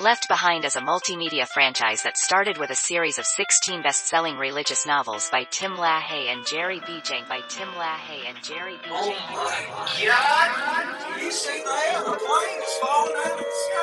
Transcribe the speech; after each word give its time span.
Left 0.00 0.28
Behind 0.28 0.64
is 0.64 0.76
a 0.76 0.80
multimedia 0.80 1.44
franchise 1.48 2.04
that 2.04 2.16
started 2.16 2.56
with 2.56 2.70
a 2.70 2.76
series 2.76 3.18
of 3.18 3.26
16 3.26 3.82
best-selling 3.82 4.36
religious 4.36 4.86
novels 4.86 5.28
by 5.32 5.42
Tim 5.50 5.72
LaHaye 5.72 6.32
and 6.32 6.46
Jerry 6.46 6.78
Bejean 6.78 7.28
by 7.28 7.40
Tim 7.48 7.66
LaHaye 7.70 8.28
and 8.28 8.40
Jerry 8.44 8.74
Bejean. 8.74 8.92
Oh 8.92 9.12
my 9.32 10.06
God! 10.06 11.16
Do 11.16 11.24
you 11.24 11.32
see 11.32 11.64
that? 11.64 12.04
The 12.06 12.12
plane 12.12 12.62
is 12.62 12.78
falling 12.80 13.16
out 13.26 13.32
of 13.32 13.38
the 13.38 13.44
sky. 13.50 13.78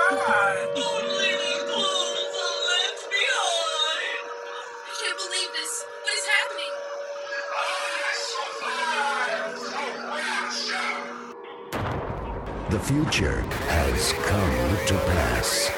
The 12.72 12.80
future 12.80 13.42
has 13.68 14.12
come 14.14 14.86
to 14.88 14.94
pass. 15.06 15.70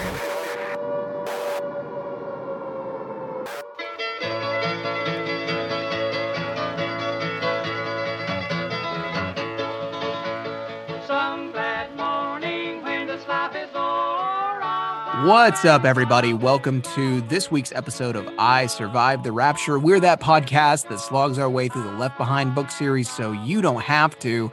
Some 11.05 11.51
glad 11.51 11.93
morning 11.97 12.81
when 12.83 13.07
the 13.07 13.19
slop 13.19 13.53
is 13.53 13.67
o'er. 13.75 15.27
What's 15.27 15.65
up, 15.65 15.83
everybody? 15.83 16.33
Welcome 16.33 16.81
to 16.93 17.19
this 17.23 17.51
week's 17.51 17.73
episode 17.73 18.15
of 18.15 18.29
I 18.39 18.67
Survived 18.67 19.25
the 19.25 19.33
Rapture. 19.33 19.77
We're 19.77 19.99
that 19.99 20.21
podcast 20.21 20.87
that 20.87 21.01
slogs 21.01 21.37
our 21.37 21.49
way 21.49 21.67
through 21.67 21.83
the 21.83 21.91
Left 21.97 22.17
Behind 22.17 22.55
book 22.55 22.71
series 22.71 23.09
so 23.09 23.33
you 23.33 23.61
don't 23.61 23.81
have 23.81 24.17
to. 24.19 24.49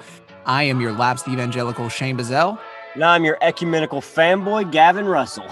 I 0.47 0.65
am 0.65 0.81
your 0.81 0.93
lapsed 0.93 1.29
evangelical 1.29 1.89
Shane 1.89 2.17
Bazell. 2.17 2.59
Now 2.97 3.11
I'm 3.11 3.25
your 3.25 3.39
ecumenical 3.41 4.01
fanboy, 4.01 4.71
Gavin 4.71 5.07
Russell. 5.07 5.47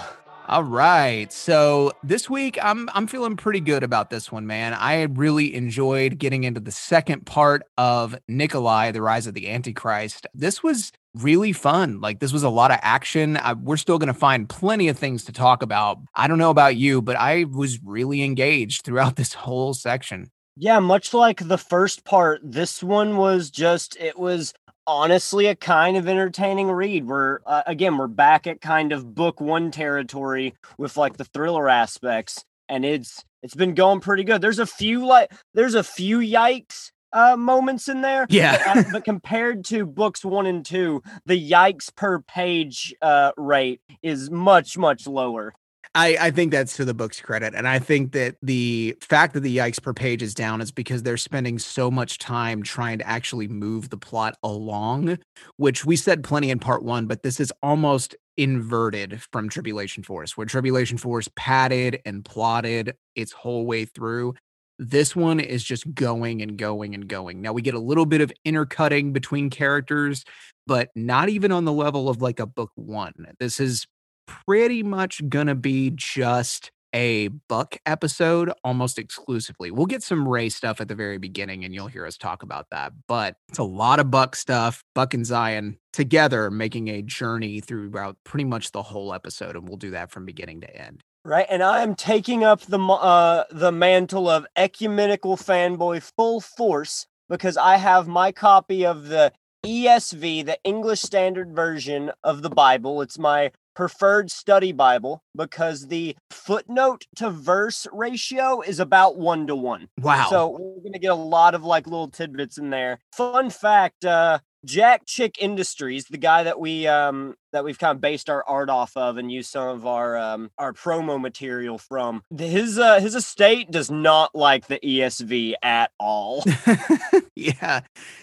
All 0.47 0.63
right. 0.63 1.31
So 1.31 1.93
this 2.03 2.29
week 2.29 2.59
I'm 2.61 2.89
I'm 2.93 3.07
feeling 3.07 3.37
pretty 3.37 3.61
good 3.61 3.81
about 3.81 4.09
this 4.09 4.31
one, 4.31 4.45
man. 4.45 4.73
I 4.73 5.03
really 5.03 5.55
enjoyed 5.55 6.19
getting 6.19 6.43
into 6.43 6.59
the 6.59 6.71
second 6.71 7.25
part 7.25 7.63
of 7.77 8.15
Nicolae, 8.29 8.91
the 8.91 9.01
rise 9.01 9.25
of 9.25 9.33
the 9.33 9.49
Antichrist. 9.49 10.27
This 10.33 10.61
was 10.61 10.91
really 11.15 11.53
fun. 11.53 12.01
Like 12.01 12.19
this 12.19 12.33
was 12.33 12.43
a 12.43 12.49
lot 12.49 12.71
of 12.71 12.79
action. 12.81 13.37
I, 13.37 13.53
we're 13.53 13.77
still 13.77 13.97
going 13.97 14.07
to 14.07 14.13
find 14.13 14.49
plenty 14.49 14.89
of 14.89 14.97
things 14.97 15.23
to 15.25 15.31
talk 15.31 15.63
about. 15.63 15.99
I 16.13 16.27
don't 16.27 16.39
know 16.39 16.49
about 16.49 16.75
you, 16.75 17.01
but 17.01 17.15
I 17.15 17.45
was 17.45 17.79
really 17.83 18.21
engaged 18.21 18.83
throughout 18.83 19.15
this 19.17 19.33
whole 19.33 19.73
section. 19.73 20.29
Yeah, 20.55 20.79
much 20.79 21.15
like 21.15 21.47
the 21.47 21.57
first 21.57 22.03
part, 22.03 22.41
this 22.43 22.83
one 22.83 23.17
was 23.17 23.49
just, 23.49 23.97
it 23.99 24.19
was 24.19 24.53
honestly 24.87 25.47
a 25.47 25.55
kind 25.55 25.97
of 25.97 26.07
entertaining 26.07 26.71
read. 26.71 27.05
We're, 27.05 27.39
uh, 27.45 27.63
again, 27.65 27.97
we're 27.97 28.07
back 28.07 28.47
at 28.47 28.61
kind 28.61 28.91
of 28.91 29.15
book 29.15 29.39
one 29.41 29.71
territory 29.71 30.55
with 30.77 30.97
like 30.97 31.17
the 31.17 31.25
thriller 31.25 31.69
aspects, 31.69 32.45
and 32.69 32.85
it's, 32.85 33.23
it's 33.41 33.55
been 33.55 33.73
going 33.73 33.99
pretty 33.99 34.23
good. 34.23 34.41
There's 34.41 34.59
a 34.59 34.65
few 34.65 35.05
like, 35.05 35.31
there's 35.53 35.75
a 35.75 35.83
few 35.83 36.19
yikes 36.19 36.91
uh, 37.13 37.37
moments 37.37 37.87
in 37.87 38.01
there. 38.01 38.25
Yeah. 38.29 38.73
but, 38.73 38.77
uh, 38.77 38.89
but 38.93 39.05
compared 39.05 39.65
to 39.65 39.85
books 39.85 40.25
one 40.25 40.45
and 40.45 40.65
two, 40.65 41.01
the 41.25 41.49
yikes 41.51 41.95
per 41.95 42.19
page 42.19 42.93
uh, 43.01 43.31
rate 43.37 43.81
is 44.01 44.29
much, 44.29 44.77
much 44.77 45.07
lower. 45.07 45.53
I, 45.95 46.17
I 46.19 46.31
think 46.31 46.51
that's 46.51 46.75
to 46.77 46.85
the 46.85 46.93
book's 46.95 47.21
credit. 47.21 47.53
And 47.53 47.67
I 47.67 47.77
think 47.77 48.13
that 48.13 48.35
the 48.41 48.97
fact 49.01 49.33
that 49.33 49.41
the 49.41 49.57
yikes 49.57 49.81
per 49.81 49.93
page 49.93 50.23
is 50.23 50.33
down 50.33 50.59
is 50.59 50.71
because 50.71 51.03
they're 51.03 51.17
spending 51.17 51.59
so 51.59 51.91
much 51.91 52.17
time 52.17 52.63
trying 52.63 52.97
to 52.97 53.07
actually 53.07 53.47
move 53.47 53.89
the 53.89 53.97
plot 53.97 54.35
along, 54.41 55.19
which 55.57 55.85
we 55.85 55.95
said 55.95 56.23
plenty 56.23 56.49
in 56.49 56.57
part 56.57 56.83
one, 56.83 57.05
but 57.05 57.21
this 57.21 57.39
is 57.39 57.53
almost 57.61 58.15
inverted 58.37 59.21
from 59.31 59.49
Tribulation 59.49 60.01
Force, 60.01 60.35
where 60.35 60.47
Tribulation 60.47 60.97
Force 60.97 61.29
padded 61.35 62.01
and 62.05 62.25
plotted 62.25 62.95
its 63.15 63.31
whole 63.31 63.67
way 63.67 63.85
through. 63.85 64.33
This 64.79 65.15
one 65.15 65.39
is 65.39 65.63
just 65.63 65.93
going 65.93 66.41
and 66.41 66.57
going 66.57 66.95
and 66.95 67.07
going. 67.07 67.41
Now 67.41 67.53
we 67.53 67.61
get 67.61 67.75
a 67.75 67.79
little 67.79 68.07
bit 68.07 68.21
of 68.21 68.33
intercutting 68.43 69.13
between 69.13 69.51
characters, 69.51 70.25
but 70.65 70.89
not 70.95 71.29
even 71.29 71.51
on 71.51 71.65
the 71.65 71.71
level 71.71 72.09
of 72.09 72.23
like 72.23 72.39
a 72.39 72.47
book 72.47 72.71
one. 72.73 73.13
This 73.39 73.59
is 73.59 73.85
pretty 74.27 74.83
much 74.83 75.27
gonna 75.29 75.55
be 75.55 75.91
just 75.93 76.71
a 76.93 77.27
Buck 77.49 77.77
episode 77.85 78.51
almost 78.63 78.99
exclusively. 78.99 79.71
We'll 79.71 79.87
get 79.87 80.03
some 80.03 80.27
Ray 80.27 80.49
stuff 80.49 80.79
at 80.79 80.87
the 80.87 80.95
very 80.95 81.17
beginning 81.17 81.65
and 81.65 81.73
you'll 81.73 81.87
hear 81.87 82.05
us 82.05 82.17
talk 82.17 82.43
about 82.43 82.67
that. 82.71 82.93
But 83.07 83.35
it's 83.49 83.57
a 83.57 83.63
lot 83.63 83.99
of 83.99 84.11
Buck 84.11 84.35
stuff, 84.35 84.83
Buck 84.93 85.13
and 85.13 85.25
Tsion 85.25 85.77
together 85.91 86.51
making 86.51 86.89
a 86.89 87.01
journey 87.01 87.59
throughout 87.59 88.17
pretty 88.23 88.45
much 88.45 88.71
the 88.71 88.83
whole 88.83 89.13
episode. 89.13 89.55
And 89.55 89.67
we'll 89.67 89.77
do 89.77 89.91
that 89.91 90.11
from 90.11 90.25
beginning 90.25 90.61
to 90.61 90.75
end. 90.75 91.01
Right, 91.25 91.45
and 91.49 91.63
I 91.63 91.83
am 91.83 91.95
taking 91.95 92.43
up 92.43 92.61
the 92.61 92.77
uh, 92.79 93.45
the 93.49 93.71
mantle 93.71 94.27
of 94.29 94.45
ecumenical 94.57 95.37
fanboy 95.37 96.03
full 96.17 96.41
force 96.41 97.07
because 97.29 97.55
I 97.55 97.77
have 97.77 98.09
my 98.09 98.33
copy 98.33 98.85
of 98.85 99.07
the 99.07 99.31
ESV, 99.65 100.45
the 100.45 100.57
English 100.65 101.01
Standard 101.01 101.55
Version 101.55 102.11
of 102.25 102.41
the 102.41 102.49
Bible. 102.49 103.01
It's 103.01 103.17
my 103.17 103.53
preferred 103.75 104.31
study 104.31 104.71
Bible 104.71 105.23
because 105.35 105.87
the 105.87 106.15
footnote 106.29 107.05
to 107.15 107.29
verse 107.29 107.87
ratio 107.91 108.61
is 108.61 108.79
about 108.79 109.17
one 109.17 109.47
to 109.47 109.55
one. 109.55 109.87
Wow. 109.99 110.27
So 110.29 110.57
we're 110.59 110.83
gonna 110.83 110.99
get 110.99 111.11
a 111.11 111.15
lot 111.15 111.55
of 111.55 111.63
like 111.63 111.87
little 111.87 112.09
tidbits 112.09 112.57
in 112.57 112.69
there. 112.69 112.99
Fun 113.13 113.49
fact: 113.49 114.05
uh, 114.05 114.39
Jack 114.65 115.05
Chick 115.05 115.37
Industries, 115.39 116.05
the 116.05 116.17
guy 116.17 116.43
that 116.43 116.59
we 116.59 116.87
um 116.87 117.35
that 117.51 117.63
we've 117.63 117.77
kind 117.77 117.95
of 117.95 118.01
based 118.01 118.29
our 118.29 118.43
art 118.47 118.69
off 118.69 118.95
of 118.97 119.17
and 119.17 119.31
used 119.31 119.51
some 119.51 119.67
of 119.67 119.85
our 119.85 120.17
um 120.17 120.51
our 120.57 120.73
promo 120.73 121.19
material 121.19 121.77
from, 121.77 122.23
his 122.35 122.79
uh 122.79 122.99
his 122.99 123.15
estate 123.15 123.71
does 123.71 123.91
not 123.91 124.33
like 124.33 124.67
the 124.67 124.79
ESV 124.79 125.53
at 125.61 125.91
all. 125.99 126.43
yeah. 127.35 127.81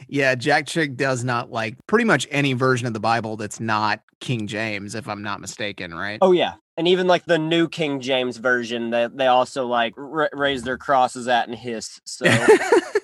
Yeah. 0.08 0.34
Jack 0.34 0.66
Chick 0.66 0.96
does 0.96 1.24
not 1.24 1.50
like 1.50 1.76
pretty 1.86 2.04
much 2.04 2.26
any 2.30 2.52
version 2.52 2.86
of 2.86 2.94
the 2.94 3.00
Bible 3.00 3.36
that's 3.36 3.60
not 3.60 4.00
King 4.20 4.46
James, 4.46 4.94
if 4.94 5.08
I'm 5.08 5.22
not 5.22 5.40
mistaken, 5.40 5.94
right? 5.94 6.18
oh 6.22 6.32
yeah. 6.32 6.54
And 6.76 6.88
even 6.88 7.06
like 7.06 7.26
the 7.26 7.38
new 7.38 7.68
King 7.68 8.00
James 8.00 8.38
version, 8.38 8.88
they 8.90 9.06
they 9.12 9.26
also 9.26 9.66
like 9.66 9.92
ra- 9.96 10.28
raise 10.32 10.62
their 10.62 10.78
crosses 10.78 11.28
at 11.28 11.46
and 11.46 11.56
hiss. 11.56 12.00
So 12.06 12.24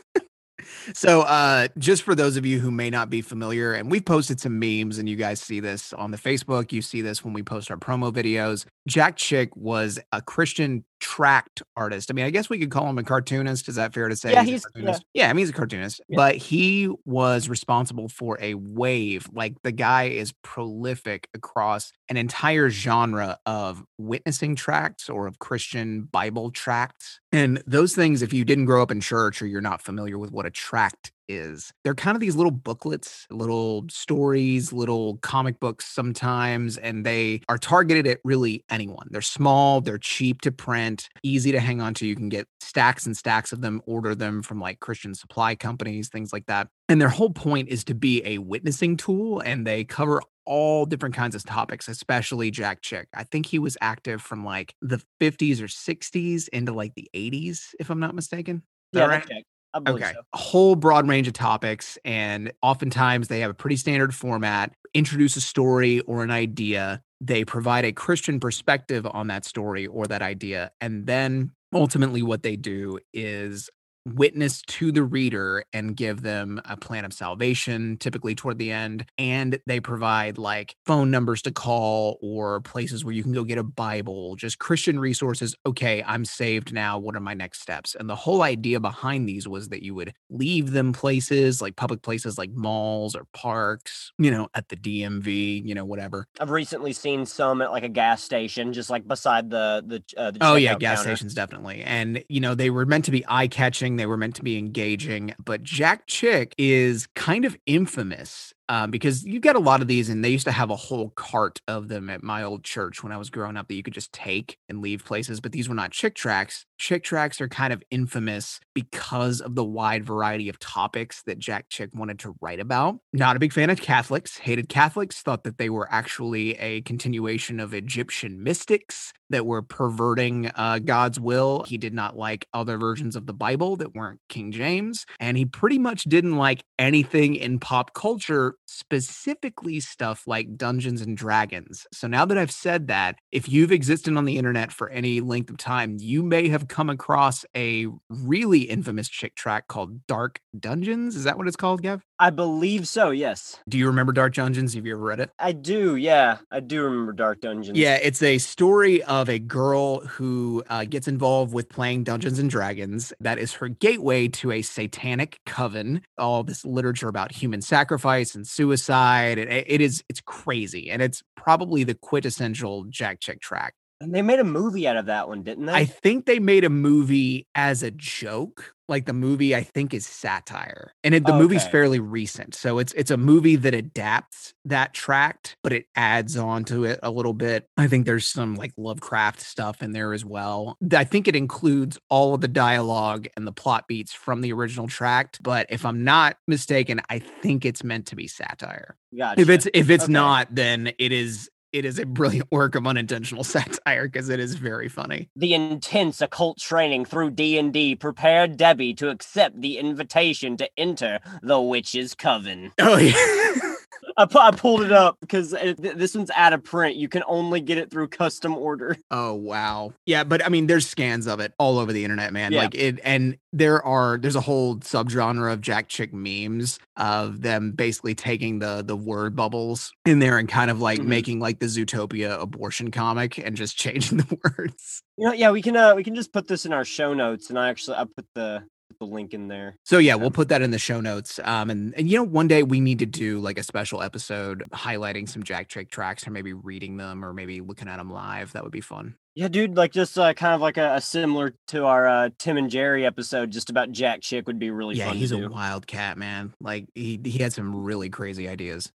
so 0.95 1.23
uh 1.23 1.69
just 1.79 2.03
for 2.03 2.15
those 2.15 2.37
of 2.37 2.47
you 2.47 2.61
who 2.61 2.71
may 2.71 2.91
not 2.91 3.11
be 3.11 3.21
familiar 3.21 3.75
and 3.75 3.91
we've 3.91 4.05
posted 4.05 4.41
some 4.41 4.59
memes 4.59 4.99
and 4.99 5.09
you 5.09 5.17
guys 5.17 5.41
see 5.41 5.61
this 5.61 5.93
on 5.93 6.11
the 6.11 6.17
facebook 6.17 6.73
you 6.73 6.83
see 6.83 7.01
this 7.01 7.25
when 7.25 7.33
we 7.33 7.43
post 7.43 7.71
our 7.71 7.77
promo 7.77 8.13
videos. 8.13 8.67
Jack 8.87 9.17
chick 9.17 9.55
was 9.57 9.99
a 10.13 10.23
christian 10.23 10.85
tract 11.01 11.63
artist 11.77 12.11
i 12.11 12.15
mean 12.15 12.25
i 12.25 12.31
guess 12.31 12.49
we 12.49 12.59
could 12.59 12.71
call 12.71 12.89
him 12.89 12.97
a 12.99 13.03
cartoonist 13.03 13.69
is 13.69 13.75
that 13.75 13.93
fair 13.93 14.09
to 14.09 14.17
say 14.17 14.33
Yeah, 14.33 14.41
a 14.41 14.45
he's- 14.45 14.65
cartoonist? 14.65 15.05
yeah. 15.15 15.29
i 15.29 15.33
mean 15.33 15.41
he's 15.43 15.51
a 15.51 15.53
cartoonist 15.53 16.01
Yeah. 16.09 16.17
but 16.17 16.37
he 16.37 16.89
was 17.05 17.49
responsible 17.49 18.09
for 18.09 18.39
a 18.41 18.55
wave 18.55 19.29
like 19.33 19.55
the 19.63 19.73
guy 19.73 20.05
is 20.05 20.33
prolific 20.43 21.29
across 21.35 21.93
an 22.09 22.17
entire 22.17 22.71
genre 22.71 23.39
of 23.47 23.83
witnessing 23.99 24.57
tracts 24.57 25.09
or 25.11 25.27
of 25.27 25.39
christian 25.39 26.03
bible 26.03 26.51
tracts 26.51 27.21
and 27.33 27.63
those 27.67 27.95
things 27.95 28.23
if 28.23 28.33
you 28.33 28.45
didn't 28.45 28.65
grow 28.65 28.83
up 28.83 28.91
in 28.91 29.01
church 29.01 29.43
or 29.43 29.47
you're 29.47 29.61
not 29.61 29.83
familiar 29.83 30.19
with 30.19 30.33
what 30.33 30.47
a 30.47 30.51
tract 30.51 31.13
is 31.29 31.73
they're 31.85 31.95
kind 31.95 32.17
of 32.17 32.21
these 32.21 32.37
little 32.37 32.51
booklets 32.51 33.27
little 33.31 33.85
stories 33.89 34.73
little 34.73 35.17
comic 35.19 35.59
books 35.61 35.87
sometimes 35.87 36.77
and 36.79 37.05
they 37.05 37.41
are 37.49 37.59
targeted 37.59 38.07
at 38.07 38.19
really 38.25 38.65
anyone 38.71 39.07
they're 39.11 39.21
small 39.21 39.81
they're 39.81 39.99
cheap 39.99 40.41
to 40.41 40.53
print 40.53 41.09
easy 41.23 41.53
to 41.53 41.61
hang 41.61 41.81
on 41.81 41.95
to 41.95 42.07
you 42.07 42.17
can 42.17 42.29
get 42.29 42.47
stacks 42.61 43.07
and 43.07 43.17
stacks 43.17 43.53
of 43.53 43.61
them 43.61 43.81
order 43.87 44.15
them 44.15 44.43
from 44.43 44.61
like 44.61 44.81
christian 44.81 45.15
supply 45.15 45.55
companies 45.55 46.09
things 46.09 46.33
like 46.33 46.47
that 46.47 46.69
and 46.89 47.01
their 47.01 47.09
whole 47.09 47.31
point 47.31 47.69
is 47.69 47.85
to 47.85 47.95
be 47.95 48.23
a 48.25 48.39
witnessing 48.39 48.97
tool 48.97 49.41
and 49.41 49.67
they 49.67 49.85
cover 49.85 50.23
all 50.47 50.87
different 50.87 51.15
kinds 51.15 51.35
of 51.35 51.45
topics, 51.45 51.89
especially 51.89 52.51
Jack 52.51 52.81
Chick. 52.81 53.09
I 53.13 53.25
think 53.25 53.47
he 53.47 53.59
was 53.59 53.77
active 53.81 54.23
from 54.23 54.45
like 54.45 54.75
the 54.81 55.03
50s 55.21 55.61
or 55.61 55.67
60s 55.67 56.49
into 56.51 56.73
like 56.73 56.95
the 56.95 57.11
80s, 57.15 57.75
if 57.79 57.91
I'm 57.91 58.01
not 58.01 58.15
mistaken. 58.15 58.63
Is 58.93 59.01
yeah, 59.01 59.07
right? 59.07 59.29
Okay. 59.77 59.91
I 59.91 59.93
believe 59.93 60.03
Okay. 60.03 60.13
so. 60.15 60.21
A 60.35 60.39
whole 60.39 60.77
broad 60.77 61.09
range 61.09 61.27
of 61.29 61.35
topics. 61.35 61.99
And 62.05 62.53
oftentimes 62.63 63.29
they 63.29 63.41
have 63.41 63.51
a 63.51 63.55
pretty 63.55 63.77
standard 63.77 64.15
format, 64.15 64.73
introduce 64.95 65.37
a 65.37 65.41
story 65.41 66.01
or 66.01 66.23
an 66.23 66.31
idea. 66.31 67.03
They 67.21 67.45
provide 67.45 67.85
a 67.85 67.93
Christian 67.93 68.41
perspective 68.41 69.07
on 69.07 69.29
that 69.29 69.45
story 69.45 69.87
or 69.87 70.07
that 70.07 70.23
idea. 70.23 70.71
And 70.81 71.07
then 71.07 71.53
ultimately, 71.75 72.23
what 72.23 72.43
they 72.43 72.57
do 72.57 72.99
is 73.13 73.71
witness 74.15 74.63
to 74.63 74.93
the 74.93 75.03
reader 75.03 75.65
and 75.73 75.97
give 75.97 76.23
them 76.23 76.61
a 76.65 76.77
plan 76.77 77.05
of 77.05 77.13
salvation, 77.13 77.97
typically 77.99 78.35
toward 78.35 78.59
the 78.59 78.71
end. 78.71 79.05
And 79.19 79.59
they 79.67 79.81
provide 79.81 80.39
like 80.39 80.77
phone 80.87 81.11
numbers 81.11 81.43
to 81.43 81.51
call 81.51 82.19
or 82.23 82.61
places 82.61 83.05
where 83.05 83.13
you 83.15 83.23
can 83.23 83.33
go 83.33 83.45
get 83.45 83.59
a 83.59 83.65
Bible, 83.65 84.37
just 84.37 84.59
Christian 84.59 84.99
resources. 85.01 85.55
Okay, 85.67 86.03
I'm 86.05 86.25
saved 86.25 86.73
now. 86.73 86.99
What 86.99 87.17
are 87.17 87.21
my 87.21 87.35
next 87.35 87.61
steps? 87.61 87.95
And 87.95 88.09
the 88.09 88.17
whole 88.17 88.43
idea 88.43 88.81
behind 88.81 89.29
these 89.29 89.49
was 89.49 89.69
that 89.71 89.83
you 89.83 89.95
would 89.95 90.13
leave 90.31 90.71
them 90.71 90.93
places 90.93 91.61
like 91.61 91.77
public 91.77 92.03
places 92.03 92.39
like 92.39 92.51
malls 92.51 93.17
or 93.17 93.27
parks, 93.33 94.13
you 94.19 94.31
know, 94.31 94.49
at 94.55 94.69
the 94.69 94.77
DMV, 94.77 95.67
you 95.67 95.75
know, 95.75 95.85
whatever. 95.85 96.27
I've 96.41 96.51
recently 96.51 96.93
seen 96.93 97.27
some 97.27 97.61
at 97.63 97.71
like 97.73 97.83
a 97.85 97.89
gas 97.89 98.23
station, 98.23 98.73
just 98.73 98.91
like 98.91 99.07
beside 99.09 99.51
the 99.51 99.83
the. 99.87 100.03
Uh, 100.17 100.31
the 100.31 100.39
Oh 100.41 100.55
yeah, 100.55 100.75
gas 100.77 100.99
counter. 100.99 101.17
stations 101.17 101.35
definitely. 101.35 101.83
And 101.83 102.23
you 102.29 102.41
know, 102.41 102.55
they 102.55 102.71
were 102.71 102.87
meant 102.87 103.05
to 103.07 103.11
be 103.11 103.25
eye-catching, 103.27 103.96
they 103.97 104.07
were 104.07 104.17
meant 104.17 104.35
to 104.37 104.43
be 104.43 104.59
engaging, 104.59 105.35
but 105.43 105.63
Jack 105.63 106.07
Chick 106.07 106.55
is 106.59 107.07
kind 107.15 107.45
of 107.45 107.57
infamous 107.67 108.53
um, 108.69 108.91
because 108.91 109.25
you 109.25 109.41
get 109.41 109.57
a 109.57 109.61
lot 109.61 109.83
of 109.83 109.89
these, 109.89 110.09
and 110.09 110.25
they 110.25 110.31
used 110.31 110.47
to 110.47 110.53
have 110.53 110.71
a 110.71 110.77
whole 110.77 111.11
cart 111.11 111.61
of 111.69 111.89
them 111.89 112.11
at 112.11 112.23
my 112.23 112.43
old 112.43 112.65
church 112.65 113.03
when 113.03 113.13
I 113.13 113.17
was 113.17 113.31
growing 113.31 113.57
up 113.57 113.69
that 113.69 113.75
you 113.75 113.83
could 113.83 113.95
just 113.95 114.13
take 114.13 114.59
and 114.69 114.81
leave 114.81 115.05
places. 115.05 115.41
But 115.41 115.53
these 115.53 115.69
were 115.69 115.75
not 115.75 115.93
chick 115.93 116.15
tracts. 116.15 116.67
Chick 116.79 117.05
tracts 117.05 117.41
are 117.41 117.49
kind 117.49 117.73
of 117.73 117.83
infamous 117.91 118.61
because 118.75 119.41
of 119.41 119.55
the 119.55 119.65
wide 119.65 120.05
variety 120.05 120.49
of 120.49 120.59
topics 120.59 121.23
that 121.23 121.39
Jack 121.39 121.67
Chick 121.71 121.91
wanted 121.95 122.19
to 122.21 122.35
write 122.41 122.61
about. 122.61 122.99
Not 123.13 123.37
a 123.37 123.39
big 123.39 123.53
fan 123.53 123.71
of 123.71 123.81
Catholics, 123.81 124.39
hated 124.39 124.69
Catholics, 124.69 125.23
thought 125.23 125.45
that 125.45 125.59
they 125.59 125.71
were 125.71 125.89
actually 125.91 126.53
a 126.59 126.83
continuation 126.83 127.61
of 127.61 127.73
Egyptian 127.73 128.43
mystics 128.43 129.13
that 129.31 129.47
were 129.47 129.63
perverting 129.63 130.51
uh, 130.55 130.79
God's 130.79 131.19
will. 131.19 131.65
He 131.67 131.79
did 131.79 131.95
not 131.95 132.17
like 132.17 132.47
other 132.53 132.79
versions 132.79 133.17
of 133.17 133.27
the 133.27 133.33
Bible 133.33 133.77
that 133.77 133.95
weren't 133.95 134.21
King 134.29 134.53
James. 134.53 135.05
And 135.19 135.37
he 135.37 135.45
pretty 135.45 135.79
much 135.79 136.05
didn't 136.05 136.37
like 136.37 136.63
anything 136.79 137.35
in 137.35 137.59
pop 137.59 137.95
culture, 137.95 138.56
specifically 138.67 139.81
stuff 139.81 140.27
like 140.27 140.57
Dungeons 140.57 141.01
and 141.01 141.17
Dragons. 141.17 141.87
So 141.93 142.07
now 142.07 142.25
that 142.25 142.39
I've 142.39 142.51
said 142.51 142.89
that, 142.89 143.17
if 143.33 143.49
you've 143.49 143.73
existed 143.73 144.17
on 144.17 144.25
the 144.25 144.39
internet 144.39 144.73
for 144.73 144.89
any 144.91 145.21
length 145.21 145.51
of 145.51 145.57
time, 145.57 145.97
you 146.01 146.23
may 146.23 146.49
have 146.49 146.69
come 146.69 146.91
across 146.91 147.45
a 147.57 147.87
really 148.09 148.61
infamous 148.61 149.09
chick 149.09 149.35
tract 149.35 149.69
called 149.69 150.07
Dark 150.07 150.41
Dungeons. 150.59 151.17
Is 151.17 151.25
that 151.25 151.39
what 151.39 151.47
it's 151.47 151.57
called, 151.57 151.83
Gav? 151.83 152.03
I 152.19 152.31
believe 152.31 152.89
so. 152.89 153.11
Yes, 153.11 153.59
Do 153.69 153.77
you 153.77 153.87
remember 153.87 154.13
Dark 154.13 154.35
Dungeons? 154.35 154.75
Have 154.75 154.87
you 154.87 154.95
ever 154.95 155.05
read 155.05 155.21
it? 155.21 155.31
I 155.39 155.53
do. 155.53 155.97
Yeah, 155.97 156.39
I 156.51 156.61
do 156.61 156.83
remember 156.83 157.13
Dark 157.13 157.41
Dungeons. 157.41 157.77
Yeah, 157.77 157.97
it's 157.97 158.23
a 158.23 158.39
story 158.39 159.03
of 159.03 159.29
a 159.29 159.39
girl 159.39 160.01
who 160.01 160.65
uh, 160.71 160.85
gets 160.85 161.09
involved 161.09 161.53
with 161.53 161.69
playing 161.69 162.05
Dungeons 162.05 162.39
and 162.39 162.49
Dragons. 162.49 163.13
That 163.21 163.39
is 163.39 163.53
her 163.55 163.69
gateway 163.69 164.29
to 164.29 164.53
a 164.53 164.63
satanic 164.63 165.41
coven. 165.45 166.01
All 166.17 166.43
this 166.43 166.65
literature 166.65 167.09
about 167.09 167.33
human 167.33 167.61
sacrifice 167.61 168.35
and 168.35 168.47
suicide. 168.57 169.39
It, 169.39 169.65
it 169.69 169.81
is 169.81 170.03
it's 170.09 170.21
crazy, 170.21 170.91
and 170.91 171.03
it's 171.03 171.23
probably 171.37 171.85
the 171.85 171.95
quintessential 171.95 172.85
Jack 172.85 173.21
Chick 173.21 173.41
tract. 173.41 173.77
And 174.01 174.15
they 174.15 174.23
made 174.23 174.39
a 174.39 174.45
movie 174.45 174.87
out 174.87 174.97
of 174.97 175.07
that 175.07 175.29
one, 175.29 175.43
didn't 175.43 175.67
they? 175.67 175.73
I 175.73 175.85
think 175.85 176.27
they 176.27 176.39
made 176.39 176.65
a 176.65 176.71
movie 176.71 177.47
as 177.55 177.83
a 177.83 177.91
joke. 177.91 178.73
Like 178.89 179.05
the 179.05 179.13
movie, 179.13 179.53
I 179.53 179.65
think 179.65 179.93
is 179.93 180.07
satire, 180.07 180.93
and 181.03 181.13
it, 181.13 181.27
the 181.27 181.33
movie's 181.33 181.67
fairly 181.67 181.99
recent. 181.99 182.55
So 182.55 182.79
it's 182.79 182.93
it's 182.93 183.11
a 183.11 183.17
movie 183.17 183.57
that 183.57 183.75
adapts 183.75 184.55
that 184.65 184.95
tract, 184.95 185.57
but 185.65 185.73
it 185.73 185.87
adds 185.97 186.37
on 186.37 186.65
to 186.67 186.85
it 186.85 187.01
a 187.03 187.11
little 187.11 187.33
bit. 187.33 187.67
I 187.77 187.89
think 187.89 188.07
there's 188.07 188.29
some 188.29 188.55
like 188.55 188.71
Lovecraft 188.77 189.41
stuff 189.41 189.83
in 189.83 189.91
there 189.91 190.13
as 190.13 190.25
well. 190.25 190.79
I 190.93 191.03
think 191.03 191.27
it 191.27 191.35
includes 191.35 191.99
all 192.11 192.33
of 192.35 192.43
the 192.43 192.47
dialogue 192.49 193.27
and 193.37 193.45
the 193.45 193.51
plot 193.51 193.89
beats 193.89 194.13
from 194.13 194.41
the 194.41 194.53
original 194.53 194.87
tract. 194.87 195.43
But 195.43 195.67
if 195.69 195.85
I'm 195.85 196.05
not 196.05 196.37
mistaken, 196.47 197.01
I 197.11 197.19
think 197.19 197.65
it's 197.65 197.83
meant 197.83 198.07
to 198.07 198.15
be 198.15 198.29
satire. 198.29 198.97
Gotcha. 199.19 199.41
If 199.41 199.49
it's 199.49 199.67
if 199.75 199.91
it's 199.91 200.05
Okay. 200.05 200.13
not, 200.13 200.55
then 200.55 200.93
it 201.01 201.11
is 201.11 201.51
it 201.73 201.85
is 201.85 201.99
a 201.99 202.07
brilliant 202.07 202.51
work 202.51 202.75
of 202.75 202.87
unintentional 202.87 203.45
satire 203.55 204.07
because 204.07 204.29
it 204.29 204.41
is 204.41 204.55
very 204.55 204.89
funny. 204.89 205.29
the 205.37 205.55
intense 205.55 206.21
occult 206.21 206.59
training 206.59 207.05
through 207.05 207.31
D&D 207.31 207.97
prepared 207.97 208.57
Debbie 208.57 208.95
to 208.95 209.09
accept 209.11 209.61
the 209.61 209.79
invitation 209.79 210.57
to 210.57 210.69
enter 210.77 211.21
the 211.43 211.61
witch's 211.61 212.15
coven. 212.15 212.73
Oh 212.79 212.97
yeah. 212.97 213.73
I, 214.17 214.25
pu- 214.27 214.39
I 214.39 214.51
pulled 214.51 214.83
it 214.83 214.93
up 214.93 215.17
because 215.21 215.53
it, 215.53 215.81
th- 215.83 215.97
this 215.97 216.15
one's 216.15 216.31
out 216.31 216.53
of 216.53 216.63
print. 216.65 216.97
You 216.97 217.09
can 217.09 217.23
only 217.27 217.61
get 217.61 217.79
it 217.79 217.91
through 217.91 218.09
custom 218.09 218.55
order. 218.57 218.97
oh 219.11 219.35
wow. 219.35 219.93
Yeah, 220.07 220.25
but 220.25 220.45
I 220.45 220.49
mean 220.49 220.67
there's 220.67 220.87
scans 220.87 221.27
of 221.27 221.41
it 221.41 221.53
all 221.59 221.79
over 221.79 221.93
the 221.93 222.05
internet, 222.05 222.33
man. 222.33 222.53
Yeah. 222.53 222.63
Like 222.63 222.75
it 222.75 222.99
and 223.05 223.37
there 223.53 223.83
are 223.85 224.19
there's 224.19 224.37
a 224.37 224.41
whole 224.41 224.77
subgenre 224.77 225.53
of 225.53 225.61
Jack 225.61 225.89
Chick 225.89 226.13
memes 226.13 226.79
of 226.97 227.43
them 227.43 227.73
basically 227.73 228.15
taking 228.15 228.59
the 228.59 228.83
the 228.87 228.97
word 228.97 229.35
bubbles 229.37 229.93
in 230.05 230.19
there 230.19 230.39
and 230.39 230.49
kind 230.49 230.71
of 230.71 230.81
like 230.81 231.01
Mhm. 231.01 231.07
making 231.07 231.41
like 231.41 231.59
the 231.59 231.67
Zootopia 231.67 232.41
abortion 232.41 232.91
comic 232.91 233.39
and 233.39 233.57
just 233.57 233.77
changing 233.79 234.19
the 234.19 234.39
words. 234.45 235.03
You 235.19 235.27
know, 235.29 235.33
yeah, 235.33 235.51
we 235.51 235.63
can 235.63 235.77
uh 235.77 235.95
we 235.95 236.05
can 236.05 236.15
just 236.15 236.33
put 236.33 236.49
this 236.49 236.67
in 236.67 236.73
our 236.73 236.85
show 236.85 237.15
notes, 237.15 237.49
and 237.51 237.59
I 237.59 237.69
actually 237.71 237.97
I 237.97 238.05
put 238.05 238.27
the 238.35 238.65
the 238.99 239.07
link 239.07 239.35
in 239.35 239.49
there. 239.49 239.77
So 239.85 239.99
yeah, 239.99 240.15
we'll 240.15 240.31
put 240.31 240.49
that 240.49 240.63
in 240.63 240.71
the 240.71 240.79
show 240.79 241.01
notes. 241.01 241.39
Um, 241.45 241.71
and 241.71 241.95
and 241.95 242.09
you 242.11 242.17
know, 242.19 242.25
one 242.25 242.49
day 242.49 242.63
we 242.63 242.81
need 242.81 242.99
to 243.01 243.07
do 243.07 243.41
like 243.41 243.59
a 243.59 243.63
special 243.63 244.03
episode 244.03 244.65
highlighting 244.73 245.29
some 245.29 245.43
Jack 245.43 245.69
Chick 245.69 245.91
tracts, 245.91 246.27
or 246.27 246.31
maybe 246.31 246.53
reading 246.53 246.97
them, 246.97 247.25
or 247.25 247.33
maybe 247.33 247.61
looking 247.61 247.89
at 247.89 247.97
them 247.99 248.11
live. 248.11 248.53
That 248.53 248.63
would 248.63 248.73
be 248.73 248.81
fun. 248.81 249.17
Yeah, 249.35 249.49
dude, 249.49 249.77
like 249.77 249.93
just 249.93 250.19
uh, 250.19 250.33
kind 250.33 250.55
of 250.55 250.63
like 250.63 250.79
a, 250.79 250.95
a 250.95 251.01
similar 251.01 251.55
to 251.69 251.85
our 251.85 252.09
uh, 252.09 252.31
Tim 252.39 252.57
and 252.57 252.71
Jerry 252.71 253.05
episode, 253.05 253.51
just 253.51 253.69
about 253.69 253.93
Jack 253.93 254.23
Chick 254.23 254.47
would 254.47 254.59
be 254.59 254.71
really 254.71 254.97
yeah, 254.97 255.09
fun 255.09 255.17
he's 255.17 255.29
to 255.31 255.37
a 255.37 255.41
do. 255.41 255.49
wild 255.51 255.87
cat, 255.87 256.17
man. 256.17 256.55
Like 256.61 256.87
he 256.95 257.21
he 257.23 257.39
had 257.39 257.53
some 257.53 257.85
really 257.85 258.09
crazy 258.09 258.49
ideas. 258.49 258.91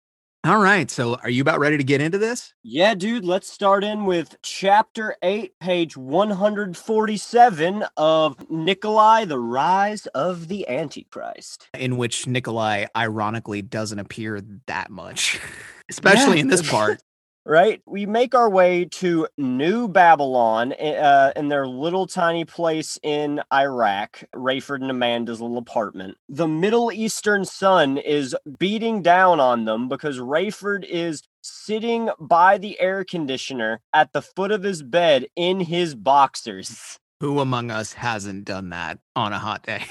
All 0.44 0.58
right, 0.58 0.88
so 0.88 1.16
are 1.16 1.28
you 1.28 1.42
about 1.42 1.58
ready 1.58 1.76
to 1.76 1.82
get 1.84 2.00
into 2.00 2.16
this? 2.16 2.54
Yeah, 2.62 2.94
dude, 2.94 3.24
let's 3.24 3.50
start 3.50 3.82
in 3.82 4.04
with 4.06 4.36
chapter 4.40 5.16
8, 5.20 5.58
page 5.58 5.96
147 5.96 7.84
of 7.96 8.36
Nicolae, 8.48 9.26
the 9.26 9.40
Rise 9.40 10.06
of 10.14 10.46
the 10.46 10.66
Antichrist. 10.68 11.68
In 11.76 11.96
which 11.96 12.24
Nicolae 12.26 12.86
ironically 12.96 13.62
doesn't 13.62 13.98
appear 13.98 14.40
that 14.66 14.90
much, 14.90 15.40
especially 15.90 16.36
Yeah. 16.36 16.42
in 16.42 16.48
this 16.48 16.68
part. 16.70 17.02
Right? 17.48 17.80
We 17.86 18.04
make 18.04 18.34
our 18.34 18.50
way 18.50 18.84
to 18.84 19.26
New 19.38 19.88
Babylon 19.88 20.74
uh, 20.74 21.32
in 21.34 21.48
their 21.48 21.66
little 21.66 22.06
tiny 22.06 22.44
place 22.44 22.98
in 23.02 23.40
Iraq, 23.50 24.22
Rayford 24.36 24.82
and 24.82 24.90
Amanda's 24.90 25.40
little 25.40 25.56
apartment. 25.56 26.18
The 26.28 26.46
Middle 26.46 26.92
Eastern 26.92 27.46
sun 27.46 27.96
is 27.96 28.36
beating 28.58 29.00
down 29.00 29.40
on 29.40 29.64
them 29.64 29.88
because 29.88 30.18
Rayford 30.18 30.84
is 30.84 31.22
sitting 31.40 32.10
by 32.20 32.58
the 32.58 32.78
air 32.78 33.02
conditioner 33.02 33.80
at 33.94 34.12
the 34.12 34.20
foot 34.20 34.50
of 34.50 34.62
his 34.62 34.82
bed 34.82 35.24
in 35.34 35.60
his 35.60 35.94
boxers. 35.94 36.98
Who 37.20 37.40
among 37.40 37.70
us 37.70 37.94
hasn't 37.94 38.44
done 38.44 38.68
that 38.70 38.98
on 39.16 39.32
a 39.32 39.38
hot 39.38 39.62
day? 39.62 39.86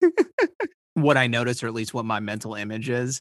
what 0.94 1.18
I 1.18 1.26
notice, 1.26 1.62
or 1.62 1.66
at 1.66 1.74
least 1.74 1.92
what 1.92 2.06
my 2.06 2.20
mental 2.20 2.54
image 2.54 2.88
is, 2.88 3.20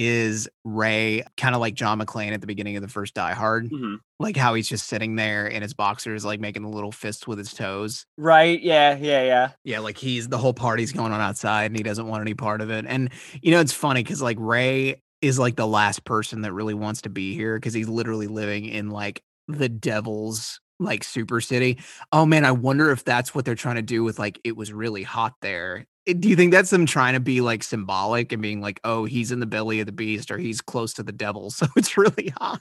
is 0.00 0.48
Ray 0.64 1.24
kind 1.36 1.56
of 1.56 1.60
like 1.60 1.74
John 1.74 1.98
McClane 2.00 2.30
at 2.32 2.40
the 2.40 2.46
beginning 2.46 2.76
of 2.76 2.82
the 2.82 2.88
first 2.88 3.14
Die 3.14 3.34
Hard, 3.34 3.68
Mhm. 3.68 3.98
like 4.20 4.36
how 4.36 4.54
he's 4.54 4.68
just 4.68 4.86
sitting 4.86 5.16
there 5.16 5.48
in 5.48 5.60
his 5.60 5.74
boxers, 5.74 6.24
like 6.24 6.38
making 6.38 6.62
the 6.62 6.68
little 6.68 6.92
fists 6.92 7.26
with 7.26 7.36
his 7.36 7.52
toes. 7.52 8.06
Right? 8.16 8.62
Yeah, 8.62 8.96
yeah, 8.96 9.24
yeah. 9.24 9.50
Yeah, 9.64 9.80
like 9.80 9.98
he's 9.98 10.28
the 10.28 10.38
whole 10.38 10.54
party's 10.54 10.92
going 10.92 11.10
on 11.12 11.20
outside 11.20 11.64
and 11.64 11.76
he 11.76 11.82
doesn't 11.82 12.06
want 12.06 12.20
any 12.20 12.34
part 12.34 12.60
of 12.60 12.70
it. 12.70 12.84
And 12.86 13.10
you 13.42 13.50
know, 13.50 13.58
it's 13.60 13.72
funny 13.72 14.04
because 14.04 14.22
like 14.22 14.36
Ray 14.38 15.02
is 15.20 15.36
like 15.36 15.56
the 15.56 15.66
last 15.66 16.04
person 16.04 16.42
that 16.42 16.52
really 16.52 16.74
wants 16.74 17.02
to 17.02 17.10
be 17.10 17.34
here 17.34 17.56
because 17.56 17.74
he's 17.74 17.88
literally 17.88 18.28
living 18.28 18.66
in 18.66 18.90
like 18.90 19.20
the 19.48 19.68
devil's 19.68 20.60
like 20.78 21.02
super 21.02 21.40
city. 21.40 21.76
Oh 22.12 22.24
man, 22.24 22.44
I 22.44 22.52
wonder 22.52 22.92
if 22.92 23.02
that's 23.02 23.34
what 23.34 23.44
they're 23.44 23.56
trying 23.56 23.76
to 23.76 23.82
do 23.82 24.04
with 24.04 24.20
like 24.20 24.38
it 24.44 24.56
was 24.56 24.72
really 24.72 25.02
hot 25.02 25.32
there. 25.42 25.86
Eh, 26.08 26.14
Do 26.18 26.28
you 26.28 26.34
think 26.36 26.52
that's 26.52 26.70
them 26.70 26.86
trying 26.86 27.14
to 27.14 27.20
be 27.20 27.40
like 27.40 27.62
symbolic 27.62 28.32
and 28.32 28.40
being 28.42 28.60
like, 28.60 28.80
oh, 28.84 29.04
he's 29.04 29.30
in 29.30 29.40
the 29.40 29.46
belly 29.46 29.80
of 29.80 29.86
the 29.86 29.92
beast 29.92 30.30
or 30.30 30.38
he's 30.38 30.60
close 30.60 30.92
to 30.94 31.02
the 31.02 31.12
devil, 31.12 31.50
so 31.52 31.66
it's 31.76 31.96
really 31.96 32.32
hot? 32.38 32.60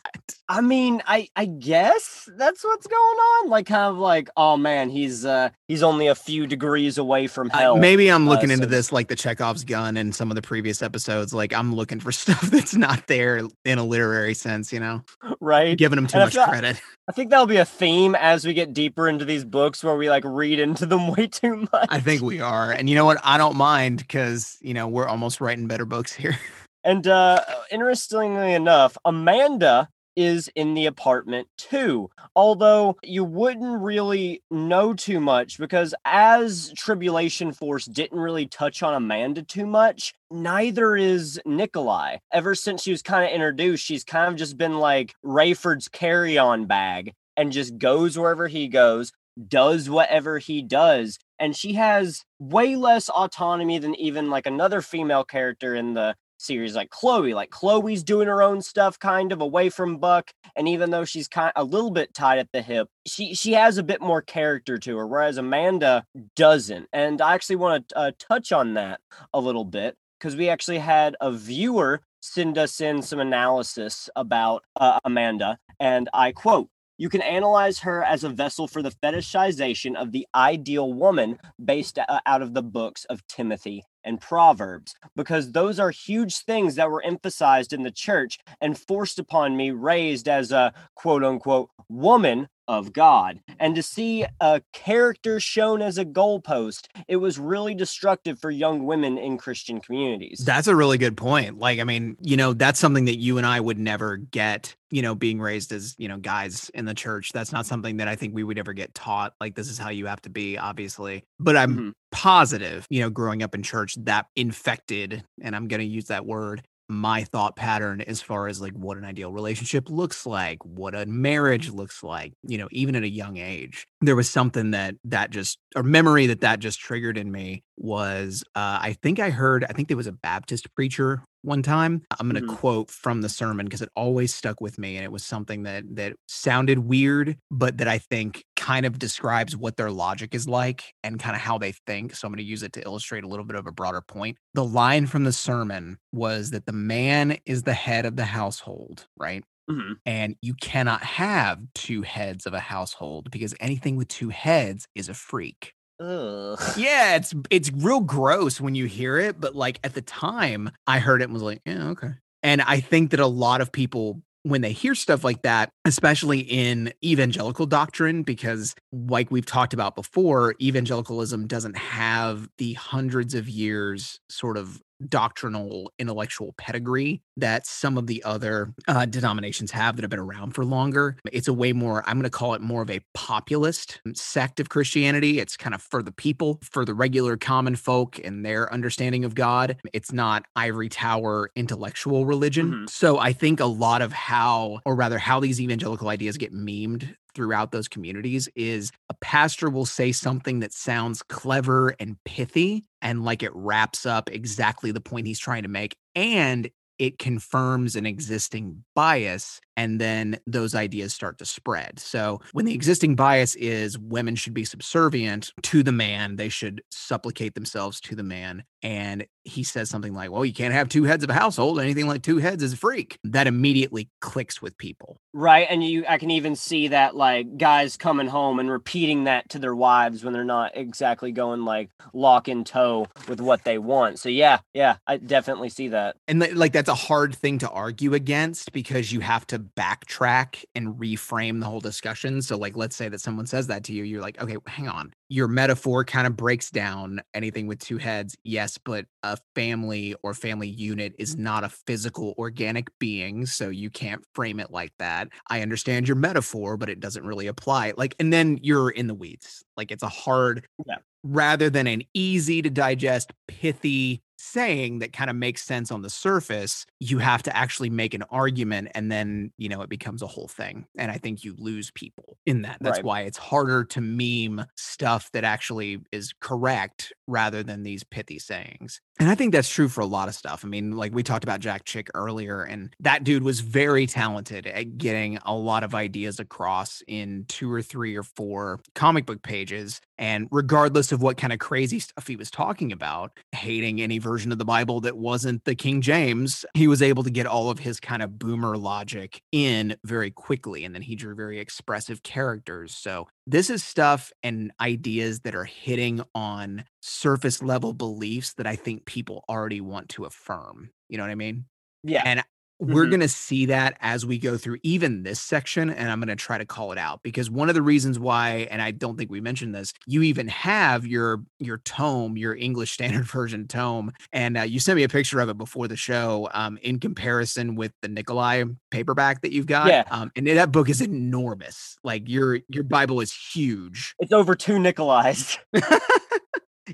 I 0.50 0.62
mean, 0.62 1.02
I 1.08 1.28
I 1.36 1.46
guess 1.46 2.30
that's 2.38 2.64
what's 2.64 2.88
going 2.88 2.98
on. 3.18 3.50
Like 3.50 3.66
kind 3.68 3.84
of 3.92 3.98
like, 3.98 4.30
oh 4.38 4.58
man, 4.58 4.90
he's 4.90 5.26
uh 5.26 5.50
he's 5.68 5.84
only 5.84 6.08
a 6.08 6.16
few 6.16 6.48
degrees 6.48 6.98
away 6.98 7.28
from 7.28 7.50
Uh, 7.54 7.58
hell. 7.58 7.78
maybe 7.78 8.10
I'm 8.12 8.28
uh, 8.28 8.32
looking 8.32 8.52
into 8.52 8.66
so- 8.66 8.70
this 8.70 8.92
like 8.92 9.08
the 9.08 9.16
Chekhov's 9.16 9.64
gun 9.64 9.98
and 9.98 10.14
some 10.16 10.30
of 10.32 10.36
the 10.36 10.42
previous 10.42 10.82
episodes. 10.82 11.34
Like 11.34 11.54
I'm 11.54 11.74
looking 11.76 12.00
for 12.00 12.12
stuff 12.24 12.42
that's 12.42 12.76
not 12.76 13.08
there 13.08 13.42
in 13.66 13.78
a 13.78 13.84
literary 13.84 14.34
sense, 14.34 14.72
you 14.74 14.80
know, 14.80 15.04
right? 15.40 15.78
giving 15.78 15.96
them 15.98 16.08
too 16.08 16.16
And 16.16 16.24
I 16.24 16.26
much 16.26 16.34
feel- 16.36 16.46
credit. 16.46 16.82
I 17.10 17.14
think 17.14 17.30
that'll 17.30 17.46
be 17.46 17.56
a 17.56 17.64
theme 17.64 18.16
as 18.16 18.46
we 18.46 18.54
get 18.54 18.74
deeper 18.74 19.08
into 19.08 19.24
these 19.24 19.46
books 19.46 19.82
where 19.82 19.96
we 19.96 20.10
like 20.10 20.26
read 20.26 20.60
into 20.60 20.86
them 20.86 21.08
way 21.08 21.28
too 21.28 21.66
much. 21.72 21.88
I 21.90 22.02
think 22.02 22.22
we 22.22 22.42
are. 22.42 22.70
And 22.72 22.90
you 22.90 22.96
know 22.96 23.06
what? 23.06 23.18
I 23.24 23.37
don't 23.38 23.56
mind 23.56 24.00
because, 24.00 24.58
you 24.62 24.74
know, 24.74 24.88
we're 24.88 25.08
almost 25.08 25.42
writing 25.42 25.68
better 25.68 25.86
books 25.86 26.14
here. 26.14 26.38
And 26.84 27.06
uh 27.06 27.42
interestingly 27.70 28.54
enough, 28.54 28.98
Amanda 29.04 29.90
is 30.18 30.50
in 30.56 30.74
the 30.74 30.88
apartment 30.88 31.48
too. 31.58 32.10
Although 32.36 32.98
you 33.04 33.24
wouldn't 33.24 33.82
really 33.82 34.42
know 34.50 34.94
too 34.94 35.20
much 35.20 35.60
because 35.60 35.94
as 36.06 36.74
Tribulation 36.76 37.54
Force 37.54 37.86
didn't 37.86 38.20
really 38.20 38.48
touch 38.48 38.82
on 38.82 38.96
Amanda 38.96 39.44
too 39.44 39.68
much, 39.68 40.14
neither 40.32 40.96
is 40.98 41.40
Nicolae. 41.46 42.18
Ever 42.34 42.56
since 42.56 42.82
she 42.82 42.92
was 42.92 43.04
kind 43.04 43.26
of 43.26 43.32
introduced, 43.32 43.86
she's 43.86 44.04
kind 44.04 44.32
of 44.32 44.38
just 44.38 44.58
been 44.58 44.80
like 44.80 45.14
Rayford's 45.24 45.88
carry 45.88 46.38
on 46.38 46.66
bag 46.66 47.14
and 47.38 47.52
just 47.52 47.78
goes 47.78 48.18
wherever 48.18 48.48
he 48.48 48.68
goes, 48.68 49.12
does 49.48 49.90
whatever 49.90 50.40
he 50.40 50.62
does. 50.62 51.20
And 51.40 51.56
she 51.56 51.74
has 51.74 52.24
way 52.40 52.76
less 52.76 53.10
autonomy 53.10 53.80
than 53.80 53.96
even 53.96 54.30
like 54.30 54.48
another 54.48 54.82
female 54.82 55.24
character 55.24 55.76
in 55.76 55.94
the 55.94 56.16
series 56.38 56.76
like 56.76 56.90
Chloe. 56.90 57.34
Like 57.34 57.50
Chloe's 57.50 58.04
doing 58.04 58.28
her 58.28 58.42
own 58.42 58.62
stuff 58.62 59.00
kind 59.00 59.32
of 59.32 59.42
away 59.42 59.70
from 59.70 59.98
Buck 59.98 60.32
and 60.56 60.68
even 60.68 60.92
though 60.92 61.06
she's 61.06 61.28
kind 61.28 61.52
a 61.56 61.64
little 61.64 61.92
bit 61.92 62.14
tied 62.14 62.40
at 62.40 62.52
the 62.52 62.62
hip, 62.62 62.88
she 63.06 63.34
she 63.34 63.54
has 63.54 63.78
a 63.78 63.84
bit 63.84 64.02
more 64.02 64.22
character 64.22 64.78
to 64.78 64.98
her 64.98 65.08
whereas 65.08 65.38
Amanda 65.38 66.06
doesn't. 66.36 66.88
And 66.94 67.22
I 67.22 67.34
actually 67.34 67.58
want 67.58 67.90
to 67.90 67.98
uh, 67.98 68.12
touch 68.20 68.52
on 68.52 68.76
that 68.76 69.02
a 69.34 69.40
little 69.40 69.66
bit 69.66 69.96
because 70.20 70.36
we 70.36 70.50
actually 70.50 70.80
had 70.80 71.16
a 71.22 71.32
viewer 71.32 72.02
send 72.22 72.58
us 72.58 72.82
in 72.82 73.02
some 73.02 73.20
analysis 73.20 74.10
about 74.16 74.64
uh, 74.76 75.00
Amanda 75.06 75.58
and 75.80 76.10
I 76.14 76.32
quote 76.32 76.70
you 76.98 77.10
can 77.10 77.22
analyze 77.22 77.80
her 77.80 78.04
as 78.04 78.24
a 78.24 78.30
vessel 78.30 78.68
for 78.68 78.82
the 78.82 78.92
fetishization 78.92 79.96
of 79.96 80.12
the 80.12 80.28
ideal 80.34 80.94
woman 80.94 81.38
based 81.64 82.00
uh, 82.00 82.20
out 82.26 82.42
of 82.42 82.54
the 82.54 82.64
books 82.64 83.06
of 83.06 83.26
Timothy 83.28 83.84
and 84.04 84.22
Proverbs, 84.22 84.96
because 85.16 85.52
those 85.52 85.80
are 85.80 85.92
huge 85.92 86.38
things 86.40 86.76
that 86.76 86.90
were 86.90 87.04
emphasized 87.04 87.74
in 87.74 87.84
the 87.84 87.92
church 87.92 88.40
and 88.62 88.80
forced 88.80 89.20
upon 89.20 89.58
me, 89.58 89.72
raised 89.72 90.28
as 90.28 90.52
a 90.52 90.74
quote 90.96 91.24
unquote 91.24 91.70
woman 91.90 92.48
of 92.68 92.94
God. 92.94 93.40
And 93.60 93.76
to 93.76 93.84
see 93.84 94.26
a 94.40 94.62
character 94.74 95.40
shown 95.40 95.82
as 95.82 95.98
a 95.98 96.06
goalpost, 96.06 96.88
it 97.08 97.18
was 97.18 97.40
really 97.40 97.76
destructive 97.76 98.40
for 98.40 98.52
young 98.52 98.86
women 98.86 99.18
in 99.18 99.38
Christian 99.38 99.80
communities. 99.80 100.44
That's 100.46 100.68
a 100.68 100.76
really 100.76 100.98
good 100.98 101.18
point. 101.18 101.58
Like, 101.58 101.80
I 101.80 101.84
mean, 101.84 102.18
you 102.22 102.38
know, 102.38 102.54
that's 102.54 102.80
something 102.80 103.06
that 103.06 103.18
you 103.18 103.38
and 103.38 103.48
I 103.48 103.60
would 103.60 103.80
never 103.80 104.18
get, 104.18 104.76
you 104.92 105.02
know, 105.02 105.16
being 105.16 105.40
raised 105.40 105.72
as, 105.72 105.96
you 105.98 106.08
know, 106.08 106.18
guys 106.18 106.70
in 106.74 106.86
the 106.86 106.94
church. 106.94 107.32
That's 107.34 107.52
not 107.52 107.66
something 107.66 107.98
that 107.98 108.08
I 108.08 108.16
think 108.16 108.34
we 108.34 108.44
would 108.44 108.58
ever 108.60 108.74
get 108.74 108.94
taught. 108.94 109.34
Like, 109.40 109.56
this 109.56 109.70
is 109.70 109.78
how 109.78 109.90
you 109.90 110.06
have 110.08 110.22
to 110.24 110.30
be, 110.30 110.58
obviously. 110.58 111.24
But 111.40 111.58
I'm 111.58 111.78
Mhm. 111.78 111.94
positive, 112.12 112.86
you 112.90 113.02
know, 113.02 113.10
growing 113.10 113.44
up 113.44 113.56
in 113.56 113.64
church, 113.64 113.96
that 114.06 114.28
infected, 114.36 115.24
and 115.42 115.56
I'm 115.56 115.68
going 115.68 115.82
to 115.82 115.86
use 115.86 116.06
that 116.06 116.26
word, 116.26 116.64
my 116.90 117.24
thought 117.24 117.56
pattern 117.56 118.02
as 118.02 118.22
far 118.22 118.48
as 118.48 118.62
like 118.62 118.74
what 118.74 118.98
an 118.98 119.04
ideal 119.06 119.32
relationship 119.32 119.90
looks 119.90 120.26
like, 120.26 120.64
what 120.66 120.96
a 120.96 121.06
marriage 121.06 121.70
looks 121.70 122.04
like, 122.04 122.34
you 122.48 122.58
know, 122.58 122.68
even 122.72 122.96
at 122.96 123.04
a 123.04 123.10
young 123.10 123.38
age. 123.38 123.86
There 124.02 124.16
was 124.16 124.30
something 124.30 124.72
that 124.72 124.96
that 125.06 125.30
just 125.32 125.58
or 125.76 125.84
memory 125.84 126.28
that 126.28 126.42
that 126.42 126.60
just 126.60 126.80
triggered 126.80 127.18
in 127.18 127.32
me 127.32 127.64
was 127.78 128.44
uh 128.56 128.80
I 128.82 128.94
think 129.02 129.20
I 129.20 129.30
heard 129.30 129.64
I 129.66 129.74
think 129.74 129.88
there 129.88 129.98
was 129.98 130.08
a 130.08 130.12
Baptist 130.12 130.74
preacher 130.76 131.22
one 131.44 131.62
time. 131.62 132.02
I'm 132.20 132.30
going 132.30 132.42
to 132.42 132.48
Mhm. 132.48 132.58
quote 132.58 132.90
from 132.92 133.22
the 133.22 133.30
sermon 133.30 133.66
because 133.66 133.82
it 133.82 133.90
always 133.96 134.34
stuck 134.34 134.60
with 134.62 134.78
me 134.80 134.96
and 134.98 135.04
it 135.04 135.12
was 135.12 135.24
something 135.24 135.64
that 135.64 135.84
that 135.96 136.14
sounded 136.28 136.80
weird 136.80 137.38
but 137.52 137.78
that 137.78 137.88
I 137.88 137.98
think 138.00 138.44
kind 138.68 138.86
of 138.86 139.00
describes 139.00 139.56
what 139.56 139.78
their 139.78 139.92
logic 139.92 140.36
is 140.36 140.48
like 140.48 140.94
and 141.04 141.20
kind 141.20 141.36
of 141.36 141.42
how 141.42 141.58
they 141.58 141.72
think. 141.72 142.16
So 142.16 142.28
I'm 142.28 142.32
going 142.34 142.44
to 142.44 142.50
use 142.50 142.64
it 142.64 142.74
to 142.74 142.82
illustrate 142.84 143.24
a 143.24 143.28
little 143.28 143.46
bit 143.46 143.56
of 143.56 143.66
a 143.68 143.72
broader 143.72 144.02
point. 144.02 144.38
The 144.54 144.66
line 144.66 145.08
from 145.08 145.24
the 145.24 145.32
sermon 145.32 145.98
was 146.12 146.52
that 146.52 146.66
the 146.66 146.74
man 146.74 147.38
is 147.46 147.64
the 147.64 147.74
head 147.74 148.06
of 148.06 148.16
the 148.18 148.26
household, 148.26 149.08
right? 149.18 149.44
Mhm. 149.70 150.00
And 150.06 150.36
you 150.42 150.54
cannot 150.56 151.04
have 151.04 151.60
two 151.76 152.02
heads 152.02 152.46
of 152.46 152.54
a 152.54 152.60
household 152.60 153.32
because 153.32 153.54
anything 153.60 153.96
with 153.96 154.08
two 154.08 154.30
heads 154.30 154.88
is 154.96 155.10
a 155.10 155.14
freak. 155.14 155.74
Ugh. 156.00 156.60
Yeah, 156.76 157.16
it's 157.16 157.34
it's 157.50 157.72
real 157.72 158.02
gross 158.02 158.62
when 158.62 158.76
you 158.76 158.86
hear 158.86 159.18
it, 159.18 159.40
but 159.42 159.56
like 159.56 159.80
at 159.84 159.94
the 159.94 160.02
time 160.02 160.70
I 160.86 161.00
heard 161.00 161.22
it 161.22 161.26
and 161.26 161.34
was 161.34 161.44
like, 161.44 161.62
yeah, 161.66 161.90
okay. 161.90 162.12
And 162.44 162.62
I 162.62 162.80
think 162.80 163.12
that 163.12 163.20
a 163.20 163.28
lot 163.28 163.62
of 163.62 163.72
people 163.72 164.22
when 164.44 164.62
they 164.62 164.72
hear 164.72 164.96
stuff 164.96 165.24
like 165.24 165.42
that, 165.42 165.70
especially 165.86 166.40
in 166.40 166.94
evangelical 167.04 167.66
doctrine, 167.66 168.24
because 168.24 168.76
like 168.92 169.30
we've 169.32 169.46
talked 169.46 169.74
about 169.74 169.96
before, 169.96 170.56
evangelicalism 170.62 171.48
doesn't 171.48 171.78
have 171.78 172.48
the 172.58 172.74
hundreds 172.74 173.34
of 173.34 173.50
years 173.50 174.20
sort 174.30 174.58
of 174.58 174.82
doctrinal 175.10 175.92
intellectual 176.00 176.54
pedigree 176.58 177.22
that 177.36 177.66
some 177.68 177.98
of 177.98 178.08
the 178.08 178.24
other 178.24 178.74
uh, 178.88 179.06
denominations 179.06 179.72
have 179.72 179.96
that 179.96 180.04
have 180.04 180.10
been 180.10 180.20
around 180.20 180.52
for 180.56 180.66
longer. 180.66 181.18
It's 181.32 181.48
a 181.48 181.54
way 181.54 181.74
more, 181.74 182.04
I'm 182.08 182.18
going 182.18 182.24
to 182.24 182.30
call 182.30 182.54
it 182.56 182.62
more 182.62 182.82
of 182.82 182.90
a 182.90 183.02
populist 183.14 184.02
sect 184.14 184.60
of 184.60 184.70
Christianity. 184.70 185.40
It's 185.40 185.56
kind 185.56 185.76
of 185.76 185.82
for 185.82 186.02
the 186.02 186.12
people, 186.12 186.60
for 186.64 186.84
the 186.84 186.94
regular 186.94 187.38
common 187.38 187.76
folk 187.76 188.20
and 188.24 188.44
their 188.46 188.72
understanding 188.74 189.24
of 189.24 189.36
God. 189.36 189.78
It's 189.94 190.12
not 190.12 190.46
ivory 190.56 190.90
tower 190.90 191.52
intellectual 191.56 192.26
religion. 192.26 192.72
Mhm. 192.72 192.90
So 192.90 193.20
I 193.20 193.34
think 193.34 193.60
a 193.60 193.66
lot 193.66 194.02
of 194.02 194.12
how, 194.14 194.80
or 194.86 194.96
rather, 194.96 195.20
how 195.20 195.40
these 195.40 195.62
evangelical 195.62 196.10
ideas 196.10 196.38
get 196.38 196.54
memed 196.54 197.16
throughout 197.38 197.72
those 197.72 197.88
communities 197.88 198.50
is 198.56 198.92
a 199.12 199.14
pastor 199.22 199.70
will 199.70 199.86
say 199.86 200.12
something 200.12 200.60
that 200.60 200.74
sounds 200.74 201.22
clever 201.22 201.94
and 202.00 202.18
pithy 202.26 202.84
and 203.04 203.24
like 203.24 203.44
it 203.44 203.52
wraps 203.54 204.08
up 204.08 204.28
exactly 204.32 204.92
the 204.92 205.00
point 205.00 205.28
he's 205.28 205.38
trying 205.38 205.62
to 205.62 205.70
make 205.70 205.96
and 206.16 206.68
it 206.98 207.20
confirms 207.20 207.96
an 207.96 208.08
existing 208.08 208.84
bias 208.96 209.62
and 209.78 210.02
then 210.02 210.40
those 210.48 210.76
ideas 210.76 211.14
start 211.14 211.38
to 211.38 211.46
spread. 211.46 212.00
So 212.00 212.42
when 212.52 212.66
the 212.66 212.74
existing 212.74 213.16
bias 213.16 213.56
is 213.56 213.98
women 213.98 214.36
should 214.36 214.54
be 214.54 214.66
subservient 214.66 215.54
to 215.64 215.84
the 215.84 215.92
man, 215.92 216.36
they 216.36 216.50
should 216.50 216.82
supplicate 216.92 217.54
themselves 217.54 218.02
to 218.02 218.16
the 218.16 218.24
man 218.24 218.64
and 218.84 219.26
he 219.44 219.64
says 219.64 219.90
something 219.90 220.14
like, 220.14 220.30
"Well, 220.30 220.46
you 220.46 220.54
can't 220.54 220.74
have 220.74 220.90
two 220.90 221.06
heads 221.06 221.24
of 221.24 221.30
a 221.30 221.34
household. 221.34 221.80
Anything 221.80 222.08
like 222.08 222.22
two 222.22 222.38
heads 222.38 222.62
is 222.62 222.74
a 222.74 222.78
freak." 222.78 223.18
That 223.24 223.48
immediately 223.48 224.10
clicks 224.22 224.62
with 224.62 224.78
people. 224.78 225.20
Right, 225.34 225.68
and 225.70 225.84
you 225.84 226.06
I 226.08 226.18
can 226.18 226.32
even 226.32 226.56
see 226.56 226.90
that 226.90 227.16
like 227.16 227.58
guys 227.58 227.98
coming 227.98 228.28
home 228.28 228.60
and 228.60 228.70
repeating 228.70 229.24
that 229.24 229.50
to 229.50 229.60
their 229.60 229.76
wives 229.76 230.24
when 230.24 230.34
they're 230.34 230.44
not 230.44 230.76
exactly 230.76 231.32
going 231.32 231.66
like 231.66 231.90
lock 232.14 232.48
in 232.48 232.64
toe 232.64 233.08
with 233.28 233.42
what 233.42 233.64
they 233.64 233.78
want. 233.78 234.20
So 234.20 234.30
yeah, 234.30 234.60
yeah, 234.74 234.98
I 235.08 235.18
definitely 235.18 235.70
see 235.70 235.90
that. 235.90 236.18
And 236.28 236.56
like 236.56 236.74
that's 236.74 236.90
a 236.90 236.96
hard 236.96 237.36
thing 237.36 237.58
to 237.60 237.70
argue 237.70 238.14
against 238.14 238.74
because 238.74 239.12
you 239.12 239.22
have 239.22 239.48
to 239.48 239.66
backtrack 239.76 240.64
and 240.76 240.96
reframe 240.96 241.60
the 241.60 241.66
whole 241.66 241.80
discussion. 241.80 242.42
So 242.42 242.58
like 242.58 242.76
let's 242.78 242.96
say 242.96 243.10
that 243.10 243.22
someone 243.22 243.46
says 243.46 243.68
that 243.68 243.84
to 243.86 243.94
you, 243.94 244.04
you're 244.04 244.22
like, 244.22 244.42
"Okay, 244.42 244.58
hang 244.68 244.88
on. 244.88 245.12
Your 245.30 245.48
metaphor 245.48 246.06
kind 246.06 246.28
of 246.28 246.36
breaks 246.36 246.70
down 246.70 247.22
anything 247.34 247.68
with 247.68 247.80
two 247.80 247.98
heads. 247.98 248.36
Yes, 248.44 248.78
but 248.78 249.06
a 249.24 249.38
family 249.56 250.16
or 250.24 250.34
family 250.34 250.70
unit 250.70 251.14
is 251.18 251.34
mm-hmm. 251.34 251.44
not 251.44 251.64
a 251.64 251.70
physical 251.70 252.34
organic 252.38 252.88
being, 253.00 253.46
so 253.46 253.70
you 253.70 253.90
can't 253.90 254.24
frame 254.34 254.60
it 254.60 254.72
like 254.72 254.94
that. 255.00 255.30
I 255.50 255.62
understand 255.62 256.08
your 256.08 256.18
metaphor, 256.18 256.78
but 256.78 256.90
it 256.90 257.00
doesn't 257.00 257.26
really 257.26 257.48
apply." 257.48 257.94
Like 257.98 258.16
and 258.20 258.32
then 258.32 258.60
you're 258.62 258.90
in 258.90 259.08
the 259.08 259.14
weeds. 259.16 259.64
Like 259.76 259.92
it's 259.92 260.04
a 260.04 260.10
hard 260.10 260.66
Yeah. 260.86 260.98
rather 261.24 261.70
than 261.70 261.88
an 261.88 262.04
easy 262.14 262.62
to 262.62 262.70
digest 262.70 263.32
pithy 263.48 264.22
saying 264.38 265.00
that 265.00 265.14
kind 265.14 265.30
of 265.30 265.36
makes 265.36 265.64
sense 265.64 265.92
on 265.92 266.02
the 266.04 266.10
surface 266.10 266.86
you 267.00 267.18
have 267.18 267.42
to 267.44 267.56
actually 267.58 267.90
make 267.90 268.14
an 268.14 268.24
argument 268.30 268.88
and 268.94 269.12
then 269.12 269.52
you 269.58 269.68
know 269.68 269.82
it 269.82 269.90
becomes 269.90 270.22
a 270.22 270.28
whole 270.28 270.48
thing 270.48 270.86
and 270.98 271.12
i 271.12 271.18
think 271.18 271.44
you 271.44 271.56
lose 271.58 271.90
people 271.92 272.38
in 272.46 272.62
that 272.62 272.78
that's 272.82 273.00
Right. 273.00 273.04
why 273.04 273.22
it's 273.22 273.38
harder 273.38 273.84
to 273.86 274.00
meme 274.02 274.64
stuff 274.76 275.32
that 275.32 275.44
actually 275.44 276.00
is 276.12 276.34
correct 276.40 277.12
rather 277.26 277.64
than 277.64 277.82
these 277.84 278.04
pithy 278.04 278.38
sayings 278.40 279.02
and 279.20 279.30
i 279.30 279.36
think 279.36 279.52
that's 279.52 279.70
true 279.70 279.88
for 279.88 280.02
a 280.02 280.06
lot 280.06 280.28
of 280.28 280.36
stuff 280.36 280.64
i 280.64 280.68
mean 280.68 280.92
like 280.92 281.14
we 281.14 281.24
talked 281.24 281.44
about 281.44 281.60
jack 281.60 281.84
chick 281.86 282.10
earlier 282.14 282.64
and 282.64 282.94
that 283.00 283.24
dude 283.24 283.44
was 283.44 283.60
very 283.60 284.08
talented 284.08 284.68
at 284.68 284.98
getting 284.98 285.38
a 285.46 285.54
lot 285.54 285.84
of 285.84 285.96
ideas 285.96 286.40
across 286.40 287.02
in 287.08 287.46
two 287.48 287.72
or 287.72 287.82
three 287.82 288.16
or 288.16 288.24
four 288.24 288.80
comic 288.96 289.26
book 289.26 289.42
pages 289.42 290.02
and 290.20 290.48
regardless 290.52 291.12
of 291.12 291.22
what 291.22 291.38
kind 291.38 291.54
of 291.54 291.60
crazy 291.60 292.00
stuff 292.00 292.28
he 292.28 292.36
was 292.36 292.50
talking 292.50 292.92
about, 292.92 293.38
hating 293.52 294.02
any 294.02 294.18
version 294.18 294.52
of 294.52 294.58
the 294.58 294.66
Bible 294.66 295.02
that 295.02 295.18
wasn't 295.18 295.64
the 295.66 295.76
King 295.76 296.02
James, 296.02 296.66
he 296.74 296.88
was 296.88 297.02
able 297.02 297.24
to 297.24 297.30
get 297.30 297.46
all 297.46 297.70
of 297.70 297.80
his 297.80 298.00
kind 298.00 298.24
of 298.24 298.40
boomer 298.40 298.78
logic 298.78 299.42
in 299.52 299.96
very 300.04 300.32
quickly. 300.32 300.84
And 300.84 300.96
then 300.96 301.04
he 301.04 301.16
drew 301.16 301.36
very 301.36 301.60
expressive 301.60 302.24
characters. 302.24 302.96
So 302.96 303.28
this 303.48 303.70
is 303.70 303.82
stuff 303.82 304.32
and 304.44 304.74
ideas 304.82 305.40
that 305.40 305.56
are 305.56 305.64
hitting 305.64 306.22
on 306.36 306.84
surface 307.02 307.64
level 307.64 307.94
beliefs 307.94 308.54
that 308.56 308.68
I 308.68 308.76
think 308.76 309.06
people 309.06 309.46
already 309.48 309.80
want 309.80 310.10
to 310.10 310.26
affirm. 310.26 310.90
You 311.08 311.18
know 311.18 311.24
what 311.24 311.32
I 311.32 311.36
mean? 311.36 311.66
Yeah. 312.04 312.24
And 312.26 312.44
we're 312.80 313.06
Mhm. 313.06 313.10
going 313.10 313.20
to 313.22 313.28
see 313.28 313.66
that 313.68 313.98
as 314.02 314.26
we 314.26 314.38
go 314.38 314.56
through 314.58 314.78
even 314.84 315.24
this 315.24 315.40
section 315.40 315.90
and 315.90 316.12
i'm 316.12 316.20
going 316.20 316.28
to 316.28 316.36
try 316.36 316.58
to 316.58 316.66
call 316.66 316.92
it 316.92 316.98
out 316.98 317.24
because 317.24 317.50
one 317.50 317.70
of 317.70 317.76
the 317.76 317.82
reasons 317.82 318.20
why 318.20 318.68
and 318.70 318.82
i 318.82 318.92
don't 318.92 319.18
think 319.18 319.32
we 319.32 319.42
mentioned 319.42 319.74
this 319.74 319.94
you 320.06 320.22
even 320.22 320.48
have 320.48 321.06
your 321.08 321.42
your 321.60 321.80
tome 321.80 322.38
your 322.38 322.56
english 322.56 322.92
standard 322.98 323.26
version 323.26 323.68
tome 323.68 324.12
and 324.32 324.58
uh, 324.58 324.62
you 324.62 324.80
sent 324.80 324.96
me 324.96 325.04
a 325.04 325.10
picture 325.10 325.40
of 325.40 325.50
it 325.50 325.58
before 325.58 325.88
the 325.88 325.96
show 325.96 326.48
um, 326.54 326.78
in 326.84 327.00
comparison 327.00 327.76
with 327.76 327.92
the 328.02 328.08
nicolae 328.10 328.76
paperback 328.92 329.42
that 329.42 329.52
you've 329.52 329.66
got 329.68 329.88
Yeah. 329.88 330.04
um, 330.12 330.32
and 330.36 330.46
that 330.48 330.72
book 330.72 330.90
is 330.90 331.02
enormous 331.02 331.98
like 332.04 332.30
your 332.30 332.60
your 332.70 332.84
bible 332.84 333.22
is 333.22 333.34
huge 333.34 334.14
It's 334.20 334.32
over 334.32 334.54
two 334.56 334.74
Nicolaes. 334.74 335.58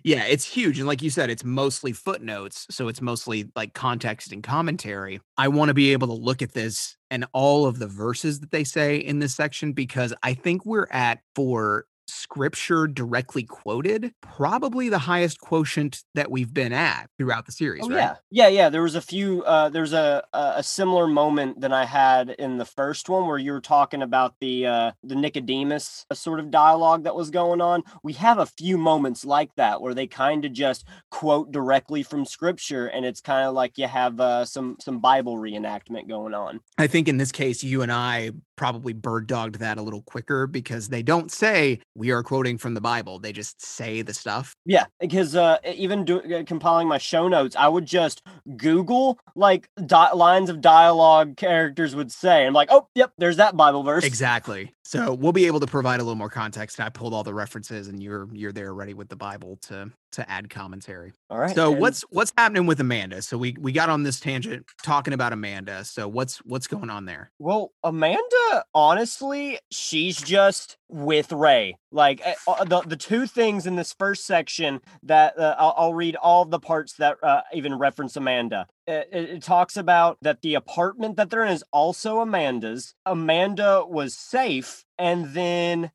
yeah, 0.03 0.23
it's 0.25 0.45
huge. 0.45 0.79
And 0.79 0.87
like 0.87 1.01
you 1.01 1.09
said, 1.09 1.29
it's 1.29 1.43
mostly 1.43 1.91
footnotes. 1.91 2.65
So 2.69 2.87
it's 2.87 3.01
mostly 3.01 3.51
like 3.55 3.73
context 3.73 4.31
and 4.31 4.43
commentary. 4.43 5.21
I 5.37 5.47
want 5.49 5.69
to 5.69 5.73
be 5.73 5.91
able 5.91 6.07
to 6.07 6.13
look 6.13 6.41
at 6.41 6.53
this 6.53 6.97
and 7.11 7.25
all 7.33 7.65
of 7.65 7.79
the 7.79 7.87
verses 7.87 8.39
that 8.39 8.51
they 8.51 8.63
say 8.63 8.97
in 8.97 9.19
this 9.19 9.35
section 9.35 9.73
because 9.73 10.13
I 10.23 10.33
think 10.33 10.65
we're 10.65 10.87
at 10.89 11.19
for 11.35 11.85
scripture 12.13 12.87
directly 12.87 13.43
quoted, 13.43 14.13
probably 14.21 14.89
the 14.89 14.99
highest 14.99 15.39
quotient 15.39 16.03
that 16.15 16.31
we've 16.31 16.53
been 16.53 16.73
at 16.73 17.09
throughout 17.17 17.45
the 17.45 17.51
series. 17.51 17.83
Oh 17.83 17.89
right? 17.89 17.97
yeah, 17.97 18.15
yeah, 18.29 18.47
yeah. 18.47 18.69
There 18.69 18.83
was 18.83 18.95
a 18.95 19.01
few. 19.01 19.43
Uh, 19.43 19.69
there's 19.69 19.93
a, 19.93 20.23
a 20.33 20.63
similar 20.63 21.07
moment 21.07 21.61
than 21.61 21.73
I 21.73 21.85
had 21.85 22.29
in 22.31 22.57
the 22.57 22.65
first 22.65 23.09
one 23.09 23.27
where 23.27 23.37
you 23.37 23.51
were 23.51 23.61
talking 23.61 24.01
about 24.01 24.35
the 24.39 24.67
uh, 24.67 24.91
the 25.03 25.15
Nicodemus 25.15 26.05
uh, 26.09 26.15
sort 26.15 26.39
of 26.39 26.51
dialogue 26.51 27.03
that 27.03 27.15
was 27.15 27.29
going 27.29 27.61
on. 27.61 27.83
We 28.03 28.13
have 28.13 28.37
a 28.37 28.45
few 28.45 28.77
moments 28.77 29.25
like 29.25 29.53
that 29.55 29.81
where 29.81 29.93
they 29.93 30.07
kind 30.07 30.45
of 30.45 30.53
just 30.53 30.85
quote 31.11 31.51
directly 31.51 32.03
from 32.03 32.25
scripture, 32.25 32.87
and 32.87 33.05
it's 33.05 33.21
kind 33.21 33.47
of 33.47 33.53
like 33.53 33.77
you 33.77 33.87
have 33.87 34.19
uh, 34.19 34.45
some 34.45 34.77
some 34.79 34.99
Bible 34.99 35.37
reenactment 35.37 36.07
going 36.07 36.33
on. 36.33 36.59
I 36.77 36.87
think 36.87 37.07
in 37.07 37.17
this 37.17 37.31
case, 37.31 37.63
you 37.63 37.81
and 37.81 37.91
I 37.91 38.31
probably 38.55 38.93
bird 38.93 39.27
dogged 39.27 39.59
that 39.59 39.77
a 39.77 39.81
little 39.81 40.01
quicker 40.03 40.47
because 40.47 40.89
they 40.89 41.03
don't 41.03 41.31
say 41.31 41.79
we 42.03 42.11
are 42.11 42.21
quoting 42.21 42.57
from 42.57 42.73
the 42.73 42.81
Bible. 42.81 43.17
They 43.17 43.31
just 43.31 43.65
say 43.65 44.01
the 44.01 44.13
stuff. 44.13 44.57
Yeah, 44.65 44.87
because 44.99 45.37
uh, 45.37 45.59
even 45.63 46.03
do, 46.03 46.19
uh, 46.19 46.43
compiling 46.43 46.89
my 46.89 46.97
show 46.97 47.29
notes, 47.29 47.55
I 47.55 47.69
would 47.69 47.85
just 47.85 48.21
Google 48.57 49.17
like 49.37 49.69
di- 49.85 50.11
lines 50.11 50.49
of 50.49 50.59
dialogue 50.59 51.37
characters 51.37 51.95
would 51.95 52.11
say. 52.11 52.45
I'm 52.45 52.51
like, 52.51 52.67
oh, 52.71 52.89
yep, 52.93 53.13
there's 53.17 53.37
that 53.37 53.55
Bible 53.55 53.83
verse. 53.83 54.03
Exactly. 54.03 54.73
So 54.85 55.13
we'll 55.13 55.31
be 55.31 55.47
able 55.47 55.61
to 55.61 55.67
provide 55.67 56.01
a 56.01 56.03
little 56.03 56.15
more 56.15 56.29
context. 56.29 56.79
I 56.79 56.89
pulled 56.89 57.13
all 57.13 57.23
the 57.23 57.33
references, 57.33 57.87
and 57.87 58.03
you're 58.03 58.27
you're 58.33 58.51
there 58.51 58.73
ready 58.73 58.93
with 58.93 59.07
the 59.07 59.15
Bible 59.15 59.57
to 59.67 59.89
to 60.13 60.29
add 60.29 60.49
commentary. 60.49 61.13
All 61.29 61.39
right. 61.39 61.55
So 61.55 61.71
and- 61.71 61.81
what's 61.81 62.01
what's 62.09 62.33
happening 62.37 62.65
with 62.65 62.79
Amanda? 62.81 63.21
So 63.21 63.37
we 63.37 63.55
we 63.59 63.71
got 63.71 63.89
on 63.89 64.03
this 64.03 64.19
tangent 64.19 64.65
talking 64.83 65.13
about 65.13 65.31
Amanda. 65.31 65.85
So 65.85 66.07
what's 66.07 66.39
what's 66.39 66.67
going 66.67 66.89
on 66.89 67.05
there? 67.05 67.31
Well, 67.39 67.71
Amanda, 67.83 68.65
honestly, 68.73 69.57
she's 69.71 70.21
just 70.21 70.77
with 70.89 71.31
Ray. 71.31 71.77
Like 71.91 72.21
eh, 72.23 72.35
uh, 72.45 72.65
the 72.65 72.81
the 72.81 72.97
two 72.97 73.25
things 73.25 73.65
in 73.65 73.77
this 73.77 73.93
first 73.93 74.25
section 74.25 74.81
that 75.03 75.39
uh, 75.39 75.55
I'll, 75.57 75.73
I'll 75.77 75.93
read 75.93 76.15
all 76.17 76.43
the 76.43 76.59
parts 76.59 76.93
that 76.97 77.17
uh, 77.23 77.41
even 77.53 77.77
reference 77.77 78.17
Amanda. 78.17 78.67
It, 78.85 79.09
it, 79.11 79.29
it 79.29 79.43
talks 79.43 79.77
about 79.77 80.17
that 80.21 80.41
the 80.41 80.55
apartment 80.55 81.17
that 81.17 81.29
they're 81.29 81.45
in 81.45 81.53
is 81.53 81.63
also 81.71 82.19
Amanda's. 82.19 82.95
Amanda 83.05 83.85
was 83.87 84.13
safe, 84.13 84.83
and 84.97 85.33
then 85.33 85.91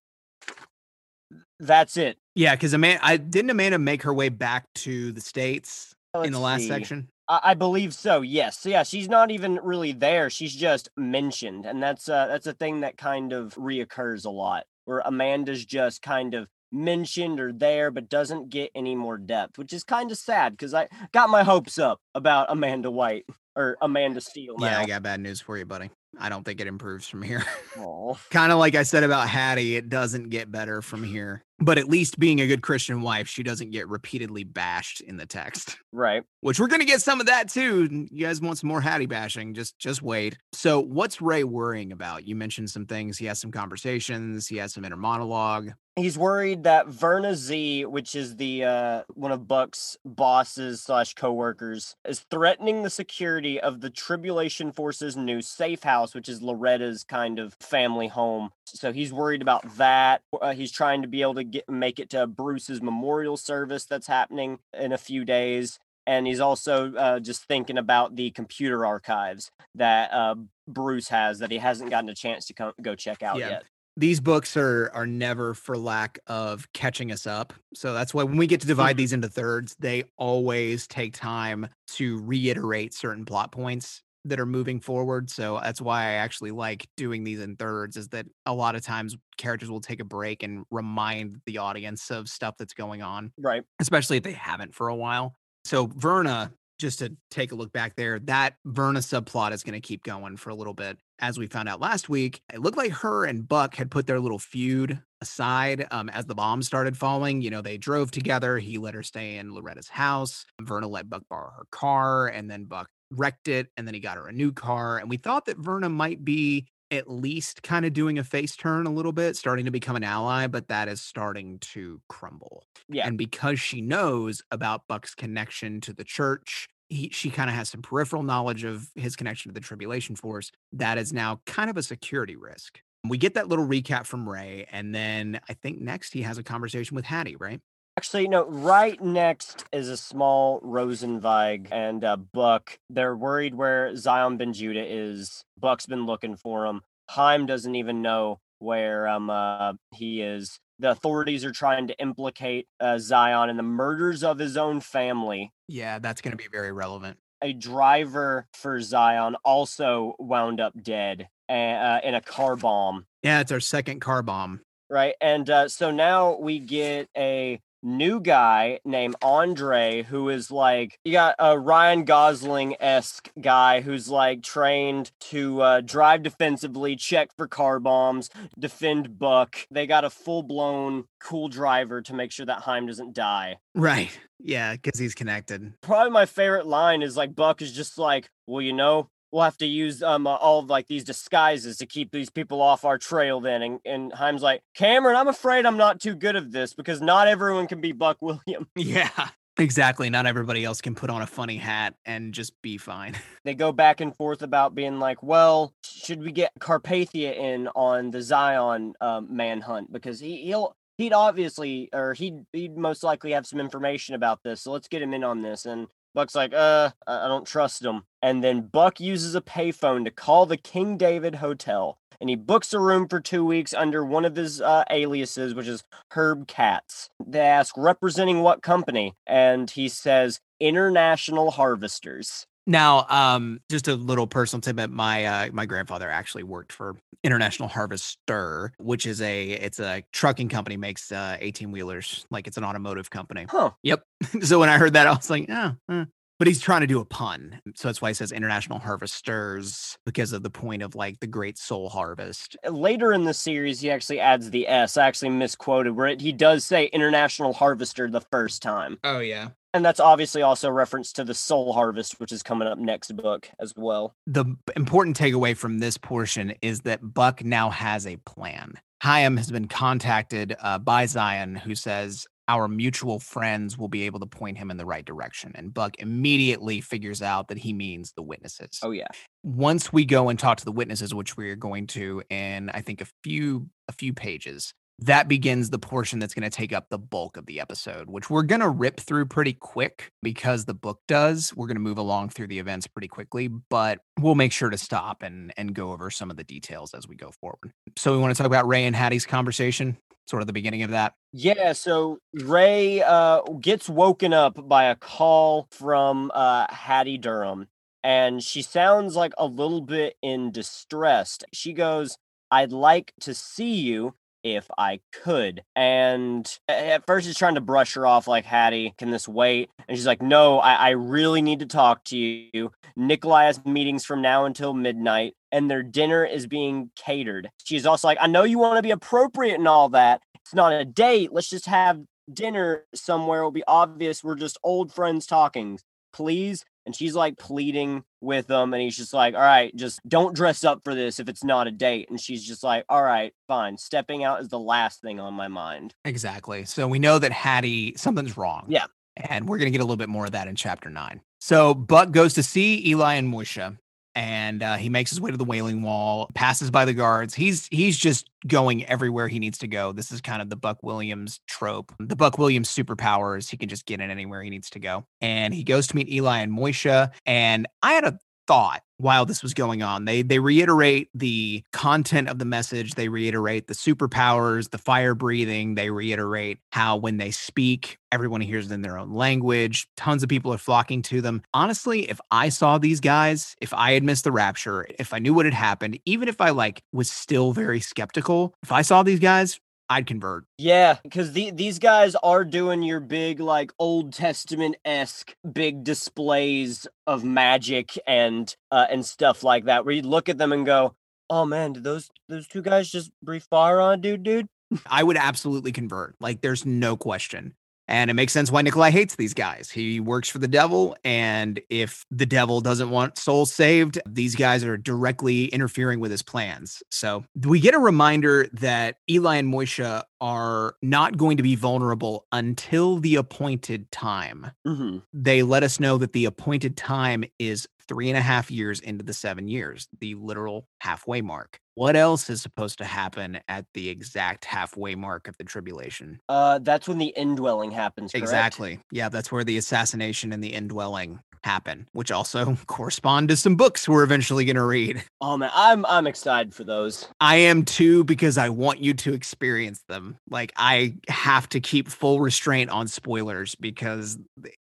that's 1.60 1.96
it. 1.96 2.18
Yeah, 2.34 2.54
because 2.54 2.72
Amanda, 2.72 3.04
I 3.04 3.16
didn't 3.16 3.50
Amanda 3.50 3.78
make 3.78 4.02
her 4.04 4.14
way 4.14 4.28
back 4.28 4.66
to 4.76 5.12
the 5.12 5.20
states 5.20 5.94
in 6.14 6.20
Let's 6.20 6.32
the 6.32 6.38
last 6.38 6.60
see. 6.62 6.68
section. 6.68 7.08
I, 7.28 7.40
I 7.42 7.54
believe 7.54 7.92
so. 7.92 8.22
Yes. 8.22 8.60
So 8.60 8.68
yeah, 8.68 8.84
she's 8.84 9.08
not 9.08 9.30
even 9.30 9.60
really 9.62 9.92
there. 9.92 10.30
She's 10.30 10.54
just 10.54 10.88
mentioned, 10.96 11.66
and 11.66 11.82
that's 11.82 12.08
uh 12.08 12.26
that's 12.26 12.46
a 12.46 12.54
thing 12.54 12.80
that 12.80 12.96
kind 12.96 13.32
of 13.32 13.54
reoccurs 13.56 14.24
a 14.24 14.30
lot, 14.30 14.64
where 14.84 15.00
Amanda's 15.04 15.64
just 15.64 16.00
kind 16.00 16.34
of 16.34 16.48
mentioned 16.70 17.40
or 17.40 17.52
there, 17.52 17.90
but 17.90 18.08
doesn't 18.08 18.50
get 18.50 18.70
any 18.74 18.94
more 18.94 19.16
depth, 19.18 19.58
which 19.58 19.72
is 19.72 19.84
kind 19.84 20.10
of 20.10 20.18
sad 20.18 20.52
because 20.52 20.74
I 20.74 20.88
got 21.12 21.30
my 21.30 21.42
hopes 21.42 21.78
up 21.78 22.00
about 22.14 22.46
Amanda 22.50 22.90
White 22.90 23.26
or 23.56 23.76
Amanda 23.80 24.20
Steele. 24.20 24.56
Yeah. 24.58 24.78
I 24.78 24.86
got 24.86 25.02
bad 25.02 25.20
news 25.20 25.40
for 25.40 25.56
you, 25.56 25.64
buddy. 25.64 25.90
I 26.18 26.28
don't 26.28 26.44
think 26.44 26.60
it 26.60 26.66
improves 26.66 27.06
from 27.06 27.22
here. 27.22 27.44
Kind 28.30 28.52
of 28.52 28.58
like 28.58 28.74
I 28.74 28.82
said 28.82 29.04
about 29.04 29.28
Hattie, 29.28 29.76
it 29.76 29.88
doesn't 29.88 30.30
get 30.30 30.50
better 30.50 30.82
from 30.82 31.02
here. 31.02 31.44
But 31.60 31.78
at 31.78 31.88
least 31.88 32.18
being 32.18 32.40
a 32.40 32.46
good 32.46 32.62
Christian 32.62 33.02
wife, 33.02 33.26
she 33.28 33.42
doesn't 33.42 33.70
get 33.70 33.88
repeatedly 33.88 34.44
bashed 34.44 35.00
in 35.00 35.16
the 35.16 35.26
text. 35.26 35.76
Right. 35.92 36.22
Which 36.40 36.60
we're 36.60 36.68
gonna 36.68 36.84
get 36.84 37.02
some 37.02 37.20
of 37.20 37.26
that 37.26 37.48
too. 37.48 38.06
You 38.12 38.26
guys 38.26 38.40
want 38.40 38.58
some 38.58 38.68
more 38.68 38.80
Hattie 38.80 39.06
bashing? 39.06 39.54
Just 39.54 39.76
just 39.78 40.00
wait. 40.00 40.38
So 40.52 40.78
what's 40.80 41.20
Ray 41.20 41.42
worrying 41.42 41.90
about? 41.90 42.26
You 42.26 42.36
mentioned 42.36 42.70
some 42.70 42.86
things. 42.86 43.18
He 43.18 43.26
has 43.26 43.40
some 43.40 43.50
conversations. 43.50 44.46
He 44.46 44.58
has 44.58 44.72
some 44.72 44.84
inner 44.84 44.96
monologue. 44.96 45.72
He's 45.98 46.16
worried 46.16 46.62
that 46.62 46.86
Verna 46.86 47.34
Zee, 47.34 47.84
which 47.84 48.14
is 48.14 48.36
the 48.36 48.62
uh, 48.62 49.02
one 49.14 49.32
of 49.32 49.48
Buck's 49.48 49.96
bosses 50.04 50.80
slash 50.80 51.14
coworkers, 51.14 51.96
is 52.06 52.20
threatening 52.30 52.84
the 52.84 52.90
security 52.90 53.60
of 53.60 53.80
the 53.80 53.90
Tribulation 53.90 54.70
Force's 54.70 55.16
new 55.16 55.42
safe 55.42 55.82
house, 55.82 56.07
which 56.14 56.28
is 56.28 56.42
Loretta's 56.42 57.04
kind 57.04 57.38
of 57.38 57.54
family 57.60 58.08
home. 58.08 58.50
So 58.66 58.92
he's 58.92 59.12
worried 59.12 59.42
about 59.42 59.76
that. 59.76 60.22
Uh, 60.40 60.54
he's 60.54 60.72
trying 60.72 61.02
to 61.02 61.08
be 61.08 61.22
able 61.22 61.34
to 61.34 61.44
get 61.44 61.68
make 61.68 61.98
it 61.98 62.10
to 62.10 62.26
Bruce's 62.26 62.82
memorial 62.82 63.36
service 63.36 63.84
that's 63.84 64.06
happening 64.06 64.58
in 64.78 64.92
a 64.92 64.98
few 64.98 65.24
days. 65.24 65.78
And 66.06 66.26
he's 66.26 66.40
also 66.40 66.94
uh, 66.94 67.20
just 67.20 67.44
thinking 67.44 67.76
about 67.76 68.16
the 68.16 68.30
computer 68.30 68.86
archives 68.86 69.50
that 69.74 70.10
uh, 70.12 70.36
Bruce 70.66 71.08
has 71.08 71.38
that 71.40 71.50
he 71.50 71.58
hasn't 71.58 71.90
gotten 71.90 72.08
a 72.08 72.14
chance 72.14 72.46
to 72.46 72.54
come, 72.54 72.72
go 72.80 72.94
check 72.94 73.22
out 73.22 73.38
Yeah. 73.38 73.50
yet. 73.50 73.64
These 73.96 74.20
books 74.20 74.56
are 74.56 74.90
are 74.94 75.06
never 75.08 75.54
for 75.54 75.76
lack 75.76 76.20
of 76.28 76.72
catching 76.72 77.10
us 77.10 77.26
up. 77.26 77.52
So 77.74 77.92
that's 77.94 78.14
why 78.14 78.22
when 78.22 78.36
we 78.36 78.46
get 78.46 78.60
to 78.60 78.66
divide 78.66 78.96
these 78.96 79.12
into 79.12 79.28
thirds, 79.28 79.74
they 79.80 80.04
always 80.16 80.86
take 80.86 81.14
time 81.14 81.66
to 81.94 82.20
reiterate 82.22 82.94
certain 82.94 83.24
plot 83.24 83.50
points 83.50 84.02
that 84.28 84.40
are 84.40 84.46
moving 84.46 84.80
forward. 84.80 85.30
So 85.30 85.60
that's 85.62 85.80
why 85.80 86.02
I 86.02 86.12
actually 86.12 86.50
like 86.50 86.86
doing 86.96 87.24
these 87.24 87.40
in 87.40 87.56
thirds 87.56 87.96
is 87.96 88.08
that 88.08 88.26
a 88.46 88.54
lot 88.54 88.74
of 88.74 88.82
times 88.82 89.16
characters 89.36 89.70
will 89.70 89.80
take 89.80 90.00
a 90.00 90.04
break 90.04 90.42
and 90.42 90.64
remind 90.70 91.40
the 91.46 91.58
audience 91.58 92.10
of 92.10 92.28
stuff 92.28 92.56
that's 92.58 92.74
going 92.74 93.02
on, 93.02 93.32
Right. 93.38 93.62
especially 93.80 94.16
if 94.16 94.22
they 94.22 94.32
haven't 94.32 94.74
for 94.74 94.88
a 94.88 94.96
while. 94.96 95.34
So 95.64 95.86
Verna, 95.86 96.52
just 96.78 97.00
to 97.00 97.16
take 97.30 97.50
a 97.52 97.54
look 97.56 97.72
back 97.72 97.96
there, 97.96 98.20
that 98.20 98.54
Verna 98.64 99.00
subplot 99.00 99.52
is 99.52 99.62
going 99.64 99.72
to 99.74 99.80
keep 99.80 100.04
going 100.04 100.36
for 100.36 100.50
a 100.50 100.54
little 100.54 100.74
bit. 100.74 100.96
As 101.20 101.36
we 101.36 101.48
found 101.48 101.68
out 101.68 101.80
last 101.80 102.08
week, 102.08 102.40
it 102.52 102.60
looked 102.60 102.76
like 102.78 102.92
her 102.92 103.24
and 103.24 103.46
Buck 103.48 103.74
had 103.74 103.90
put 103.90 104.06
their 104.06 104.20
little 104.20 104.38
feud 104.38 105.02
aside 105.20 105.84
um, 105.90 106.08
as 106.10 106.26
the 106.26 106.34
bombs 106.36 106.68
started 106.68 106.96
falling. 106.96 107.42
You 107.42 107.50
know, 107.50 107.60
they 107.60 107.76
drove 107.76 108.12
together. 108.12 108.58
He 108.58 108.78
let 108.78 108.94
her 108.94 109.02
stay 109.02 109.36
in 109.38 109.50
Loretta's 109.52 109.88
house. 109.88 110.46
Verna 110.60 110.86
let 110.86 111.10
Buck 111.10 111.24
borrow 111.28 111.50
her 111.56 111.64
car, 111.72 112.28
and 112.28 112.48
then 112.48 112.64
Buck 112.66 112.88
wrecked 113.10 113.48
it. 113.48 113.68
And 113.76 113.86
then 113.86 113.94
he 113.94 114.00
got 114.00 114.16
her 114.16 114.28
a 114.28 114.32
new 114.32 114.52
car. 114.52 114.98
And 114.98 115.08
we 115.08 115.16
thought 115.16 115.46
that 115.46 115.58
Verna 115.58 115.88
might 115.88 116.24
be 116.24 116.66
at 116.90 117.10
least 117.10 117.62
kind 117.62 117.84
of 117.84 117.92
doing 117.92 118.18
a 118.18 118.24
face 118.24 118.56
turn 118.56 118.86
a 118.86 118.92
little 118.92 119.12
bit, 119.12 119.36
starting 119.36 119.66
to 119.66 119.70
become 119.70 119.96
an 119.96 120.04
ally, 120.04 120.46
but 120.46 120.68
that 120.68 120.88
is 120.88 121.00
starting 121.00 121.58
to 121.58 122.00
crumble. 122.08 122.64
Yeah. 122.88 123.06
And 123.06 123.18
because 123.18 123.60
she 123.60 123.80
knows 123.80 124.42
about 124.50 124.88
Buck's 124.88 125.14
connection 125.14 125.80
to 125.82 125.92
the 125.92 126.04
church, 126.04 126.68
he, 126.88 127.10
she 127.10 127.28
kind 127.30 127.50
of 127.50 127.56
has 127.56 127.68
some 127.68 127.82
peripheral 127.82 128.22
knowledge 128.22 128.64
of 128.64 128.88
his 128.94 129.16
connection 129.16 129.50
to 129.50 129.54
the 129.54 129.60
Tribulation 129.60 130.16
Force. 130.16 130.50
That 130.72 130.96
is 130.96 131.12
now 131.12 131.40
kind 131.44 131.68
of 131.68 131.76
a 131.76 131.82
security 131.82 132.36
risk. 132.36 132.80
We 133.06 133.18
get 133.18 133.34
that 133.34 133.48
little 133.48 133.66
recap 133.66 134.06
from 134.06 134.28
Ray, 134.28 134.66
and 134.72 134.94
then 134.94 135.40
I 135.48 135.52
think 135.52 135.80
next 135.80 136.12
he 136.14 136.22
has 136.22 136.38
a 136.38 136.42
conversation 136.42 136.94
with 136.94 137.04
Hattie, 137.04 137.36
right? 137.36 137.60
Actually, 137.98 138.28
no, 138.28 138.46
right 138.46 139.02
next 139.02 139.64
is 139.72 139.88
a 139.88 139.96
Chaim 139.96 140.60
Rosenzweig 140.62 141.66
and 141.72 142.04
uh, 142.04 142.16
Buck. 142.16 142.78
They're 142.88 143.16
worried 143.16 143.56
where 143.56 143.92
Tsion 143.92 144.38
Ben 144.38 144.52
Judah 144.52 144.84
is. 144.86 145.42
Buck's 145.58 145.84
been 145.84 146.06
looking 146.06 146.36
for 146.36 146.64
him. 146.66 146.82
Chaim 147.10 147.44
doesn't 147.44 147.74
even 147.74 148.00
know 148.00 148.38
where 148.60 149.08
um 149.08 149.28
uh, 149.30 149.72
he 149.92 150.22
is. 150.22 150.60
The 150.78 150.92
authorities 150.92 151.44
are 151.44 151.50
trying 151.50 151.88
to 151.88 151.98
implicate 151.98 152.68
uh, 152.78 152.98
Tsion 153.00 153.50
in 153.50 153.56
the 153.56 153.64
murders 153.64 154.22
of 154.22 154.38
his 154.38 154.56
own 154.56 154.80
family. 154.80 155.50
Yeah, 155.66 155.98
that's 155.98 156.20
going 156.20 156.30
to 156.30 156.36
be 156.38 156.46
very 156.52 156.70
relevant. 156.70 157.18
A 157.42 157.52
driver 157.52 158.46
for 158.52 158.78
Tsion 158.78 159.34
also 159.44 160.14
wound 160.20 160.60
up 160.60 160.72
dead 160.80 161.26
uh, 161.48 161.98
in 162.04 162.14
a 162.14 162.20
car 162.20 162.54
bomb 162.54 163.06
Yeah, 163.24 163.40
it's 163.40 163.50
our 163.50 163.58
second 163.58 163.98
car 163.98 164.22
bomb. 164.22 164.60
right? 164.88 165.14
And 165.20 165.50
uh, 165.50 165.66
so 165.66 165.90
now 165.90 166.38
we 166.38 166.60
get 166.60 167.08
a 167.16 167.58
new 167.88 168.20
guy 168.20 168.78
named 168.84 169.16
Andre 169.22 170.02
who 170.02 170.28
is 170.28 170.50
like 170.50 170.98
you 171.04 171.12
got 171.12 171.34
a 171.38 171.58
Ryan 171.58 172.04
Gosling 172.04 172.76
esque 172.80 173.30
guy 173.40 173.80
who's 173.80 174.08
like 174.08 174.42
trained 174.42 175.10
to 175.20 175.62
uh, 175.62 175.80
drive 175.80 176.22
defensively, 176.22 176.94
check 176.96 177.30
for 177.36 177.48
car 177.48 177.80
bombs, 177.80 178.30
defend 178.58 179.18
Buck. 179.18 179.56
They 179.70 179.86
got 179.86 180.04
a 180.04 180.10
full 180.10 180.42
blown 180.42 181.04
cool 181.20 181.48
driver 181.48 182.02
to 182.02 182.14
make 182.14 182.30
sure 182.30 182.46
that 182.46 182.60
Chaim 182.60 182.86
doesn't 182.86 183.14
die. 183.14 183.56
Right. 183.74 184.16
Yeah, 184.38 184.74
because 184.74 184.98
he's 184.98 185.14
connected. 185.14 185.72
Probably 185.80 186.10
my 186.10 186.26
favorite 186.26 186.66
line 186.66 187.02
is 187.02 187.16
like 187.16 187.34
Buck 187.34 187.62
is 187.62 187.72
just 187.72 187.98
like, 187.98 188.28
well, 188.46 188.62
you 188.62 188.72
know, 188.72 189.10
we'll 189.32 189.42
have 189.42 189.56
to 189.58 189.66
use 189.66 190.02
um 190.02 190.26
uh, 190.26 190.34
all 190.34 190.60
of 190.60 190.66
like 190.66 190.86
these 190.86 191.04
disguises 191.04 191.76
to 191.78 191.86
keep 191.86 192.10
these 192.10 192.30
people 192.30 192.60
off 192.60 192.84
our 192.84 192.98
trail 192.98 193.40
then 193.40 193.62
and, 193.62 193.80
and 193.84 194.12
Chaim's 194.18 194.42
like 194.42 194.62
Cameron 194.74 195.16
I'm 195.16 195.28
afraid 195.28 195.66
I'm 195.66 195.76
not 195.76 196.00
too 196.00 196.14
good 196.14 196.36
at 196.36 196.50
this 196.50 196.74
because 196.74 197.00
not 197.00 197.28
everyone 197.28 197.66
can 197.66 197.80
be 197.80 197.92
Buck 197.92 198.18
William 198.22 198.68
Yeah. 198.74 199.28
Exactly. 199.60 200.08
Not 200.08 200.26
everybody 200.26 200.64
else 200.64 200.80
can 200.80 200.94
put 200.94 201.10
on 201.10 201.20
a 201.20 201.26
funny 201.26 201.56
hat 201.56 201.94
and 202.06 202.32
just 202.32 202.52
be 202.62 202.78
fine. 202.78 203.16
they 203.44 203.56
go 203.56 203.72
back 203.72 204.00
and 204.00 204.14
forth 204.14 204.42
about 204.42 204.74
being 204.74 205.00
like 205.00 205.22
well 205.22 205.74
should 205.84 206.22
we 206.22 206.30
get 206.32 206.52
Carpathia 206.60 207.36
in 207.36 207.68
on 207.74 208.10
the 208.10 208.18
Tsion 208.18 208.92
um, 209.00 209.26
manhunt 209.30 209.92
because 209.92 210.20
he, 210.20 210.44
he'll 210.44 210.76
he'd 210.96 211.12
obviously 211.12 211.88
or 211.92 212.14
he'd 212.14 212.44
he'd 212.52 212.76
most 212.76 213.02
likely 213.02 213.32
have 213.32 213.46
some 213.46 213.60
information 213.60 214.14
about 214.14 214.42
this 214.44 214.62
so 214.62 214.70
let's 214.70 214.88
get 214.88 215.02
him 215.02 215.12
in 215.12 215.24
on 215.24 215.42
this 215.42 215.66
and 215.66 215.88
Buck's 216.14 216.34
like, 216.34 216.52
uh, 216.54 216.90
I 217.06 217.28
don't 217.28 217.46
trust 217.46 217.84
him. 217.84 218.04
And 218.22 218.42
then 218.42 218.62
Buck 218.62 219.00
uses 219.00 219.34
a 219.34 219.40
payphone 219.40 220.04
to 220.04 220.10
call 220.10 220.46
the 220.46 220.56
King 220.56 220.96
David 220.96 221.36
Hotel. 221.36 221.98
And 222.20 222.28
he 222.28 222.34
books 222.34 222.72
a 222.72 222.80
room 222.80 223.06
for 223.06 223.20
two 223.20 223.44
weeks 223.44 223.72
under 223.72 224.04
one 224.04 224.24
of 224.24 224.34
his 224.34 224.60
uh, 224.60 224.82
aliases, 224.90 225.54
which 225.54 225.68
is 225.68 225.84
Herb 226.10 226.48
Katz. 226.48 227.10
They 227.24 227.40
ask, 227.40 227.76
representing 227.76 228.40
what 228.40 228.62
company? 228.62 229.14
And 229.26 229.70
he 229.70 229.88
says, 229.88 230.40
International 230.58 231.52
Harvesters. 231.52 232.46
Now, 232.68 233.06
um, 233.08 233.60
just 233.70 233.88
a 233.88 233.94
little 233.94 234.26
personal 234.26 234.60
tidbit. 234.60 234.90
My 234.90 235.24
uh, 235.24 235.48
my 235.52 235.64
grandfather 235.64 236.10
actually 236.10 236.42
worked 236.42 236.70
for 236.70 236.96
International 237.24 237.66
Harvester, 237.66 238.72
which 238.78 239.06
is 239.06 239.22
a 239.22 239.52
it's 239.52 239.80
a 239.80 240.04
trucking 240.12 240.50
company 240.50 240.76
makes 240.76 241.10
uh, 241.10 241.38
eighteen 241.40 241.72
wheelers, 241.72 242.26
like 242.30 242.46
it's 242.46 242.58
an 242.58 242.64
automotive 242.64 243.08
company. 243.08 243.46
Huh. 243.48 243.70
Yep. 243.82 244.02
so 244.42 244.58
when 244.60 244.68
I 244.68 244.76
heard 244.76 244.92
that, 244.92 245.06
I 245.06 245.12
was 245.12 245.30
like, 245.30 245.46
oh, 245.48 245.76
eh. 245.90 246.04
but 246.38 246.46
he's 246.46 246.60
trying 246.60 246.82
to 246.82 246.86
do 246.86 247.00
a 247.00 247.06
pun, 247.06 247.58
so 247.74 247.88
that's 247.88 248.02
why 248.02 248.10
he 248.10 248.14
says 248.14 248.32
International 248.32 248.78
Harvesters 248.78 249.96
because 250.04 250.34
of 250.34 250.42
the 250.42 250.50
point 250.50 250.82
of 250.82 250.94
like 250.94 251.20
the 251.20 251.26
Great 251.26 251.56
Soul 251.56 251.88
Harvest. 251.88 252.54
Later 252.70 253.14
in 253.14 253.24
the 253.24 253.32
series, 253.32 253.80
he 253.80 253.90
actually 253.90 254.20
adds 254.20 254.50
the 254.50 254.68
S. 254.68 254.98
I 254.98 255.06
actually 255.06 255.30
misquoted 255.30 255.96
where 255.96 256.08
it, 256.08 256.20
he 256.20 256.32
does 256.32 256.66
say 256.66 256.84
International 256.88 257.54
Harvester 257.54 258.10
the 258.10 258.20
first 258.20 258.60
time. 258.60 258.98
Oh 259.04 259.20
yeah. 259.20 259.48
And 259.78 259.84
that's 259.84 260.00
obviously 260.00 260.42
also 260.42 260.70
a 260.70 260.72
reference 260.72 261.12
to 261.12 261.22
the 261.22 261.34
Soul 261.34 261.72
Harvest, 261.72 262.18
which 262.18 262.32
is 262.32 262.42
coming 262.42 262.66
up 262.66 262.78
next 262.78 263.14
book 263.14 263.48
as 263.60 263.72
well. 263.76 264.12
the 264.26 264.44
important 264.74 265.16
takeaway 265.16 265.56
from 265.56 265.78
this 265.78 265.96
portion 265.96 266.52
is 266.62 266.80
that 266.80 266.98
Buck 267.14 267.44
now 267.44 267.70
has 267.70 268.04
a 268.04 268.16
plan. 268.16 268.74
Chaim 269.00 269.36
has 269.36 269.52
been 269.52 269.68
contacted 269.68 270.56
uh, 270.60 270.78
by 270.78 271.04
Tsion, 271.04 271.56
who 271.60 271.76
says 271.76 272.26
our 272.48 272.66
mutual 272.66 273.20
friends 273.20 273.78
will 273.78 273.86
be 273.86 274.02
able 274.02 274.18
to 274.18 274.26
point 274.26 274.58
him 274.58 274.72
in 274.72 274.78
the 274.78 274.84
right 274.84 275.04
direction. 275.04 275.52
And 275.54 275.72
Buck 275.72 275.94
immediately 276.00 276.80
figures 276.80 277.22
out 277.22 277.46
that 277.46 277.58
he 277.58 277.72
means 277.72 278.14
the 278.14 278.22
witnesses. 278.22 278.80
Oh, 278.82 278.90
yeah. 278.90 279.06
Once 279.44 279.92
we 279.92 280.04
go 280.04 280.28
and 280.28 280.36
talk 280.36 280.58
to 280.58 280.64
the 280.64 280.72
witnesses, 280.72 281.14
which 281.14 281.36
we 281.36 281.50
are 281.50 281.56
going 281.56 281.86
to 281.88 282.20
in 282.30 282.68
I 282.70 282.80
think 282.80 283.00
a 283.00 283.06
few 283.22 283.68
a 283.86 283.92
few 283.92 284.12
pages, 284.12 284.74
that 285.00 285.28
begins 285.28 285.70
the 285.70 285.78
portion 285.78 286.18
that's 286.18 286.34
going 286.34 286.48
to 286.48 286.54
take 286.54 286.72
up 286.72 286.88
the 286.88 286.98
bulk 286.98 287.36
of 287.36 287.46
the 287.46 287.60
episode, 287.60 288.10
which 288.10 288.28
we're 288.30 288.42
going 288.42 288.60
to 288.60 288.68
rip 288.68 288.98
through 288.98 289.26
pretty 289.26 289.52
quick 289.52 290.10
because 290.22 290.64
the 290.64 290.74
book 290.74 291.00
does. 291.06 291.54
We're 291.54 291.68
going 291.68 291.76
to 291.76 291.80
move 291.80 291.98
along 291.98 292.30
through 292.30 292.48
the 292.48 292.58
events 292.58 292.86
pretty 292.86 293.08
quickly, 293.08 293.48
but 293.48 294.00
we'll 294.18 294.34
make 294.34 294.52
sure 294.52 294.70
to 294.70 294.78
stop 294.78 295.22
and 295.22 295.52
and 295.56 295.74
go 295.74 295.92
over 295.92 296.10
some 296.10 296.30
of 296.30 296.36
the 296.36 296.44
details 296.44 296.94
as 296.94 297.06
we 297.06 297.14
go 297.14 297.30
forward. 297.40 297.72
So 297.96 298.12
we 298.12 298.18
want 298.18 298.34
to 298.34 298.38
talk 298.38 298.46
about 298.46 298.66
Ray 298.66 298.84
and 298.84 298.96
Hattie's 298.96 299.26
conversation, 299.26 299.96
sort 300.26 300.42
of 300.42 300.46
the 300.46 300.52
beginning 300.52 300.82
of 300.82 300.90
that. 300.90 301.14
Yeah, 301.32 301.72
so 301.74 302.18
Ray 302.34 303.02
uh, 303.02 303.42
gets 303.60 303.88
woken 303.88 304.32
up 304.32 304.68
by 304.68 304.84
a 304.84 304.96
call 304.96 305.68
from 305.70 306.32
uh, 306.34 306.66
Hattie 306.70 307.18
Durham, 307.18 307.68
and 308.02 308.42
she 308.42 308.62
sounds 308.62 309.14
like 309.14 309.32
a 309.38 309.46
little 309.46 309.80
bit 309.80 310.16
in 310.22 310.50
distress. 310.50 311.38
She 311.52 311.72
goes, 311.72 312.18
I'd 312.50 312.72
like 312.72 313.12
to 313.20 313.34
see 313.34 313.74
you 313.74 314.14
if 314.42 314.68
I 314.76 315.00
could. 315.12 315.62
And 315.76 316.50
at 316.68 317.06
first, 317.06 317.26
he's 317.26 317.38
trying 317.38 317.56
to 317.56 317.60
brush 317.60 317.94
her 317.94 318.06
off, 318.06 318.26
like, 318.26 318.44
Hattie, 318.44 318.94
can 318.98 319.10
this 319.10 319.28
wait? 319.28 319.70
And 319.88 319.96
she's 319.96 320.06
like, 320.06 320.22
No, 320.22 320.58
I, 320.60 320.74
I 320.74 320.90
really 320.90 321.42
need 321.42 321.60
to 321.60 321.66
talk 321.66 322.04
to 322.04 322.16
you. 322.16 322.72
Nicolae 322.98 323.46
has 323.46 323.64
meetings 323.64 324.04
from 324.04 324.22
now 324.22 324.44
until 324.44 324.74
midnight, 324.74 325.34
and 325.52 325.70
their 325.70 325.82
dinner 325.82 326.24
is 326.24 326.46
being 326.46 326.90
catered. 326.96 327.50
She's 327.64 327.86
also 327.86 328.08
like, 328.08 328.18
I 328.20 328.26
know 328.26 328.44
you 328.44 328.58
want 328.58 328.76
to 328.76 328.82
be 328.82 328.90
appropriate 328.90 329.58
and 329.58 329.68
all 329.68 329.88
that. 329.90 330.20
It's 330.34 330.54
not 330.54 330.72
a 330.72 330.84
date. 330.84 331.32
Let's 331.32 331.50
just 331.50 331.66
have 331.66 332.00
dinner 332.32 332.84
somewhere. 332.94 333.40
It'll 333.40 333.50
be 333.50 333.64
obvious 333.66 334.24
we're 334.24 334.34
just 334.34 334.58
old 334.62 334.92
friends 334.92 335.26
talking. 335.26 335.78
Please. 336.12 336.64
And 336.88 336.96
she's 336.96 337.14
like 337.14 337.36
pleading 337.36 338.02
with 338.22 338.50
him, 338.50 338.72
and 338.72 338.82
he's 338.82 338.96
just 338.96 339.12
like, 339.12 339.34
All 339.34 339.42
right, 339.42 339.76
just 339.76 340.00
don't 340.08 340.34
dress 340.34 340.64
up 340.64 340.80
for 340.84 340.94
this 340.94 341.20
if 341.20 341.28
it's 341.28 341.44
not 341.44 341.66
a 341.66 341.70
date. 341.70 342.08
And 342.08 342.18
she's 342.18 342.42
just 342.42 342.64
like, 342.64 342.86
All 342.88 343.02
right, 343.02 343.34
fine. 343.46 343.76
Stepping 343.76 344.24
out 344.24 344.40
is 344.40 344.48
the 344.48 344.58
last 344.58 345.02
thing 345.02 345.20
on 345.20 345.34
my 345.34 345.48
mind. 345.48 345.94
Exactly. 346.06 346.64
So 346.64 346.88
we 346.88 346.98
know 346.98 347.18
that 347.18 347.30
Hattie, 347.30 347.92
something's 347.98 348.38
wrong. 348.38 348.64
Yeah. 348.68 348.86
And 349.18 349.46
we're 349.46 349.58
going 349.58 349.66
to 349.66 349.70
get 349.70 349.82
a 349.82 349.84
little 349.84 349.98
bit 349.98 350.08
more 350.08 350.24
of 350.24 350.32
that 350.32 350.48
in 350.48 350.56
chapter 350.56 350.88
nine. 350.88 351.20
So 351.40 351.74
Buck 351.74 352.10
goes 352.10 352.32
to 352.34 352.42
see 352.42 352.88
Eli 352.88 353.16
and 353.16 353.30
Moishe, 353.30 353.76
and 354.18 354.64
uh, 354.64 354.76
he 354.76 354.88
makes 354.88 355.10
his 355.10 355.20
way 355.20 355.30
to 355.30 355.36
the 355.36 355.44
Wailing 355.44 355.80
Wall, 355.80 356.28
passes 356.34 356.72
by 356.72 356.84
the 356.84 356.92
guards. 356.92 357.34
He's 357.34 357.68
he's 357.70 357.96
just 357.96 358.28
going 358.48 358.84
everywhere 358.86 359.28
he 359.28 359.38
needs 359.38 359.58
to 359.58 359.68
go. 359.68 359.92
This 359.92 360.10
is 360.10 360.20
kind 360.20 360.42
of 360.42 360.50
the 360.50 360.56
Buck 360.56 360.82
Williams 360.82 361.38
trope. 361.46 361.92
The 362.00 362.16
Buck 362.16 362.36
Williams 362.36 362.68
superpowers. 362.68 363.48
He 363.48 363.56
can 363.56 363.68
just 363.68 363.86
get 363.86 364.00
in 364.00 364.10
anywhere 364.10 364.42
he 364.42 364.50
needs 364.50 364.70
to 364.70 364.80
go. 364.80 365.04
And 365.20 365.54
he 365.54 365.62
goes 365.62 365.86
to 365.86 365.96
meet 365.96 366.08
Eli 366.08 366.38
and 366.38 366.50
Moishe. 366.50 367.10
And 367.26 367.68
I 367.80 367.92
had 367.92 368.04
a 368.04 368.18
thought 368.48 368.82
while 368.98 369.24
this 369.24 369.42
was 369.42 369.54
going 369.54 369.82
on. 369.82 370.04
They 370.04 370.22
they 370.22 370.38
reiterate 370.38 371.08
the 371.14 371.64
content 371.72 372.28
of 372.28 372.38
the 372.38 372.44
message. 372.44 372.94
They 372.94 373.08
reiterate 373.08 373.66
the 373.66 373.74
superpowers, 373.74 374.70
the 374.70 374.78
fire 374.78 375.14
breathing. 375.14 375.74
They 375.74 375.90
reiterate 375.90 376.58
how 376.72 376.96
when 376.96 377.16
they 377.16 377.30
speak, 377.30 377.98
everyone 378.12 378.40
hears 378.40 378.70
it 378.70 378.74
in 378.74 378.82
their 378.82 378.98
own 378.98 379.12
language. 379.12 379.88
Tons 379.96 380.22
of 380.22 380.28
people 380.28 380.52
are 380.52 380.58
flocking 380.58 381.02
to 381.02 381.20
them. 381.20 381.42
Honestly, 381.54 382.10
if 382.10 382.20
I 382.30 382.48
saw 382.48 382.78
these 382.78 383.00
guys, 383.00 383.54
if 383.60 383.72
I 383.72 383.92
had 383.92 384.02
missed 384.02 384.24
the 384.24 384.32
rapture, 384.32 384.86
if 384.98 385.14
I 385.14 385.18
knew 385.18 385.34
what 385.34 385.44
had 385.44 385.54
happened, 385.54 385.98
even 386.04 386.28
if 386.28 386.40
I 386.40 386.50
like 386.50 386.82
was 386.92 387.10
still 387.10 387.52
very 387.52 387.80
skeptical, 387.80 388.54
if 388.62 388.72
I 388.72 388.82
saw 388.82 389.02
these 389.02 389.20
guys, 389.20 389.60
I'd 389.90 390.06
convert. 390.06 390.44
Yeah, 390.58 390.98
because 391.02 391.32
the, 391.32 391.50
these 391.50 391.78
guys 391.78 392.14
are 392.16 392.44
doing 392.44 392.82
your 392.82 393.00
big, 393.00 393.40
like, 393.40 393.72
Old 393.78 394.12
Testament 394.12 394.76
esque 394.84 395.34
big 395.50 395.82
displays 395.84 396.86
of 397.06 397.24
magic 397.24 397.98
and 398.06 398.54
uh, 398.70 398.86
and 398.90 399.04
stuff 399.04 399.42
like 399.42 399.64
that, 399.64 399.84
where 399.84 399.94
you 399.94 400.02
look 400.02 400.28
at 400.28 400.38
them 400.38 400.52
and 400.52 400.66
go, 400.66 400.94
"Oh 401.30 401.46
man, 401.46 401.72
did 401.72 401.84
those 401.84 402.10
those 402.28 402.46
two 402.46 402.62
guys 402.62 402.90
just 402.90 403.10
breathe 403.22 403.44
fire 403.48 403.80
on 403.80 404.00
dude, 404.00 404.22
dude?" 404.22 404.48
I 404.86 405.02
would 405.02 405.16
absolutely 405.16 405.72
convert. 405.72 406.14
Like, 406.20 406.42
there's 406.42 406.66
no 406.66 406.96
question. 406.96 407.54
And 407.88 408.10
it 408.10 408.14
makes 408.14 408.32
sense 408.32 408.50
why 408.50 408.62
Nicolae 408.62 408.90
hates 408.90 409.16
these 409.16 409.34
guys. 409.34 409.70
He 409.70 409.98
works 409.98 410.28
for 410.28 410.38
the 410.38 410.48
devil. 410.48 410.96
And 411.04 411.60
if 411.70 412.04
the 412.10 412.26
devil 412.26 412.60
doesn't 412.60 412.90
want 412.90 413.18
souls 413.18 413.52
saved, 413.52 413.98
these 414.06 414.36
guys 414.36 414.62
are 414.62 414.76
directly 414.76 415.46
interfering 415.46 415.98
with 415.98 416.10
his 416.10 416.22
plans. 416.22 416.82
So 416.90 417.24
we 417.44 417.60
get 417.60 417.74
a 417.74 417.78
reminder 417.78 418.46
that 418.52 418.96
Eli 419.10 419.36
and 419.36 419.52
Moishe 419.52 420.02
are 420.20 420.74
not 420.82 421.16
going 421.16 421.36
to 421.38 421.42
be 421.42 421.54
vulnerable 421.54 422.26
until 422.32 422.98
the 422.98 423.16
appointed 423.16 423.90
time. 423.90 424.50
Mm-hmm. 424.66 424.98
They 425.12 425.42
let 425.42 425.62
us 425.62 425.80
know 425.80 425.96
that 425.98 426.12
the 426.12 426.26
appointed 426.26 426.76
time 426.76 427.24
is 427.38 427.66
three 427.88 428.10
and 428.10 428.18
a 428.18 428.22
half 428.22 428.50
years 428.50 428.80
into 428.80 429.02
the 429.02 429.14
seven 429.14 429.48
years, 429.48 429.88
the 430.00 430.14
literal 430.14 430.68
halfway 430.80 431.20
mark. 431.20 431.60
What 431.74 431.94
else 431.94 432.28
is 432.28 432.42
supposed 432.42 432.78
to 432.78 432.84
happen 432.84 433.38
at 433.48 433.64
the 433.72 433.88
exact 433.88 434.44
halfway 434.44 434.96
mark 434.96 435.28
of 435.28 435.36
the 435.36 435.44
tribulation? 435.44 436.20
Uh, 436.28 436.58
that's 436.58 436.88
when 436.88 436.98
the 436.98 437.12
indwelling 437.16 437.70
happens. 437.70 438.10
Correct? 438.10 438.22
Exactly. 438.22 438.80
Yeah, 438.90 439.08
that's 439.08 439.30
where 439.30 439.44
the 439.44 439.58
assassination 439.58 440.32
and 440.32 440.42
the 440.42 440.52
indwelling 440.54 441.20
happen, 441.44 441.88
which 441.92 442.10
also 442.10 442.56
correspond 442.66 443.28
to 443.28 443.36
some 443.36 443.56
books 443.56 443.88
we're 443.88 444.02
eventually 444.02 444.44
going 444.44 444.56
to 444.56 444.64
read. 444.64 445.02
Oh 445.20 445.36
man, 445.36 445.50
I'm 445.54 445.86
I'm 445.86 446.06
excited 446.06 446.54
for 446.54 446.64
those. 446.64 447.08
I 447.20 447.36
am 447.36 447.64
too 447.64 448.04
because 448.04 448.38
I 448.38 448.48
want 448.48 448.80
you 448.80 448.94
to 448.94 449.14
experience 449.14 449.82
them. 449.88 450.18
Like 450.28 450.52
I 450.56 450.94
have 451.08 451.48
to 451.50 451.60
keep 451.60 451.88
full 451.88 452.20
restraint 452.20 452.70
on 452.70 452.88
spoilers 452.88 453.54
because 453.54 454.18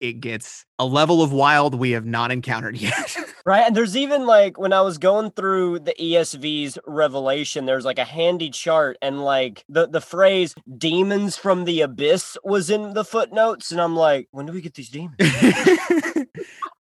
it 0.01 0.21
gets 0.21 0.65
a 0.79 0.87
level 0.87 1.23
of 1.23 1.33
wild 1.33 1.75
we 1.75 1.93
have 1.93 2.07
not 2.07 2.31
encountered 2.31 2.77
yet. 2.81 3.17
Right, 3.49 3.67
and 3.67 3.75
there's 3.75 3.97
even 3.97 4.27
like 4.27 4.59
when 4.59 4.75
I 4.75 4.83
was 4.83 4.99
going 4.99 5.31
through 5.31 5.79
the 5.79 5.95
ESV's 5.99 6.79
Revelation, 6.87 7.65
there's 7.65 7.87
like 7.87 7.99
a 7.99 8.05
handy 8.05 8.51
chart, 8.51 8.99
and 9.01 9.25
like 9.25 9.65
the 9.71 9.89
the 9.89 10.03
phrase 10.03 10.55
"demons 10.77 11.39
from 11.39 11.65
the 11.65 11.81
abyss" 11.81 12.37
was 12.45 12.69
in 12.69 12.93
the 12.93 13.07
footnotes, 13.07 13.73
and 13.73 13.81
I'm 13.81 13.97
like, 13.97 14.29
when 14.33 14.45
do 14.45 14.53
we 14.53 14.61
get 14.61 14.75
these 14.75 14.91
demons? 14.91 15.17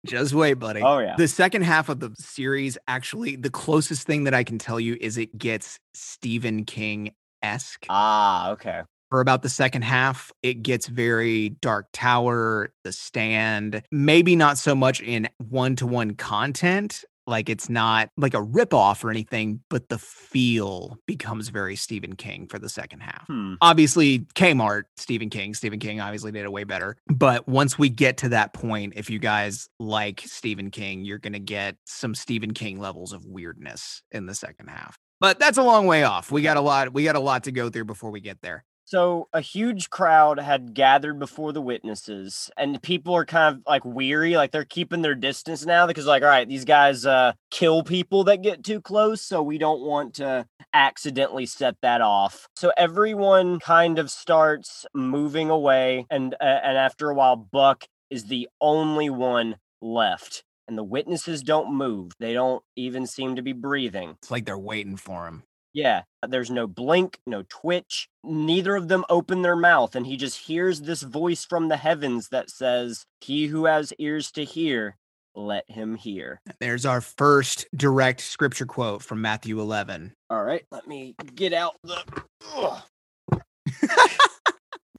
Just 0.06 0.34
wait, 0.34 0.56
buddy. 0.56 0.82
Oh 0.82 1.00
yeah, 1.00 1.16
The 1.16 1.30
second 1.30 1.62
half 1.62 1.88
of 1.88 2.02
the 2.02 2.14
series, 2.20 2.78
actually, 2.90 3.38
the 3.38 3.50
closest 3.50 4.06
thing 4.06 4.26
that 4.26 4.34
I 4.34 4.44
can 4.44 4.58
tell 4.58 4.78
you 4.78 4.98
is 5.00 5.18
it 5.18 5.38
gets 5.38 5.80
Stephen 5.94 6.66
King 6.66 7.12
esque. 7.42 7.86
ah, 7.88 8.50
okay. 8.50 8.82
For 9.10 9.22
about 9.22 9.42
the 9.42 9.50
second 9.50 9.84
half, 9.84 10.32
it 10.44 10.64
gets 10.64 10.88
very 10.88 11.50
Dark 11.50 11.88
Tower, 11.94 12.74
The 12.84 12.92
Stand, 12.92 13.82
maybe 13.90 14.36
not 14.36 14.58
so 14.58 14.76
much 14.76 15.00
in 15.02 15.30
one 15.38 15.78
to 15.78 15.88
one 15.88 16.16
content, 16.16 17.06
Like 17.28 17.50
it's 17.50 17.70
not 17.70 18.10
like 18.18 18.34
a 18.34 18.42
ripoff 18.42 19.04
or 19.04 19.10
anything, 19.10 19.60
but 19.70 19.90
the 19.90 19.98
feel 19.98 20.98
becomes 21.06 21.50
very 21.50 21.76
Stephen 21.76 22.16
King 22.16 22.48
for 22.48 22.58
the 22.58 22.70
second 22.70 23.02
half. 23.02 23.28
Hmm. 23.28 23.56
Obviously, 23.62 24.20
Kmart, 24.36 24.84
Stephen 24.96 25.30
King. 25.30 25.54
Stephen 25.54 25.80
King 25.80 26.00
obviously 26.00 26.32
did 26.32 26.46
it 26.46 26.52
way 26.52 26.64
better. 26.64 26.96
But 27.08 27.48
once 27.48 27.78
we 27.78 27.90
get 27.90 28.18
to 28.18 28.30
that 28.30 28.54
point, 28.54 28.94
if 28.96 29.10
you 29.10 29.20
guys 29.20 29.68
like 29.78 30.22
Stephen 30.26 30.72
King, 30.72 31.04
you're 31.04 31.18
going 31.18 31.34
to 31.34 31.40
get 31.40 31.76
some 31.86 32.16
Stephen 32.16 32.54
King 32.54 32.80
levels 32.80 33.12
of 33.12 33.26
weirdness 33.26 34.02
in 34.12 34.26
the 34.26 34.36
second 34.36 34.68
half. 34.70 34.98
But 35.20 35.40
that's 35.40 35.58
a 35.58 35.64
long 35.64 35.86
way 35.88 36.04
off. 36.04 36.32
We 36.32 36.42
got 36.44 36.58
a 36.58 36.62
lot 36.62 36.94
we 36.94 37.04
got 37.04 37.16
a 37.16 37.20
lot 37.20 37.44
to 37.46 37.52
go 37.52 37.70
through 37.70 37.86
before 37.86 38.12
we 38.12 38.22
get 38.22 38.42
there. 38.42 38.64
So 38.88 39.28
a 39.34 39.42
huge 39.42 39.90
crowd 39.90 40.40
had 40.40 40.74
gathered 40.74 41.20
before 41.20 41.52
the 41.52 41.62
witnesses, 41.62 42.50
and 42.56 42.82
people 42.82 43.14
are 43.18 43.26
kind 43.26 43.58
of 43.58 43.64
like 43.68 43.84
weary, 43.84 44.38
like 44.38 44.52
they're 44.52 44.64
keeping 44.64 45.02
their 45.02 45.14
distance 45.14 45.66
now 45.66 45.88
because, 45.88 46.06
like, 46.06 46.24
all 46.24 46.30
right, 46.30 46.48
these 46.48 46.64
guys 46.64 47.06
uh, 47.06 47.34
kill 47.52 47.84
people 47.84 48.24
that 48.24 48.42
get 48.42 48.64
too 48.64 48.80
close, 48.80 49.22
so 49.22 49.44
we 49.44 49.58
don't 49.58 49.82
want 49.82 50.14
to 50.16 50.46
accidentally 50.74 51.46
set 51.46 51.76
that 51.82 52.00
off. 52.00 52.48
So 52.56 52.72
everyone 52.78 53.60
kind 53.60 54.00
of 54.00 54.10
starts 54.10 54.86
moving 54.96 55.50
away, 55.50 56.06
and 56.10 56.34
uh, 56.36 56.46
and 56.46 56.78
after 56.78 57.10
a 57.10 57.14
while, 57.14 57.36
Buck 57.36 57.84
is 58.10 58.28
the 58.28 58.48
only 58.62 59.10
one 59.10 59.58
left, 59.82 60.46
and 60.66 60.78
the 60.78 60.84
witnesses 60.86 61.44
don't 61.44 61.76
move. 61.76 62.14
They 62.22 62.32
don't 62.32 62.64
even 62.78 63.06
seem 63.06 63.36
to 63.36 63.42
be 63.42 63.52
breathing. 63.52 64.12
It's 64.22 64.32
like 64.32 64.46
they're 64.46 64.58
waiting 64.58 64.96
for 64.96 65.28
him. 65.28 65.44
Yeah, 65.78 66.02
there's 66.28 66.50
no 66.50 66.66
blink, 66.66 67.20
no 67.28 67.44
twitch. 67.48 68.10
Neither 68.24 68.76
of 68.76 68.88
them 68.88 69.06
open 69.10 69.44
their 69.44 69.56
mouth, 69.56 69.96
and 69.96 70.08
he 70.08 70.18
just 70.18 70.40
hears 70.40 70.82
this 70.82 71.04
voice 71.04 71.46
from 71.46 71.68
the 71.68 71.78
heavens 71.78 72.30
that 72.30 72.50
says, 72.50 73.06
He 73.22 73.46
who 73.46 73.66
has 73.66 73.94
ears 74.00 74.32
to 74.32 74.44
hear, 74.44 74.98
let 75.36 75.70
him 75.70 75.94
hear. 75.94 76.42
There's 76.60 76.88
our 76.88 77.00
first 77.00 77.68
direct 77.76 78.22
scripture 78.22 78.66
quote 78.66 79.04
from 79.04 79.22
Matthew 79.22 79.60
11. 79.60 80.16
All 80.32 80.44
right, 80.44 80.66
let 80.72 80.88
me 80.88 81.14
get 81.36 81.54
out 81.54 81.76
the. 81.84 82.04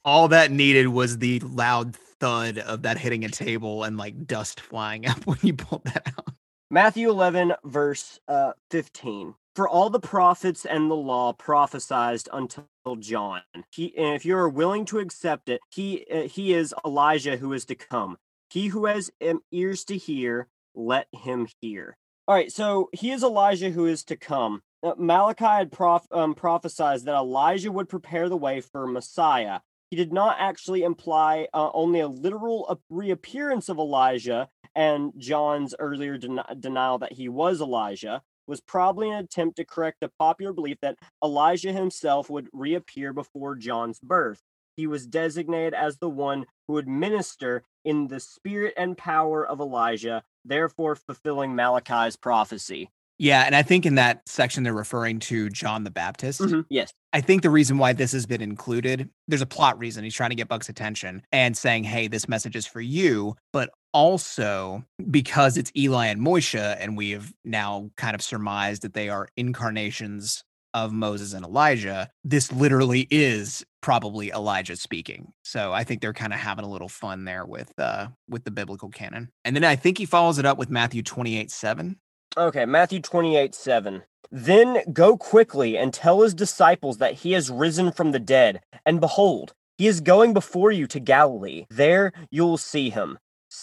All 0.05 0.29
that 0.29 0.49
needed 0.49 0.87
was 0.87 1.17
the 1.17 1.41
loud 1.41 1.93
thud 2.21 2.57
of 2.57 2.83
that 2.83 2.97
hitting 2.97 3.25
a 3.25 3.29
table 3.29 3.83
and 3.83 3.97
like 3.97 4.25
dust 4.25 4.61
flying 4.61 5.05
up 5.09 5.27
when 5.27 5.39
you 5.41 5.55
pulled 5.55 5.83
that 5.83 6.07
out. 6.17 6.33
Matthew 6.71 7.09
11, 7.09 7.55
verse 7.65 8.17
uh, 8.29 8.53
15. 8.71 9.33
For 9.59 9.67
all 9.67 9.89
the 9.89 9.99
prophets 9.99 10.63
and 10.63 10.89
the 10.89 10.95
law 10.95 11.33
prophesied 11.33 12.21
until 12.31 12.63
John. 12.97 13.41
He, 13.71 13.93
and 13.97 14.15
if 14.15 14.23
you 14.23 14.37
are 14.37 14.47
willing 14.47 14.85
to 14.85 14.99
accept 14.99 15.49
it, 15.49 15.59
he 15.69 16.05
uh, 16.09 16.29
he 16.29 16.53
is 16.53 16.73
Elijah 16.85 17.35
who 17.35 17.51
is 17.51 17.65
to 17.65 17.75
come. 17.75 18.15
He 18.49 18.67
who 18.67 18.85
has 18.85 19.11
ears 19.51 19.83
to 19.83 19.97
hear, 19.97 20.47
let 20.75 21.07
him 21.11 21.49
hear. 21.59 21.97
All 22.25 22.35
right, 22.35 22.49
so 22.49 22.89
he 22.93 23.11
is 23.11 23.21
Elijah 23.21 23.69
who 23.69 23.85
is 23.85 24.05
to 24.05 24.15
come. 24.15 24.61
Uh, 24.81 24.93
Malachi 24.97 25.43
had 25.43 25.73
prof, 25.73 26.07
um, 26.09 26.35
prophesied 26.35 27.01
that 27.01 27.15
Elijah 27.15 27.69
would 27.69 27.89
prepare 27.89 28.29
the 28.29 28.37
way 28.37 28.61
for 28.61 28.87
Messiah. 28.87 29.59
He 29.89 29.97
did 29.97 30.13
not 30.13 30.37
actually 30.39 30.83
imply 30.83 31.49
uh, 31.53 31.69
only 31.73 31.99
a 31.99 32.07
literal 32.07 32.79
reappearance 32.89 33.67
of 33.67 33.77
Elijah 33.77 34.47
and 34.73 35.11
John's 35.17 35.75
earlier 35.77 36.17
den- 36.17 36.39
denial 36.61 36.99
that 36.99 37.11
he 37.11 37.27
was 37.27 37.59
Elijah 37.59 38.21
was 38.49 38.59
probably 38.59 39.09
an 39.09 39.23
attempt 39.23 39.57
to 39.57 39.63
correct 39.63 39.99
the 40.01 40.11
popular 40.19 40.51
belief 40.51 40.77
that 40.81 40.97
Elijah 41.23 41.71
himself 41.71 42.29
would 42.29 42.49
reappear 42.51 43.13
before 43.13 43.55
John's 43.55 43.99
birth. 43.99 44.41
He 44.75 44.87
was 44.87 45.05
designated 45.05 45.73
as 45.73 45.97
the 45.97 46.09
one 46.09 46.45
who 46.67 46.73
would 46.73 46.87
minister 46.87 47.63
in 47.85 48.07
the 48.07 48.19
spirit 48.19 48.73
and 48.75 48.97
power 48.97 49.45
of 49.45 49.59
Elijah, 49.59 50.23
therefore 50.43 50.95
fulfilling 50.95 51.55
Malachi's 51.55 52.15
prophecy. 52.15 52.89
Yeah, 53.19 53.43
and 53.43 53.53
I 53.53 53.63
think 53.63 53.85
in 53.85 53.95
that 53.95 54.21
section 54.27 54.63
they're 54.63 54.73
referring 54.73 55.19
to 55.19 55.49
John 55.49 55.83
the 55.83 55.91
Baptist. 55.91 56.39
Mm-hmm. 56.39 56.61
Yes. 56.69 56.93
I 57.11 57.19
think 57.19 57.41
the 57.41 57.49
reason 57.49 57.77
why 57.77 57.91
this 57.91 58.13
has 58.13 58.25
been 58.25 58.41
included, 58.41 59.09
there's 59.27 59.41
a 59.41 59.45
plot 59.45 59.77
reason. 59.77 60.05
He's 60.05 60.15
trying 60.15 60.29
to 60.29 60.37
get 60.37 60.47
Buck's 60.47 60.69
attention 60.69 61.23
and 61.33 61.57
saying, 61.57 61.83
hey, 61.83 62.07
this 62.07 62.29
message 62.29 62.55
is 62.55 62.65
for 62.65 62.79
you. 62.79 63.35
But 63.51 63.71
also 63.93 64.83
because 65.09 65.57
it's 65.57 65.71
Eli 65.75 66.07
and 66.07 66.21
Moishe, 66.21 66.77
and 66.79 66.97
we 66.97 67.11
have 67.11 67.33
now 67.43 67.89
kind 67.97 68.15
of 68.15 68.21
surmised 68.21 68.81
that 68.83 68.93
they 68.93 69.09
are 69.09 69.27
incarnations 69.37 70.43
of 70.73 70.91
Moses 70.91 71.33
and 71.33 71.45
Elijah, 71.45 72.09
this 72.23 72.51
literally 72.51 73.07
is 73.09 73.65
probably 73.81 74.29
Elijah 74.29 74.75
speaking. 74.75 75.31
So 75.43 75.73
I 75.73 75.83
think 75.83 76.01
they're 76.01 76.13
kind 76.13 76.33
of 76.33 76.39
having 76.39 76.65
a 76.65 76.69
little 76.69 76.89
fun 76.89 77.25
there 77.25 77.45
with 77.45 77.73
uh 77.77 78.07
with 78.27 78.43
the 78.43 78.51
biblical 78.51 78.89
canon. 78.89 79.29
And 79.45 79.55
then 79.55 79.63
I 79.63 79.75
think 79.75 79.97
he 79.97 80.05
follows 80.05 80.37
it 80.37 80.45
up 80.45 80.57
with 80.57 80.69
Matthew 80.69 81.01
28, 81.01 81.49
7. 81.49 81.97
Okay, 82.37 82.65
Matthew 82.65 83.01
28 83.01 83.55
7. 83.55 84.03
Then 84.31 84.83
go 84.93 85.17
quickly 85.17 85.77
and 85.77 85.93
tell 85.93 86.21
his 86.21 86.33
disciples 86.33 86.97
that 86.97 87.15
he 87.15 87.31
has 87.31 87.49
risen 87.49 87.91
from 87.91 88.11
the 88.11 88.19
dead. 88.19 88.61
And 88.85 88.99
behold, 88.99 89.53
he 89.77 89.87
is 89.87 90.01
going 90.01 90.33
before 90.33 90.71
you 90.71 90.85
to 90.87 90.99
Galilee. 90.99 91.65
There 91.69 92.11
you 92.29 92.43
will 92.43 92.57
see 92.57 92.89
him. 92.89 93.17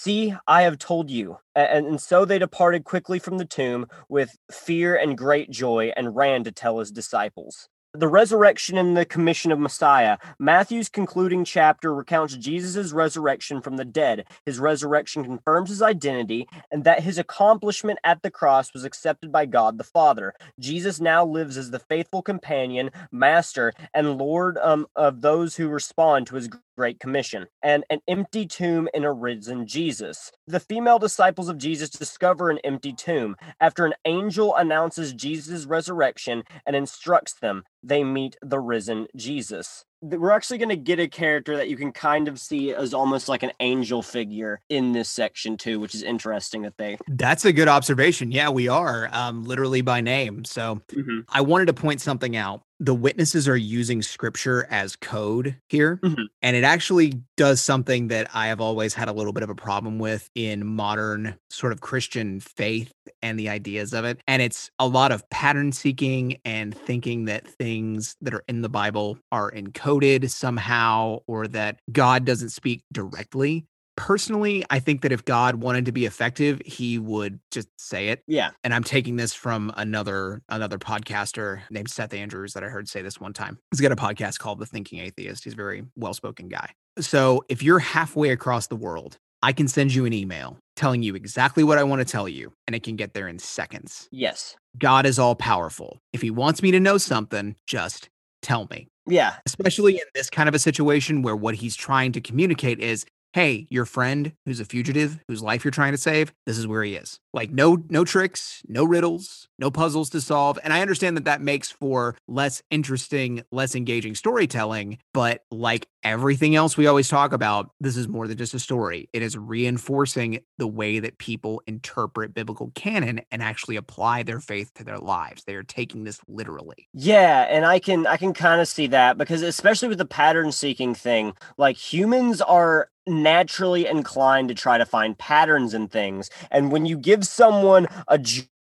See, 0.07 0.37
I 0.47 0.63
have 0.63 0.79
told 0.79 1.11
you. 1.11 1.39
And, 1.57 1.85
and 1.85 2.01
so 2.01 2.25
they 2.25 2.39
departed 2.39 2.85
quickly 2.85 3.19
from 3.19 3.39
the 3.39 3.45
tomb 3.45 3.89
with 4.09 4.39
fear 4.49 4.95
and 4.95 5.19
great 5.19 5.51
joy 5.51 5.93
and 5.97 6.15
ran 6.15 6.45
to 6.45 6.53
tell 6.53 6.79
his 6.79 6.93
disciples. 6.93 7.69
The 7.93 8.07
resurrection 8.07 8.79
and 8.79 8.97
the 8.97 9.05
commission 9.05 9.51
of 9.51 9.59
Messiah. 9.59 10.19
Matthew's 10.39 10.89
concluding 10.89 11.45
chapter 11.45 11.93
recounts 11.93 12.37
Jesus' 12.37 12.93
resurrection 12.93 13.61
from 13.61 13.79
the 13.79 13.85
dead. 13.85 14.27
His 14.45 14.61
resurrection 14.61 15.25
confirms 15.25 15.71
his 15.71 15.83
identity 15.83 16.47
and 16.71 16.85
that 16.85 17.03
his 17.03 17.19
accomplishment 17.19 17.99
at 18.05 18.23
the 18.23 18.31
cross 18.31 18.73
was 18.73 18.85
accepted 18.85 19.33
by 19.33 19.47
God 19.47 19.77
the 19.77 19.83
Father. 19.83 20.35
Jesus 20.61 21.01
now 21.01 21.25
lives 21.25 21.57
as 21.57 21.73
the 21.73 21.81
faithful 21.81 22.23
companion, 22.23 22.93
master, 23.11 23.73
and 23.93 24.19
Lord 24.19 24.57
um, 24.59 24.87
of 24.95 25.23
those 25.23 25.57
who 25.57 25.67
respond 25.67 26.29
to 26.29 26.37
his 26.37 26.49
Great 26.77 27.01
Commission, 27.01 27.47
and 27.63 27.85
an 27.91 28.01
empty 28.07 28.47
tomb 28.47 28.89
and 28.95 29.05
a 29.05 29.13
risen 29.13 29.67
Jesus. 29.67 30.31
The 30.47 30.61
female 30.61 30.99
disciples 30.99 31.49
of 31.49 31.59
Jesus 31.59 31.91
discover 31.91 32.51
an 32.51 32.59
empty 32.65 32.93
tomb. 32.93 33.37
After 33.61 33.87
an 33.87 33.95
angel 34.05 34.55
announces 34.55 35.13
Jesus' 35.13 35.65
resurrection 35.65 36.43
and 36.67 36.77
instructs 36.77 37.35
them, 37.35 37.65
they 37.83 38.05
meet 38.05 38.37
the 38.43 38.61
risen 38.61 39.07
Jesus. 39.17 39.85
We're 40.03 40.31
actually 40.31 40.59
going 40.59 40.69
to 40.69 40.77
get 40.77 41.01
a 41.01 41.09
character 41.09 41.57
that 41.57 41.69
you 41.71 41.77
can 41.77 41.91
kind 41.91 42.29
of 42.29 42.39
see 42.39 42.73
as 42.73 42.93
almost 42.93 43.29
like 43.29 43.43
an 43.43 43.53
angel 43.61 44.03
figure 44.03 44.61
in 44.69 44.93
this 44.93 45.09
section 45.09 45.57
too, 45.57 45.81
which 45.81 45.95
is 45.95 46.03
interesting 46.03 46.63
that 46.63 46.77
they. 46.77 46.99
That's 47.09 47.45
a 47.45 47.53
good 47.53 47.69
observation. 47.69 48.31
Yeah, 48.31 48.51
we 48.51 48.69
are 48.69 49.09
um, 49.13 49.45
literally 49.45 49.81
by 49.81 50.03
name. 50.03 50.45
So 50.45 50.83
I 51.29 51.41
wanted 51.41 51.67
to 51.67 51.73
point 51.73 52.01
something 52.03 52.37
out. 52.37 52.63
The 52.79 52.95
witnesses 52.95 53.49
are 53.49 53.57
using 53.57 54.03
scripture 54.03 54.67
as 54.71 54.97
code 54.97 55.57
here. 55.69 55.99
Mhm. 56.05 56.27
And 56.43 56.55
it 56.57 56.63
actually 56.63 57.15
does 57.37 57.61
something 57.61 58.09
that 58.09 58.29
I 58.35 58.49
have 58.49 58.61
always 58.61 58.93
had 58.93 59.09
a 59.09 59.13
little 59.13 59.33
bit 59.33 59.43
of 59.43 59.49
a 59.49 59.55
problem 59.55 59.99
with 59.99 60.29
in 60.35 60.67
modern 60.67 61.37
sort 61.49 61.73
of 61.73 61.81
Christian 61.81 62.39
faith 62.41 62.93
and 63.23 63.39
the 63.39 63.49
ideas 63.49 63.95
of 63.95 64.05
it. 64.05 64.21
And 64.29 64.43
it's 64.43 64.71
a 64.79 64.87
lot 64.87 65.11
of 65.11 65.29
pattern 65.31 65.73
seeking 65.73 66.37
and 66.45 66.77
thinking 66.77 67.25
that 67.25 67.49
things 67.49 68.15
that 68.21 68.35
are 68.35 68.45
in 68.47 68.61
the 68.61 68.69
Bible 68.69 69.19
are 69.33 69.51
encoded 69.51 70.29
somehow 70.31 71.21
or 71.27 71.49
that 71.49 71.79
God 71.93 72.27
doesn't 72.27 72.51
speak 72.51 72.83
directly. 72.93 73.65
Personally, 73.97 74.65
I 74.71 74.79
think 74.79 75.01
that 75.03 75.13
if 75.13 75.25
God 75.25 75.57
wanted 75.57 75.87
to 75.87 75.93
be 75.93 76.05
effective, 76.05 76.61
he 76.65 76.99
would 76.99 77.41
just 77.51 77.69
say 77.79 78.09
it 78.09 78.23
Yeah. 78.27 78.51
and 78.63 78.75
I'm 78.75 78.85
taking 78.85 79.17
this 79.17 79.33
from 79.35 79.73
another 79.77 80.43
another 80.49 80.79
podcaster 80.79 81.61
named 81.71 81.91
Seth 81.91 82.13
Andrews 82.15 82.53
that 82.53 82.63
I 82.63 82.69
heard 82.69 82.89
say 82.89 83.03
this 83.03 83.19
one 83.21 83.33
time. 83.33 83.59
He's 83.71 83.81
got 83.81 83.93
a 83.93 83.97
podcast 83.97 84.39
called 84.39 84.59
The 84.59 84.67
Thinking 84.67 85.01
Atheist. 85.01 85.45
He's 85.45 85.55
a 85.55 85.57
very 85.57 85.85
well-spoken 85.97 86.49
guy. 86.49 86.71
So 87.01 87.45
if 87.49 87.63
you're 87.63 87.79
halfway 87.79 88.31
across 88.31 88.67
the 88.67 88.77
world, 88.77 89.19
I 89.43 89.53
can 89.53 89.69
send 89.69 89.95
you 89.95 90.05
an 90.07 90.13
email 90.13 90.59
telling 90.77 91.03
you 91.03 91.15
exactly 91.15 91.65
what 91.65 91.79
I 91.79 91.85
want 91.85 92.01
to 92.01 92.05
tell 92.11 92.29
you, 92.29 92.53
and 92.67 92.75
it 92.77 92.83
can 92.83 92.97
get 92.97 93.15
there 93.15 93.29
in 93.29 93.39
seconds. 93.39 94.09
Yes. 94.11 94.57
God 94.79 95.07
is 95.07 95.19
all 95.19 95.35
powerful. 95.35 96.01
If 96.13 96.21
he 96.23 96.31
wants 96.31 96.63
me 96.63 96.71
to 96.71 96.81
know 96.81 96.99
something, 96.99 97.57
just 97.67 98.09
tell 98.43 98.67
me. 98.71 98.89
Yeah. 99.07 99.35
Especially 99.47 99.95
in 99.95 100.05
this 100.15 100.29
kind 100.31 100.49
of 100.49 100.55
a 100.55 100.59
situation 100.59 101.23
where 101.23 101.37
what 101.37 101.55
he's 101.57 101.77
trying 101.77 102.13
to 102.13 102.21
communicate 102.21 102.81
is 102.81 103.07
hey, 103.33 103.67
your 103.71 103.85
friend 103.85 104.33
who's 104.45 104.61
a 104.61 104.65
fugitive, 104.65 105.19
whose 105.29 105.43
life 105.43 105.65
you're 105.65 105.71
trying 105.71 105.93
to 105.93 105.99
save, 105.99 106.33
this 106.47 106.57
is 106.57 106.67
where 106.67 106.83
he 106.83 106.95
is. 106.95 107.21
Like 107.33 107.51
no 107.51 107.85
no 107.91 108.05
tricks, 108.05 108.63
no 108.67 108.85
riddles, 108.85 109.49
no 109.59 109.71
puzzles 109.71 110.11
to 110.11 110.21
solve. 110.21 110.59
And 110.65 110.73
I 110.73 110.81
understand 110.81 111.17
that 111.17 111.25
that 111.25 111.43
makes 111.43 111.71
for 111.71 112.17
less 112.27 112.63
interesting, 112.71 113.43
less 113.53 113.75
engaging 113.75 114.15
storytelling, 114.15 114.99
but 115.13 115.43
like 115.51 115.87
everything 116.03 116.55
else 116.55 116.77
we 116.77 116.87
always 116.87 117.09
talk 117.09 117.33
about, 117.33 117.71
this 117.81 117.97
is 117.97 118.09
more 118.09 118.27
than 118.27 118.39
just 118.39 118.55
a 118.55 118.59
story. 118.59 119.11
It 119.13 119.23
is 119.23 119.37
reinforcing 119.37 120.41
the 120.57 120.67
way 120.67 120.99
that 121.01 121.19
people 121.19 121.61
interpret 121.67 122.33
biblical 122.33 122.71
canon 122.75 123.21
and 123.31 123.43
actually 123.43 123.77
apply 123.77 124.23
their 124.23 124.41
faith 124.41 124.73
to 124.77 124.85
their 124.85 124.99
lives. 124.99 125.45
They 125.45 125.57
are 125.57 125.63
taking 125.63 126.05
this 126.05 126.21
literally. 126.29 126.89
Yeah, 126.95 127.43
and 127.51 127.67
I 127.67 127.81
can 127.81 128.07
I 128.07 128.17
can 128.17 128.33
kind 128.33 128.61
of 128.61 128.69
see 128.69 128.87
that 128.89 129.19
because 129.19 129.43
especially 129.43 129.89
with 129.89 129.99
the 129.99 130.07
pattern 130.07 130.53
seeking 130.53 130.95
thing, 130.95 131.35
like 131.59 131.77
humans 131.77 132.41
are 132.41 132.89
naturally 133.07 133.87
inclined 133.87 134.49
to 134.49 134.55
try 134.55 134.79
to 134.79 134.87
find 134.87 135.19
patterns 135.19 135.75
in 135.75 135.89
things. 135.89 136.31
And 136.51 136.73
when 136.73 136.87
you 136.87 136.97
give 136.97 137.27
someone 137.27 137.87
a 138.09 138.19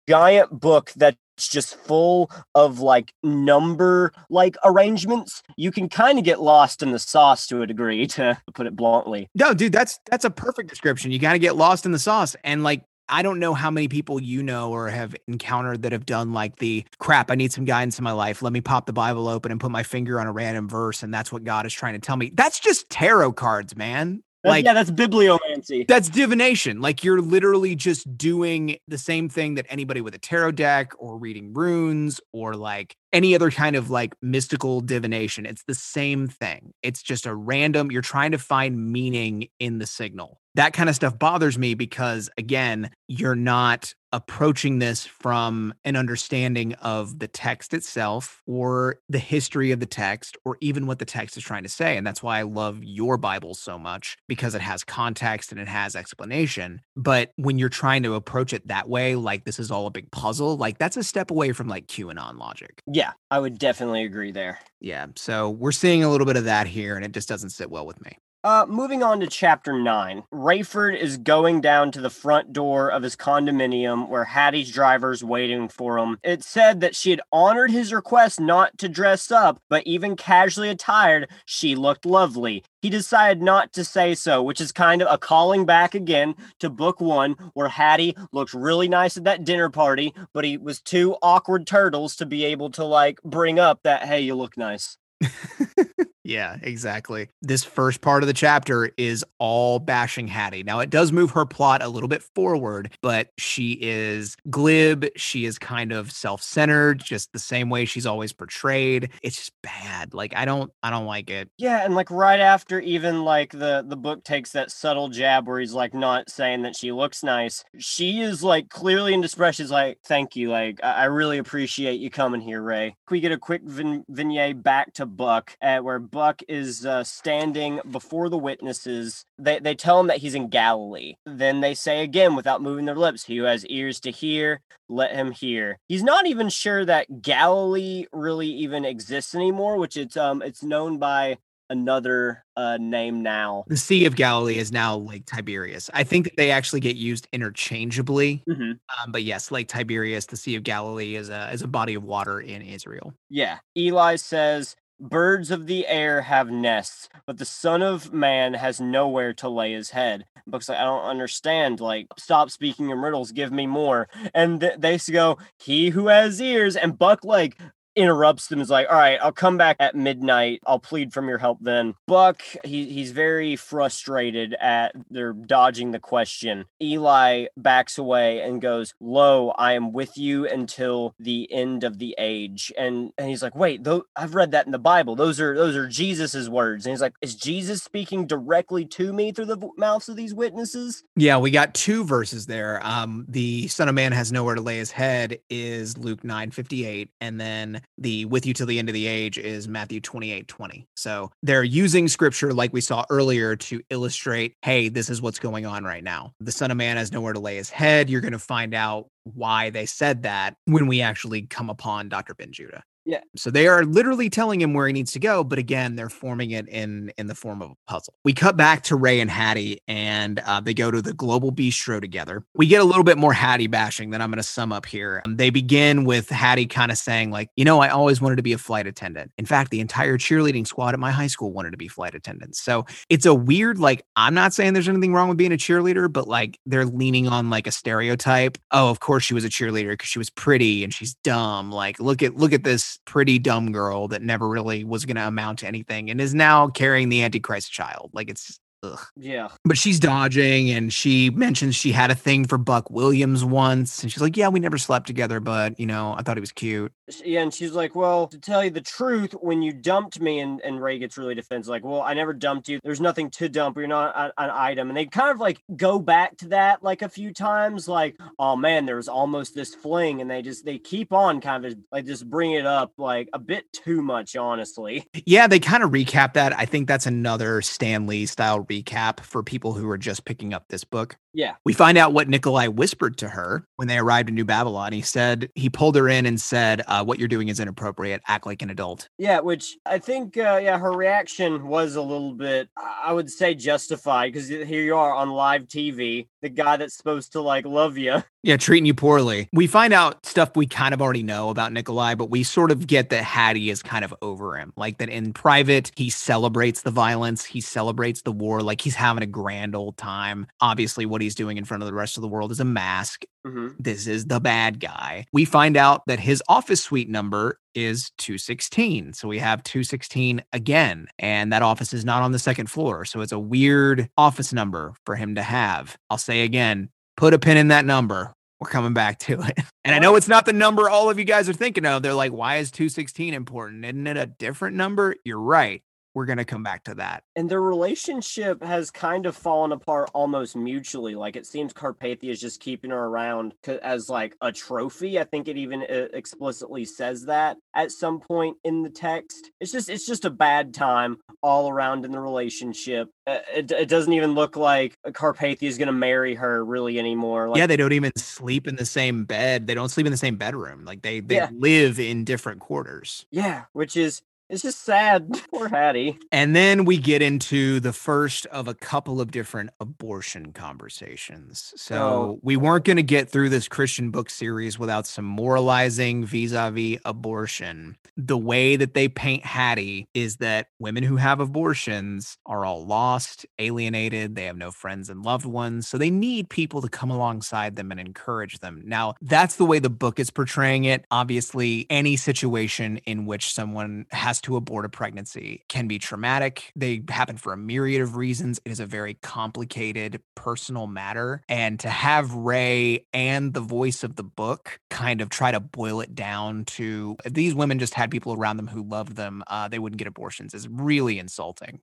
giant 0.09 0.61
book 0.61 0.92
that's 0.96 1.16
just 1.38 1.76
full 1.76 2.31
of 2.55 2.81
like 2.81 3.12
number 3.22 4.12
like 4.29 4.57
arrangements, 4.64 5.42
you 5.57 5.70
can 5.70 5.88
kind 5.88 6.18
of 6.18 6.24
get 6.24 6.40
lost 6.40 6.83
in 6.83 6.92
the 6.92 6.98
sauce 6.98 7.46
to 7.48 7.62
a 7.62 7.66
degree, 7.66 8.07
to 8.09 8.40
put 8.55 8.66
it 8.66 8.76
bluntly. 8.76 9.29
No, 9.35 9.55
dude, 9.55 9.72
that's 9.72 9.98
that's 10.11 10.24
a 10.24 10.31
perfect 10.31 10.68
description. 10.68 11.11
You 11.11 11.18
got 11.18 11.33
to 11.33 11.38
get 11.38 11.57
lost 11.57 11.87
in 11.87 11.92
the 11.92 11.98
sauce 11.98 12.37
and 12.44 12.62
like 12.62 12.85
I 13.12 13.22
don't 13.22 13.40
know 13.40 13.55
how 13.55 13.72
many 13.72 13.88
people 13.88 14.22
you 14.22 14.40
know 14.40 14.70
or 14.70 14.88
have 14.88 15.16
encountered 15.26 15.83
that 15.83 15.90
have 15.90 16.07
done 16.07 16.33
like 16.33 16.57
the 16.57 16.85
crap, 16.98 17.31
I 17.31 17.35
need 17.35 17.53
some 17.53 17.64
guidance 17.64 17.98
in 17.98 18.05
my 18.05 18.12
life. 18.12 18.40
Let 18.40 18.53
me 18.53 18.61
pop 18.61 18.87
the 18.87 18.92
Bible 18.92 19.26
open 19.26 19.50
and 19.50 19.61
put 19.61 19.72
my 19.72 19.83
finger 19.83 20.20
on 20.20 20.29
a 20.29 20.33
random 20.33 20.68
verse 20.68 21.03
and 21.03 21.12
that's 21.12 21.33
what 21.33 21.42
God 21.42 21.66
is 21.66 21.74
trying 21.74 21.94
to 21.94 21.98
tell 21.98 22.16
me. 22.16 22.31
That's 22.33 22.61
just 22.61 22.88
tarot 22.88 23.33
cards, 23.33 23.76
man. 23.76 24.22
That's- 24.42 24.59
Like 24.59 24.64
yeah, 24.64 24.72
that's 24.74 24.90
bibliomancy. 24.90 25.87
that's 25.87 26.09
divination. 26.09 26.81
Like 26.81 27.05
you're 27.05 27.20
literally 27.20 27.76
just 27.76 28.16
doing 28.16 28.79
the 28.88 28.98
same 28.98 29.29
thing 29.29 29.55
that 29.57 29.66
anybody 29.68 30.00
with 30.00 30.14
a 30.14 30.18
tarot 30.18 30.53
deck 30.53 30.92
or 30.98 31.18
reading 31.18 31.53
runes 31.53 32.20
or 32.33 32.55
like 32.55 32.96
any 33.12 33.35
other 33.35 33.51
kind 33.51 33.77
of 33.77 33.90
like 33.90 34.14
mystical 34.23 34.81
divination. 34.81 35.46
It's 35.46 35.64
the 35.64 35.75
same 35.75 36.29
thing. 36.29 36.73
It's 36.83 37.03
just 37.03 37.27
a 37.27 37.35
random, 37.35 37.90
you're 37.90 38.03
trying 38.03 38.33
to 38.33 38.38
find 38.38 38.92
meaning 38.92 39.49
in 39.59 39.79
the 39.79 39.87
signal. 39.87 40.40
That 40.57 40.73
kind 40.73 40.88
of 40.88 40.96
stuff 40.96 41.16
bothers 41.16 41.57
me 41.57 41.75
because, 41.75 42.29
again, 42.37 42.90
you're 43.07 43.37
not 43.37 43.94
approaching 44.12 44.81
this 44.81 45.07
from 45.07 45.73
an 45.85 45.94
understanding 45.94 46.75
of 46.75 47.20
the 47.20 47.29
text 47.29 47.73
itself 47.73 48.42
or 48.46 48.99
the 49.09 49.20
history 49.20 49.70
of 49.70 49.79
the 49.79 49.87
text 49.87 50.37
or 50.44 50.57
even 50.61 50.88
what 50.88 50.99
the 50.99 51.05
text 51.05 51.37
is 51.37 51.44
trying 51.44 51.62
to 51.62 51.68
say. 51.68 51.96
And 51.96 52.05
that's 52.05 52.20
why 52.20 52.40
I 52.40 52.42
love 52.42 52.83
your 52.83 53.16
Bible 53.16 53.55
so 53.55 53.79
much 53.79 54.18
because 54.27 54.57
it 54.57 54.61
has 54.61 54.83
context 54.83 55.53
and 55.53 55.61
it 55.61 55.68
has 55.68 55.94
explanation. 55.94 56.81
But 56.96 57.31
when 57.37 57.57
you're 57.57 57.68
trying 57.68 58.03
to 58.03 58.14
approach 58.14 58.53
it 58.53 58.66
that 58.66 58.88
way, 58.88 59.14
like 59.14 59.44
this 59.44 59.61
is 59.61 59.70
all 59.70 59.87
a 59.87 59.90
big 59.90 60.11
puzzle, 60.11 60.57
like 60.57 60.79
that's 60.79 60.96
a 60.96 61.05
step 61.05 61.31
away 61.31 61.53
from 61.53 61.68
like 61.68 61.87
QAnon 61.87 62.38
logic. 62.38 62.83
Yeah, 62.92 63.00
I 63.31 63.39
would 63.39 63.59
definitely 63.59 64.05
agree 64.05 64.33
there. 64.33 64.59
Yeah. 64.81 65.07
So 65.17 65.51
we're 65.51 65.73
seeing 65.73 66.03
a 66.05 66.11
little 66.11 66.27
bit 66.27 66.37
of 66.37 66.45
that 66.45 66.67
here 66.67 66.97
and 66.97 67.05
it 67.05 67.13
just 67.13 67.29
doesn't 67.29 67.51
sit 67.51 67.71
well 67.71 67.87
with 67.87 68.01
me. 68.05 68.17
Uh, 68.42 68.64
moving 68.66 69.03
on 69.03 69.20
to 69.20 69.26
chapter 69.26 69.79
9. 69.79 70.22
Rayford 70.33 70.98
is 70.98 71.18
going 71.18 71.61
down 71.61 71.92
to 71.92 72.00
the 72.00 72.09
front 72.09 72.55
door 72.55 72.90
of 72.90 73.03
his 73.03 73.14
condominium 73.14 74.09
where 74.09 74.24
Hattie's 74.24 74.72
driver 74.72 75.12
is 75.12 75.22
waiting 75.22 75.68
for 75.68 75.98
him. 75.98 76.18
It 76.22 76.42
said 76.42 76.81
that 76.81 76.96
she 76.96 77.11
had 77.11 77.20
honored 77.31 77.70
his 77.70 77.92
request 77.92 78.40
not 78.40 78.79
to 78.79 78.88
dress 78.88 79.31
up, 79.31 79.61
but 79.68 79.87
even 79.87 80.16
casually 80.16 80.70
attired, 80.70 81.29
she 81.44 81.74
looked 81.74 82.07
lovely. 82.07 82.64
He 82.81 82.88
decided 82.88 83.42
not 83.42 83.74
to 83.74 83.85
say 83.85 84.14
so, 84.14 84.42
which 84.42 84.62
is 84.62 84.72
kind 84.72 85.03
of 85.03 85.09
a 85.11 85.18
calling 85.18 85.66
back 85.66 85.94
again 85.94 86.35
to 86.61 86.70
book 86.70 86.98
one, 86.98 87.33
where 87.53 87.68
Hattie 87.68 88.16
looked 88.33 88.55
really 88.55 88.88
nice 88.88 89.18
at 89.18 89.24
that 89.24 89.44
dinner 89.44 89.68
party, 89.68 90.14
but 90.33 90.46
he 90.46 90.57
was 90.57 90.81
too 90.81 91.14
awkward 91.20 91.66
turtles 91.66 92.16
to 92.16 92.24
be 92.24 92.46
able 92.46 92.70
to 92.70 92.85
like 92.87 93.20
bring 93.22 93.59
up 93.59 93.81
that, 93.83 94.05
hey, 94.05 94.22
you 94.22 94.35
look 94.35 94.57
nice. 94.57 94.96
Yeah, 96.31 96.59
exactly. 96.62 97.29
This 97.43 97.64
first 97.64 98.03
part 98.03 98.23
of 98.23 98.29
the 98.29 98.33
chapter 98.33 98.93
is 98.97 99.25
all 99.40 99.81
bashing 99.81 100.29
Hattie. 100.29 100.62
Now, 100.62 100.79
it 100.79 100.88
does 100.88 101.11
move 101.11 101.33
her 101.33 101.45
plot 101.45 101.83
a 101.83 101.88
little 101.88 102.09
bit 102.09 102.23
forward, 102.23 102.93
but 103.03 103.33
she 103.37 103.73
is 103.81 104.37
glib. 104.49 105.07
She 105.16 105.45
is 105.45 105.59
kind 105.59 105.90
of 105.90 106.12
self-centered, 106.12 107.03
just 107.03 107.33
the 107.33 107.40
same 107.40 107.69
way 107.69 107.85
she's 107.85 108.07
always 108.07 108.33
portrayed. 108.33 109.11
It's 109.25 109.38
just 109.38 109.53
bad. 109.61 110.14
Like 110.14 110.33
I 110.37 110.45
don't 110.45 110.71
I 110.85 110.90
don't 110.90 111.07
like 111.07 111.31
it. 111.31 111.51
Yeah, 111.59 111.85
and 111.85 111.97
like 111.97 112.12
right 112.12 112.38
after 112.38 112.79
even 112.79 113.25
like 113.25 113.51
the 113.51 113.85
the 113.85 113.97
book 113.97 114.23
takes 114.23 114.53
that 114.53 114.71
subtle 114.71 115.09
jab 115.09 115.49
where 115.49 115.59
he's 115.59 115.73
like 115.73 115.95
not 115.95 116.31
saying 116.31 116.62
that 116.62 116.77
she 116.77 116.93
looks 116.93 117.25
nice, 117.25 117.64
she 117.81 118.21
is 118.21 118.45
like 118.45 118.69
clearly 118.69 119.14
in 119.14 119.21
distress. 119.21 119.57
She's 119.57 119.73
like, 119.73 119.99
"Thank 120.07 120.37
you, 120.37 120.51
like 120.51 120.79
I, 120.85 120.93
I 120.93 121.05
really 121.07 121.38
appreciate 121.38 121.99
you 121.99 122.09
coming 122.09 122.40
here, 122.40 122.62
Ray." 122.62 122.95
Can 123.09 123.16
We 123.16 123.21
get 123.21 123.33
a 123.33 123.38
quick 123.38 123.62
vin- 123.64 124.05
vignette 124.09 124.62
back 124.62 124.95
to 124.95 125.07
Buck, 125.07 125.57
at 125.61 125.83
where 125.83 125.99
Buck 125.99 126.19
is 126.48 126.87
uh, 126.87 127.04
standing 127.04 127.80
before 127.90 128.28
the 128.28 128.38
witnesses. 128.38 129.24
They 129.38 129.59
they 129.59 129.74
tell 129.74 130.00
him 130.00 130.06
that 130.09 130.18
he's 130.18 130.35
in 130.35 130.48
Galilee. 130.48 131.14
Then 131.26 131.61
they 131.61 131.74
say 131.74 132.02
again, 132.02 132.37
without 132.37 132.62
moving 132.62 132.85
their 132.85 132.94
lips, 132.96 133.24
"He 133.24 133.37
who 133.37 133.44
has 133.44 133.66
ears 133.66 134.00
to 134.00 134.11
hear, 134.11 134.61
let 134.88 135.14
him 135.14 135.30
hear." 135.30 135.78
He's 135.88 136.02
not 136.02 136.26
even 136.26 136.48
sure 136.48 136.85
that 136.85 137.22
Galilee 137.22 138.06
really 138.12 138.48
even 138.48 138.85
exists 138.85 139.35
anymore, 139.35 139.76
which 139.78 139.96
it's 139.96 140.16
um 140.16 140.42
it's 140.42 140.62
known 140.62 140.98
by 140.98 141.38
another 141.68 142.44
uh 142.56 142.76
name 142.78 143.22
now. 143.22 143.64
The 143.68 143.76
Sea 143.76 144.04
of 144.04 144.16
Galilee 144.16 144.59
is 144.59 144.72
now 144.72 144.96
Lake 144.96 145.24
Tiberias. 145.26 145.88
I 145.94 146.02
think 146.04 146.24
that 146.24 146.37
they 146.37 146.50
actually 146.50 146.80
get 146.80 146.96
used 146.96 147.28
interchangeably. 147.33 148.42
Mm-hmm. 148.48 148.72
Um, 148.72 149.12
but 149.12 149.22
yes, 149.22 149.50
Lake 149.50 149.68
Tiberias, 149.68 150.26
the 150.26 150.37
Sea 150.37 150.56
of 150.56 150.64
Galilee 150.64 151.14
is 151.14 151.30
a 151.30 151.50
is 151.52 151.62
a 151.62 151.68
body 151.68 151.94
of 151.94 152.04
water 152.04 152.40
in 152.40 152.62
Israel. 152.62 153.14
Yeah. 153.28 153.59
Eli 153.76 154.16
says, 154.16 154.76
Birds 155.01 155.51
of 155.51 155.67
the 155.67 155.87
air 155.87 156.21
have 156.23 156.51
nests, 156.51 157.09
but 157.27 157.39
the 157.39 157.47
Son 157.47 157.83
of 157.83 158.13
Man 158.13 158.53
has 158.53 158.81
nowhere 158.81 159.33
to 159.35 159.49
lay 159.49 159.73
his 159.73 159.91
head. 159.91 160.27
Buck's 160.47 160.69
like, 160.69 160.79
I 160.79 160.85
don't 160.85 161.05
understand. 161.05 161.81
Like, 161.81 162.09
stop 162.19 162.51
speaking 162.51 162.91
in 162.91 162.99
riddles, 162.99 163.33
give 163.33 163.51
me 163.51 163.67
more. 163.67 164.09
And 164.35 164.61
th- 164.61 164.79
they 164.79 164.99
go, 165.11 165.39
He 165.59 165.89
who 165.91 166.09
has 166.09 166.41
ears. 166.41 166.77
And 166.77 166.99
Buck, 166.99 167.25
like, 167.25 167.57
interrupts 167.96 168.48
them 168.48 168.61
is 168.61 168.70
like 168.70 168.87
all 168.90 168.96
right 168.96 169.18
i'll 169.22 169.33
come 169.33 169.57
back 169.57 169.76
at 169.81 169.94
midnight. 169.94 170.61
I'll 170.66 170.79
plead 170.79 171.12
from 171.12 171.29
your 171.29 171.38
help 171.38 171.59
then. 171.61 171.94
Buck 172.07 172.42
he, 172.64 172.87
he's 172.87 173.11
very 173.11 173.57
frustrated 173.57 174.55
at 174.55 174.92
their 175.11 175.33
dodging 175.33 175.90
the 175.90 175.98
question. 175.98 176.66
Eli 176.81 177.46
backs 177.57 177.98
away 177.98 178.40
and 178.40 178.61
goes 178.61 178.94
lo 179.00 179.50
i 179.50 179.72
am 179.72 179.92
with 179.92 180.16
you 180.16 180.46
until 180.46 181.14
the 181.18 181.50
end 181.53 181.85
of 181.85 181.98
the 181.98 182.14
age. 182.18 182.72
And 182.79 183.12
and 183.18 183.29
he's 183.29 183.42
like 183.42 183.55
wait 183.55 183.85
though 183.85 184.05
i've 184.16 184.35
read 184.35 184.53
that 184.53 184.66
in 184.66 184.72
the 184.72 184.79
bible. 184.79 185.16
Those 185.16 185.40
are 185.40 185.57
those 185.57 185.76
are 185.76 185.88
jesus's 185.88 186.48
words. 186.48 186.87
And 186.87 186.92
he's 186.92 187.00
like 187.00 187.14
is 187.20 187.35
jesus 187.35 187.83
speaking 187.83 188.26
directly 188.26 188.85
to 188.87 189.12
me 189.12 189.33
through 189.33 189.46
the 189.46 189.57
v- 189.57 189.70
mouths 189.76 190.09
of 190.09 190.16
these 190.16 190.35
witnesses? 190.35 191.03
Yeah, 191.16 191.38
we 191.38 191.50
got 191.50 191.74
two 191.74 192.05
verses 192.05 192.46
there. 192.46 192.81
Um, 192.85 193.26
the 193.29 193.68
Son 193.68 193.88
of 193.88 193.94
Man 193.94 194.12
has 194.12 194.33
nowhere 194.33 194.55
to 194.55 194.61
lay 194.61 194.79
his 194.79 194.90
head 194.90 195.38
is 195.48 195.96
Luke 195.98 196.24
9 196.24 196.50
58, 196.50 197.11
and 197.20 197.40
then 197.40 197.80
the 197.99 198.25
with 198.25 198.47
you 198.47 198.55
till 198.55 198.66
the 198.66 198.79
end 198.79 198.88
of 198.88 198.95
the 198.95 199.07
age 199.07 199.38
is 199.38 199.69
Matthew 199.69 200.01
28 200.01 200.49
20. 200.49 200.87
So 200.97 201.31
they're 201.43 201.64
using 201.64 202.09
scripture 202.09 202.53
like 202.53 202.73
we 202.73 202.81
saw 202.81 203.05
earlier 203.11 203.57
to 203.57 203.81
illustrate, 203.90 204.55
hey, 204.62 204.88
this 204.88 205.11
is 205.11 205.23
what's 205.23 205.38
going 205.38 205.66
on 205.66 205.85
right 205.85 206.05
now. 206.05 206.33
The 206.40 206.53
Son 206.53 206.71
of 206.71 206.77
Man 206.77 206.97
has 206.97 207.12
nowhere 207.12 207.33
to 207.33 207.40
lay 207.40 207.57
his 207.57 207.71
head. 207.71 208.11
You're 208.11 208.21
going 208.21 208.33
to 208.33 208.38
find 208.38 208.75
out 208.75 209.09
why 209.25 209.71
they 209.71 209.87
said 209.87 210.23
that 210.23 210.55
when 210.64 210.87
we 210.87 211.01
actually 211.01 211.43
come 211.43 211.71
upon 211.71 212.09
Dr. 212.09 212.35
Ben 212.35 212.53
Judah. 212.53 212.83
Yeah. 213.07 213.21
So 213.35 213.51
they 213.51 213.67
are 213.67 213.85
literally 213.85 214.29
telling 214.29 214.61
him 214.61 214.75
where 214.75 214.87
he 214.87 214.93
needs 214.93 215.13
to 215.13 215.19
go, 215.19 215.43
but 215.43 215.59
again, 215.59 215.97
they're 215.97 216.11
forming 216.11 216.51
it 216.51 216.69
in 216.69 217.13
in 217.17 217.29
the 217.29 217.35
form 217.35 217.63
of 217.63 217.71
a 217.71 217.75
puzzle. 217.87 218.15
We 218.25 218.35
cut 218.35 218.57
back 218.57 218.83
to 218.85 218.97
Ray 218.97 219.21
and 219.21 219.31
Hattie, 219.31 219.81
and 219.89 220.39
uh, 220.41 220.61
they 220.61 220.75
go 220.75 220.91
to 220.91 221.01
the 221.01 221.15
Global 221.15 221.51
Bistro 221.51 222.01
together. 222.01 222.45
We 222.55 222.67
get 222.67 222.81
a 222.81 222.85
little 222.85 223.03
bit 223.03 223.17
more 223.17 223.33
Hattie 223.33 223.69
bashing 223.69 224.11
that 224.11 224.21
I'm 224.21 224.31
going 224.31 224.37
to 224.37 224.43
sum 224.43 224.71
up 224.71 224.85
here. 224.85 225.23
Um, 225.25 225.37
they 225.37 225.51
begin 225.51 226.05
with 226.05 226.29
Hattie 226.29 226.67
kind 226.67 226.93
of 226.93 226.99
saying, 226.99 227.31
like, 227.31 227.49
you 227.57 227.65
know, 227.65 227.81
I 227.81 227.89
always 227.89 228.21
wanted 228.21 228.37
to 228.37 228.43
be 228.43 228.53
a 228.53 228.59
flight 228.59 228.87
attendant. 228.87 229.33
In 229.39 229.47
fact, 229.47 229.71
the 229.71 229.81
entire 229.81 230.19
cheerleading 230.19 230.67
squad 230.67 230.93
at 230.93 231.01
my 231.01 231.11
high 231.11 231.27
school 231.27 231.53
wanted 231.53 231.71
to 231.71 231.79
be 231.79 231.89
flight 231.89 232.15
attendants. 232.15 232.61
So 232.61 232.85
it's 233.09 233.25
a 233.25 233.35
weird, 233.35 233.79
like, 233.79 234.05
I'm 234.17 234.35
not 234.35 234.53
saying 234.53 234.75
there's 234.75 234.89
anything 234.89 235.15
wrong 235.15 235.29
with 235.29 235.39
being 235.39 235.53
a 235.53 235.57
cheerleader, 235.57 236.13
but 236.13 236.29
like 236.29 236.59
they're 236.67 236.85
leaning 236.85 237.29
on 237.29 237.49
like 237.49 237.67
a 237.67 237.73
stereotype. 237.73 238.59
Oh, 238.73 238.91
of 238.91 239.01
course 239.01 239.25
she 239.25 239.35
was 239.35 239.45
a 239.45 239.49
cheerleader 239.49 239.93
because 239.93 240.09
she 240.09 240.19
was 240.19 240.29
pretty 240.29 240.85
and 240.85 240.93
she's 240.93 241.15
dumb. 241.25 241.73
Like, 241.73 241.99
look 241.99 242.23
at 242.23 242.37
look 242.37 242.53
at 242.53 242.65
this 242.65 242.89
pretty 243.05 243.38
dumb 243.38 243.72
girl 243.72 244.09
that 244.09 244.22
never 244.22 244.48
really 244.48 244.85
was 244.85 245.05
going 245.05 245.16
to 245.16 245.26
amount 245.26 245.61
to 245.61 245.66
anything 245.66 246.11
and 246.11 246.20
is 246.20 246.35
now 246.35 246.68
carrying 246.68 247.09
the 247.09 247.22
Antichrist 247.22 247.72
child. 247.72 248.11
Like, 248.12 248.31
it's 248.31 248.59
ugh. 248.83 248.99
yeah 249.16 249.49
But 249.64 249.79
she's 249.79 250.01
dodging 250.01 250.71
and 250.71 250.93
she 250.93 251.31
mentions 251.31 251.75
she 251.77 251.93
had 251.93 252.11
a 252.11 252.14
thing 252.14 252.47
for 252.47 252.59
Buck 252.59 252.90
Williams 252.90 253.45
once. 253.45 254.03
And 254.03 254.11
she's 254.11 254.21
like, 254.23 254.37
Yeah, 254.37 254.49
we 254.49 254.61
never 254.61 254.79
slept 254.79 255.07
together, 255.07 255.40
but 255.40 255.79
you 255.79 255.87
know, 255.87 256.14
I 256.16 256.23
thought 256.23 256.37
he 256.37 256.40
was 256.40 256.53
cute. 256.53 256.93
Yeah, 257.25 257.43
and 257.43 257.53
she's 257.53 257.73
like, 257.73 257.97
"Well, 257.97 258.29
to 258.29 258.38
tell 258.38 258.62
you 258.64 258.71
the 258.71 258.81
truth, 258.81 259.33
when 259.33 259.62
you 259.62 259.73
dumped 259.73 260.21
me," 260.21 260.38
and, 260.38 260.61
and 260.61 260.81
Ray 260.81 260.97
gets 261.01 261.19
really 261.19 261.35
defensive, 261.35 261.69
like, 261.69 261.83
"Well, 261.85 262.03
I 262.03 262.14
never 262.14 262.33
dumped 262.33 262.69
you. 262.69 262.79
There's 262.85 263.01
nothing 263.01 263.31
to 263.31 263.49
dump. 263.49 263.77
You're 263.77 263.88
not 263.88 264.14
a- 264.14 264.33
an 264.40 264.51
item." 264.51 264.88
And 264.90 264.97
they 264.97 265.07
kind 265.07 265.29
of 265.33 265.40
like 265.40 265.61
go 265.75 265.99
back 265.99 266.37
to 266.37 266.49
that 266.51 266.85
like 266.85 267.03
a 267.03 267.09
few 267.09 267.33
times, 267.33 267.88
like, 267.88 268.16
"Oh 268.38 268.55
man, 268.55 268.87
there 268.87 268.95
was 268.95 269.09
almost 269.09 269.57
this 269.57 269.75
fling," 269.75 270.21
and 270.21 270.31
they 270.31 270.40
just 270.40 270.64
they 270.64 270.79
keep 270.79 271.12
on 271.12 271.40
kind 271.40 271.64
of 271.66 271.75
like 271.90 272.07
just 272.07 272.31
bring 272.31 272.53
it 272.53 272.64
up 272.64 272.93
like 272.97 273.29
a 273.33 273.40
bit 273.40 273.64
too 273.73 274.03
much, 274.03 274.37
honestly. 274.37 275.05
Yeah, 275.27 275.49
they 275.49 275.59
kind 275.59 275.83
of 275.83 275.90
recap 275.90 276.35
that. 276.35 276.57
I 276.57 276.64
think 276.64 276.87
that's 276.87 277.07
another 277.07 277.61
Stan 277.61 278.07
Lee 278.07 278.27
style 278.27 278.61
recap 278.70 279.20
for 279.20 279.42
people 279.42 279.72
who 279.72 279.90
are 279.90 279.98
just 279.98 280.24
picking 280.24 280.54
up 280.54 280.68
this 280.68 280.85
book. 280.85 281.16
Yeah. 281.33 281.55
We 281.64 281.73
find 281.73 281.97
out 281.97 282.12
what 282.12 282.29
Nicolae 282.29 282.69
whispered 282.69 283.16
to 283.19 283.29
her 283.29 283.64
when 283.77 283.88
they 283.88 283.99
arrived 283.99 284.29
in 284.29 284.35
New 284.35 284.45
Babylon. 284.45 284.93
He 284.93 285.03
said, 285.03 285.49
he 285.55 285.71
pulled 285.71 285.97
her 285.97 286.09
in 286.09 286.27
and 286.27 286.40
said, 286.40 286.83
uh, 286.87 287.05
What 287.05 287.19
you're 287.19 287.29
doing 287.29 287.49
is 287.49 287.61
inappropriate. 287.61 288.23
Act 288.27 288.47
like 288.47 288.62
an 288.62 288.71
adult. 288.71 289.09
Yeah, 289.19 289.40
which 289.40 289.77
I 289.87 289.99
think, 289.99 290.37
uh, 290.37 290.61
yeah, 290.62 290.79
her 290.79 290.93
reaction 290.93 291.66
was 291.66 291.97
a 291.97 292.03
little 292.03 292.35
bit, 292.35 292.69
I 292.77 293.12
would 293.12 293.31
say, 293.31 293.55
justified 293.55 294.33
because 294.33 294.49
here 294.49 294.83
you 294.83 294.97
are 294.97 295.14
on 295.14 295.31
live 295.31 295.66
TV, 295.66 296.29
the 296.43 296.49
guy 296.49 296.77
that's 296.77 296.97
supposed 296.97 297.33
to 297.33 297.40
like 297.40 297.64
love 297.64 297.97
you. 297.97 298.23
Yeah, 298.43 298.57
treating 298.57 298.87
you 298.87 298.94
poorly. 298.94 299.50
We 299.52 299.67
find 299.67 299.92
out 299.92 300.25
stuff 300.25 300.57
we 300.57 300.67
kind 300.67 300.94
of 300.94 301.02
already 301.02 301.23
know 301.23 301.50
about 301.50 301.73
Nicolae, 301.73 302.17
but 302.17 302.31
we 302.31 302.42
sort 302.42 302.71
of 302.71 302.87
get 302.87 303.11
that 303.11 303.23
Hattie 303.23 303.69
is 303.69 303.83
kind 303.83 304.02
of 304.02 304.15
over 304.23 304.57
him. 304.57 304.73
Like 304.79 304.96
that 304.96 305.11
in 305.11 305.35
private, 305.35 305.92
he 305.94 306.09
celebrates 306.09 306.81
the 306.81 306.90
violence, 306.90 307.44
he 307.44 307.61
celebrates 307.61 308.23
the 308.23 308.33
war, 308.33 308.63
like 308.63 308.81
he's 308.81 308.94
having 308.94 309.23
a 309.23 309.27
grand 309.27 309.77
old 309.77 309.98
time. 309.98 310.46
Obviously, 310.63 311.04
what 311.04 311.19
he's 311.21 311.35
doing 311.35 311.56
in 311.56 311.64
front 311.64 311.83
of 311.83 311.87
the 311.87 311.94
rest 311.94 312.16
of 312.16 312.23
the 312.23 312.29
world 312.29 312.50
is 312.50 312.60
a 312.60 312.64
mask. 312.64 313.25
Mm-hmm. 313.46 313.68
This 313.79 314.06
is 314.06 314.27
the 314.27 314.40
bad 314.40 314.81
guy. 314.81 315.27
We 315.33 315.44
find 315.44 315.77
out 315.77 316.02
that 316.06 316.21
his 316.21 316.42
office 316.48 316.83
suite 316.83 317.08
number 317.08 317.58
is 317.75 318.10
216. 318.18 319.14
So 319.14 319.29
we 319.29 319.38
have 319.38 319.62
216 319.62 320.42
again, 320.52 321.06
and 321.18 321.52
that 321.52 321.62
office 321.62 321.94
is 321.94 322.04
not 322.04 322.23
on 322.23 322.33
the 322.33 322.38
second 322.38 322.68
floor. 322.68 323.04
So 323.04 323.21
it's 323.21 323.33
a 323.33 323.38
weird 323.38 324.08
office 324.16 324.52
number 324.52 324.94
for 325.06 325.16
him 325.16 325.35
to 325.37 325.42
have. 325.42 325.96
I'll 326.08 326.18
say 326.18 326.42
again, 326.42 326.90
put 327.16 327.35
a 327.35 327.38
pin 327.38 327.56
in 327.56 327.68
that 327.68 327.85
number. 327.85 328.33
We're 328.60 328.68
coming 328.71 328.92
back 328.92 329.18
to 329.21 329.40
it. 329.42 329.58
And 329.83 329.94
I 329.94 329.98
know 329.98 330.14
it's 330.16 330.29
not 330.29 330.44
the 330.44 330.52
number 330.52 330.90
all 330.90 331.08
of 331.08 331.18
you 331.18 331.25
guys 331.25 331.48
are 331.48 331.54
thinking 331.54 331.87
of. 331.87 332.02
They're 332.02 332.12
like, 332.12 332.33
why 332.33 332.58
is 332.58 332.71
216 332.71 333.33
important? 333.33 333.83
Isn't 333.83 334.06
it 334.06 334.18
a 334.18 334.27
different 334.27 334.77
number? 334.77 335.16
You're 335.25 335.40
right. 335.40 335.83
We're 336.15 336.27
going 336.27 336.38
to 336.38 336.44
come 336.44 336.63
back 336.63 336.85
to 336.85 336.94
that. 336.96 337.23
And 337.37 337.48
their 337.48 337.61
relationship 337.63 338.63
has 338.65 338.90
kind 338.90 339.27
of 339.27 339.37
fallen 339.37 339.73
apart 339.73 340.11
almost 340.13 340.56
mutually. 340.56 341.15
Like 341.15 341.37
it 341.37 341.46
seems 341.46 341.73
Carpathia 341.73 342.31
is 342.31 342.40
just 342.40 342.61
keeping 342.61 342.90
her 342.90 342.98
around 343.06 343.54
as 343.83 344.08
like 344.08 344.37
a 344.40 344.50
trophy. 344.50 345.19
I 345.21 345.25
think 345.25 345.46
it 345.48 345.56
even 345.56 345.83
uh, 345.83 346.08
explicitly 346.13 346.85
says 346.85 347.27
that 347.27 347.58
at 347.75 347.92
some 347.92 348.21
point 348.21 348.56
in 348.65 348.83
the 348.83 348.90
text. 348.90 349.50
It's 349.61 349.71
just 349.73 349.88
it's 349.88 350.06
just 350.06 350.25
a 350.25 350.31
bad 350.31 350.75
time 350.75 351.19
all 351.42 351.71
around 351.71 352.04
in 352.04 352.11
the 352.11 352.21
relationship. 352.21 353.08
Uh, 353.27 353.38
it, 353.54 353.71
it 353.71 353.88
doesn't 353.88 354.13
even 354.13 354.35
look 354.35 354.56
like 354.56 354.94
Carpathia 355.06 355.63
is 355.69 355.79
going 355.79 355.87
to 355.87 355.92
marry 355.92 356.35
her 356.35 356.65
really 356.65 356.98
anymore. 356.98 357.48
Like, 357.48 357.58
yeah, 357.58 357.67
they 357.67 357.77
don't 357.77 357.92
even 357.92 358.13
sleep 358.17 358.67
in 358.67 358.77
the 358.77 358.85
same 358.87 359.25
bed. 359.25 359.67
They 359.67 359.75
don't 359.75 359.88
sleep 359.90 360.06
in 360.06 360.13
the 360.13 360.17
same 360.19 360.37
bedroom. 360.37 360.85
Like 360.85 361.02
they 361.02 361.21
they 361.21 361.37
Yeah. 361.37 361.50
live 361.52 362.00
in 362.00 362.25
different 362.25 362.61
quarters. 362.61 363.27
yeah, 363.31 363.65
which 363.73 363.96
is 363.96 364.23
it's 364.51 364.63
just 364.63 364.85
sad. 364.85 365.40
Poor 365.55 365.69
Hattie. 365.69 366.19
And 366.33 366.55
then 366.55 366.85
we 366.85 366.98
get 366.98 367.23
into 367.23 367.81
the 367.81 367.92
first 367.92 368.46
of 368.46 368.69
a 368.69 368.75
couple 368.75 369.21
of 369.21 369.31
different 369.31 369.71
abortion 369.81 370.53
conversations. 370.53 371.73
So 371.77 371.96
Oh. 372.01 372.40
we 372.42 372.57
weren't 372.57 372.85
going 372.85 372.96
to 372.96 373.03
get 373.03 373.31
through 373.31 373.48
this 373.51 373.69
Christian 373.69 374.11
book 374.11 374.29
series 374.31 374.79
without 374.79 375.07
some 375.07 375.25
moralizing 375.25 376.25
vis 376.25 376.53
a 376.53 376.71
vis 376.71 376.98
abortion. 377.05 377.96
The 378.17 378.37
way 378.38 378.77
that 378.77 378.94
they 378.94 379.09
paint 379.09 379.44
Hattie 379.44 380.09
is 380.15 380.37
that 380.38 380.69
women 380.79 381.03
who 381.05 381.17
have 381.17 381.40
abortions 381.40 382.37
are 382.46 382.65
all 382.65 382.85
lost, 382.87 383.46
alienated, 383.59 384.35
they 384.35 384.44
have 384.44 384.57
no 384.57 384.71
friends 384.71 385.09
and 385.09 385.23
loved 385.23 385.46
ones. 385.46 385.87
So 385.88 385.96
they 385.98 386.11
need 386.11 386.51
people 386.51 386.83
to 386.83 386.88
come 386.88 387.11
alongside 387.11 387.77
them 387.77 387.90
and 387.90 388.01
encourage 388.01 388.59
them. 388.59 388.83
Now, 388.85 389.15
that's 389.23 389.57
the 389.57 389.65
way 389.65 389.79
the 389.79 389.90
book 389.90 390.19
is 390.19 390.31
portraying 390.31 390.85
it. 390.85 391.05
Obviously, 391.11 391.87
any 391.88 392.17
situation 392.17 392.98
in 393.07 393.27
which 393.27 393.53
someone 393.55 394.07
has 394.11 394.40
to 394.43 394.57
abort 394.57 394.85
a 394.85 394.88
pregnancy 394.88 395.65
can 395.69 395.88
be 395.88 395.99
traumatic. 395.99 396.73
They 396.77 397.03
happen 397.09 397.37
for 397.37 397.53
a 397.53 397.57
myriad 397.57 398.03
of 398.03 398.17
reasons. 398.17 398.61
It 398.65 398.73
is 398.73 398.81
a 398.81 398.87
very 398.87 399.15
complicated 399.15 400.23
personal 400.35 400.87
matter. 400.87 401.43
And 401.49 401.79
to 401.81 401.91
have 401.91 402.33
Ray 402.35 403.07
and 403.13 403.53
the 403.55 403.61
voice 403.61 404.05
of 404.05 404.17
the 404.17 404.23
book 404.23 404.81
kind 404.91 405.21
of 405.21 405.29
try 405.29 405.51
to 405.51 405.61
boil 405.61 406.01
it 406.01 406.15
down 406.15 406.65
to 406.67 407.17
these 407.25 407.55
women 407.55 407.79
just 407.79 407.95
had 407.95 408.11
people 408.11 408.35
around 408.35 408.57
them 408.57 408.69
who 408.69 408.83
loved 408.83 409.17
them, 409.17 409.43
uh, 409.47 409.69
they 409.69 409.79
wouldn't 409.79 409.99
get 409.99 410.09
abortions 410.09 410.55
is 410.55 410.69
really 410.69 411.19
insulting. 411.19 411.81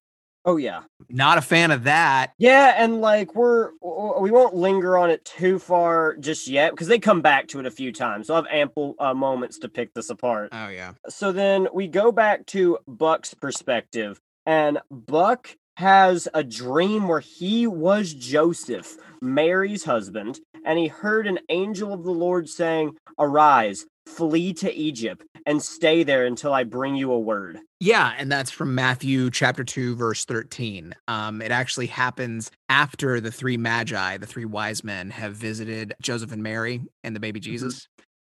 Oh 0.47 0.55
yeah. 0.55 0.83
Not 1.09 1.37
a 1.37 1.41
fan 1.41 1.71
of 1.71 1.83
that. 1.83 2.31
Yeah, 2.37 2.73
and 2.77 3.01
like 3.01 3.35
we're 3.35 3.71
we 4.19 4.31
won't 4.31 4.55
linger 4.55 4.97
on 4.97 5.09
it 5.09 5.25
too 5.25 5.59
far 5.59 6.15
just 6.15 6.47
yet 6.47 6.71
because 6.71 6.87
they 6.87 6.99
come 6.99 7.21
back 7.21 7.49
to 7.49 7.59
it 7.59 7.65
a 7.65 7.71
few 7.71 7.91
times. 7.91 8.27
So 8.27 8.33
I 8.33 8.37
have 8.37 8.47
ample 8.49 8.95
uh, 8.97 9.13
moments 9.13 9.59
to 9.59 9.69
pick 9.69 9.93
this 9.93 10.09
apart. 10.09 10.49
Oh, 10.53 10.69
yeah. 10.69 10.93
So 11.09 11.33
then 11.33 11.67
we 11.73 11.87
go 11.87 12.13
back 12.13 12.45
to 12.47 12.77
Buck's 12.87 13.33
perspective, 13.33 14.21
and 14.45 14.79
Buck 14.89 15.57
has 15.75 16.29
a 16.33 16.43
dream 16.43 17.09
where 17.09 17.19
he 17.19 17.67
was 17.67 18.13
Joseph, 18.13 18.97
Mary's 19.21 19.83
husband, 19.83 20.39
and 20.65 20.79
he 20.79 20.87
heard 20.87 21.27
an 21.27 21.39
angel 21.49 21.93
of 21.93 22.03
the 22.03 22.11
Lord 22.11 22.49
saying, 22.49 22.95
Arise, 23.19 23.85
flee 24.08 24.53
to 24.53 24.74
Egypt, 24.74 25.24
and 25.45 25.62
stay 25.62 26.03
there 26.03 26.26
until 26.26 26.53
I 26.53 26.64
bring 26.64 26.95
you 26.95 27.12
a 27.12 27.20
word. 27.20 27.60
Yeah, 27.80 28.14
and 28.18 28.32
that's 28.32 28.51
from 28.51 28.74
Matthew 28.74 29.30
chapter 29.30 29.64
2 29.64 29.95
verse 29.95 30.26
13. 30.26 30.93
Um 31.08 31.41
it 31.41 31.51
actually 31.51 31.88
happens 31.88 32.51
after 32.70 33.20
the 33.20 33.32
three 33.32 33.58
magi, 33.58 34.18
the 34.18 34.26
three 34.26 34.45
wise 34.45 34.84
men 34.84 35.10
have 35.12 35.36
visited 35.36 35.93
Joseph 36.01 36.32
and 36.32 36.41
Mary 36.41 36.82
and 37.03 37.16
the 37.16 37.20
baby 37.20 37.39
Jesus. 37.39 37.88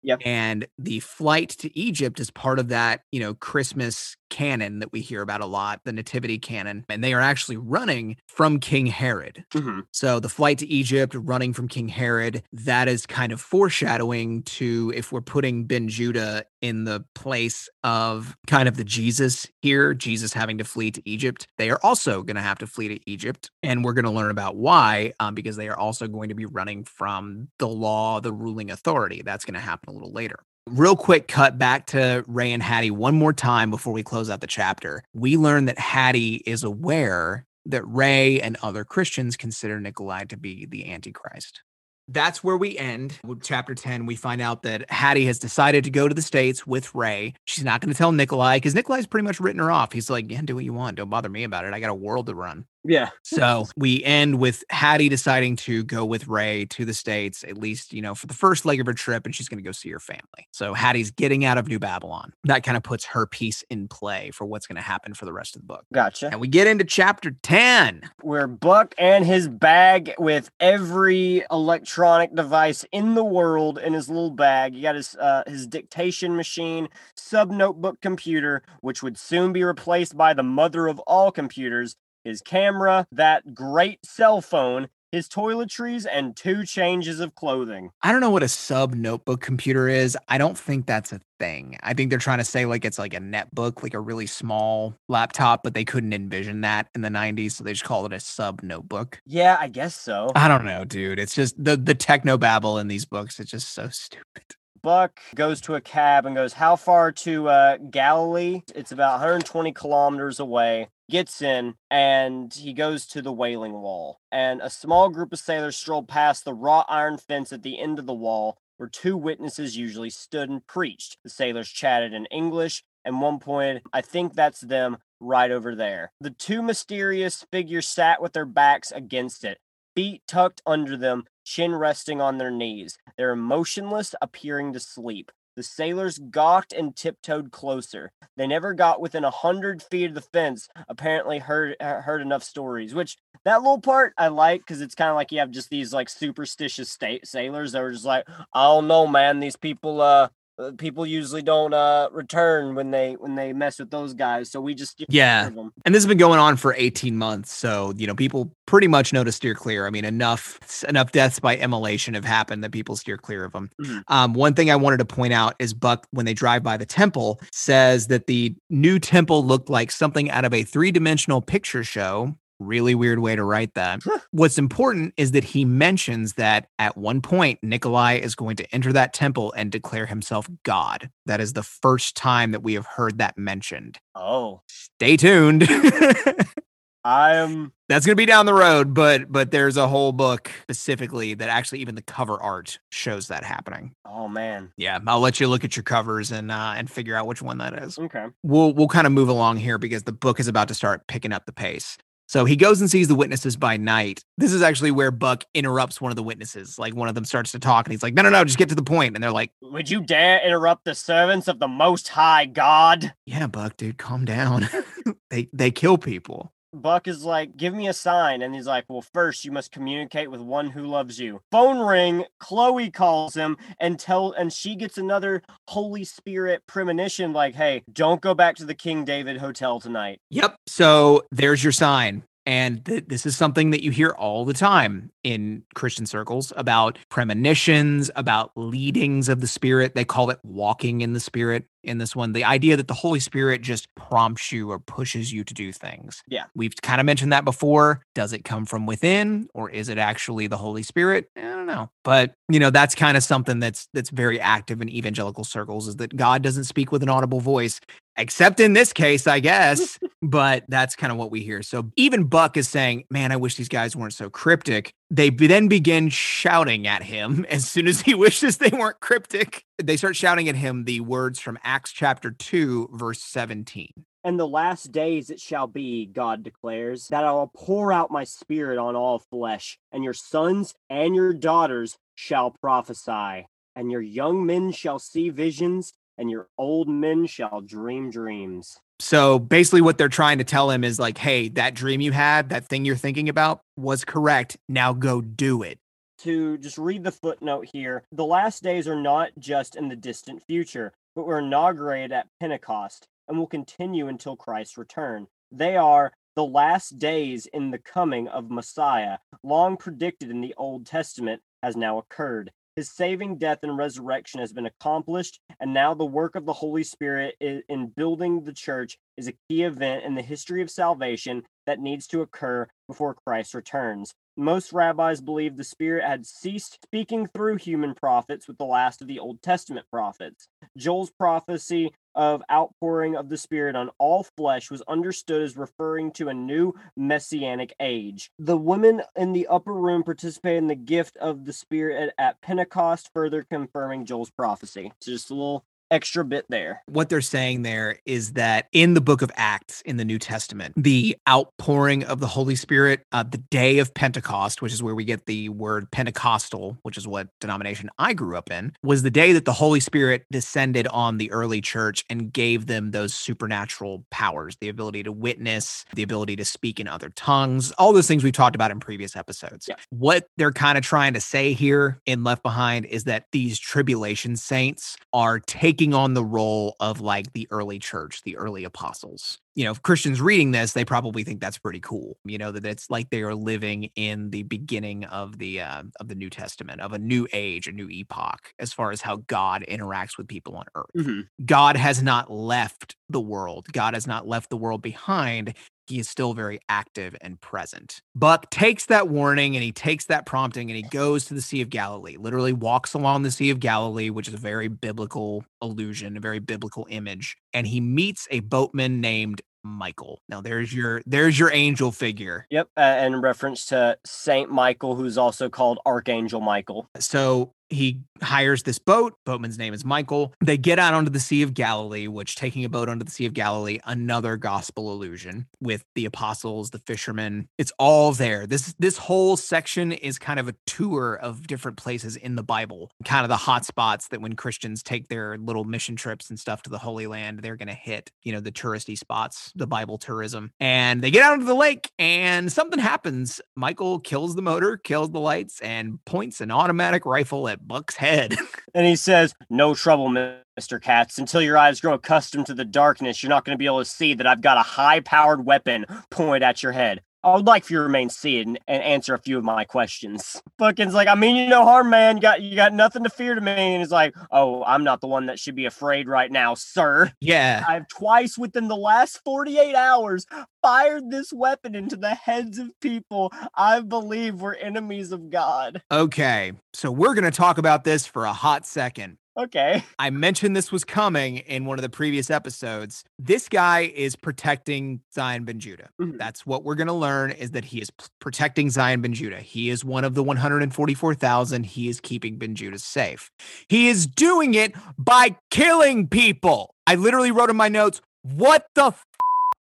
Yep. 0.03 0.21
And 0.25 0.67
the 0.77 0.99
flight 1.01 1.49
to 1.59 1.77
Egypt 1.77 2.19
is 2.19 2.31
part 2.31 2.59
of 2.59 2.69
that, 2.69 3.01
you 3.11 3.19
know, 3.19 3.33
Christmas 3.33 4.15
canon 4.29 4.79
that 4.79 4.91
we 4.91 5.01
hear 5.01 5.21
about 5.21 5.41
a 5.41 5.45
lot, 5.45 5.81
the 5.85 5.93
nativity 5.93 6.37
canon, 6.37 6.85
and 6.89 7.03
they 7.03 7.13
are 7.13 7.21
actually 7.21 7.57
running 7.57 8.17
from 8.27 8.59
King 8.59 8.85
Herod. 8.85 9.43
Mhm. 9.53 9.83
So 9.91 10.19
the 10.19 10.29
flight 10.29 10.57
to 10.59 10.67
Egypt, 10.67 11.15
running 11.15 11.53
from 11.53 11.67
King 11.67 11.87
Herod, 11.87 12.43
that 12.53 12.87
is 12.87 13.05
kind 13.05 13.31
of 13.31 13.41
foreshadowing 13.41 14.43
to 14.43 14.91
if 14.95 15.11
we're 15.11 15.21
putting 15.21 15.65
Ben 15.65 15.87
Judah 15.87 16.43
in 16.61 16.83
the 16.83 17.05
place 17.15 17.69
of 17.83 18.35
kind 18.47 18.67
of 18.67 18.75
the 18.77 18.83
Jesus 18.83 19.47
here, 19.61 19.93
Jesus 19.93 20.33
having 20.33 20.57
to 20.57 20.63
flee 20.63 20.91
to 20.91 21.01
Egypt, 21.09 21.47
they 21.57 21.69
are 21.69 21.79
also 21.83 22.21
going 22.23 22.35
to 22.35 22.41
have 22.41 22.57
to 22.59 22.67
flee 22.67 22.89
to 22.89 22.99
Egypt. 23.09 23.49
And 23.63 23.83
we're 23.83 23.93
going 23.93 24.05
to 24.05 24.11
learn 24.11 24.31
about 24.31 24.55
why, 24.57 25.13
um, 25.19 25.35
because 25.35 25.55
they 25.55 25.69
are 25.69 25.77
also 25.77 26.07
going 26.07 26.29
to 26.29 26.35
be 26.35 26.45
running 26.45 26.83
from 26.83 27.47
the 27.59 27.67
law, 27.67 28.19
the 28.19 28.33
ruling 28.33 28.71
authority. 28.71 29.21
That's 29.23 29.45
going 29.45 29.53
to 29.53 29.59
happen 29.59 29.89
a 29.89 29.93
little 29.93 30.11
later. 30.11 30.39
Real 30.71 30.95
quick 30.95 31.27
cut 31.27 31.57
back 31.57 31.87
to 31.87 32.23
Ray 32.27 32.51
and 32.51 32.61
Hattie 32.61 32.91
one 32.91 33.15
more 33.15 33.33
time 33.33 33.71
before 33.71 33.91
we 33.91 34.03
close 34.03 34.29
out 34.29 34.39
the 34.39 34.45
chapter. 34.45 35.01
We 35.15 35.35
learn 35.35 35.65
that 35.65 35.79
Hattie 35.79 36.43
is 36.45 36.63
aware 36.63 37.47
that 37.65 37.83
Ray 37.87 38.39
and 38.39 38.55
other 38.61 38.85
Christians 38.85 39.35
consider 39.35 39.79
Nicolae 39.79 40.29
to 40.29 40.37
be 40.37 40.67
the 40.67 40.91
Antichrist. 40.91 41.63
That's 42.07 42.43
where 42.43 42.55
we 42.55 42.77
end 42.77 43.19
with 43.25 43.41
chapter 43.41 43.73
10. 43.73 44.05
We 44.05 44.15
find 44.15 44.41
out 44.41 44.61
that 44.61 44.89
Hattie 44.91 45.25
has 45.25 45.39
decided 45.39 45.85
to 45.85 45.89
go 45.89 46.07
to 46.07 46.13
the 46.13 46.21
States 46.21 46.67
with 46.67 46.93
Ray. 46.93 47.33
She's 47.45 47.63
not 47.63 47.81
going 47.81 47.91
to 47.91 47.97
tell 47.97 48.11
Nicolae 48.11 48.57
because 48.57 48.75
Nicolae's 48.75 49.07
pretty 49.07 49.25
much 49.25 49.39
written 49.39 49.59
her 49.59 49.71
off. 49.71 49.91
He's 49.91 50.09
like, 50.09 50.29
Yeah, 50.29 50.41
do 50.43 50.53
what 50.53 50.65
you 50.65 50.73
want. 50.73 50.97
Don't 50.97 51.09
bother 51.09 51.29
me 51.29 51.43
about 51.45 51.65
it. 51.65 51.73
I 51.73 51.79
got 51.79 51.89
a 51.89 51.95
world 51.95 52.27
to 52.27 52.35
run. 52.35 52.65
Yeah. 52.83 53.09
So 53.23 53.65
we 53.75 54.03
end 54.03 54.39
with 54.39 54.63
Hattie 54.69 55.09
deciding 55.09 55.57
to 55.57 55.83
go 55.83 56.05
with 56.05 56.27
Ray 56.27 56.65
to 56.67 56.85
the 56.85 56.93
States, 56.93 57.43
at 57.43 57.57
least, 57.57 57.93
you 57.93 58.01
know, 58.01 58.15
for 58.15 58.27
the 58.27 58.33
first 58.33 58.65
leg 58.65 58.79
of 58.79 58.85
her 58.85 58.93
trip, 58.93 59.25
and 59.25 59.35
she's 59.35 59.49
going 59.49 59.57
to 59.57 59.63
go 59.63 59.71
see 59.71 59.89
her 59.89 59.99
family. 59.99 60.47
So 60.51 60.73
Hattie's 60.73 61.11
getting 61.11 61.45
out 61.45 61.57
of 61.57 61.67
New 61.67 61.79
Babylon. 61.79 62.33
That 62.45 62.63
kind 62.63 62.77
of 62.77 62.83
puts 62.83 63.05
her 63.05 63.25
piece 63.25 63.63
in 63.69 63.87
play 63.87 64.31
for 64.31 64.45
what's 64.45 64.65
going 64.65 64.77
to 64.77 64.81
happen 64.81 65.13
for 65.13 65.25
the 65.25 65.33
rest 65.33 65.55
of 65.55 65.61
the 65.61 65.67
book. 65.67 65.85
Gotcha. 65.93 66.29
And 66.31 66.39
we 66.39 66.47
get 66.47 66.67
into 66.67 66.85
chapter 66.85 67.31
10. 67.43 68.01
where 68.21 68.47
Buck 68.47 68.95
and 68.97 69.25
his 69.25 69.47
bag 69.47 70.13
with 70.17 70.49
every 70.59 71.43
electronic 71.51 72.33
device 72.35 72.85
in 72.91 73.15
the 73.15 73.23
world 73.23 73.77
in 73.77 73.93
his 73.93 74.07
little 74.09 74.31
bag. 74.31 74.73
He 74.73 74.81
got 74.81 74.95
his 74.95 75.15
uh, 75.15 75.43
his 75.47 75.67
dictation 75.67 76.35
machine, 76.35 76.87
sub 77.15 77.51
notebook 77.51 78.01
computer, 78.01 78.63
which 78.81 79.03
would 79.03 79.17
soon 79.17 79.53
be 79.53 79.63
replaced 79.63 80.17
by 80.17 80.33
the 80.33 80.43
mother 80.43 80.87
of 80.87 80.99
all 80.99 81.31
computers. 81.31 81.95
His 82.29 82.41
camera, 82.41 83.07
that 83.11 83.55
great 83.55 84.05
cell 84.05 84.39
phone, 84.39 84.87
his 85.11 85.27
toiletries, 85.27 86.05
and 86.09 86.35
two 86.35 86.63
changes 86.63 87.19
of 87.19 87.33
clothing. 87.33 87.89
I 88.03 88.11
don't 88.11 88.21
know 88.21 88.29
what 88.29 88.43
a 88.43 88.47
sub 88.47 88.93
notebook 88.93 89.41
computer 89.41 89.89
is. 89.89 90.15
I 90.27 90.37
don't 90.37 90.55
think 90.55 90.85
that's 90.85 91.11
a 91.11 91.19
thing. 91.39 91.77
I 91.81 91.95
think 91.95 92.11
they're 92.11 92.19
trying 92.19 92.37
to 92.37 92.43
say 92.43 92.67
like 92.67 92.85
it's 92.85 92.99
like 92.99 93.15
a 93.15 93.19
netbook, 93.19 93.81
like 93.81 93.95
a 93.95 93.99
really 93.99 94.27
small 94.27 94.93
laptop, 95.07 95.63
but 95.63 95.73
they 95.73 95.83
couldn't 95.83 96.13
envision 96.13 96.61
that 96.61 96.87
in 96.93 97.01
the 97.01 97.09
90s. 97.09 97.53
So 97.53 97.63
they 97.63 97.73
just 97.73 97.83
called 97.83 98.13
it 98.13 98.15
a 98.15 98.19
sub 98.19 98.61
notebook. 98.61 99.19
Yeah, 99.25 99.57
I 99.59 99.67
guess 99.67 99.95
so. 99.95 100.29
I 100.35 100.47
don't 100.47 100.65
know, 100.65 100.85
dude. 100.85 101.17
It's 101.17 101.33
just 101.33 101.61
the 101.63 101.75
the 101.75 101.95
techno 101.95 102.37
babble 102.37 102.77
in 102.77 102.87
these 102.87 103.05
books. 103.05 103.39
It's 103.39 103.49
just 103.49 103.73
so 103.73 103.89
stupid. 103.89 104.55
Buck 104.81 105.19
goes 105.35 105.59
to 105.61 105.75
a 105.75 105.81
cab 105.81 106.25
and 106.25 106.35
goes, 106.35 106.53
How 106.53 106.75
far 106.75 107.11
to 107.11 107.49
uh, 107.49 107.77
Galilee? 107.77 108.61
It's 108.75 108.91
about 108.91 109.13
120 109.13 109.73
kilometers 109.73 110.39
away. 110.39 110.89
Gets 111.09 111.41
in 111.41 111.73
and 111.89 112.53
he 112.53 112.71
goes 112.71 113.07
to 113.07 113.21
the 113.21 113.33
Wailing 113.33 113.73
Wall. 113.73 114.19
And 114.31 114.61
a 114.61 114.69
small 114.69 115.09
group 115.09 115.33
of 115.33 115.39
sailors 115.39 115.75
strolled 115.75 116.07
past 116.07 116.45
the 116.45 116.53
wrought 116.53 116.85
iron 116.87 117.17
fence 117.17 117.51
at 117.51 117.63
the 117.63 117.79
end 117.79 117.97
of 117.97 118.05
the 118.05 118.13
wall 118.13 118.57
where 118.77 118.87
two 118.87 119.17
witnesses 119.17 119.75
usually 119.75 120.09
stood 120.09 120.49
and 120.49 120.65
preached. 120.65 121.17
The 121.23 121.29
sailors 121.29 121.69
chatted 121.69 122.13
in 122.13 122.27
English, 122.27 122.83
and 123.03 123.19
one 123.19 123.39
pointed, 123.39 123.81
I 123.91 123.99
think 123.99 124.33
that's 124.33 124.61
them 124.61 124.97
right 125.19 125.51
over 125.51 125.75
there. 125.75 126.13
The 126.21 126.29
two 126.29 126.61
mysterious 126.61 127.45
figures 127.51 127.89
sat 127.89 128.21
with 128.21 128.31
their 128.31 128.45
backs 128.45 128.91
against 128.93 129.43
it. 129.43 129.57
feet 129.95 130.21
tucked 130.27 130.61
under 130.65 130.95
them, 130.95 131.25
chin 131.43 131.75
resting 131.75 132.21
on 132.21 132.37
their 132.37 132.51
knees. 132.51 132.97
They 133.17 133.23
are 133.23 133.35
motionless, 133.35 134.15
appearing 134.21 134.71
to 134.71 134.79
sleep. 134.79 135.29
The 135.59 135.63
sailors 135.63 136.17
gawked 136.17 136.71
and 136.71 136.95
tiptoed 136.95 137.51
closer. 137.51 138.13
They 138.37 138.47
never 138.47 138.73
got 138.73 139.01
within 139.01 139.25
a 139.25 139.29
hundred 139.29 139.83
feet 139.83 140.05
of 140.05 140.13
the 140.13 140.21
fence. 140.21 140.69
Apparently, 140.87 141.37
heard 141.37 141.75
uh, 141.81 141.99
heard 141.99 142.21
enough 142.21 142.43
stories. 142.43 142.95
Which 142.95 143.17
that 143.43 143.61
little 143.61 143.81
part 143.81 144.13
I 144.17 144.29
like 144.29 144.61
because 144.61 144.79
it's 144.79 144.95
kind 144.95 145.09
of 145.09 145.17
like 145.17 145.33
you 145.33 145.39
have 145.39 145.51
just 145.51 145.69
these 145.69 145.91
like 145.91 146.07
superstitious 146.07 146.89
state 146.89 147.27
sailors 147.27 147.73
that 147.73 147.81
are 147.81 147.91
just 147.91 148.05
like, 148.05 148.23
I 148.53 148.63
don't 148.67 148.87
know, 148.87 149.05
man. 149.05 149.41
These 149.41 149.57
people, 149.57 149.99
uh, 149.99 150.29
people 150.77 151.05
usually 151.05 151.41
don't 151.41 151.73
uh 151.73 152.09
return 152.11 152.75
when 152.75 152.91
they 152.91 153.13
when 153.13 153.35
they 153.35 153.53
mess 153.53 153.79
with 153.79 153.89
those 153.91 154.13
guys. 154.13 154.51
So 154.51 154.59
we 154.61 154.73
just 154.75 155.03
Yeah. 155.09 155.47
And 155.85 155.95
this 155.95 156.03
has 156.03 156.07
been 156.07 156.17
going 156.17 156.39
on 156.39 156.57
for 156.57 156.73
18 156.77 157.17
months. 157.17 157.51
So, 157.51 157.93
you 157.95 158.07
know, 158.07 158.15
people 158.15 158.53
pretty 158.65 158.87
much 158.87 159.13
know 159.13 159.23
to 159.23 159.31
steer 159.31 159.55
clear. 159.55 159.87
I 159.87 159.89
mean, 159.89 160.05
enough 160.05 160.59
enough 160.87 161.11
deaths 161.11 161.39
by 161.39 161.57
immolation 161.57 162.13
have 162.13 162.25
happened 162.25 162.63
that 162.63 162.71
people 162.71 162.95
steer 162.95 163.17
clear 163.17 163.45
of 163.45 163.53
them. 163.53 163.69
Mhm. 163.81 164.03
Um, 164.07 164.33
one 164.33 164.53
thing 164.53 164.69
I 164.69 164.75
wanted 164.75 164.97
to 164.97 165.05
point 165.05 165.33
out 165.33 165.55
is 165.59 165.73
Buck, 165.73 166.07
when 166.11 166.25
they 166.25 166.33
drive 166.33 166.63
by 166.63 166.77
the 166.77 166.85
temple, 166.85 167.39
says 167.51 168.07
that 168.07 168.27
the 168.27 168.55
new 168.69 168.99
temple 168.99 169.45
looked 169.45 169.69
like 169.69 169.91
something 169.91 170.29
out 170.29 170.45
of 170.45 170.53
a 170.53 170.63
three 170.63 170.91
dimensional 170.91 171.41
picture 171.41 171.83
show. 171.83 172.35
Really 172.59 172.95
weird 172.95 173.19
way 173.19 173.35
to 173.35 173.43
write 173.43 173.73
that. 173.75 174.01
What's 174.31 174.57
important 174.57 175.13
is 175.17 175.31
that 175.31 175.43
he 175.43 175.65
mentions 175.65 176.33
that 176.33 176.67
at 176.77 176.97
one 176.97 177.21
point, 177.21 177.59
Nicolae 177.61 178.19
is 178.19 178.35
going 178.35 178.57
to 178.57 178.75
enter 178.75 178.91
that 178.93 179.13
temple 179.13 179.53
and 179.55 179.71
declare 179.71 180.05
himself 180.05 180.49
God. 180.63 181.09
That 181.25 181.39
is 181.39 181.53
the 181.53 181.63
first 181.63 182.15
time 182.15 182.51
that 182.51 182.63
we 182.63 182.73
have 182.73 182.85
heard 182.85 183.19
that 183.19 183.37
mentioned. 183.37 183.99
Oh, 184.15 184.61
Stay 184.99 185.15
tuned. 185.15 185.65
I'm 187.05 187.71
That's 187.87 188.05
going 188.05 188.11
to 188.11 188.19
be 188.19 188.25
down 188.25 188.45
the 188.45 188.53
road, 188.53 188.93
but 188.93 189.31
but 189.31 189.51
there's 189.51 189.77
a 189.77 189.87
whole 189.87 190.11
book 190.11 190.51
specifically 190.63 191.33
that 191.35 191.47
actually 191.47 191.79
even 191.79 191.95
the 191.95 192.01
cover 192.01 192.37
art 192.41 192.79
shows 192.91 193.29
that 193.29 193.45
happening. 193.45 193.93
oh 194.05 194.27
man. 194.27 194.73
Yeah, 194.75 194.99
I'll 195.07 195.21
let 195.21 195.39
you 195.39 195.47
look 195.47 195.63
at 195.63 195.77
your 195.77 195.83
covers 195.83 196.31
and 196.33 196.51
uh, 196.51 196.73
and 196.75 196.91
figure 196.91 197.15
out 197.15 197.27
which 197.27 197.41
one 197.41 197.59
that 197.59 197.81
is. 197.81 197.97
Okay. 197.97 198.25
We'll 198.43 198.73
we'll 198.73 198.89
kind 198.89 199.07
of 199.07 199.13
move 199.13 199.29
along 199.29 199.57
here 199.57 199.77
because 199.77 200.03
the 200.03 200.11
book 200.11 200.41
is 200.41 200.49
about 200.49 200.67
to 200.67 200.73
start 200.73 201.07
picking 201.07 201.31
up 201.31 201.45
the 201.45 201.53
pace. 201.53 201.97
So 202.29 202.45
he 202.45 202.55
goes 202.55 202.79
and 202.79 202.91
sees 202.91 203.07
the 203.07 203.15
witnesses 203.15 203.57
by 203.57 203.77
night. 203.77 204.23
This 204.37 204.53
is 204.53 204.61
actually 204.61 204.91
where 204.91 205.09
Buck 205.09 205.45
interrupts 205.55 205.99
one 205.99 206.11
of 206.11 206.15
the 206.15 206.21
witnesses. 206.21 206.77
Like 206.77 206.95
one 206.95 207.09
of 207.09 207.15
them 207.15 207.25
starts 207.25 207.53
to 207.53 207.59
talk 207.59 207.87
and 207.87 207.91
he's 207.91 208.03
like, 208.03 208.13
"No, 208.13 208.21
no, 208.21 208.29
no, 208.29 208.43
just 208.43 208.59
get 208.59 208.69
to 208.69 208.75
the 208.75 208.83
point." 208.83 209.15
And 209.15 209.23
they're 209.23 209.31
like, 209.31 209.51
Would 209.63 209.89
you 209.89 209.99
dare 209.99 210.39
interrupt 210.45 210.85
the 210.85 210.93
servants 210.93 211.47
of 211.47 211.57
the 211.57 211.67
Most 211.67 212.07
High 212.09 212.45
God? 212.45 213.15
"Yeah, 213.25 213.47
Buck, 213.47 213.77
dude, 213.77 213.97
calm 213.97 214.25
down. 214.25 214.69
they 215.31 215.49
they 215.53 215.71
kill 215.71 215.97
people." 215.97 216.53
Buck 216.73 217.07
is 217.07 217.23
like, 217.23 217.57
give 217.57 217.73
me 217.73 217.87
a 217.87 217.93
sign. 217.93 218.41
And 218.41 218.53
he's 218.53 218.67
like, 218.67 218.85
well, 218.89 219.01
first 219.01 219.45
you 219.45 219.51
must 219.51 219.71
communicate 219.71 220.29
with 220.29 220.41
one 220.41 220.69
who 220.69 220.85
loves 220.85 221.19
you. 221.19 221.41
Phone 221.51 221.79
ring. 221.79 222.25
Chloe 222.39 222.91
calls 222.91 223.35
him 223.35 223.57
and 223.79 223.99
tell, 223.99 224.31
and 224.31 224.53
she 224.53 224.75
gets 224.75 224.97
another 224.97 225.41
Holy 225.67 226.03
Spirit 226.03 226.63
premonition 226.67 227.33
like, 227.33 227.55
hey, 227.55 227.83
don't 227.91 228.21
go 228.21 228.33
back 228.33 228.55
to 228.57 228.65
the 228.65 228.75
King 228.75 229.05
David 229.05 229.37
Hotel 229.37 229.79
tonight. 229.79 230.19
Yep. 230.29 230.55
So 230.67 231.23
there's 231.31 231.63
your 231.63 231.73
sign. 231.73 232.23
And 232.45 232.83
th- 232.83 233.05
this 233.07 233.25
is 233.25 233.37
something 233.37 233.69
that 233.71 233.83
you 233.83 233.91
hear 233.91 234.09
all 234.09 234.43
the 234.43 234.53
time 234.53 235.11
in 235.23 235.63
Christian 235.75 236.05
circles 236.05 236.53
about 236.55 236.97
premonitions, 237.09 238.09
about 238.15 238.51
leadings 238.55 239.29
of 239.29 239.41
the 239.41 239.47
Spirit. 239.47 239.95
They 239.95 240.05
call 240.05 240.29
it 240.29 240.39
walking 240.43 241.01
in 241.01 241.13
the 241.13 241.19
Spirit 241.19 241.65
in 241.83 241.97
this 241.97 242.15
one. 242.15 242.33
The 242.33 242.43
idea 242.43 242.77
that 242.77 242.87
the 242.87 242.93
Holy 242.93 243.19
Spirit 243.19 243.61
just 243.61 243.93
prompts 243.95 244.51
you 244.51 244.69
or 244.69 244.79
pushes 244.79 245.31
you 245.31 245.43
to 245.43 245.53
do 245.53 245.71
things. 245.71 246.23
Yeah. 246.27 246.45
We've 246.55 246.73
kind 246.81 246.99
of 246.99 247.05
mentioned 247.05 247.31
that 247.33 247.45
before. 247.45 248.01
Does 248.15 248.33
it 248.33 248.43
come 248.43 248.65
from 248.65 248.85
within 248.85 249.47
or 249.53 249.69
is 249.69 249.89
it 249.89 249.97
actually 249.97 250.47
the 250.47 250.57
Holy 250.57 250.83
Spirit? 250.83 251.29
I 251.37 251.41
don't 251.41 251.67
know. 251.67 251.89
But, 252.03 252.33
you 252.49 252.59
know, 252.59 252.69
that's 252.69 252.95
kind 252.95 253.15
of 253.17 253.23
something 253.23 253.59
that's 253.59 253.87
that's 253.93 254.09
very 254.09 254.39
active 254.39 254.81
in 254.81 254.89
evangelical 254.89 255.43
circles 255.43 255.87
is 255.87 255.97
that 255.97 256.15
God 256.15 256.41
doesn't 256.41 256.65
speak 256.65 256.91
with 256.91 257.03
an 257.03 257.09
audible 257.09 257.39
voice 257.39 257.79
except 258.17 258.59
in 258.59 258.73
this 258.73 258.93
case, 258.93 259.25
I 259.25 259.39
guess. 259.39 259.97
but 260.21 260.65
that's 260.67 260.95
kind 260.95 261.11
of 261.11 261.17
what 261.17 261.31
we 261.31 261.41
hear. 261.41 261.63
So 261.63 261.91
even 261.95 262.25
Buck 262.25 262.57
is 262.57 262.67
saying, 262.67 263.05
Man, 263.09 263.31
I 263.31 263.37
wish 263.37 263.55
these 263.55 263.69
guys 263.69 263.95
weren't 263.95 264.13
so 264.13 264.29
cryptic. 264.29 264.93
They 265.11 265.29
then 265.31 265.67
begin 265.67 266.09
shouting 266.09 266.85
at 266.85 267.03
him 267.03 267.45
as 267.49 267.67
soon 267.67 267.87
as 267.87 268.01
he 268.01 268.13
wishes 268.13 268.57
they 268.57 268.69
weren't 268.69 268.99
cryptic. 268.99 269.65
They 269.81 269.97
start 269.97 270.15
shouting 270.15 270.47
at 270.49 270.55
him 270.55 270.85
the 270.85 271.01
words 271.01 271.39
from 271.39 271.57
Acts 271.63 271.91
chapter 271.91 272.31
2, 272.31 272.89
verse 272.93 273.21
17. 273.21 274.05
And 274.23 274.39
the 274.39 274.47
last 274.47 274.91
days 274.91 275.29
it 275.29 275.39
shall 275.39 275.65
be, 275.65 276.05
God 276.05 276.43
declares, 276.43 277.07
that 277.07 277.23
I 277.23 277.31
will 277.31 277.51
pour 277.55 277.93
out 277.93 278.11
my 278.11 278.25
spirit 278.25 278.77
on 278.77 278.95
all 278.95 279.19
flesh, 279.19 279.79
and 279.91 280.03
your 280.03 280.13
sons 280.13 280.75
and 280.89 281.15
your 281.15 281.33
daughters 281.33 281.97
shall 282.15 282.51
prophesy, 282.51 283.47
and 283.75 283.89
your 283.89 284.01
young 284.01 284.45
men 284.45 284.71
shall 284.73 284.99
see 284.99 285.29
visions, 285.29 285.93
and 286.19 286.29
your 286.29 286.47
old 286.57 286.87
men 286.87 287.25
shall 287.25 287.61
dream 287.61 288.11
dreams. 288.11 288.77
So 288.99 289.39
basically, 289.39 289.81
what 289.81 289.97
they're 289.97 290.09
trying 290.09 290.37
to 290.39 290.43
tell 290.43 290.69
him 290.69 290.83
is 290.83 290.99
like, 290.99 291.17
Hey, 291.17 291.47
that 291.49 291.73
dream 291.73 292.01
you 292.01 292.11
had, 292.11 292.49
that 292.49 292.67
thing 292.67 292.85
you're 292.85 292.95
thinking 292.97 293.29
about 293.29 293.61
was 293.77 294.05
correct. 294.05 294.57
Now 294.67 294.93
go 294.93 295.21
do 295.21 295.63
it. 295.63 295.79
to 296.19 296.57
just 296.57 296.77
read 296.77 297.03
the 297.05 297.11
footnote 297.13 297.69
here, 297.71 298.03
the 298.11 298.25
last 298.25 298.61
days 298.61 298.87
are 298.89 299.01
not 299.01 299.29
just 299.39 299.77
in 299.77 299.87
the 299.87 299.95
distant 299.95 300.43
future, 300.43 300.91
but 301.15 301.25
were 301.25 301.39
inaugurated 301.39 302.11
at 302.11 302.27
Pentecost 302.41 303.07
and 303.27 303.37
will 303.37 303.47
continue 303.47 304.07
until 304.09 304.35
Christ's 304.35 304.77
return. 304.77 305.27
They 305.51 305.77
are 305.77 306.11
the 306.35 306.43
last 306.45 306.99
days 306.99 307.45
in 307.45 307.71
the 307.71 307.77
coming 307.77 308.27
of 308.27 308.51
Messiah, 308.51 309.19
long 309.43 309.77
predicted 309.77 310.29
in 310.29 310.41
the 310.41 310.53
Old 310.57 310.85
Testament, 310.85 311.41
has 311.63 311.75
now 311.77 311.97
occurred. 311.97 312.51
His 312.79 312.89
saving 312.89 313.39
death 313.39 313.59
and 313.63 313.77
resurrection 313.77 314.39
has 314.39 314.53
been 314.53 314.65
accomplished, 314.65 315.41
and 315.59 315.73
now 315.73 315.93
the 315.93 316.05
work 316.05 316.35
of 316.35 316.45
the 316.45 316.53
Holy 316.53 316.85
Spirit 316.85 317.35
in 317.41 317.87
building 317.87 318.45
the 318.45 318.53
church 318.53 318.97
is 319.17 319.27
a 319.27 319.33
key 319.49 319.63
event 319.63 320.05
in 320.05 320.15
the 320.15 320.21
history 320.21 320.61
of 320.61 320.71
salvation 320.71 321.43
that 321.65 321.81
needs 321.81 322.07
to 322.07 322.21
occur 322.21 322.69
before 322.87 323.15
Christ 323.15 323.53
returns. 323.53 324.13
Most 324.37 324.71
rabbis 324.71 325.19
believe 325.19 325.57
the 325.57 325.65
Spirit 325.65 326.05
had 326.05 326.25
ceased 326.25 326.79
speaking 326.81 327.27
through 327.27 327.57
human 327.57 327.95
prophets 327.95 328.47
with 328.47 328.57
the 328.57 328.63
last 328.63 329.01
of 329.01 329.09
the 329.09 329.19
Old 329.19 329.41
Testament 329.41 329.85
prophets. 329.91 330.47
Joel's 330.77 331.11
prophecy 331.11 331.91
of 332.15 332.41
outpouring 332.51 333.15
of 333.15 333.29
the 333.29 333.37
Spirit 333.37 333.75
on 333.75 333.89
all 333.97 334.23
flesh 334.23 334.69
was 334.69 334.81
understood 334.87 335.41
as 335.41 335.57
referring 335.57 336.11
to 336.11 336.29
a 336.29 336.33
new 336.33 336.73
messianic 336.95 337.73
age. 337.79 338.31
The 338.39 338.57
women 338.57 339.01
in 339.15 339.33
the 339.33 339.47
upper 339.47 339.73
room 339.73 340.03
participated 340.03 340.59
in 340.59 340.67
the 340.67 340.75
gift 340.75 341.17
of 341.17 341.45
the 341.45 341.53
Spirit 341.53 342.13
at, 342.17 342.25
at 342.25 342.41
Pentecost, 342.41 343.09
further 343.13 343.43
confirming 343.43 344.05
Joel's 344.05 344.31
prophecy. 344.31 344.91
So 345.01 345.11
just 345.11 345.31
a 345.31 345.33
little 345.33 345.65
extra 345.91 346.23
bit 346.23 346.45
there. 346.49 346.83
what 346.87 347.09
they're 347.09 347.21
saying 347.21 347.63
there 347.63 347.99
is 348.05 348.33
that 348.33 348.67
in 348.71 348.93
the 348.93 349.01
book 349.01 349.21
of 349.21 349.31
Acts 349.35 349.81
in 349.81 349.97
the 349.97 350.05
New 350.05 350.19
Testament, 350.19 350.73
the 350.77 351.17
outpouring 351.27 352.03
of 352.03 352.19
the 352.19 352.27
Holy 352.27 352.55
Spirit, 352.55 353.05
uh, 353.11 353.23
the 353.23 353.37
day 353.37 353.79
of 353.79 353.93
Pentecost, 353.93 354.61
which 354.61 354.73
is 354.73 354.83
where 354.83 354.95
we 354.95 355.03
get 355.03 355.25
the 355.25 355.49
word 355.49 355.89
Pentecostal, 355.91 356.77
which 356.83 356.97
is 356.97 357.07
what 357.07 357.27
denomination 357.39 357.89
I 357.97 358.13
grew 358.13 358.37
up 358.37 358.51
in, 358.51 358.73
was 358.83 359.03
the 359.03 359.11
day 359.11 359.33
that 359.33 359.45
the 359.45 359.53
Holy 359.53 359.79
Spirit 359.79 360.25
descended 360.31 360.87
on 360.87 361.17
the 361.17 361.31
early 361.31 361.61
church 361.61 362.05
and 362.09 362.31
gave 362.31 362.67
them 362.67 362.91
those 362.91 363.13
supernatural 363.13 364.05
powers, 364.11 364.57
the 364.61 364.69
ability 364.69 365.03
to 365.03 365.11
witness, 365.11 365.85
the 365.95 366.03
ability 366.03 366.35
to 366.35 366.45
speak 366.45 366.79
in 366.79 366.87
other 366.87 367.09
tongues, 367.09 367.71
all 367.73 367.93
those 367.93 368.07
things 368.07 368.23
we've 368.23 368.33
talked 368.33 368.55
about 368.55 368.71
in 368.71 368.79
previous 368.79 369.15
episodes. 369.15 369.67
Yeah. 369.67 369.75
What 369.89 370.27
they're 370.37 370.51
kind 370.51 370.77
of 370.77 370.83
trying 370.83 371.13
to 371.13 371.21
say 371.21 371.53
here 371.53 371.99
in 372.05 372.23
Left 372.23 372.43
Behind 372.43 372.85
is 372.85 373.05
that 373.05 373.25
these 373.31 373.57
tribulation 373.59 374.35
saints 374.35 374.97
are 375.13 375.39
taking 375.39 375.78
on 375.87 376.13
the 376.13 376.23
role 376.23 376.75
of 376.79 377.01
like 377.01 377.33
the 377.33 377.47
early 377.51 377.79
church, 377.79 378.21
the 378.23 378.37
early 378.37 378.63
apostles. 378.63 379.39
You 379.55 379.65
know, 379.65 379.71
if 379.71 379.81
Christians 379.81 380.21
reading 380.21 380.51
this, 380.51 380.73
they 380.73 380.85
probably 380.85 381.23
think 381.23 381.41
that's 381.41 381.57
pretty 381.57 381.79
cool. 381.81 382.17
You 382.23 382.37
know, 382.37 382.51
that 382.51 382.65
it's 382.65 382.89
like 382.89 383.09
they 383.09 383.21
are 383.23 383.35
living 383.35 383.89
in 383.95 384.29
the 384.29 384.43
beginning 384.43 385.03
of 385.05 385.37
the 385.37 385.61
uh, 385.61 385.83
of 385.99 386.07
the 386.07 386.15
New 386.15 386.29
Testament, 386.29 386.81
of 386.81 386.93
a 386.93 386.99
new 386.99 387.27
age, 387.33 387.67
a 387.67 387.71
new 387.71 387.89
epoch, 387.89 388.53
as 388.59 388.71
far 388.73 388.91
as 388.91 389.01
how 389.01 389.17
God 389.27 389.65
interacts 389.69 390.17
with 390.17 390.27
people 390.27 390.55
on 390.55 390.65
earth. 390.75 390.85
Mhm. 390.97 391.27
God 391.45 391.75
has 391.77 392.01
not 392.01 392.31
left 392.31 392.95
the 393.09 393.21
world. 393.21 393.67
God 393.71 393.93
has 393.93 394.07
not 394.07 394.27
left 394.27 394.49
the 394.49 394.57
world 394.57 394.81
behind. 394.81 395.53
He 395.89 395.99
is 395.99 396.07
still 396.07 396.35
very 396.35 396.59
active 396.69 397.15
and 397.19 397.41
present. 397.41 398.01
Buck 398.15 398.51
takes 398.51 398.85
that 398.85 399.09
warning 399.09 399.55
and 399.55 399.63
he 399.63 399.71
takes 399.71 400.05
that 400.05 400.27
prompting 400.27 400.69
and 400.69 400.77
he 400.77 400.83
goes 400.83 401.25
to 401.25 401.33
the 401.33 401.41
Sea 401.41 401.61
of 401.61 401.71
Galilee, 401.71 402.15
literally 402.15 402.53
walks 402.53 402.93
along 402.93 403.23
the 403.23 403.31
Sea 403.31 403.49
of 403.49 403.59
Galilee, 403.59 404.11
which 404.11 404.27
is 404.27 404.35
a 404.35 404.37
very 404.37 404.67
biblical 404.67 405.43
allusion, 405.61 406.15
a 406.15 406.19
very 406.19 406.37
biblical 406.37 406.85
image. 406.91 407.35
And 407.53 407.65
he 407.65 407.81
meets 407.81 408.27
a 408.29 408.41
boatman 408.41 409.01
named 409.01 409.41
Michael. 409.63 410.21
Now 410.29 410.41
there's 410.41 410.73
your 410.73 411.01
there's 411.07 411.37
your 411.37 411.51
angel 411.51 411.91
figure. 411.91 412.45
Yep, 412.49 412.69
uh, 412.77 412.99
in 413.01 413.19
reference 413.19 413.65
to 413.67 413.97
Saint 414.05 414.51
Michael, 414.51 414.95
who's 414.95 415.17
also 415.17 415.49
called 415.49 415.79
Archangel 415.85 416.39
Michael. 416.39 416.87
So 416.99 417.53
he 417.69 418.01
hires 418.21 418.63
this 418.63 418.79
boat. 418.79 419.13
Boatman's 419.25 419.57
name 419.57 419.73
is 419.73 419.85
Michael. 419.85 420.33
They 420.43 420.57
get 420.57 420.79
out 420.79 420.93
onto 420.93 421.09
the 421.09 421.19
Sea 421.19 421.41
of 421.41 421.53
Galilee, 421.53 422.07
which 422.07 422.35
taking 422.35 422.65
a 422.65 422.69
boat 422.69 422.89
onto 422.89 423.05
the 423.05 423.11
Sea 423.11 423.25
of 423.25 423.33
Galilee, 423.33 423.79
another 423.85 424.35
gospel 424.35 424.91
illusion 424.91 425.47
with 425.61 425.85
the 425.95 426.05
apostles, 426.05 426.71
the 426.71 426.79
fishermen. 426.79 427.47
It's 427.57 427.71
all 427.79 428.11
there. 428.11 428.45
This 428.45 428.75
this 428.79 428.97
whole 428.97 429.37
section 429.37 429.91
is 429.91 430.19
kind 430.19 430.39
of 430.39 430.47
a 430.47 430.55
tour 430.65 431.15
of 431.15 431.47
different 431.47 431.77
places 431.77 432.15
in 432.15 432.35
the 432.35 432.43
Bible, 432.43 432.91
kind 433.05 433.23
of 433.23 433.29
the 433.29 433.37
hot 433.37 433.65
spots 433.65 434.09
that 434.09 434.21
when 434.21 434.35
Christians 434.35 434.83
take 434.83 435.07
their 435.07 435.37
little 435.37 435.63
mission 435.63 435.95
trips 435.95 436.29
and 436.29 436.39
stuff 436.39 436.61
to 436.63 436.69
the 436.69 436.77
Holy 436.77 437.07
Land, 437.07 437.39
they're 437.39 437.55
to 437.69 437.73
hit, 437.73 438.11
you 438.23 438.33
know, 438.33 438.39
the 438.39 438.51
touristy 438.51 438.97
spots, 438.97 439.51
the 439.55 439.67
Bible 439.67 439.97
tourism. 439.97 440.51
And 440.59 441.01
they 441.01 441.11
get 441.11 441.23
out 441.23 441.35
into 441.35 441.45
the 441.45 441.55
lake 441.55 441.91
and 441.97 442.51
something 442.51 442.79
happens. 442.79 443.39
Michael 443.55 443.99
kills 443.99 444.35
the 444.35 444.41
motor, 444.41 444.77
kills 444.77 445.11
the 445.11 445.19
lights, 445.19 445.61
and 445.61 446.03
points 446.05 446.41
an 446.41 446.51
automatic 446.51 447.05
rifle 447.05 447.47
at 447.47 447.58
Buck's 447.59 447.95
head. 447.95 448.35
And 448.75 448.85
he 448.85 448.95
says, 448.95 449.33
No 449.49 449.73
trouble, 449.73 450.09
Mr. 450.09 450.79
Katz. 450.79 451.17
Until 451.17 451.41
your 451.41 451.57
eyes 451.57 451.81
grow 451.81 451.93
accustomed 451.93 452.45
to 452.45 452.53
the 452.53 452.63
darkness, 452.63 453.23
you're 453.23 453.31
not 453.31 453.43
going 453.43 453.55
to 453.55 453.59
be 453.59 453.65
able 453.65 453.79
to 453.79 453.85
see 453.85 454.13
that 454.13 454.27
I've 454.27 454.41
got 454.41 454.57
a 454.57 454.61
high 454.61 454.99
powered 454.99 455.43
weapon 455.43 455.87
pointed 456.11 456.43
at 456.43 456.61
your 456.61 456.71
head. 456.71 457.01
I 457.23 457.35
would 457.35 457.45
like 457.45 457.65
for 457.65 457.73
you 457.73 457.79
to 457.79 457.83
remain 457.83 458.09
seated 458.09 458.47
and, 458.47 458.59
and 458.67 458.83
answer 458.83 459.13
a 459.13 459.19
few 459.19 459.37
of 459.37 459.43
my 459.43 459.65
questions. 459.65 460.41
Buckin's 460.57 460.93
like, 460.93 461.07
I 461.07 461.15
mean 461.15 461.35
you 461.35 461.49
no 461.49 461.63
harm, 461.63 461.89
man. 461.89 462.17
You 462.17 462.21
got 462.21 462.41
you 462.41 462.55
got 462.55 462.73
nothing 462.73 463.03
to 463.03 463.09
fear 463.09 463.35
to 463.35 463.41
me. 463.41 463.51
And 463.51 463.81
he's 463.81 463.91
like, 463.91 464.15
Oh, 464.31 464.63
I'm 464.63 464.83
not 464.83 465.01
the 465.01 465.07
one 465.07 465.25
that 465.27 465.39
should 465.39 465.55
be 465.55 465.65
afraid 465.65 466.07
right 466.07 466.31
now, 466.31 466.53
sir. 466.53 467.11
yeah. 467.19 467.63
I've 467.67 467.87
twice 467.87 468.37
within 468.37 468.67
the 468.67 468.75
last 468.75 469.21
48 469.25 469.75
hours 469.75 470.25
fired 470.61 471.09
this 471.11 471.31
weapon 471.31 471.75
into 471.75 471.95
the 471.95 472.15
heads 472.15 472.57
of 472.57 472.71
people 472.79 473.31
I 473.53 473.81
believe 473.81 474.41
were 474.41 474.55
enemies 474.55 475.11
of 475.11 475.29
God. 475.29 475.81
Okay. 475.91 476.53
So 476.73 476.91
we're 476.91 477.13
going 477.13 477.23
to 477.23 477.31
talk 477.31 477.57
about 477.57 477.83
this 477.83 478.05
for 478.05 478.25
a 478.25 478.33
hot 478.33 478.65
second. 478.65 479.18
Okay. 479.37 479.83
I 479.99 480.09
mentioned 480.09 480.55
this 480.55 480.71
was 480.71 480.83
coming 480.83 481.37
in 481.37 481.65
one 481.65 481.77
of 481.77 481.81
the 481.83 481.89
previous 481.89 482.29
episodes. 482.29 483.03
This 483.17 483.47
guy 483.49 483.91
is 483.95 484.15
protecting 484.15 485.01
Tsion 485.15 485.45
Ben 485.45 485.59
Judah. 485.59 485.89
Mhm. 486.01 486.17
That's 486.17 486.45
what 486.45 486.63
we're 486.63 486.75
going 486.75 486.87
to 486.87 486.93
learn 486.93 487.31
is 487.31 487.51
that 487.51 487.65
he 487.65 487.79
is 487.81 487.89
p- 487.89 488.05
protecting 488.19 488.67
Tsion 488.67 489.01
Ben 489.01 489.13
Judah. 489.13 489.39
He 489.39 489.69
is 489.69 489.85
one 489.85 490.03
of 490.03 490.13
the 490.15 490.23
144,000. 490.23 491.65
He 491.65 491.87
is 491.89 491.99
keeping 491.99 492.37
Ben 492.37 492.55
Judah 492.55 492.79
safe. 492.79 493.31
He 493.67 493.87
is 493.87 494.07
doing 494.07 494.53
it 494.55 494.73
by 494.97 495.35
killing 495.51 496.07
people. 496.07 496.73
I 496.87 496.95
literally 496.95 497.31
wrote 497.31 497.49
in 497.49 497.55
my 497.55 497.69
notes, 497.69 498.01
what 498.23 498.65
the 498.75 498.85
f-? 498.87 499.05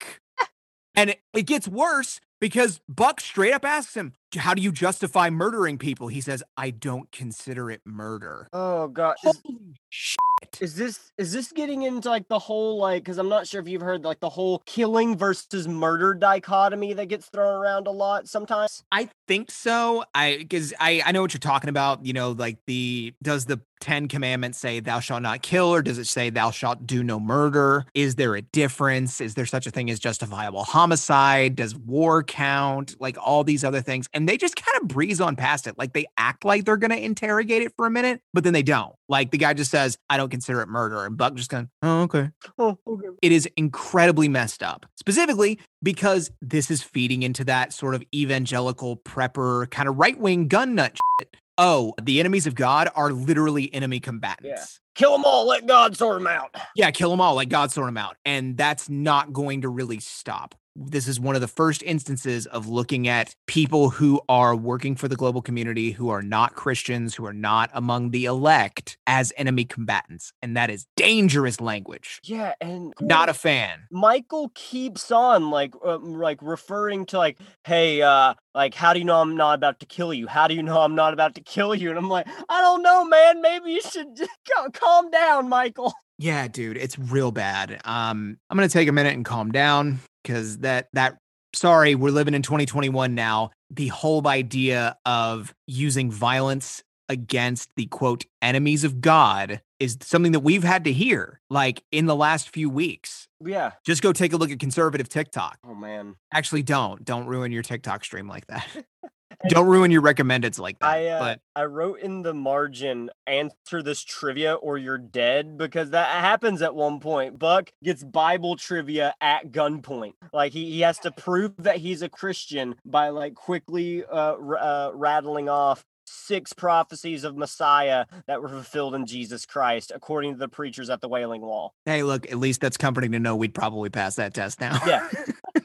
And 0.95 1.11
it, 1.11 1.19
it 1.35 1.43
gets 1.45 1.67
worse 1.67 2.19
because 2.39 2.79
Buck 2.87 3.19
straight 3.19 3.53
up 3.53 3.65
asks 3.65 3.95
him, 3.95 4.13
How 4.35 4.53
do 4.53 4.61
you 4.61 4.71
justify 4.71 5.29
murdering 5.29 5.77
people? 5.77 6.07
He 6.07 6.21
says, 6.21 6.43
I 6.55 6.69
don't 6.69 7.11
consider 7.11 7.69
it 7.71 7.81
murder. 7.85 8.47
Oh 8.53 8.87
god. 8.87 9.15
Holy 9.21 9.75
shit. 9.89 10.17
Is 10.61 10.75
this 10.75 11.11
is 11.17 11.31
this 11.31 11.51
getting 11.51 11.83
into 11.83 12.09
like 12.09 12.27
the 12.27 12.39
whole 12.39 12.77
like 12.77 13.05
cuz 13.05 13.17
I'm 13.17 13.29
not 13.29 13.47
sure 13.47 13.61
if 13.61 13.67
you've 13.67 13.81
heard 13.81 14.03
like 14.03 14.19
the 14.19 14.29
whole 14.29 14.61
killing 14.65 15.17
versus 15.17 15.67
murder 15.67 16.13
dichotomy 16.13 16.93
that 16.93 17.07
gets 17.07 17.27
thrown 17.27 17.53
around 17.53 17.87
a 17.87 17.91
lot 17.91 18.27
sometimes? 18.27 18.83
I 18.91 19.09
think 19.27 19.51
so. 19.51 20.03
I 20.13 20.37
because 20.39 20.73
I 20.79 21.01
I 21.05 21.11
know 21.11 21.21
what 21.21 21.33
you're 21.33 21.39
talking 21.39 21.69
about. 21.69 22.05
You 22.05 22.13
know, 22.13 22.31
like 22.31 22.57
the 22.65 23.13
does 23.21 23.45
the 23.45 23.61
Ten 23.79 24.07
Commandments 24.07 24.57
say 24.57 24.79
thou 24.79 24.99
shalt 24.99 25.21
not 25.21 25.43
kill, 25.43 25.67
or 25.67 25.81
does 25.81 25.99
it 25.99 26.07
say 26.07 26.29
thou 26.29 26.49
shalt 26.51 26.87
do 26.87 27.03
no 27.03 27.19
murder? 27.19 27.85
Is 27.93 28.15
there 28.15 28.35
a 28.35 28.41
difference? 28.41 29.21
Is 29.21 29.35
there 29.35 29.45
such 29.45 29.67
a 29.67 29.71
thing 29.71 29.89
as 29.91 29.99
justifiable 29.99 30.63
homicide? 30.63 31.55
Does 31.55 31.75
war 31.75 32.23
count? 32.23 32.95
Like 32.99 33.17
all 33.23 33.43
these 33.43 33.63
other 33.63 33.81
things, 33.81 34.07
and 34.13 34.27
they 34.27 34.37
just 34.37 34.55
kind 34.55 34.81
of 34.81 34.87
breeze 34.87 35.21
on 35.21 35.35
past 35.35 35.67
it. 35.67 35.77
Like 35.77 35.93
they 35.93 36.05
act 36.17 36.43
like 36.43 36.65
they're 36.65 36.77
gonna 36.77 36.95
interrogate 36.95 37.61
it 37.61 37.73
for 37.75 37.85
a 37.85 37.91
minute, 37.91 38.21
but 38.33 38.43
then 38.43 38.53
they 38.53 38.63
don't. 38.63 38.96
Like 39.09 39.31
the 39.31 39.37
guy 39.37 39.53
just 39.53 39.71
says, 39.71 39.97
"I 40.09 40.17
don't 40.17 40.29
consider 40.29 40.61
it 40.61 40.67
murder," 40.67 41.05
and 41.05 41.15
Buck 41.17 41.35
just 41.35 41.49
going, 41.49 41.69
"Oh, 41.81 42.01
okay." 42.03 42.29
Oh, 42.59 42.77
okay. 42.85 43.07
it 43.21 43.31
is 43.31 43.47
incredibly 43.57 44.27
messed 44.27 44.61
up 44.63 44.85
specifically 44.95 45.59
because 45.81 46.31
this 46.41 46.69
is 46.71 46.81
feeding 46.83 47.23
into 47.23 47.43
that 47.45 47.71
sort 47.73 47.95
of 47.95 48.03
evangelical 48.13 48.97
prepper 48.97 49.69
kind 49.71 49.87
of 49.87 49.97
right-wing 49.97 50.47
gun 50.47 50.75
nut 50.75 50.97
shit. 51.19 51.37
oh 51.57 51.93
the 52.01 52.19
enemies 52.19 52.45
of 52.47 52.55
god 52.55 52.89
are 52.95 53.11
literally 53.11 53.73
enemy 53.73 53.99
combatants 53.99 54.79
Kill 54.95 55.11
them 55.11 55.25
all, 55.25 55.45
let 55.45 55.67
God 55.67 55.95
sort 55.95 56.17
them 56.17 56.25
out. 56.25 56.55
yeah 56.75 56.89
kill 56.91 57.11
them 57.11 57.21
all 57.21 57.35
like 57.35 57.49
god 57.49 57.71
sort 57.71 57.87
them 57.87 57.97
out 57.97 58.15
and 58.25 58.57
that's 58.57 58.89
not 58.89 59.31
going 59.31 59.61
to 59.61 59.69
really 59.69 59.99
stop 59.99 60.55
this 60.77 61.07
is 61.07 61.19
one 61.19 61.35
of 61.35 61.41
the 61.41 61.47
first 61.47 61.81
instances 61.83 62.45
of 62.45 62.67
looking 62.67 63.07
at 63.07 63.33
people 63.47 63.89
who 63.89 64.21
are 64.29 64.55
working 64.55 64.95
for 64.95 65.07
the 65.07 65.15
global 65.15 65.41
community 65.41 65.91
who 65.91 66.09
are 66.09 66.21
not 66.21 66.55
christians 66.55 67.15
who 67.15 67.25
are 67.25 67.33
not 67.33 67.69
among 67.73 68.11
the 68.11 68.25
elect 68.25 68.97
as 69.07 69.33
enemy 69.37 69.65
combatants 69.65 70.31
and 70.41 70.55
that 70.55 70.69
is 70.69 70.85
dangerous 70.95 71.59
language 71.59 72.19
Yeah, 72.23 72.53
and 72.61 72.93
not 73.01 73.29
a 73.29 73.33
fan 73.33 73.87
Michael 73.91 74.51
keeps 74.53 75.11
on 75.11 75.49
like 75.49 75.73
um, 75.83 76.13
like 76.13 76.39
referring 76.41 77.05
to 77.07 77.17
like, 77.17 77.37
hey, 77.63 78.01
uh, 78.01 78.33
like 78.53 78.73
how 78.73 78.93
do 78.93 78.99
you 78.99 79.05
know 79.05 79.21
I'm 79.21 79.35
not 79.35 79.55
about 79.55 79.79
to 79.79 79.85
kill 79.85 80.13
you? 80.13 80.27
How 80.27 80.47
do 80.47 80.53
you 80.53 80.63
know 80.63 80.81
I'm 80.81 80.95
not 80.95 81.13
about 81.13 81.35
to 81.35 81.41
kill 81.41 81.75
you? 81.75 81.89
And 81.89 81.97
I'm 81.97 82.09
like, 82.09 82.27
I 82.49 82.61
don't 82.61 82.83
know, 82.83 83.05
man. 83.05 83.41
Maybe 83.41 83.71
you 83.71 83.81
should 83.81 84.15
just 84.15 84.31
calm 84.73 85.09
down, 85.09 85.49
Michael. 85.49 85.93
Yeah, 86.19 86.47
dude, 86.47 86.77
it's 86.77 86.97
real 86.97 87.31
bad. 87.31 87.79
Um, 87.85 88.37
I'm 88.49 88.57
gonna 88.57 88.69
take 88.69 88.87
a 88.87 88.91
minute 88.91 89.13
and 89.13 89.25
calm 89.25 89.51
down 89.51 89.99
because 90.27 90.59
that 90.59 90.89
that 90.93 91.17
sorry, 91.53 91.95
we're 91.95 92.11
living 92.11 92.33
in 92.33 92.41
2021 92.41 93.15
now. 93.15 93.51
The 93.69 93.87
whole 93.87 94.27
idea 94.27 94.97
of 95.05 95.53
using 95.65 96.11
violence 96.11 96.83
against 97.09 97.69
the 97.77 97.85
quote 97.85 98.25
enemies 98.41 98.83
of 98.83 98.99
God 98.99 99.61
is 99.79 99.97
something 100.01 100.33
that 100.33 100.41
we've 100.41 100.63
had 100.63 100.83
to 100.83 100.91
hear 100.91 101.39
like 101.49 101.83
in 101.91 102.05
the 102.05 102.15
last 102.15 102.49
few 102.49 102.69
weeks. 102.69 103.27
Yeah. 103.43 103.71
Just 103.85 104.01
go 104.01 104.11
take 104.11 104.33
a 104.33 104.37
look 104.37 104.51
at 104.51 104.59
conservative 104.59 105.07
TikTok. 105.07 105.57
Oh 105.65 105.75
man. 105.75 106.15
Actually, 106.33 106.63
don't. 106.63 107.05
Don't 107.05 107.27
ruin 107.27 107.51
your 107.51 107.63
TikTok 107.63 108.03
stream 108.03 108.27
like 108.27 108.47
that. 108.47 108.67
don't 109.49 109.67
ruin 109.67 109.91
your 109.91 110.01
recommendeds 110.01 110.59
like 110.59 110.79
that. 110.79 110.87
I 110.87 111.07
uh, 111.07 111.19
but 111.19 111.41
I 111.55 111.65
wrote 111.65 111.99
in 111.99 112.23
the 112.23 112.33
margin 112.33 113.09
answer 113.25 113.83
this 113.83 114.03
trivia 114.03 114.55
or 114.55 114.77
you're 114.77 114.97
dead 114.97 115.57
because 115.57 115.91
that 115.91 116.07
happens 116.07 116.61
at 116.61 116.75
one 116.75 116.99
point. 116.99 117.37
Buck 117.37 117.71
gets 117.83 118.03
Bible 118.03 118.55
trivia 118.55 119.13
at 119.21 119.51
gunpoint. 119.51 120.13
Like 120.33 120.53
he, 120.53 120.71
he 120.71 120.81
has 120.81 120.99
to 120.99 121.11
prove 121.11 121.53
that 121.57 121.77
he's 121.77 122.01
a 122.01 122.09
Christian 122.09 122.75
by 122.85 123.09
like 123.09 123.35
quickly 123.35 124.03
uh, 124.05 124.35
uh 124.35 124.91
rattling 124.93 125.49
off 125.49 125.85
six 126.09 126.53
prophecies 126.53 127.23
of 127.23 127.37
Messiah 127.37 128.05
that 128.27 128.41
were 128.41 128.49
fulfilled 128.49 128.95
in 128.95 129.05
Jesus 129.05 129.45
Christ 129.45 129.91
according 129.93 130.33
to 130.33 130.39
the 130.39 130.47
preachers 130.47 130.89
at 130.89 131.01
the 131.01 131.09
Wailing 131.09 131.41
Wall. 131.41 131.73
hey, 131.85 132.03
look, 132.03 132.29
at 132.31 132.37
least 132.37 132.61
that's 132.61 132.77
comforting 132.77 133.11
to 133.11 133.19
know 133.19 133.35
we'd 133.35 133.53
probably 133.53 133.89
pass 133.89 134.15
that 134.15 134.33
test 134.33 134.59
now. 134.61 134.79
Yeah. 134.85 135.07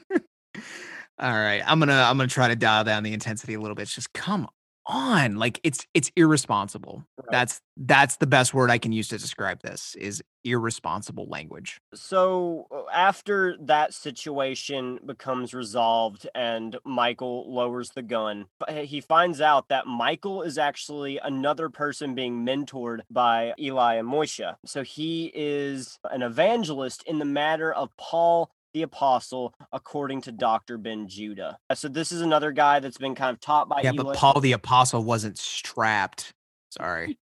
All 1.19 1.31
right. 1.31 1.61
I'm 1.65 1.79
gonna 1.79 1.93
I'm 1.93 2.17
gonna 2.17 2.27
try 2.27 2.47
to 2.47 2.55
dial 2.55 2.83
down 2.83 3.03
the 3.03 3.13
intensity 3.13 3.53
a 3.53 3.59
little 3.59 3.75
bit. 3.75 3.83
It's 3.83 3.95
just 3.95 4.13
come 4.13 4.47
on. 4.85 5.35
Like 5.35 5.59
it's 5.63 5.85
it's 5.93 6.11
irresponsible. 6.15 7.03
Right. 7.17 7.27
That's 7.31 7.61
that's 7.77 8.17
the 8.17 8.27
best 8.27 8.53
word 8.53 8.71
I 8.71 8.77
can 8.77 8.91
use 8.91 9.07
to 9.09 9.17
describe 9.17 9.61
this 9.61 9.95
is 9.95 10.23
irresponsible 10.43 11.27
language. 11.29 11.79
So 11.93 12.67
uh, 12.71 12.83
after 12.91 13.55
that 13.61 13.93
situation 13.93 14.99
becomes 15.05 15.53
resolved 15.53 16.27
and 16.35 16.77
Michael 16.83 17.53
lowers 17.53 17.91
the 17.91 18.01
gun, 18.01 18.45
he 18.69 18.99
finds 18.99 19.39
out 19.39 19.69
that 19.69 19.87
Michael 19.87 20.41
is 20.41 20.57
actually 20.57 21.19
another 21.19 21.69
person 21.69 22.15
being 22.15 22.45
mentored 22.45 23.01
by 23.09 23.53
Eli 23.59 23.95
and 23.95 24.07
Moishe. 24.07 24.55
So 24.65 24.83
he 24.83 25.31
is 25.33 25.99
an 26.11 26.21
evangelist 26.21 27.03
in 27.03 27.19
the 27.19 27.25
matter 27.25 27.71
of 27.71 27.95
Paul 27.97 28.51
the 28.73 28.81
apostle 28.81 29.53
according 29.71 30.21
to 30.21 30.31
Dr. 30.31 30.77
Ben 30.77 31.07
Judah. 31.07 31.57
Uh, 31.69 31.75
So 31.75 31.87
this 31.87 32.11
is 32.11 32.21
another 32.21 32.51
guy 32.51 32.79
that's 32.79 32.97
been 32.97 33.15
kind 33.15 33.33
of 33.33 33.39
taught 33.39 33.69
by 33.69 33.81
yeah, 33.81 33.91
Eli. 33.93 34.03
but 34.03 34.15
Paul 34.17 34.41
the 34.41 34.53
apostle 34.53 35.03
wasn't 35.03 35.37
strapped. 35.37 36.33
Sorry. 36.71 37.17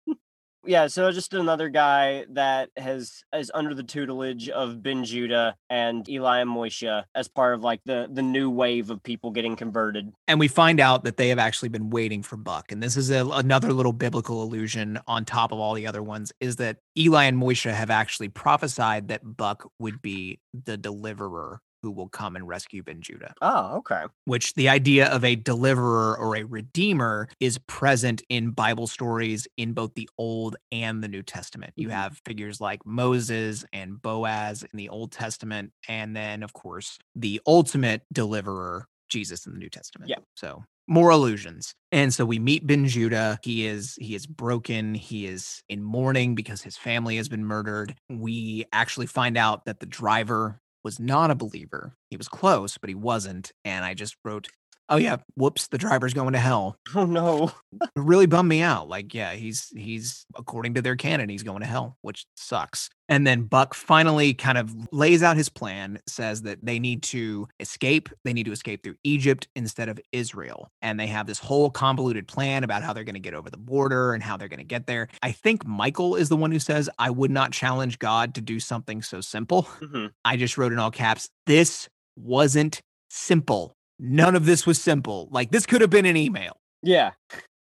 Yeah, 0.67 0.89
so 0.89 1.11
just 1.11 1.33
another 1.33 1.71
guy 1.71 2.27
that 2.31 2.69
has 2.77 3.23
is 3.35 3.51
under 3.55 3.75
the 3.75 3.83
tutelage 3.83 4.51
of 4.51 4.83
Ben 4.83 5.05
Judah 5.05 5.57
and 5.71 6.07
Eli 6.09 6.41
and 6.41 6.51
Moishe 6.51 7.05
as 7.15 7.29
part 7.29 7.55
of 7.55 7.63
like 7.63 7.81
the 7.87 8.09
the 8.13 8.23
new 8.23 8.51
wave 8.51 8.91
of 8.91 9.03
people 9.03 9.31
getting 9.31 9.57
converted. 9.57 10.13
and 10.29 10.39
we 10.39 10.49
find 10.49 10.79
out 10.79 11.05
that 11.05 11.17
they 11.17 11.29
have 11.29 11.39
actually 11.39 11.71
been 11.71 11.91
waiting 11.91 12.23
for 12.23 12.37
Buck. 12.37 12.73
And 12.73 12.83
this 12.83 12.97
is 12.97 13.11
a, 13.11 13.27
another 13.27 13.73
little 13.73 13.93
biblical 13.93 14.43
illusion 14.43 14.99
on 15.07 15.25
top 15.25 15.53
of 15.53 15.59
all 15.59 15.75
the 15.75 15.87
other 15.87 16.03
ones 16.03 16.33
is 16.41 16.57
that 16.57 16.79
Eli 16.97 17.25
and 17.25 17.41
Moishe 17.41 17.73
have 17.73 17.91
actually 17.91 18.29
prophesied 18.29 19.09
that 19.09 19.37
Buck 19.37 19.71
would 19.79 20.03
be 20.03 20.41
the 20.53 20.77
deliverer 20.77 21.61
who 21.83 21.91
will 21.91 22.09
come 22.09 22.37
and 22.37 22.47
rescue 22.47 22.83
Ben 22.83 23.01
Judah. 23.01 23.35
Oh, 23.43 23.77
okay. 23.79 24.05
which 24.25 24.55
the 24.55 24.69
idea 24.69 25.09
of 25.09 25.25
a 25.25 25.35
deliverer 25.37 26.17
or 26.19 26.37
a 26.37 26.45
redeemer 26.45 27.29
is 27.41 27.59
present 27.67 28.23
in 28.29 28.51
Bible 28.51 28.87
stories 28.87 29.49
in 29.57 29.73
both 29.73 29.95
the 29.95 30.09
Old 30.19 30.57
and 30.73 31.03
the 31.03 31.09
New 31.09 31.23
Testament. 31.23 31.73
You 31.77 31.89
Mhm. 31.89 31.93
have 31.93 32.21
figures 32.25 32.61
like 32.61 32.85
Moses 32.87 33.65
and 33.73 34.01
Boaz 34.01 34.63
in 34.63 34.77
the 34.77 34.89
Old 34.89 35.13
Testament, 35.13 35.73
and 35.89 36.15
then, 36.15 36.43
of 36.43 36.53
course, 36.53 36.99
the 37.15 37.41
ultimate 37.47 38.03
deliverer, 38.13 38.87
Jesus 39.09 39.47
in 39.47 39.53
the 39.53 39.59
New 39.59 39.71
Testament. 39.71 40.09
Yeah. 40.11 40.19
So 40.37 40.65
more 40.87 41.11
illusions. 41.11 41.75
And 41.93 42.13
so 42.13 42.25
we 42.25 42.39
meet 42.39 42.67
Ben 42.67 42.87
Judah. 42.87 43.39
He 43.43 43.67
is 43.67 43.97
he 44.01 44.15
is 44.15 44.27
broken. 44.27 44.95
He 44.95 45.27
is 45.27 45.63
in 45.69 45.83
mourning 45.83 46.35
because 46.35 46.63
his 46.63 46.77
family 46.77 47.17
has 47.17 47.29
been 47.29 47.45
murdered. 47.45 47.95
We 48.09 48.65
actually 48.73 49.07
find 49.07 49.37
out 49.37 49.65
that 49.67 49.81
the 49.81 49.87
driver 49.87 50.61
was 50.83 50.99
not 50.99 51.31
a 51.31 51.35
believer. 51.35 51.97
He 52.09 52.17
was 52.17 52.29
close, 52.29 52.79
but 52.79 52.89
he 52.89 52.95
wasn't. 52.95 53.53
And 53.65 53.85
I 53.85 53.95
just 53.95 54.17
wrote, 54.25 54.49
"Oh 54.91 54.97
yeah, 54.97 55.17
whoops, 55.37 55.69
the 55.69 55.79
driver's 55.79 56.15
going 56.15 56.33
to 56.35 56.39
hell." 56.39 56.77
Oh 56.95 57.07
no. 57.07 57.53
Really 57.97 58.27
bummed 58.27 58.49
me 58.49 58.63
out. 58.63 58.89
Like, 58.89 59.15
yeah, 59.15 59.33
he's 59.33 59.69
he's 59.77 60.27
according 60.37 60.75
to 60.75 60.83
their 60.83 60.97
canon, 60.97 61.29
he's 61.29 61.43
going 61.43 61.61
to 61.61 61.67
hell, 61.67 61.97
which 62.03 62.27
sucks. 62.37 62.91
And 63.09 63.27
then 63.27 63.43
Buck 63.45 63.75
finally 63.75 64.35
kind 64.35 64.59
of 64.59 64.75
lays 64.93 65.23
out 65.23 65.37
his 65.37 65.49
plan, 65.49 65.99
says 66.07 66.43
that 66.43 66.59
they 66.65 66.79
need 66.79 67.03
to 67.05 67.49
escape. 67.59 68.09
They 68.25 68.33
need 68.33 68.45
to 68.47 68.53
escape 68.53 68.83
through 68.83 68.97
Egypt 69.05 69.49
instead 69.57 69.89
of 69.89 70.01
Israel. 70.13 70.69
And 70.83 70.99
they 70.99 71.09
have 71.09 71.27
this 71.27 71.39
whole 71.39 71.71
convoluted 71.71 72.29
plan 72.29 72.65
about 72.65 72.83
how 72.83 72.93
they're 72.93 73.05
going 73.05 73.15
to 73.15 73.21
get 73.21 73.35
over 73.35 73.51
the 73.51 73.57
border 73.57 74.15
and 74.15 74.23
how 74.23 74.37
they're 74.37 74.49
going 74.49 74.59
to 74.59 74.65
get 74.65 74.87
there. 74.87 75.09
I 75.23 75.33
think 75.33 75.67
Michael 75.67 76.15
is 76.17 76.29
the 76.29 76.37
one 76.37 76.53
who 76.53 76.61
says, 76.61 76.89
I 76.99 77.11
would 77.11 77.31
not 77.33 77.53
challenge 77.53 77.99
God 77.99 78.35
to 78.35 78.41
do 78.41 78.61
something 78.61 79.03
so 79.03 79.21
simple. 79.21 79.63
Mhm. 79.81 80.11
I 80.25 80.37
just 80.37 80.57
wrote 80.59 80.73
in 80.73 80.79
all 80.79 80.91
caps, 80.93 81.29
this 81.47 81.89
wasn't 82.17 82.81
simple. 83.09 83.75
None 84.03 84.35
of 84.35 84.47
this 84.47 84.67
was 84.67 84.81
simple. 84.81 85.29
Like, 85.31 85.51
this 85.51 85.67
could 85.67 85.83
have 85.83 85.91
been 85.91 86.07
an 86.07 86.17
email. 86.17 86.57
Yeah. 86.83 87.11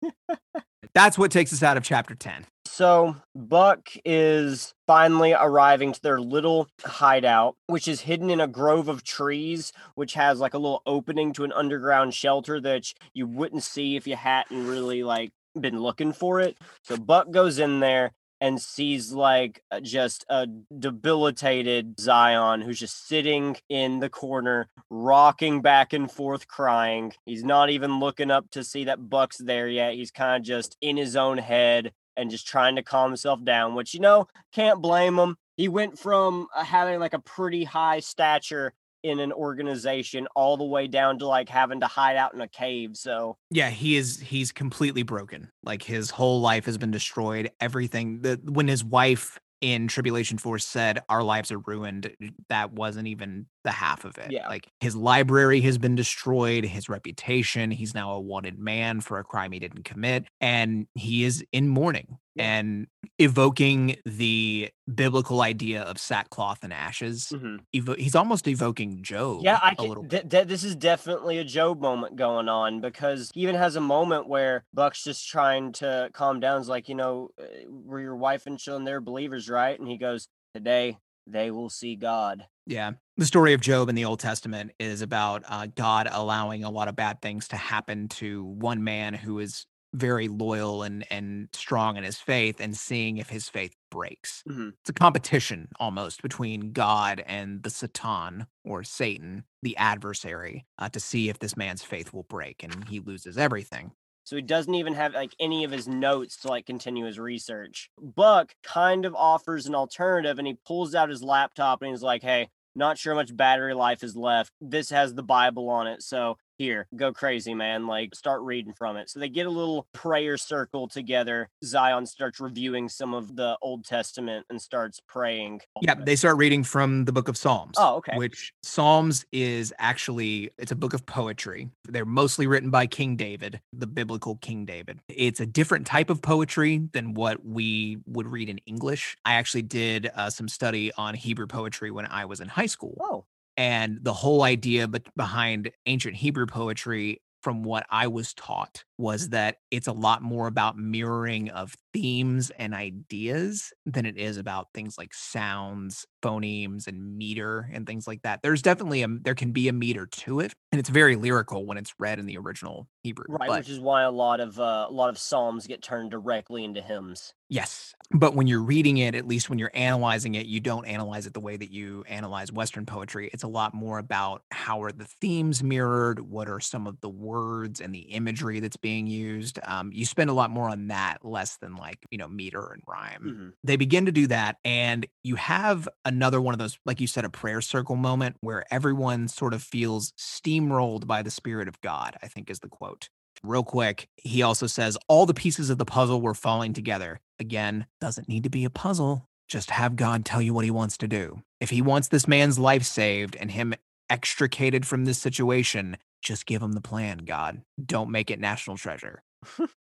That's 0.93 1.17
what 1.17 1.31
takes 1.31 1.51
us 1.51 1.63
out 1.63 1.77
of 1.77 1.83
chapter 1.83 2.13
10. 2.13 2.45
So 2.67 3.15
Buck 3.35 3.89
is 4.05 4.73
finally 4.85 5.33
arriving 5.33 5.93
to 5.93 6.01
their 6.01 6.21
little 6.21 6.67
hideout, 6.83 7.55
which 7.65 7.87
is 7.87 8.01
hidden 8.01 8.29
in 8.29 8.39
a 8.39 8.47
grove 8.47 8.87
of 8.87 9.03
trees, 9.03 9.73
which 9.95 10.13
has 10.13 10.39
like 10.39 10.53
a 10.53 10.59
little 10.59 10.83
opening 10.85 11.33
to 11.33 11.43
an 11.43 11.51
underground 11.53 12.13
shelter 12.13 12.61
that 12.61 12.93
you 13.15 13.25
wouldn't 13.25 13.63
see 13.63 13.95
if 13.95 14.05
you 14.05 14.15
hadn't 14.15 14.67
really 14.67 15.03
like 15.03 15.31
been 15.59 15.79
looking 15.79 16.13
for 16.13 16.39
it. 16.39 16.55
So 16.83 16.97
Buck 16.97 17.31
goes 17.31 17.57
in 17.57 17.79
there 17.79 18.11
and 18.39 18.61
sees 18.61 19.11
like 19.11 19.61
just 19.81 20.25
a 20.29 20.47
debilitated 20.77 21.97
Tsion 21.97 22.63
who's 22.63 22.79
just 22.79 23.07
sitting 23.07 23.57
in 23.69 23.99
the 23.99 24.09
corner, 24.09 24.67
rocking 24.89 25.61
back 25.61 25.93
and 25.93 26.11
forth, 26.11 26.47
crying. 26.47 27.13
He's 27.25 27.43
not 27.43 27.69
even 27.69 27.99
looking 27.99 28.31
up 28.31 28.49
to 28.51 28.63
see 28.63 28.85
that 28.85 29.09
Buck's 29.09 29.37
there 29.37 29.67
yet. 29.67 29.93
He's 29.93 30.11
kind 30.11 30.41
of 30.41 30.45
just 30.45 30.77
in 30.81 30.97
his 30.97 31.15
own 31.15 31.37
head 31.37 31.93
and 32.15 32.31
just 32.31 32.47
trying 32.47 32.75
to 32.75 32.83
calm 32.83 33.11
himself 33.11 33.43
down, 33.43 33.75
which, 33.75 33.93
you 33.93 33.99
know, 33.99 34.27
can't 34.51 34.81
blame 34.81 35.17
him. 35.17 35.37
He 35.55 35.67
went 35.67 35.97
from 35.97 36.47
uh, 36.55 36.63
having 36.63 36.99
like 36.99 37.13
a 37.13 37.19
pretty 37.19 37.63
high 37.63 37.99
stature 37.99 38.73
in 39.09 39.19
an 39.19 39.31
organization 39.31 40.27
all 40.35 40.57
the 40.57 40.63
way 40.63 40.87
down 40.87 41.19
to 41.19 41.27
like 41.27 41.49
having 41.49 41.79
to 41.81 41.87
hide 41.87 42.15
out 42.15 42.33
in 42.33 42.41
a 42.41 42.47
cave. 42.47 42.95
So, 42.95 43.37
Yeah, 43.49 43.69
he 43.69 43.95
is 43.95 44.19
he's 44.19 44.51
completely 44.51 45.03
broken. 45.03 45.51
Like 45.63 45.83
his 45.83 46.09
whole 46.09 46.41
life 46.41 46.65
has 46.65 46.77
been 46.77 46.91
destroyed. 46.91 47.51
Everything 47.59 48.21
that 48.21 48.43
when 48.49 48.67
his 48.67 48.83
wife 48.83 49.39
in 49.61 49.87
Tribulation 49.87 50.37
Force 50.37 50.65
said 50.65 51.01
our 51.09 51.23
lives 51.23 51.51
are 51.51 51.59
ruined, 51.59 52.11
that 52.49 52.73
wasn't 52.73 53.07
even 53.07 53.47
the 53.63 53.71
half 53.71 54.05
of 54.05 54.17
it. 54.17 54.31
Yeah. 54.31 54.47
Like 54.47 54.67
his 54.79 54.95
library 54.95 55.61
has 55.61 55.77
been 55.77 55.95
destroyed, 55.95 56.63
his 56.63 56.89
reputation, 56.89 57.71
he's 57.71 57.93
now 57.93 58.13
a 58.13 58.19
wanted 58.19 58.59
man 58.59 59.01
for 59.01 59.19
a 59.19 59.23
crime 59.23 59.51
he 59.51 59.59
didn't 59.59 59.83
commit, 59.83 60.25
and 60.41 60.87
he 60.93 61.23
is 61.23 61.43
in 61.51 61.67
mourning. 61.67 62.17
And 62.39 62.87
evoking 63.19 63.95
the 64.05 64.69
biblical 64.93 65.41
idea 65.41 65.81
of 65.81 65.97
sackcloth 65.97 66.63
and 66.63 66.71
ashes. 66.71 67.29
mhm. 67.33 67.59
Evo- 67.75 67.97
he's 67.97 68.15
almost 68.15 68.47
evoking 68.47 69.01
Job. 69.03 69.41
yeah, 69.43 69.59
I 69.61 69.75
a 69.77 69.81
little 69.81 70.03
can, 70.03 70.09
bit. 70.09 70.21
th- 70.21 70.31
th- 70.31 70.47
this 70.47 70.63
is 70.63 70.75
definitely 70.75 71.37
a 71.39 71.43
Job 71.43 71.81
moment 71.81 72.15
going 72.15 72.47
on 72.49 72.79
because 72.81 73.31
he 73.33 73.41
even 73.41 73.55
has 73.55 73.75
a 73.75 73.81
moment 73.81 74.27
where 74.27 74.65
Buck's 74.73 75.03
just 75.03 75.27
trying 75.27 75.71
to 75.73 76.09
calm 76.13 76.39
down. 76.39 76.59
It's 76.59 76.69
like, 76.69 76.89
you 76.89 76.95
know, 76.95 77.29
uh, 77.41 77.45
were 77.69 77.99
your 78.01 78.15
wife 78.15 78.45
and 78.45 78.59
children 78.59 78.85
they're 78.85 79.01
believers, 79.01 79.49
right? 79.49 79.77
And 79.79 79.87
he 79.87 79.97
goes, 79.97 80.27
Today 80.53 80.97
they 81.25 81.51
will 81.51 81.69
see 81.69 81.95
God. 81.95 82.45
Yeah. 82.65 82.91
The 83.17 83.25
story 83.25 83.53
of 83.53 83.61
Job 83.61 83.89
in 83.89 83.95
the 83.95 84.05
Old 84.05 84.19
Testament 84.19 84.71
is 84.79 85.01
about 85.01 85.43
uh, 85.47 85.67
God 85.75 86.07
allowing 86.11 86.63
a 86.63 86.69
lot 86.69 86.87
of 86.87 86.95
bad 86.95 87.21
things 87.21 87.47
to 87.49 87.57
happen 87.57 88.07
to 88.09 88.43
one 88.43 88.83
man 88.83 89.13
who 89.13 89.39
is 89.39 89.65
very 89.93 90.27
loyal 90.27 90.83
and 90.83 91.05
and 91.11 91.49
strong 91.53 91.97
in 91.97 92.03
his 92.03 92.17
faith 92.19 92.59
and 92.59 92.75
seeing 92.75 93.17
if 93.17 93.29
his 93.29 93.49
faith 93.49 93.75
breaks. 93.89 94.43
Mhm. 94.47 94.73
It's 94.81 94.89
a 94.89 94.93
competition 94.93 95.69
almost 95.79 96.21
between 96.21 96.71
God 96.71 97.23
and 97.25 97.63
the 97.63 97.69
Satan 97.69 98.47
or 98.63 98.83
Satan, 98.83 99.45
the 99.61 99.77
adversary, 99.77 100.65
uh, 100.77 100.89
to 100.89 100.99
see 100.99 101.29
if 101.29 101.39
this 101.39 101.57
man's 101.57 101.83
faith 101.83 102.13
will 102.13 102.23
break 102.23 102.63
and 102.63 102.87
he 102.87 102.99
loses 102.99 103.37
everything. 103.37 103.93
So 104.23 104.35
he 104.35 104.41
doesn't 104.41 104.75
even 104.75 104.93
have 104.93 105.13
like 105.13 105.33
any 105.39 105.63
of 105.63 105.71
his 105.71 105.87
notes 105.87 106.35
to 106.41 106.49
like 106.49 106.65
continue 106.65 107.05
his 107.05 107.17
research. 107.17 107.89
Buck 107.97 108.55
kind 108.61 109.05
of 109.05 109.15
offers 109.15 109.67
an 109.67 109.75
alternative 109.75 110.37
and 110.37 110.45
he 110.45 110.57
pulls 110.65 110.93
out 110.93 111.09
his 111.09 111.23
laptop 111.23 111.81
and 111.81 111.91
he's 111.91 112.03
like, 112.03 112.23
hey, 112.23 112.49
not 112.75 112.97
sure 112.97 113.13
how 113.13 113.19
much 113.19 113.35
battery 113.35 113.73
life 113.73 114.03
is 114.03 114.17
left. 114.17 114.51
This 114.59 114.89
has 114.89 115.13
the 115.13 115.23
Bible 115.23 115.69
on 115.69 115.87
it. 115.87 116.03
So 116.03 116.37
here, 116.57 116.87
go 116.95 117.13
crazy, 117.13 117.53
man. 117.53 117.87
Like, 117.87 118.15
start 118.15 118.41
reading 118.41 118.73
from 118.73 118.97
it. 118.97 119.09
So 119.09 119.19
they 119.19 119.29
get 119.29 119.45
a 119.45 119.49
little 119.49 119.87
prayer 119.93 120.37
circle 120.37 120.87
together. 120.87 121.49
Tsion 121.63 122.07
starts 122.07 122.39
reviewing 122.39 122.89
some 122.89 123.13
of 123.13 123.35
the 123.35 123.57
Old 123.61 123.85
Testament 123.85 124.45
and 124.49 124.61
starts 124.61 124.99
praying. 125.07 125.61
Yeah, 125.81 125.95
they 125.95 126.15
start 126.15 126.37
reading 126.37 126.63
from 126.63 127.05
the 127.05 127.11
book 127.11 127.27
of 127.27 127.37
Psalms. 127.37 127.75
Oh, 127.77 127.95
okay. 127.97 128.17
Which 128.17 128.53
Psalms 128.63 129.25
is 129.31 129.73
actually 129.79 130.51
it's 130.57 130.71
a 130.71 130.75
book 130.75 130.93
of 130.93 131.05
poetry. 131.05 131.69
They're 131.87 132.05
mostly 132.05 132.47
written 132.47 132.69
by 132.69 132.87
King 132.87 133.15
David, 133.15 133.61
the 133.73 133.87
biblical 133.87 134.37
King 134.37 134.65
David. 134.65 134.99
It's 135.07 135.39
a 135.39 135.45
different 135.45 135.87
type 135.87 136.09
of 136.09 136.21
poetry 136.21 136.81
than 136.93 137.13
what 137.13 137.45
we 137.45 137.97
would 138.05 138.27
read 138.27 138.49
in 138.49 138.59
English. 138.65 139.17
I 139.25 139.33
actually 139.33 139.63
did 139.63 140.09
uh, 140.15 140.29
some 140.29 140.47
study 140.47 140.91
on 140.97 141.13
Hebrew 141.13 141.47
poetry 141.47 141.91
when 141.91 142.05
I 142.05 142.25
was 142.25 142.39
in 142.39 142.47
high 142.47 142.65
school. 142.65 142.97
Oh, 142.99 143.25
And 143.57 143.99
the 144.03 144.13
whole 144.13 144.43
idea 144.43 144.87
but 144.87 145.03
behind 145.15 145.71
ancient 145.87 146.15
Hebrew 146.15 146.45
poetry, 146.45 147.21
from 147.41 147.63
what 147.63 147.85
I 147.89 148.07
was 148.07 148.33
taught, 148.33 148.83
was 148.97 149.29
that 149.29 149.57
it's 149.71 149.87
a 149.87 149.91
lot 149.91 150.21
more 150.21 150.47
about 150.47 150.77
mirroring 150.77 151.49
of 151.49 151.75
themes 151.93 152.51
and 152.57 152.73
ideas 152.73 153.71
than 153.85 154.05
it 154.05 154.17
is 154.17 154.37
about 154.37 154.67
things 154.73 154.97
like 154.97 155.13
sounds, 155.13 156.05
phonemes, 156.23 156.87
and 156.87 157.17
meter 157.17 157.69
and 157.73 157.85
things 157.85 158.07
like 158.07 158.21
that. 158.23 158.41
There's 158.41 158.61
definitely 158.61 159.03
a 159.03 159.07
there 159.07 159.35
can 159.35 159.51
be 159.51 159.67
a 159.67 159.73
meter 159.73 160.05
to 160.05 160.39
it, 160.39 160.53
and 160.71 160.79
it's 160.79 160.89
very 160.89 161.15
lyrical 161.15 161.65
when 161.65 161.77
it's 161.77 161.93
read 161.99 162.19
in 162.19 162.25
the 162.25 162.37
original 162.37 162.87
Hebrew. 163.03 163.25
right. 163.29 163.47
but- 163.47 163.59
which 163.59 163.69
is 163.69 163.79
why 163.79 164.03
a 164.03 164.11
lot 164.11 164.39
of 164.39 164.59
uh, 164.59 164.87
a 164.89 164.93
lot 164.93 165.09
of 165.09 165.17
psalms 165.17 165.67
get 165.67 165.81
turned 165.81 166.11
directly 166.11 166.63
into 166.63 166.81
hymns. 166.81 167.33
Yes. 167.49 167.93
But 168.11 168.35
when 168.35 168.47
you're 168.47 168.63
reading 168.63 168.97
it, 168.97 169.15
at 169.15 169.25
least 169.25 169.49
when 169.49 169.57
you're 169.57 169.71
analyzing 169.73 170.35
it, 170.35 170.47
you 170.47 170.59
don't 170.59 170.85
analyze 170.85 171.25
it 171.27 171.33
the 171.33 171.39
way 171.39 171.55
that 171.55 171.71
you 171.71 172.03
analyze 172.07 172.51
Western 172.51 172.85
poetry. 172.85 173.29
It's 173.33 173.43
a 173.43 173.47
lot 173.47 173.73
more 173.73 173.99
about 173.99 174.43
how 174.51 174.83
are 174.83 174.91
the 174.91 175.05
themes 175.05 175.63
mirrored? 175.63 176.19
What 176.19 176.49
are 176.49 176.59
some 176.59 176.87
of 176.87 176.99
the 176.99 177.09
words 177.09 177.79
and 177.79 177.93
the 177.93 177.99
imagery 177.99 178.59
that's 178.59 178.77
being 178.77 178.86
used? 178.95 179.59
Um, 179.63 179.91
you 179.91 180.05
spend 180.05 180.29
a 180.29 180.33
lot 180.33 180.49
more 180.49 180.69
on 180.69 180.87
that, 180.87 181.25
less 181.25 181.57
than 181.57 181.75
like, 181.75 182.05
you 182.09 182.17
know, 182.17 182.27
meter 182.27 182.71
and 182.71 182.81
rhyme. 182.87 183.23
Mhm. 183.23 183.53
They 183.63 183.75
begin 183.75 184.05
to 184.05 184.11
do 184.11 184.27
that. 184.27 184.57
And 184.63 185.05
you 185.23 185.35
have 185.35 185.89
another 186.05 186.39
one 186.39 186.53
of 186.53 186.59
those, 186.59 186.79
like 186.85 187.01
you 187.01 187.07
said, 187.07 187.25
a 187.25 187.29
prayer 187.29 187.61
circle 187.61 187.95
moment 187.95 188.37
where 188.39 188.63
everyone 188.71 189.27
sort 189.27 189.53
of 189.53 189.61
feels 189.61 190.13
steamrolled 190.13 191.05
by 191.05 191.21
the 191.21 191.31
Spirit 191.31 191.67
of 191.67 191.81
God, 191.81 192.15
I 192.23 192.27
think 192.27 192.49
is 192.49 192.59
the 192.59 192.69
quote 192.69 193.09
real 193.43 193.63
quick, 193.63 194.09
he 194.15 194.41
also 194.41 194.67
says 194.67 194.97
all 195.07 195.25
the 195.25 195.33
pieces 195.33 195.69
of 195.69 195.77
the 195.77 195.85
puzzle 195.85 196.21
were 196.21 196.33
falling 196.33 196.73
together. 196.73 197.19
Again, 197.39 197.85
doesn't 198.01 198.27
need 198.27 198.43
to 198.43 198.49
be 198.49 198.65
a 198.65 198.69
puzzle. 198.69 199.27
Just 199.47 199.69
have 199.69 199.95
God 199.95 200.25
tell 200.25 200.41
you 200.41 200.53
what 200.53 200.65
he 200.65 200.71
wants 200.71 200.97
to 200.97 201.07
do. 201.07 201.41
If 201.59 201.69
he 201.69 201.81
wants 201.81 202.07
this 202.07 202.27
man's 202.27 202.59
life 202.59 202.83
saved 202.83 203.35
and 203.35 203.51
him 203.51 203.73
extricated 204.09 204.85
from 204.85 205.05
this 205.05 205.19
situation, 205.19 205.97
just 206.27 206.45
give 206.45 206.61
them 206.61 206.73
the 206.73 206.81
plan, 206.81 207.19
God. 207.19 207.61
Don't 207.83 208.11
make 208.11 208.29
it 208.29 208.39
national 208.39 208.77
treasure. 208.77 209.23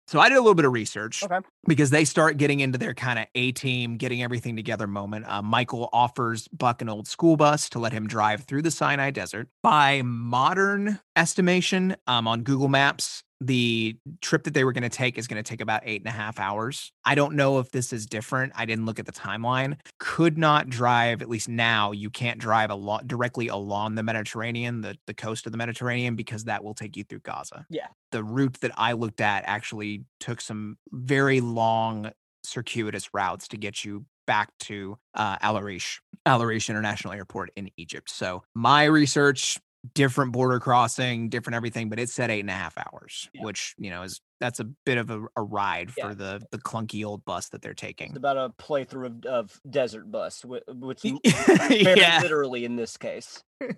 so 0.07 0.21
I 0.21 0.29
did 0.29 0.37
a 0.37 0.41
little 0.41 0.55
bit 0.55 0.65
of 0.65 0.73
research 0.73 1.23
Okay. 1.25 1.39
because 1.67 1.91
they 1.91 2.05
start 2.05 2.37
getting 2.37 2.61
into 2.61 2.79
their 2.79 2.95
kind 2.95 3.19
of 3.19 3.27
A 3.35 3.53
team, 3.53 3.97
getting 3.97 4.23
everything 4.23 4.57
together 4.57 4.87
moment. 4.87 5.27
Uh, 5.27 5.41
Michael 5.43 5.89
offers 5.93 6.47
Buck 6.49 6.83
an 6.83 6.89
old 6.89 7.09
school 7.09 7.37
bus 7.37 7.69
to 7.71 7.79
let 7.79 7.93
him 7.93 8.07
drive 8.07 8.45
through 8.45 8.63
the 8.63 8.71
Sinai 8.71 9.11
Desert. 9.11 9.49
By 9.63 10.03
modern 10.03 11.01
estimation 11.17 11.97
um, 12.07 12.29
on 12.29 12.43
Google 12.43 12.69
Maps, 12.69 13.23
the 13.41 13.97
trip 14.21 14.45
that 14.45 14.55
they 14.55 14.65
were 14.65 14.73
going 14.73 14.83
to 14.83 14.89
take 14.89 15.17
is 15.17 15.29
going 15.29 15.43
to 15.43 15.49
take 15.49 15.61
about 15.61 15.83
eight 15.85 16.01
and 16.01 16.09
a 16.09 16.13
half 16.13 16.41
hours. 16.41 16.91
I 17.05 17.15
don't 17.15 17.35
know 17.35 17.59
if 17.59 17.71
this 17.71 17.93
is 17.93 18.07
different. 18.07 18.53
I 18.57 18.65
didn't 18.65 18.85
look 18.85 18.99
at 18.99 19.07
the 19.07 19.13
timeline. 19.13 19.77
Could 20.01 20.37
not 20.37 20.69
drive, 20.69 21.23
at 21.23 21.29
least 21.29 21.49
now, 21.49 21.93
you 21.93 22.11
can't 22.11 22.41
drive 22.41 22.71
a 22.71 22.75
lot 22.75 23.07
directly 23.07 23.49
along 23.49 23.95
the 23.95 24.03
Mediterranean, 24.03 24.81
the, 24.81 24.97
the 25.07 25.15
coast 25.15 25.47
of 25.47 25.53
the 25.53 25.59
Mediterranean, 25.59 26.17
because 26.17 26.45
that 26.45 26.65
will 26.65 26.75
take 26.75 26.97
you 26.97 27.05
through 27.05 27.21
Gaza. 27.21 27.65
Yeah. 27.71 27.87
The 28.11 28.25
route 28.25 28.59
that 28.61 28.73
I 28.77 28.93
looked 28.93 29.21
at 29.21 29.45
actually 29.47 30.05
took 30.19 30.41
some 30.41 30.77
very 30.91 31.41
long 31.41 32.11
circuitous 32.43 33.13
routes 33.15 33.49
to 33.49 33.57
get 33.57 33.85
you 33.85 34.05
back 34.27 34.51
to 34.61 34.99
uh, 35.15 35.37
Al 35.41 35.57
Arish, 35.57 36.01
Al 36.27 36.43
Arish 36.43 36.69
International 36.69 37.15
Airport 37.15 37.51
in 37.57 37.71
Egypt. 37.77 38.11
So 38.11 38.43
my 38.55 38.85
research 38.85 39.59
different 39.95 40.33
border 40.33 40.61
crossing, 40.61 41.29
different 41.29 41.57
everything, 41.57 41.89
but 41.89 41.99
it 41.99 42.09
said 42.09 42.31
eight 42.31 42.41
and 42.41 42.51
a 42.51 42.55
half 42.55 42.77
hours, 42.79 43.29
Yeah. 43.33 43.45
which 43.45 43.75
you 43.79 43.91
know 43.91 44.03
is 44.03 44.21
that's 44.41 44.61
a 44.61 44.65
bit 44.65 44.99
of 44.99 45.11
a, 45.11 45.23
a 45.37 45.43
ride 45.43 45.93
Yeah. 45.97 46.09
for 46.09 46.15
the 46.15 46.41
the 46.51 46.59
clunky 46.59 47.05
old 47.05 47.25
bus 47.25 47.49
that 47.51 47.63
they're 47.63 47.75
taking. 47.75 48.09
It's 48.09 48.19
about 48.19 48.37
a 48.37 48.51
playthrough 48.63 49.07
of, 49.07 49.25
of 49.27 49.61
Desert 49.69 50.11
Bus, 50.11 50.45
which 50.45 51.03
very 51.47 51.83
yeah, 51.83 52.21
literally 52.23 52.65
in 52.65 52.77
this 52.77 52.97
case. 52.97 53.43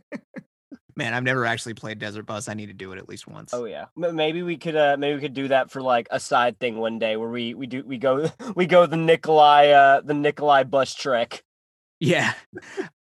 man, 0.97 1.15
I've 1.15 1.23
never 1.23 1.47
actually 1.47 1.75
played 1.75 1.99
Desert 1.99 2.25
Bus. 2.25 2.49
I 2.49 2.55
need 2.55 2.67
to 2.67 2.75
do 2.75 2.93
it 2.93 2.99
at 2.99 3.09
least 3.09 3.27
once. 3.27 3.55
Oh 3.55 3.65
yeah, 3.65 3.87
maybe 3.97 4.43
we 4.43 4.57
could 4.57 4.77
uh 4.77 4.97
maybe 4.99 5.15
we 5.15 5.21
could 5.21 5.35
do 5.35 5.49
that 5.49 5.71
for 5.71 5.81
like 5.83 6.09
a 6.11 6.21
side 6.21 6.59
thing 6.59 6.77
one 6.77 6.99
day 6.99 7.17
where 7.17 7.29
we 7.31 7.55
we 7.55 7.67
do 7.67 7.83
we 7.85 7.99
go 7.99 8.31
we 8.57 8.67
go 8.67 8.87
the 8.87 8.97
Nicolae 8.97 9.73
uh 9.75 10.01
the 10.03 10.15
Nicolae 10.15 10.69
bus 10.69 10.95
trek. 10.95 11.43
Yeah. 12.01 12.33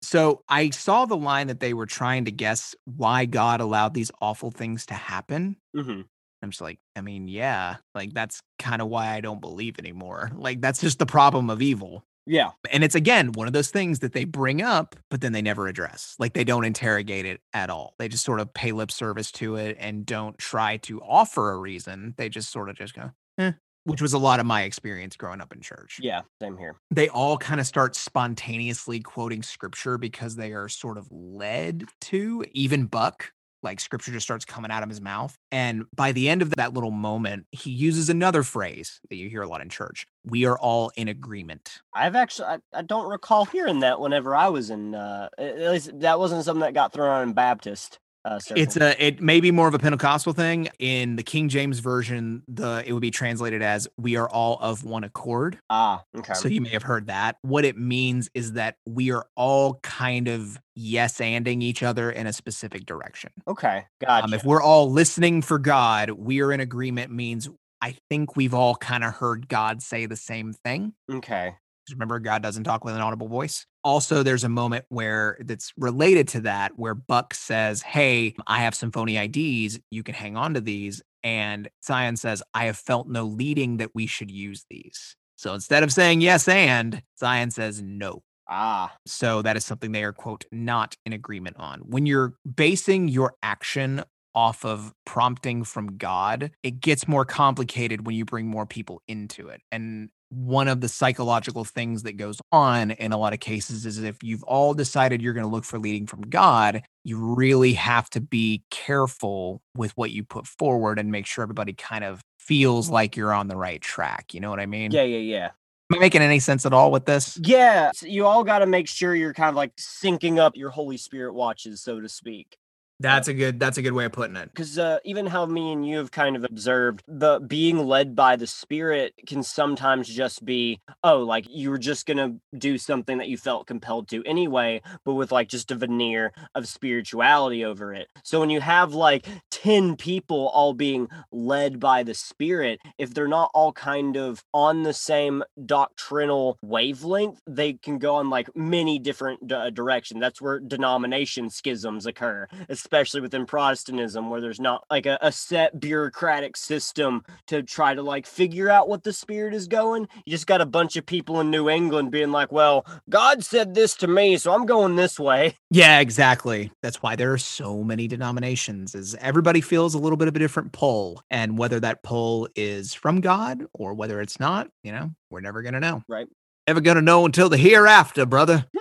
So 0.02 0.44
I 0.50 0.72
saw 0.72 1.06
the 1.06 1.16
line 1.18 1.48
that 1.48 1.60
they 1.60 1.74
were 1.74 1.86
trying 1.86 2.26
to 2.26 2.32
guess 2.32 2.76
why 2.86 3.26
God 3.26 3.62
allowed 3.62 3.94
these 3.94 4.12
awful 4.22 4.52
things 4.52 4.86
to 4.88 4.94
happen. 4.94 5.56
Mm-hmm. 5.76 6.02
I'm 6.42 6.50
just 6.50 6.62
like, 6.62 6.80
I 6.96 7.02
mean, 7.02 7.28
yeah, 7.28 7.78
like 7.96 8.14
that's 8.14 8.42
kind 8.60 8.82
of 8.82 8.88
why 8.88 9.14
I 9.14 9.22
don't 9.22 9.42
believe 9.42 9.78
anymore. 9.80 10.32
Like 10.36 10.62
that's 10.62 10.82
just 10.82 11.00
the 11.00 11.06
problem 11.06 11.50
of 11.50 11.62
evil. 11.62 12.06
Yeah, 12.26 12.52
And 12.70 12.84
it's 12.84 12.94
again 12.94 13.32
one 13.32 13.48
of 13.48 13.54
those 13.54 13.72
things 13.72 14.00
that 14.00 14.14
they 14.14 14.24
bring 14.24 14.62
up, 14.62 14.96
but 15.10 15.20
then 15.20 15.32
they 15.32 15.42
never 15.42 15.68
address. 15.68 16.16
Like 16.20 16.34
they 16.34 16.44
don't 16.44 16.64
interrogate 16.64 17.26
it 17.26 17.42
at 17.54 17.72
all. 17.72 17.96
They 17.98 18.08
just 18.08 18.24
sort 18.24 18.40
of 18.40 18.54
pay 18.54 18.72
lip 18.72 18.92
service 18.92 19.32
to 19.34 19.56
it 19.56 19.78
and 19.80 20.06
don't 20.06 20.38
try 20.38 20.78
to 20.78 21.02
offer 21.02 21.50
a 21.52 21.58
reason. 21.58 22.14
They 22.18 22.30
just 22.30 22.52
sort 22.52 22.70
of 22.70 22.76
just 22.76 22.94
go, 22.94 23.10
eh, 23.40 23.54
which 23.90 24.02
was 24.02 24.14
a 24.14 24.18
lot 24.18 24.40
of 24.40 24.46
my 24.46 24.64
experience 24.64 25.16
growing 25.16 25.42
up 25.42 25.54
in 25.54 25.62
church. 25.62 26.00
yeah, 26.02 26.22
same 26.42 26.58
here. 26.58 26.76
They 26.92 27.10
all 27.10 27.38
kind 27.38 27.60
of 27.60 27.68
start 27.68 27.96
spontaneously 27.96 29.00
quoting 29.00 29.44
scripture 29.44 29.98
because 29.98 30.36
they 30.36 30.54
are 30.54 30.70
sort 30.70 30.98
of 30.98 31.08
led 31.12 31.86
to, 32.02 32.46
even 32.54 32.86
Buck. 32.86 33.32
Like 33.62 33.82
scripture 33.82 34.14
just 34.14 34.26
starts 34.26 34.46
coming 34.46 34.72
out 34.72 34.84
of 34.84 34.90
his 34.90 35.02
mouth. 35.02 35.36
And 35.52 35.84
by 35.94 36.14
the 36.14 36.30
end 36.30 36.42
of 36.42 36.52
that 36.52 36.74
little 36.74 36.92
moment, 36.92 37.46
he 37.52 37.72
uses 37.72 38.10
another 38.10 38.44
phrase 38.44 39.02
that 39.10 39.18
you 39.18 39.30
hear 39.30 39.42
a 39.42 39.48
lot 39.50 39.60
in 39.60 39.68
church. 39.68 40.06
We 40.24 40.46
are 40.46 40.58
all 40.58 40.92
in 40.96 41.10
agreement. 41.10 41.82
I've 41.94 42.16
actually 42.16 42.48
I, 42.48 42.60
I 42.74 42.84
don't 42.84 43.10
recall 43.10 43.44
hearing 43.44 43.82
that 43.82 44.00
whenever 44.00 44.34
I 44.34 44.48
was 44.48 44.70
in 44.70 44.96
uh 44.96 45.28
at 45.38 45.60
least 45.60 46.00
that 46.00 46.20
wasn't 46.20 46.46
something 46.46 46.62
that 46.62 46.74
got 46.74 46.94
thrown 46.94 47.10
out 47.10 47.24
in 47.24 47.34
Baptist. 47.34 48.00
Uh, 48.26 48.40
It's 48.56 48.76
a 48.76 49.02
it 49.04 49.22
may 49.22 49.40
be 49.40 49.52
more 49.52 49.68
of 49.68 49.74
a 49.74 49.80
Pentecostal 49.80 50.34
thing. 50.34 50.68
In 50.78 51.16
the 51.16 51.24
King 51.24 51.48
James 51.50 51.80
version, 51.80 52.44
the 52.48 52.84
it 52.86 52.94
would 52.94 53.02
be 53.02 53.12
translated 53.12 53.62
as 53.62 53.88
we 53.98 54.18
are 54.18 54.30
all 54.30 54.58
of 54.60 54.84
one 54.84 55.04
accord. 55.04 55.58
ah 55.70 56.04
okay 56.18 56.34
So 56.34 56.48
you 56.50 56.62
may 56.62 56.70
have 56.70 56.84
heard 56.84 57.08
that. 57.08 57.38
What 57.42 57.64
it 57.66 57.78
means 57.78 58.30
is 58.34 58.54
that 58.54 58.76
we 58.86 59.12
are 59.12 59.26
all 59.36 59.76
kind 59.84 60.28
of 60.28 60.60
yes 60.76 61.20
anding 61.20 61.62
each 61.64 61.82
other 61.84 62.12
in 62.12 62.28
a 62.28 62.34
specific 62.34 62.86
direction. 62.86 63.32
okay 63.48 63.86
gotcha. 64.02 64.26
Um, 64.26 64.34
if 64.34 64.44
we're 64.44 64.62
all 64.62 64.92
listening 64.92 65.42
for 65.42 65.58
God, 65.60 66.10
we 66.12 66.42
are 66.42 66.52
in 66.52 66.60
agreement 66.60 67.12
means 67.12 67.50
I 67.82 67.96
think 68.10 68.36
we've 68.36 68.54
all 68.54 68.76
kind 68.76 69.06
of 69.06 69.16
heard 69.16 69.48
God 69.48 69.82
say 69.82 70.06
the 70.06 70.18
same 70.18 70.52
thing. 70.52 70.94
okay 71.10 71.56
Remember, 71.94 72.20
God 72.20 72.42
doesn't 72.42 72.64
talk 72.64 72.84
with 72.84 72.96
an 72.96 73.02
audible 73.02 73.28
voice. 73.28 73.66
Also, 73.84 74.24
there's 74.24 74.44
a 74.44 74.50
moment 74.50 74.86
where 74.90 75.38
that's 75.42 75.72
related 75.78 76.28
to 76.30 76.42
that, 76.42 76.74
where 76.78 76.96
Buck 76.96 77.34
says, 77.34 77.82
Hey, 77.82 78.36
I 78.48 78.60
have 78.60 78.76
some 78.76 78.92
phony 78.92 79.18
IDs. 79.18 79.80
You 79.90 80.04
can 80.04 80.16
hang 80.16 80.38
on 80.38 80.54
to 80.54 80.62
these. 80.62 81.02
And 81.24 81.70
Tsion 81.86 82.18
says, 82.18 82.42
I 82.54 82.66
have 82.66 82.78
felt 82.78 83.08
no 83.08 83.26
leading 83.26 83.78
that 83.78 83.92
we 83.94 84.08
should 84.08 84.32
use 84.32 84.66
these. 84.70 85.16
So 85.36 85.54
instead 85.54 85.84
of 85.84 85.94
saying 85.94 86.22
yes 86.22 86.48
and, 86.48 87.02
Tsion 87.22 87.52
says 87.52 87.82
no. 87.82 88.24
ah 88.50 88.94
So 89.06 89.42
that 89.42 89.58
is 89.58 89.66
something 89.66 89.92
they 89.92 90.04
are, 90.04 90.14
quote, 90.14 90.46
not 90.52 90.96
in 91.06 91.14
agreement 91.14 91.58
on. 91.60 91.80
When 91.80 92.06
you're 92.06 92.34
basing 92.56 93.08
your 93.08 93.36
action 93.42 94.04
off 94.36 94.64
of 94.64 94.94
prompting 95.06 95.64
from 95.64 95.98
God, 95.98 96.52
it 96.64 96.80
gets 96.80 97.08
more 97.08 97.26
complicated 97.26 98.06
when 98.06 98.16
you 98.16 98.26
bring 98.26 98.48
more 98.48 98.66
people 98.66 99.02
into 99.08 99.50
it. 99.50 99.62
And 99.72 100.10
one 100.30 100.68
of 100.68 100.82
the 100.82 100.88
psychological 100.88 101.66
things 101.66 102.04
that 102.04 102.14
goes 102.14 102.40
on 102.52 102.92
in 102.92 103.12
a 103.12 103.18
lot 103.18 103.34
of 103.34 103.40
cases 103.40 103.86
is 103.86 103.98
if 104.04 104.24
you've 104.24 104.44
all 104.44 104.74
decided 104.74 105.22
you're 105.22 105.34
going 105.34 105.46
to 105.46 105.52
look 105.52 105.66
for 105.66 105.80
leading 105.80 106.06
from 106.06 106.22
God, 106.22 106.84
you 107.04 107.18
really 107.18 107.74
have 107.74 108.10
to 108.12 108.22
be 108.22 108.64
careful 108.70 109.62
with 109.76 109.92
what 109.98 110.12
you 110.12 110.24
put 110.24 110.46
forward 110.46 111.00
and 111.00 111.12
make 111.12 111.26
sure 111.26 111.42
everybody 111.42 111.74
kind 111.74 112.04
of 112.04 112.22
feels 112.38 112.86
mm-hmm. 112.86 112.94
like 112.94 113.18
you're 113.18 113.34
on 113.34 113.48
the 113.48 113.58
right 113.58 113.82
track. 113.82 114.34
You 114.34 114.40
know 114.40 114.50
what 114.50 114.60
I 114.60 114.66
mean? 114.66 114.92
yeah 114.92 115.04
yeah 115.04 115.18
yeah 115.18 115.50
Am 115.92 115.98
I 115.98 116.00
making 116.02 116.22
any 116.22 116.38
sense 116.38 116.68
at 116.68 116.74
all 116.74 116.92
with 116.92 117.06
this? 117.06 117.40
yeah 117.44 117.92
so 117.94 118.06
you 118.06 118.28
all 118.28 118.44
got 118.44 118.60
to 118.60 118.68
make 118.68 118.88
sure 118.88 119.16
you're 119.16 119.34
kind 119.34 119.50
of 119.50 119.56
like 119.56 119.76
syncing 119.76 120.38
up 120.38 120.56
your 120.56 120.70
Holy 120.70 120.98
Spirit 120.98 121.34
watches 121.34 121.82
so 121.82 122.00
to 122.00 122.08
speak. 122.10 122.58
That's 123.02 123.30
a 123.30 123.34
good 123.34 123.60
that's 123.60 123.78
a 123.78 123.82
good 123.82 123.94
way 123.94 124.06
of 124.06 124.12
putting 124.12 124.36
it. 124.36 124.50
because 124.54 124.78
uh, 124.78 125.00
even 125.06 125.26
how 125.26 125.46
me 125.46 125.72
and 125.72 125.88
you 125.88 125.98
have 125.98 126.12
kind 126.12 126.36
of 126.36 126.44
observed 126.44 127.02
the 127.08 127.40
being 127.40 127.78
led 127.88 128.14
by 128.14 128.36
the 128.36 128.46
spirit 128.48 129.14
can 129.26 129.42
sometimes 129.42 130.10
just 130.10 130.44
be 130.44 130.82
oh 131.04 131.20
like 131.20 131.46
you 131.50 131.70
were 131.70 131.78
just 131.78 132.06
gonna 132.06 132.36
do 132.58 132.78
something 132.78 133.18
that 133.20 133.30
you 133.30 133.38
felt 133.38 133.68
compelled 133.68 134.10
to 134.10 134.22
anyway 134.26 134.82
but 135.06 135.14
with 135.14 135.32
like 135.32 135.48
just 135.48 135.72
a 135.72 135.76
veneer 135.76 136.34
of 136.56 136.68
spirituality 136.68 137.64
over 137.64 137.94
it 137.94 138.10
so 138.24 138.42
when 138.42 138.50
you 138.50 138.60
have 138.60 138.94
like 138.94 139.26
10 139.50 139.96
people 139.96 140.50
all 140.50 140.74
being 140.74 141.08
led 141.32 141.80
by 141.80 142.04
the 142.04 142.14
spirit 142.14 142.80
if 142.98 143.14
they're 143.14 143.28
not 143.30 143.50
all 143.54 143.72
kind 143.72 144.18
of 144.18 144.44
on 144.54 144.84
the 144.84 144.94
same 144.94 145.42
doctrinal 145.66 146.58
wavelength 146.62 147.40
they 147.48 147.74
can 147.74 147.98
go 147.98 148.16
on 148.16 148.30
like 148.30 148.54
many 148.58 149.00
different 149.00 149.48
d- 149.48 149.72
directions 149.72 150.20
that's 150.20 150.42
where 150.42 150.60
denomination 150.60 151.50
schisms 151.50 152.06
occur 152.06 152.46
especially 152.90 153.22
within 153.22 153.46
Protestantism, 153.46 154.32
where 154.32 154.42
there's 154.42 154.60
not 154.60 154.84
like 154.90 155.06
a, 155.06 155.20
a 155.22 155.32
set 155.32 155.80
bureaucratic 155.80 156.58
system 156.58 157.24
to 157.46 157.62
try 157.62 157.94
to 157.94 158.02
like 158.02 158.26
figure 158.26 158.68
out 158.68 158.90
what 158.90 159.04
the 159.04 159.14
spirit 159.14 159.54
is 159.54 159.68
going. 159.68 160.08
You 160.26 160.32
just 160.32 160.48
got 160.48 160.60
a 160.60 160.66
bunch 160.66 160.96
of 160.96 161.06
people 161.06 161.40
in 161.40 161.52
New 161.52 161.70
England 161.70 162.10
being 162.10 162.32
like, 162.32 162.52
well, 162.52 162.88
God 163.08 163.46
said 163.46 163.76
this 163.76 163.96
to 163.98 164.08
me, 164.08 164.38
so 164.38 164.52
I'm 164.52 164.66
going 164.66 164.96
this 164.96 165.20
way. 165.20 165.56
Yeah, 165.70 166.00
exactly. 166.00 166.72
That's 166.82 167.04
why 167.04 167.16
there 167.16 167.32
are 167.32 167.38
so 167.38 167.84
many 167.84 168.08
denominations 168.08 168.96
is 168.96 169.14
everybody 169.22 169.62
feels 169.62 169.94
a 169.94 170.00
little 170.00 170.18
bit 170.18 170.28
of 170.28 170.36
a 170.36 170.40
different 170.40 170.72
pull 170.72 171.22
and 171.30 171.60
whether 171.60 171.80
that 171.82 172.02
pull 172.02 172.50
is 172.56 172.96
from 172.96 173.22
God 173.22 173.68
or 173.72 173.94
whether 173.94 174.20
it's 174.20 174.40
not, 174.40 174.68
you 174.84 174.92
know, 174.92 175.12
we're 175.30 175.42
never 175.42 175.62
going 175.62 175.76
to 175.76 175.80
know. 175.80 176.02
Right. 176.08 176.28
Never 176.68 176.82
going 176.82 176.96
to 176.96 177.04
know 177.04 177.26
until 177.26 177.50
the 177.50 177.58
hereafter, 177.58 178.26
brother. 178.26 178.66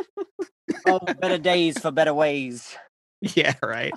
Oh, 0.87 0.99
better 0.99 1.39
days 1.39 1.79
for 1.79 1.91
better 1.91 2.15
ways. 2.15 2.77
Yeah, 3.21 3.55
right. 3.62 3.93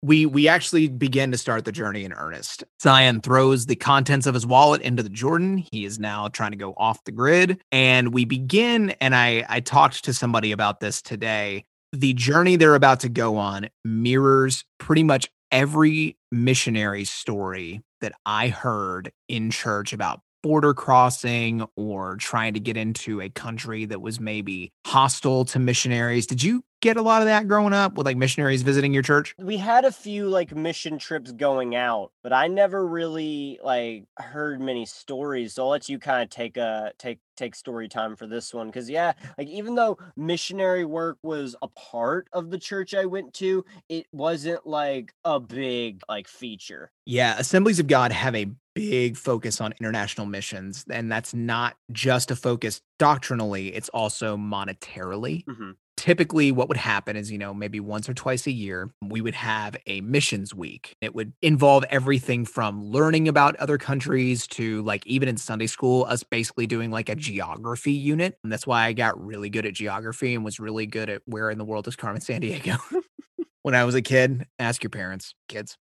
We 0.00 0.26
we 0.26 0.48
actually 0.48 0.88
begin 0.88 1.32
to 1.32 1.38
start 1.38 1.64
the 1.64 1.72
journey 1.72 2.04
in 2.04 2.12
earnest. 2.12 2.64
Tsion 2.80 3.22
throws 3.22 3.66
the 3.66 3.74
contents 3.76 4.26
of 4.26 4.34
his 4.34 4.46
wallet 4.46 4.80
into 4.82 5.02
the 5.02 5.08
Jordan. 5.08 5.64
He 5.72 5.84
is 5.84 5.98
now 5.98 6.28
trying 6.28 6.52
to 6.52 6.56
go 6.56 6.72
off 6.76 7.04
the 7.04 7.12
grid, 7.12 7.60
and 7.72 8.14
we 8.14 8.24
begin. 8.24 8.90
And 9.00 9.14
I 9.14 9.44
I 9.48 9.60
talked 9.60 10.04
to 10.04 10.14
somebody 10.14 10.52
about 10.52 10.80
this 10.80 11.02
today. 11.02 11.64
The 11.92 12.14
journey 12.14 12.56
they're 12.56 12.74
about 12.74 13.00
to 13.00 13.08
go 13.08 13.36
on 13.36 13.68
mirrors 13.84 14.64
pretty 14.78 15.02
much 15.02 15.28
every 15.50 16.16
missionary 16.30 17.04
story 17.04 17.80
that 18.00 18.12
I 18.24 18.48
heard 18.48 19.10
in 19.28 19.50
church 19.50 19.92
about 19.92 20.20
border 20.42 20.74
crossing 20.74 21.66
or 21.76 22.16
trying 22.16 22.54
to 22.54 22.60
get 22.60 22.76
into 22.76 23.20
a 23.20 23.28
country 23.28 23.84
that 23.86 24.00
was 24.00 24.20
maybe 24.20 24.72
hostile 24.86 25.44
to 25.46 25.58
missionaries. 25.58 26.26
Did 26.26 26.42
you 26.42 26.62
get 26.80 26.96
a 26.96 27.02
lot 27.02 27.22
of 27.22 27.26
that 27.26 27.48
growing 27.48 27.72
up 27.72 27.94
with 27.96 28.06
like 28.06 28.16
missionaries 28.16 28.62
visiting 28.62 28.92
your 28.92 29.02
church? 29.02 29.34
We 29.38 29.56
had 29.56 29.84
a 29.84 29.92
few 29.92 30.28
like 30.28 30.54
mission 30.54 30.98
trips 30.98 31.30
going 31.32 31.76
out, 31.76 32.10
but 32.22 32.32
I 32.32 32.48
never 32.48 32.86
really 32.86 33.60
like 33.62 34.04
heard 34.18 34.60
many 34.60 34.84
stories. 34.84 35.54
So 35.54 35.64
I'll 35.64 35.70
let 35.70 35.88
you 35.88 35.98
kind 35.98 36.22
of 36.22 36.30
take 36.30 36.56
a 36.56 36.92
take 36.98 37.20
take 37.36 37.54
story 37.54 37.88
time 37.88 38.16
for 38.16 38.26
this 38.26 38.52
one 38.52 38.66
because 38.66 38.90
yeah, 38.90 39.12
like 39.38 39.46
even 39.48 39.76
though 39.76 39.96
missionary 40.16 40.84
work 40.84 41.18
was 41.22 41.54
a 41.62 41.68
part 41.68 42.28
of 42.32 42.50
the 42.50 42.58
church 42.58 42.94
I 42.94 43.04
went 43.04 43.32
to, 43.34 43.64
it 43.88 44.06
wasn't 44.10 44.66
like 44.66 45.14
a 45.24 45.38
big 45.38 46.02
like 46.08 46.26
feature. 46.26 46.90
Yeah, 47.06 47.38
Assemblies 47.38 47.78
of 47.78 47.86
God 47.86 48.12
have 48.12 48.34
a 48.34 48.50
big 48.74 49.16
focus 49.16 49.60
on 49.60 49.72
international 49.80 50.26
missions, 50.26 50.84
and 50.90 51.10
that's 51.10 51.32
not 51.32 51.76
just 51.92 52.30
a 52.30 52.36
focus 52.36 52.82
doctrinally, 52.98 53.74
it's 53.74 53.88
also 53.90 54.36
monetarily. 54.36 55.44
Mhm. 55.46 55.76
Typically, 55.98 56.52
what 56.52 56.68
would 56.68 56.76
happen 56.76 57.16
is, 57.16 57.28
you 57.28 57.38
know, 57.38 57.52
maybe 57.52 57.80
once 57.80 58.08
or 58.08 58.14
twice 58.14 58.46
a 58.46 58.52
year, 58.52 58.88
we 59.02 59.20
would 59.20 59.34
have 59.34 59.76
a 59.88 60.00
missions 60.00 60.54
week. 60.54 60.94
It 61.00 61.12
would 61.12 61.32
involve 61.42 61.84
everything 61.90 62.44
from 62.44 62.84
learning 62.84 63.26
about 63.26 63.56
other 63.56 63.78
countries 63.78 64.46
to, 64.46 64.80
like, 64.82 65.04
even 65.08 65.28
in 65.28 65.36
Sunday 65.36 65.66
school, 65.66 66.04
us 66.04 66.22
basically 66.22 66.68
doing 66.68 66.92
like 66.92 67.08
a 67.08 67.16
mm. 67.16 67.18
geography 67.18 67.90
unit. 67.90 68.38
And 68.44 68.52
that's 68.52 68.64
why 68.64 68.86
I 68.86 68.92
got 68.92 69.20
really 69.20 69.50
good 69.50 69.66
at 69.66 69.74
geography 69.74 70.36
and 70.36 70.44
was 70.44 70.60
really 70.60 70.86
good 70.86 71.10
at 71.10 71.22
where 71.26 71.50
in 71.50 71.58
the 71.58 71.64
world 71.64 71.88
is 71.88 71.96
Carmen 71.96 72.22
Sandiego 72.22 72.78
when 73.62 73.74
I 73.74 73.84
was 73.84 73.96
a 73.96 74.02
kid. 74.02 74.46
Ask 74.60 74.84
your 74.84 74.90
parents, 74.90 75.34
kids. 75.48 75.76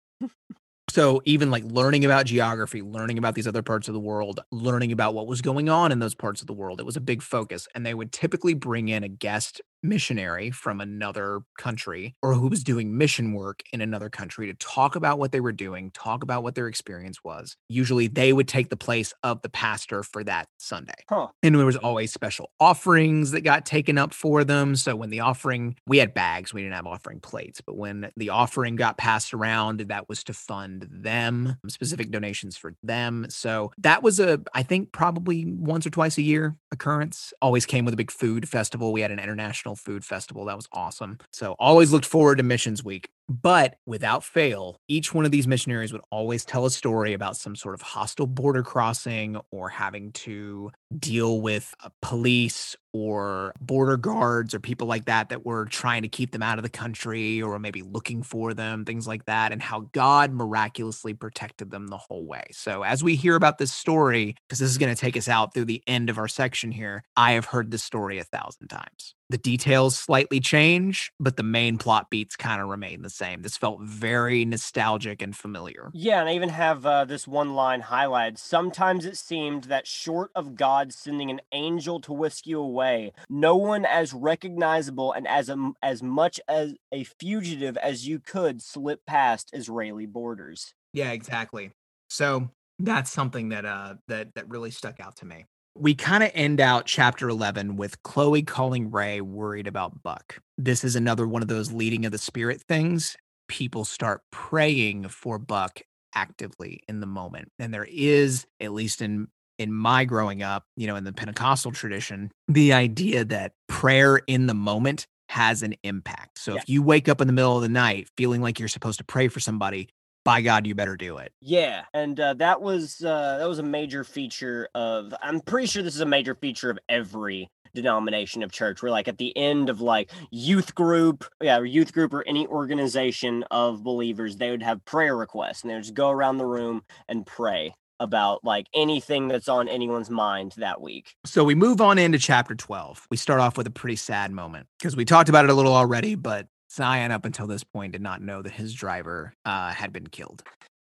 So 0.89 1.22
even 1.26 1.51
like 1.51 1.63
learning 1.65 2.05
about 2.05 2.26
geography, 2.26 2.82
learning 2.82 3.18
about 3.18 3.36
these 3.36 3.47
other 3.47 3.61
parts 3.61 3.88
of 3.89 3.93
the 3.93 3.99
world, 3.99 4.39
learning 4.51 4.93
about 4.93 5.13
what 5.13 5.28
was 5.28 5.41
going 5.41 5.68
on 5.68 5.91
in 5.91 5.99
those 5.99 6.15
parts 6.15 6.39
of 6.39 6.47
the 6.47 6.53
world, 6.53 6.80
it 6.80 6.86
was 6.86 6.95
a 6.95 7.01
big 7.01 7.22
focus. 7.22 7.68
And 7.76 7.86
they 7.86 7.93
would 7.93 8.13
typically 8.13 8.53
bring 8.53 8.88
in 8.88 9.03
a 9.03 9.09
guest 9.09 9.61
missionary 9.84 10.51
from 10.51 10.82
another 10.82 11.41
country 11.57 12.15
or 12.21 12.34
who 12.34 12.47
was 12.47 12.63
doing 12.63 12.97
mission 12.97 13.34
work 13.34 13.61
in 13.71 13.82
another 13.82 14.09
country 14.09 14.47
to 14.47 14.53
talk 14.55 14.95
about 14.95 15.19
what 15.19 15.32
they 15.32 15.39
were 15.39 15.51
doing, 15.51 15.91
talk 15.91 16.23
about 16.23 16.43
what 16.43 16.55
their 16.55 16.67
experience 16.67 17.23
was. 17.23 17.55
Usually 17.69 18.07
they 18.07 18.34
would 18.34 18.47
take 18.47 18.69
the 18.69 18.78
place 18.78 19.13
of 19.23 19.41
the 19.41 19.49
pastor 19.49 20.03
for 20.03 20.23
that 20.23 20.47
Sunday. 20.57 20.93
Huh. 21.09 21.28
And 21.43 21.55
there 21.55 21.65
was 21.65 21.78
always 21.78 22.11
special 22.13 22.51
offerings 22.59 23.32
that 23.32 23.41
got 23.41 23.65
taken 23.65 23.97
up 23.97 24.13
for 24.13 24.43
them. 24.43 24.75
So 24.75 24.95
when 24.95 25.09
the 25.09 25.21
offering, 25.21 25.75
we 25.86 25.97
had 25.97 26.13
bags, 26.13 26.53
we 26.53 26.61
didn't 26.61 26.75
have 26.75 26.88
offering 26.88 27.19
plates, 27.19 27.61
but 27.61 27.78
when 27.78 28.11
the 28.17 28.30
offering 28.30 28.75
got 28.75 28.97
passed 28.97 29.34
around, 29.34 29.82
that 29.82 30.09
was 30.09 30.23
to 30.25 30.34
fund 30.34 30.88
them, 30.91 31.57
specific 31.67 32.11
donations 32.11 32.57
for 32.57 32.73
them. 32.84 33.25
So 33.30 33.71
that 33.78 34.03
was 34.03 34.19
a, 34.19 34.41
I 34.53 34.63
think, 34.63 34.91
probably 34.91 35.45
once 35.45 35.86
or 35.86 35.89
twice 35.89 36.17
a 36.17 36.21
year 36.21 36.55
occurrence. 36.71 37.34
Always 37.41 37.65
came 37.65 37.86
with 37.86 37.93
a 37.93 37.97
big 37.97 38.11
food 38.11 38.47
festival. 38.47 38.91
We 38.91 39.01
had 39.01 39.11
an 39.11 39.19
international 39.19 39.66
food 39.76 40.05
festival. 40.05 40.45
That 40.45 40.55
was 40.55 40.68
awesome. 40.72 41.18
So 41.32 41.55
always 41.59 41.91
looked 41.91 42.05
forward 42.05 42.38
to 42.38 42.43
Missions 42.43 42.84
Week. 42.84 43.09
But 43.30 43.76
without 43.86 44.24
fail, 44.24 44.80
each 44.88 45.13
one 45.13 45.26
of 45.26 45.32
these 45.32 45.47
missionaries 45.47 45.91
would 45.91 46.03
always 46.11 46.45
tell 46.45 46.65
a 46.65 46.72
story 46.72 47.11
about 47.11 47.36
some 47.36 47.57
sort 47.57 47.76
of 47.76 47.82
hostile 47.82 48.26
border 48.28 48.63
crossing 48.63 49.38
or 49.51 49.68
having 49.68 50.13
to 50.13 50.72
deal 50.97 51.41
with 51.41 51.74
police 52.01 52.78
or 52.93 53.53
border 53.59 53.97
guards 53.97 54.53
or 54.53 54.61
people 54.61 54.88
like 54.88 55.05
that 55.05 55.28
that 55.28 55.45
were 55.45 55.65
trying 55.65 56.03
to 56.03 56.07
keep 56.07 56.32
them 56.32 56.41
out 56.41 56.57
of 56.57 56.63
the 56.63 56.70
country 56.70 57.41
or 57.41 57.59
maybe 57.59 57.82
looking 57.82 58.24
for 58.24 58.53
them, 58.53 58.86
things 58.86 59.05
like 59.05 59.26
that, 59.26 59.51
and 59.51 59.61
how 59.61 59.82
God 59.91 60.32
miraculously 60.32 61.13
protected 61.13 61.70
them 61.70 61.88
the 61.88 61.97
whole 61.97 62.26
way. 62.26 62.45
So, 62.51 62.84
as 62.84 63.03
we 63.03 63.15
hear 63.18 63.36
about 63.36 63.57
this 63.57 63.74
story, 63.74 64.36
because 64.47 64.59
this 64.59 64.70
is 64.70 64.78
going 64.78 64.93
to 64.93 64.99
take 64.99 65.18
us 65.18 65.28
out 65.28 65.53
through 65.53 65.65
the 65.65 65.84
end 65.86 66.09
of 66.09 66.18
our 66.18 66.30
section 66.30 66.72
here, 66.72 67.03
I 67.18 67.34
have 67.34 67.45
heard 67.45 67.72
this 67.72 67.84
story 67.84 68.20
a 68.20 68.24
thousand 68.24 68.70
times. 68.70 69.15
The 69.30 69.38
details 69.38 69.97
slightly 69.97 70.39
change, 70.39 71.11
but 71.19 71.36
the 71.36 71.43
main 71.43 71.78
plot 71.78 72.09
beats 72.09 72.38
kind 72.38 72.61
of 72.61 72.69
remain 72.69 73.01
the 73.01 73.09
same. 73.09 73.41
This 73.41 73.57
felt 73.57 73.82
very 73.82 74.45
nostalgic 74.45 75.21
and 75.21 75.36
familiar. 75.36 75.91
Yeah, 75.93 76.21
and 76.21 76.30
I 76.30 76.34
even 76.34 76.47
have 76.49 76.86
uh, 76.86 77.03
this 77.03 77.28
one 77.28 77.53
line 77.53 77.82
highlighted. 77.82 78.38
Sometimes 78.38 79.03
it 79.05 79.17
seemed 79.17 79.65
that 79.65 79.86
short 79.86 80.32
of 80.34 80.55
God 80.55 80.93
sending 80.93 81.30
an 81.30 81.41
angel 81.51 81.99
to 82.01 82.13
whisk 82.13 82.47
you 82.47 82.59
away, 82.59 83.11
no 83.30 83.57
one 83.57 83.86
as 83.86 84.13
recognizable 84.13 85.11
and 85.11 85.28
as 85.28 85.49
a, 85.49 85.71
as 85.84 86.01
much 86.01 86.39
as 86.47 86.75
a 86.93 87.03
fugitive 87.03 87.75
as 87.78 88.07
you 88.07 88.19
could 88.19 88.61
slip 88.61 89.05
past 89.05 89.49
Israeli 89.51 90.05
borders. 90.05 90.73
Yeah, 90.93 91.11
exactly. 91.11 91.71
So 92.09 92.49
that's 92.80 93.11
something 93.11 93.49
that 93.49 93.65
uh 93.65 93.95
that 94.07 94.36
that 94.36 94.49
really 94.49 94.71
stuck 94.71 94.99
out 94.99 95.17
to 95.17 95.25
me. 95.25 95.45
We 95.80 95.93
kind 95.95 96.23
of 96.23 96.32
end 96.34 96.59
out 96.59 96.86
chapter 96.86 97.30
11 97.30 97.75
with 97.78 98.01
Chloe 98.03 98.41
calling 98.41 98.89
Ray 98.89 99.21
worried 99.21 99.67
about 99.67 100.01
Buck. 100.01 100.39
This 100.57 100.84
is 100.84 100.95
another 100.95 101.28
one 101.28 101.41
of 101.41 101.47
those 101.47 101.71
leading 101.71 102.05
of 102.05 102.11
the 102.11 102.17
spirit 102.17 102.61
things. 102.67 103.15
People 103.47 103.86
start 103.86 104.21
praying 104.32 105.07
for 105.09 105.38
Buck 105.38 105.82
actively 106.15 106.82
in 106.88 106.99
the 106.99 107.05
moment. 107.05 107.51
And 107.59 107.73
there 107.73 107.88
is, 107.89 108.45
at 108.59 108.73
least 108.73 109.01
in 109.01 109.28
in 109.59 109.73
my 109.73 110.05
growing 110.05 110.43
up, 110.43 110.65
you 110.75 110.86
know, 110.86 110.95
in 110.95 111.03
the 111.03 111.11
Pentecostal 111.11 111.71
tradition, 111.71 112.32
the 112.47 112.73
idea 112.73 113.25
that 113.25 113.53
prayer 113.67 114.17
in 114.28 114.45
the 114.45 114.53
moment 114.53 115.07
has 115.30 115.63
an 115.63 115.73
impact. 115.84 116.38
So 116.38 116.53
Yeah. 116.53 116.61
if 116.61 116.69
you 116.69 116.84
wake 116.84 117.09
up 117.09 117.21
in 117.21 117.28
the 117.28 117.34
middle 117.34 117.55
of 117.55 117.63
the 117.63 117.69
night 117.69 118.07
feeling 118.15 118.39
like 118.39 118.59
you're 118.59 118.67
supposed 118.67 118.99
to 118.99 119.03
pray 119.03 119.28
for 119.30 119.39
somebody, 119.39 119.89
by 120.28 120.41
God, 120.41 120.67
you 120.67 120.75
better 120.75 120.97
do 120.97 121.19
it. 121.19 121.32
Yeah, 121.39 121.86
and 121.93 122.19
uh, 122.19 122.34
that 122.34 122.61
was 122.61 123.01
uh, 123.01 123.38
that 123.39 123.47
was 123.47 123.59
a 123.59 123.63
major 123.63 124.03
feature 124.03 124.67
of. 124.75 125.13
I'm 125.23 125.39
pretty 125.39 125.67
sure 125.67 125.82
this 125.82 125.95
is 125.95 126.01
a 126.01 126.05
major 126.05 126.36
feature 126.36 126.69
of 126.69 126.78
every 126.89 127.49
denomination 127.73 128.43
of 128.43 128.51
church. 128.51 128.84
We're 128.84 128.89
like 128.89 129.07
at 129.07 129.19
the 129.19 129.36
end 129.38 129.69
of 129.69 129.80
like 129.80 130.11
youth 130.30 130.75
group, 130.75 131.23
yeah, 131.41 131.57
or 131.57 131.65
youth 131.65 131.93
group 131.93 132.13
or 132.13 132.28
any 132.28 132.45
organization 132.45 133.45
of 133.51 133.86
believers, 133.86 134.36
they 134.36 134.51
would 134.51 134.63
have 134.63 134.84
prayer 134.84 135.15
requests, 135.15 135.61
and 135.61 135.69
they 135.69 135.75
would 135.75 135.84
just 135.84 135.93
go 135.93 136.09
around 136.09 136.39
the 136.39 136.45
room 136.45 136.84
and 137.07 137.25
pray 137.25 137.73
about 138.01 138.43
like 138.43 138.67
anything 138.75 139.30
that's 139.30 139.47
on 139.47 139.69
anyone's 139.69 140.09
mind 140.09 140.55
that 140.57 140.82
week. 140.82 141.15
So 141.25 141.45
we 141.45 141.55
move 141.55 141.80
on 141.80 141.97
into 141.97 142.19
chapter 142.19 142.53
12. 142.53 143.07
We 143.09 143.15
start 143.15 143.39
off 143.39 143.57
with 143.57 143.65
a 143.65 143.71
pretty 143.71 143.95
sad 143.95 144.32
moment 144.34 144.67
because 144.78 144.97
we 144.97 145.05
talked 145.05 145.30
about 145.30 145.45
it 145.45 145.51
a 145.51 145.53
little 145.53 145.73
already, 145.73 146.15
but 146.15 146.47
Tsion, 146.78 147.09
up 147.09 147.25
until 147.25 147.47
this 147.47 147.63
point, 147.63 147.93
did 147.93 148.01
not 148.01 148.21
know 148.21 148.43
that 148.43 148.53
his 148.53 148.73
driver 148.73 149.34
uh, 149.45 149.71
had 149.71 149.91
been 149.91 150.07
killed. 150.07 150.43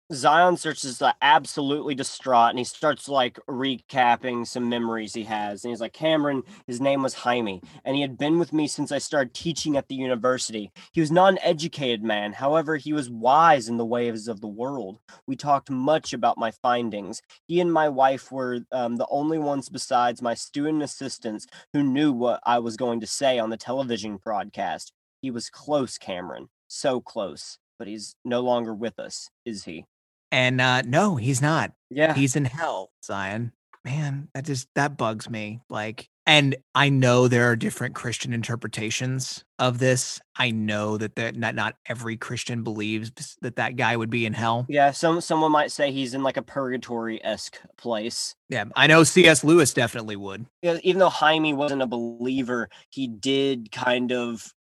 Tsion 0.09 0.57
searches 0.57 1.01
uh, 1.01 1.13
absolutely 1.21 1.95
distraught 1.95 2.49
and 2.49 2.59
he 2.59 2.65
starts 2.65 3.07
like 3.07 3.39
recapping 3.49 4.45
some 4.45 4.67
memories 4.67 5.13
he 5.13 5.23
has. 5.23 5.63
And 5.63 5.71
he's 5.71 5.79
like, 5.79 5.93
Cameron, 5.93 6.43
his 6.67 6.81
name 6.81 7.01
was 7.01 7.13
Jaime, 7.13 7.61
and 7.85 7.95
he 7.95 8.01
had 8.01 8.17
been 8.17 8.37
with 8.37 8.51
me 8.51 8.67
since 8.67 8.91
I 8.91 8.97
started 8.97 9.33
teaching 9.33 9.77
at 9.77 9.87
the 9.87 9.95
university. 9.95 10.71
He 10.91 10.99
was 10.99 11.11
not 11.11 11.33
an 11.33 11.39
educated 11.41 12.03
man. 12.03 12.33
However, 12.33 12.75
he 12.77 12.91
was 12.91 13.09
wise 13.09 13.69
in 13.69 13.77
the 13.77 13.85
ways 13.85 14.27
of 14.27 14.41
the 14.41 14.47
world. 14.47 14.99
We 15.27 15.35
talked 15.35 15.69
much 15.69 16.13
about 16.13 16.37
my 16.37 16.51
findings. 16.51 17.21
He 17.47 17.61
and 17.61 17.71
my 17.71 17.87
wife 17.87 18.31
were 18.31 18.59
um, 18.71 18.97
the 18.97 19.07
only 19.09 19.39
ones 19.39 19.69
besides 19.69 20.21
my 20.21 20.33
student 20.33 20.83
assistants 20.83 21.47
who 21.73 21.83
knew 21.83 22.11
what 22.11 22.41
I 22.45 22.59
was 22.59 22.75
going 22.75 22.99
to 23.01 23.07
say 23.07 23.39
on 23.39 23.49
the 23.49 23.57
television 23.57 24.17
broadcast. 24.17 24.91
He 25.21 25.31
was 25.31 25.49
close, 25.49 25.97
Cameron. 25.97 26.49
So 26.67 26.99
close. 26.99 27.57
But 27.77 27.87
he's 27.87 28.15
no 28.25 28.41
longer 28.41 28.73
with 28.73 28.99
us, 28.99 29.29
is 29.45 29.63
he? 29.63 29.85
And 30.31 30.61
uh, 30.61 30.81
no, 30.83 31.15
he's 31.15 31.41
not. 31.41 31.71
Yeah. 31.89 32.13
He's 32.13 32.35
in 32.35 32.45
hell, 32.45 32.91
Tsion. 33.03 33.51
Man, 33.83 34.29
that 34.33 34.45
just 34.45 34.67
that 34.75 34.97
bugs 34.97 35.29
me. 35.29 35.61
Like, 35.69 36.07
and 36.27 36.55
I 36.75 36.89
know 36.89 37.27
there 37.27 37.49
are 37.49 37.55
different 37.55 37.95
Christian 37.95 38.31
interpretations 38.31 39.43
of 39.57 39.79
this. 39.79 40.21
I 40.35 40.51
know 40.51 40.97
that 40.97 41.15
that 41.15 41.35
not 41.35 41.55
not 41.55 41.75
every 41.87 42.15
Christian 42.15 42.63
believes 42.63 43.11
that 43.41 43.55
that 43.55 43.75
guy 43.75 43.97
would 43.97 44.11
be 44.11 44.27
in 44.27 44.33
hell. 44.33 44.67
Yeah, 44.69 44.91
some 44.91 45.19
someone 45.19 45.51
might 45.51 45.71
say 45.71 45.91
he's 45.91 46.13
in 46.13 46.21
like 46.21 46.37
a 46.37 46.43
purgatory 46.43 47.23
esque 47.25 47.59
place. 47.75 48.35
Yeah, 48.49 48.65
I 48.75 48.85
know 48.85 49.03
C.S. 49.03 49.43
Lewis 49.43 49.73
definitely 49.73 50.15
would. 50.15 50.45
Yeah, 50.61 50.77
even 50.83 50.99
though 50.99 51.09
Jaime 51.09 51.53
wasn't 51.53 51.81
a 51.81 51.87
believer, 51.87 52.69
he 52.91 53.07
did 53.07 53.71
kind 53.71 54.11
of 54.11 54.53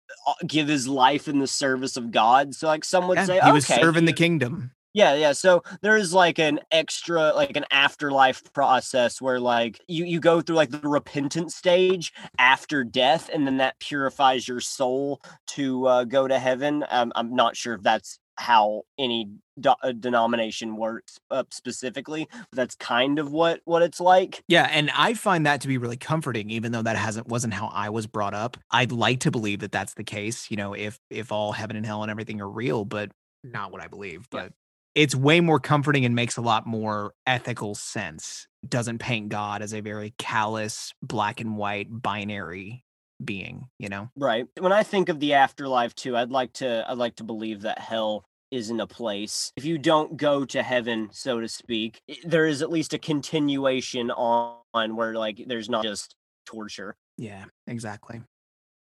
give 0.46 0.68
his 0.68 0.88
life 0.88 1.28
in 1.28 1.38
the 1.38 1.46
service 1.46 1.96
of 1.96 2.10
God. 2.10 2.54
So, 2.54 2.66
like 2.66 2.84
some 2.84 3.08
would 3.08 3.18
Yeah, 3.18 3.26
say, 3.26 3.40
he 3.44 3.52
was 3.52 3.66
okay, 3.66 3.80
serving 3.80 4.04
the 4.04 4.12
kingdom. 4.12 4.72
Yeah, 4.92 5.14
yeah. 5.14 5.32
So 5.32 5.62
there's 5.82 6.12
like 6.12 6.40
an 6.40 6.60
extra, 6.72 7.32
like 7.32 7.56
an 7.56 7.64
afterlife 7.70 8.42
process 8.52 9.20
where 9.20 9.38
like 9.38 9.80
you 9.86 10.04
you 10.04 10.18
go 10.18 10.40
through 10.40 10.56
like 10.56 10.70
the 10.70 10.80
repentant 10.80 11.52
stage 11.52 12.12
after 12.38 12.82
death, 12.82 13.30
and 13.32 13.46
then 13.46 13.58
that 13.58 13.78
purifies 13.78 14.48
your 14.48 14.60
soul 14.60 15.20
to 15.48 15.86
uh, 15.86 16.04
go 16.04 16.26
to 16.26 16.38
heaven. 16.38 16.84
Um, 16.90 17.12
I'm 17.14 17.34
not 17.36 17.56
sure 17.56 17.74
if 17.74 17.82
that's 17.82 18.18
how 18.40 18.82
any 18.98 19.28
do- 19.60 19.74
uh, 19.82 19.92
denomination 19.92 20.76
works 20.76 21.20
uh, 21.30 21.44
specifically, 21.50 22.26
but 22.32 22.56
that's 22.56 22.74
kind 22.74 23.18
of 23.18 23.30
what 23.32 23.60
what 23.64 23.82
it's 23.82 24.00
like. 24.00 24.42
Yeah, 24.48 24.68
and 24.70 24.90
I 24.96 25.14
find 25.14 25.46
that 25.46 25.60
to 25.62 25.68
be 25.68 25.78
really 25.78 25.96
comforting, 25.96 26.50
even 26.50 26.72
though 26.72 26.82
that 26.82 26.96
hasn't 26.96 27.28
wasn't 27.28 27.54
how 27.54 27.68
I 27.68 27.90
was 27.90 28.06
brought 28.06 28.34
up. 28.34 28.56
I'd 28.70 28.92
like 28.92 29.20
to 29.20 29.30
believe 29.30 29.60
that 29.60 29.72
that's 29.72 29.94
the 29.94 30.04
case. 30.04 30.50
You 30.50 30.56
know, 30.56 30.74
if 30.74 30.98
if 31.10 31.30
all 31.30 31.52
heaven 31.52 31.76
and 31.76 31.86
hell 31.86 32.02
and 32.02 32.10
everything 32.10 32.40
are 32.40 32.50
real, 32.50 32.84
but 32.84 33.10
not 33.44 33.72
what 33.72 33.82
I 33.82 33.86
believe. 33.86 34.26
Yeah. 34.32 34.42
But 34.42 34.52
it's 34.94 35.14
way 35.14 35.40
more 35.40 35.60
comforting 35.60 36.04
and 36.04 36.14
makes 36.14 36.36
a 36.36 36.42
lot 36.42 36.66
more 36.66 37.12
ethical 37.26 37.74
sense. 37.74 38.48
It 38.62 38.70
doesn't 38.70 38.98
paint 38.98 39.28
God 39.28 39.62
as 39.62 39.72
a 39.72 39.80
very 39.80 40.14
callous, 40.18 40.92
black 41.02 41.40
and 41.40 41.56
white, 41.56 41.86
binary 41.90 42.84
being. 43.22 43.68
You 43.78 43.88
know. 43.88 44.10
Right. 44.16 44.46
When 44.58 44.72
I 44.72 44.82
think 44.82 45.08
of 45.08 45.20
the 45.20 45.34
afterlife 45.34 45.94
too, 45.94 46.16
I'd 46.16 46.30
like 46.30 46.54
to 46.54 46.84
I'd 46.88 46.98
like 46.98 47.16
to 47.16 47.24
believe 47.24 47.62
that 47.62 47.78
hell 47.78 48.24
isn't 48.50 48.80
a 48.80 48.86
place. 48.86 49.52
If 49.56 49.64
you 49.64 49.78
don't 49.78 50.16
go 50.16 50.44
to 50.44 50.62
heaven, 50.62 51.08
so 51.12 51.40
to 51.40 51.48
speak, 51.48 52.00
there 52.24 52.46
is 52.46 52.62
at 52.62 52.70
least 52.70 52.94
a 52.94 52.98
continuation 52.98 54.10
on, 54.10 54.96
where 54.96 55.14
like 55.14 55.44
there's 55.46 55.68
not 55.68 55.84
just 55.84 56.14
torture. 56.46 56.96
Yeah, 57.16 57.44
exactly. 57.66 58.22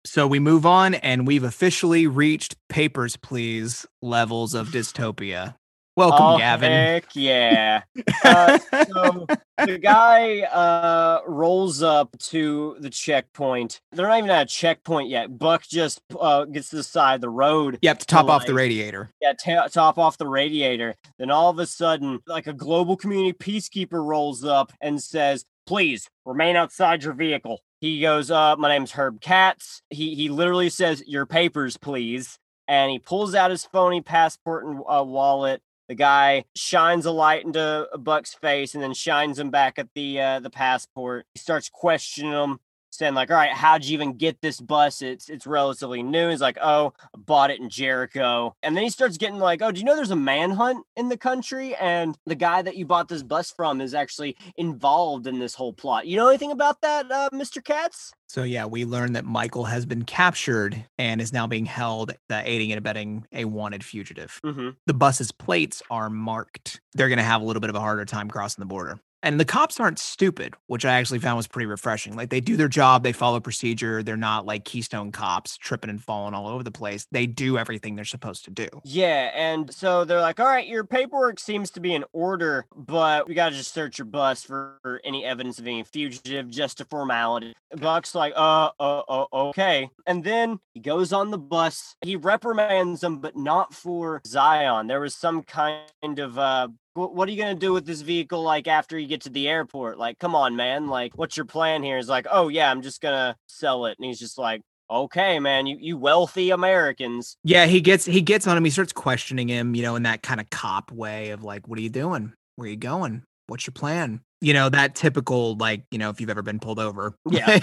So 0.05 0.27
we 0.27 0.39
move 0.39 0.64
on, 0.64 0.95
and 0.95 1.27
we've 1.27 1.43
officially 1.43 2.07
reached 2.07 2.57
papers, 2.69 3.17
please 3.17 3.87
levels 4.01 4.55
of 4.55 4.69
dystopia. 4.69 5.57
Welcome, 5.97 6.26
oh, 6.26 6.38
Gavin. 6.38 6.70
Heck 6.70 7.16
yeah. 7.16 7.82
Uh, 8.24 8.59
so 8.88 9.26
the 9.64 9.78
guy 9.78 10.40
uh 10.40 11.20
rolls 11.28 11.80
up 11.80 12.16
to 12.18 12.76
the 12.80 12.90
checkpoint. 12.90 13.80
They're 13.92 14.09
not 14.09 14.18
even 14.18 14.30
at 14.30 14.42
a 14.42 14.47
checkpoint 14.47 15.09
yet. 15.09 15.38
Buck 15.38 15.62
just 15.62 16.01
uh 16.18 16.44
gets 16.44 16.70
to 16.70 16.76
the 16.76 16.82
side 16.82 17.16
of 17.16 17.20
the 17.20 17.28
road. 17.28 17.78
Yep, 17.82 18.01
to 18.01 18.07
top 18.07 18.28
off 18.28 18.47
the 18.47 18.55
radiator. 18.55 19.11
Yeah, 19.22 19.32
ta- 19.32 19.68
top 19.68 19.97
off 19.97 20.18
the 20.18 20.26
radiator. 20.26 20.97
Then 21.18 21.30
all 21.30 21.51
of 21.51 21.59
a 21.61 21.66
sudden, 21.66 22.20
like 22.26 22.49
a 22.49 22.53
global 22.53 22.97
community 22.97 23.32
peacekeeper 23.32 24.05
rolls 24.05 24.44
up 24.44 24.72
and 24.80 25.01
says, 25.01 25.44
"Please 25.66 26.11
remain 26.24 26.57
outside 26.57 27.05
your 27.05 27.14
vehicle." 27.14 27.61
He 27.80 28.01
goes, 28.01 28.30
"Uh, 28.30 28.57
my 28.57 28.68
name's 28.68 28.92
Herb 28.92 29.20
Katz." 29.20 29.82
He 29.90 30.16
he 30.16 30.28
literally 30.30 30.68
says, 30.68 31.03
"Your 31.07 31.26
papers, 31.26 31.76
please." 31.76 32.38
And 32.66 32.90
he 32.90 32.99
pulls 32.99 33.36
out 33.36 33.53
his 33.53 33.64
phony 33.64 34.01
passport 34.01 34.66
and 34.66 34.80
uh, 34.88 35.05
wallet. 35.07 35.62
The 35.89 35.95
guy 35.95 36.45
shines 36.55 37.07
a 37.07 37.12
light 37.12 37.45
into 37.45 37.89
Buck's 37.99 38.34
face 38.34 38.74
and 38.74 38.82
then 38.82 38.93
shines 38.93 39.39
him 39.39 39.51
back 39.51 39.78
at 39.78 39.89
the 39.95 40.20
uh, 40.20 40.41
the 40.41 40.51
passport. 40.51 41.26
He 41.34 41.39
starts 41.39 41.68
questioning 41.68 42.32
him, 42.32 42.59
saying 42.99 43.14
like, 43.14 43.30
"All 43.30 43.36
right, 43.36 43.53
how'd 43.53 43.84
you 43.84 43.94
even 43.94 44.14
get 44.14 44.40
this 44.40 44.61
bus? 44.61 45.03
It's 45.03 45.28
it's 45.28 45.47
relatively 45.47 46.03
new." 46.03 46.28
He's 46.30 46.40
like, 46.40 46.59
"Oh, 46.61 46.92
I 47.14 47.18
bought 47.18 47.51
it 47.51 47.61
in 47.61 47.68
Jericho," 47.68 48.55
and 48.62 48.76
then 48.76 48.84
he 48.84 48.90
starts 48.90 49.16
getting 49.16 49.38
like, 49.38 49.62
"Oh, 49.62 49.72
do 49.72 49.78
you 49.78 49.84
know 49.84 49.97
there's 49.97 50.11
a 50.11 50.16
manhunt 50.16 50.84
in 50.97 51.09
the 51.09 51.16
country, 51.16 51.74
and 51.76 52.16
the 52.26 52.34
guy 52.34 52.62
that 52.62 52.76
you 52.76 52.86
bought 52.86 53.09
this 53.09 53.22
bus 53.22 53.51
from 53.51 53.80
is 53.80 53.94
actually 53.94 54.36
involved 54.57 55.26
in 55.26 55.38
this 55.38 55.55
whole 55.55 55.72
plot? 55.72 56.07
You 56.07 56.16
know 56.16 56.28
anything 56.28 56.53
about 56.53 56.80
that, 56.82 57.11
uh, 57.11 57.28
Mr. 57.32 57.62
Katz?" 57.62 58.12
So 58.28 58.42
yeah, 58.42 58.66
we 58.66 58.84
learn 58.84 59.12
that 59.12 59.24
Michael 59.24 59.64
has 59.64 59.86
been 59.86 60.05
captured 60.05 60.84
and 60.99 61.20
is 61.20 61.32
now 61.32 61.47
being 61.47 61.66
held, 61.66 62.11
uh, 62.30 62.42
aiding 62.44 62.72
and 62.72 62.78
abetting 62.78 63.26
a 63.32 63.44
wanted 63.44 63.84
fugitive. 63.84 64.40
Mm-hmm. 64.44 64.70
The 64.86 64.94
bus's 64.94 65.30
plates 65.30 65.82
are 65.90 66.11
marked. 66.11 66.80
They're 66.94 67.09
going 67.09 67.18
to 67.18 67.24
have 67.24 67.40
a 67.40 67.44
little 67.44 67.61
bit 67.61 67.70
of 67.70 67.76
a 67.76 67.80
harder 67.80 68.05
time 68.05 68.28
crossing 68.28 68.62
the 68.62 68.66
border. 68.66 68.99
And 69.23 69.41
the 69.41 69.45
cops 69.45 69.81
aren't 69.81 69.99
stupid, 69.99 70.55
which 70.67 70.85
I 70.85 70.95
actually 70.95 71.19
found 71.19 71.37
was 71.37 71.49
pretty 71.49 71.67
refreshing. 71.67 72.14
Like 72.14 72.31
they 72.31 72.41
do 72.41 72.57
their 72.57 72.69
job, 72.69 73.03
they 73.03 73.12
follow 73.12 73.41
procedure. 73.41 74.03
They're 74.03 74.17
not 74.17 74.47
like 74.47 74.64
Keystone 74.64 75.11
cops 75.11 75.57
tripping 75.57 75.91
and 75.91 76.03
falling 76.03 76.35
all 76.35 76.47
over 76.47 76.62
the 76.62 76.71
place. 76.71 77.07
They 77.11 77.27
do 77.27 77.59
everything 77.59 77.97
they're 77.97 78.05
supposed 78.05 78.45
to 78.45 78.51
do. 78.51 78.69
Yeah, 78.85 79.31
and 79.35 79.73
so 79.73 80.05
they're 80.05 80.21
like, 80.21 80.39
"All 80.39 80.47
right, 80.47 80.67
your 80.67 80.85
paperwork 80.85 81.41
seems 81.41 81.71
to 81.73 81.81
be 81.81 81.95
in 81.95 82.05
order, 82.12 82.67
but 82.77 83.27
we 83.27 83.35
got 83.35 83.49
to 83.51 83.57
just 83.57 83.73
search 83.75 83.99
your 83.99 84.07
bus 84.07 84.45
for 84.45 84.79
for 84.83 85.01
any 85.03 85.25
evidence 85.25 85.59
of 85.59 85.67
any 85.67 85.83
fugitive, 85.83 86.49
just 86.49 86.81
a 86.81 86.85
formality." 86.85 87.55
Buck's 87.77 88.14
like, 88.14 88.33
"Uh, 88.37 88.71
uh, 88.79 89.03
uh, 89.09 89.27
okay," 89.33 89.91
and 90.07 90.23
then 90.23 90.61
he 90.75 90.81
goes 90.81 91.12
on 91.12 91.31
the 91.31 91.39
bus. 91.39 91.97
He 92.03 92.17
reprimands 92.17 93.01
them, 93.01 93.19
but 93.19 93.37
not 93.37 93.75
for 93.75 94.21
Tsion. 94.25 94.89
There 94.89 95.01
was 95.01 95.17
some 95.17 95.43
kind 95.43 96.19
of 96.19 96.39
uh. 96.39 96.69
"Wh- 96.97 97.14
What 97.14 97.28
are 97.28 97.32
you 97.32 97.38
gonna 97.38 97.55
do 97.55 97.72
with 97.72 97.86
this 97.86 98.01
vehicle? 98.01 98.42
Like 98.42 98.66
after 98.66 98.99
you 98.99 99.07
get 99.07 99.20
to 99.22 99.30
the 99.30 99.49
airport? 99.49 99.99
Like, 99.99 100.18
come 100.18 100.34
on, 100.34 100.57
man! 100.57 100.88
Like, 100.88 101.16
what's 101.16 101.36
your 101.36 101.47
plan 101.47 101.82
here 101.82 101.99
is 101.99 102.09
like, 102.09 102.26
oh 102.30 102.49
yeah, 102.49 102.70
I'm 102.70 102.82
just 102.82 103.01
gonna 103.01 103.36
sell 103.47 103.86
it, 103.86 103.97
and 103.99 104.07
he's 104.07 104.18
just 104.18 104.38
like, 104.38 104.62
okay, 104.90 105.38
man, 105.38 105.66
you 105.66 105.76
you 105.80 105.97
wealthy 105.99 106.51
Americans. 106.51 107.36
Yeah, 107.44 107.66
he 107.66 107.80
gets 107.80 108.05
he 108.05 108.20
gets 108.20 108.47
on 108.47 108.57
him. 108.57 108.64
He 108.64 108.70
starts 108.70 108.92
questioning 108.92 109.49
him, 109.49 109.74
you 109.74 109.82
know, 109.82 109.97
in 109.97 110.03
that 110.05 110.22
kind 110.22 110.40
of 110.40 110.49
cop 110.51 110.90
way 110.92 111.30
of 111.30 111.42
like, 111.44 111.68
"What 111.68 111.78
are 111.78 111.82
you 111.82 111.90
doing? 111.90 112.32
Where 112.57 112.66
are 112.66 112.70
you 112.70 112.76
going? 112.76 113.22
What's 113.47 113.66
your 113.66 113.72
plan?" 113.72 114.20
You 114.42 114.53
know, 114.53 114.68
that 114.68 114.94
typical 114.94 115.57
like, 115.57 115.82
you 115.90 115.99
know, 115.99 116.11
if 116.11 116.20
you've 116.20 116.28
ever 116.30 116.42
been 116.42 116.59
pulled 116.61 116.78
over, 116.78 117.14
Yeah. 117.30 117.59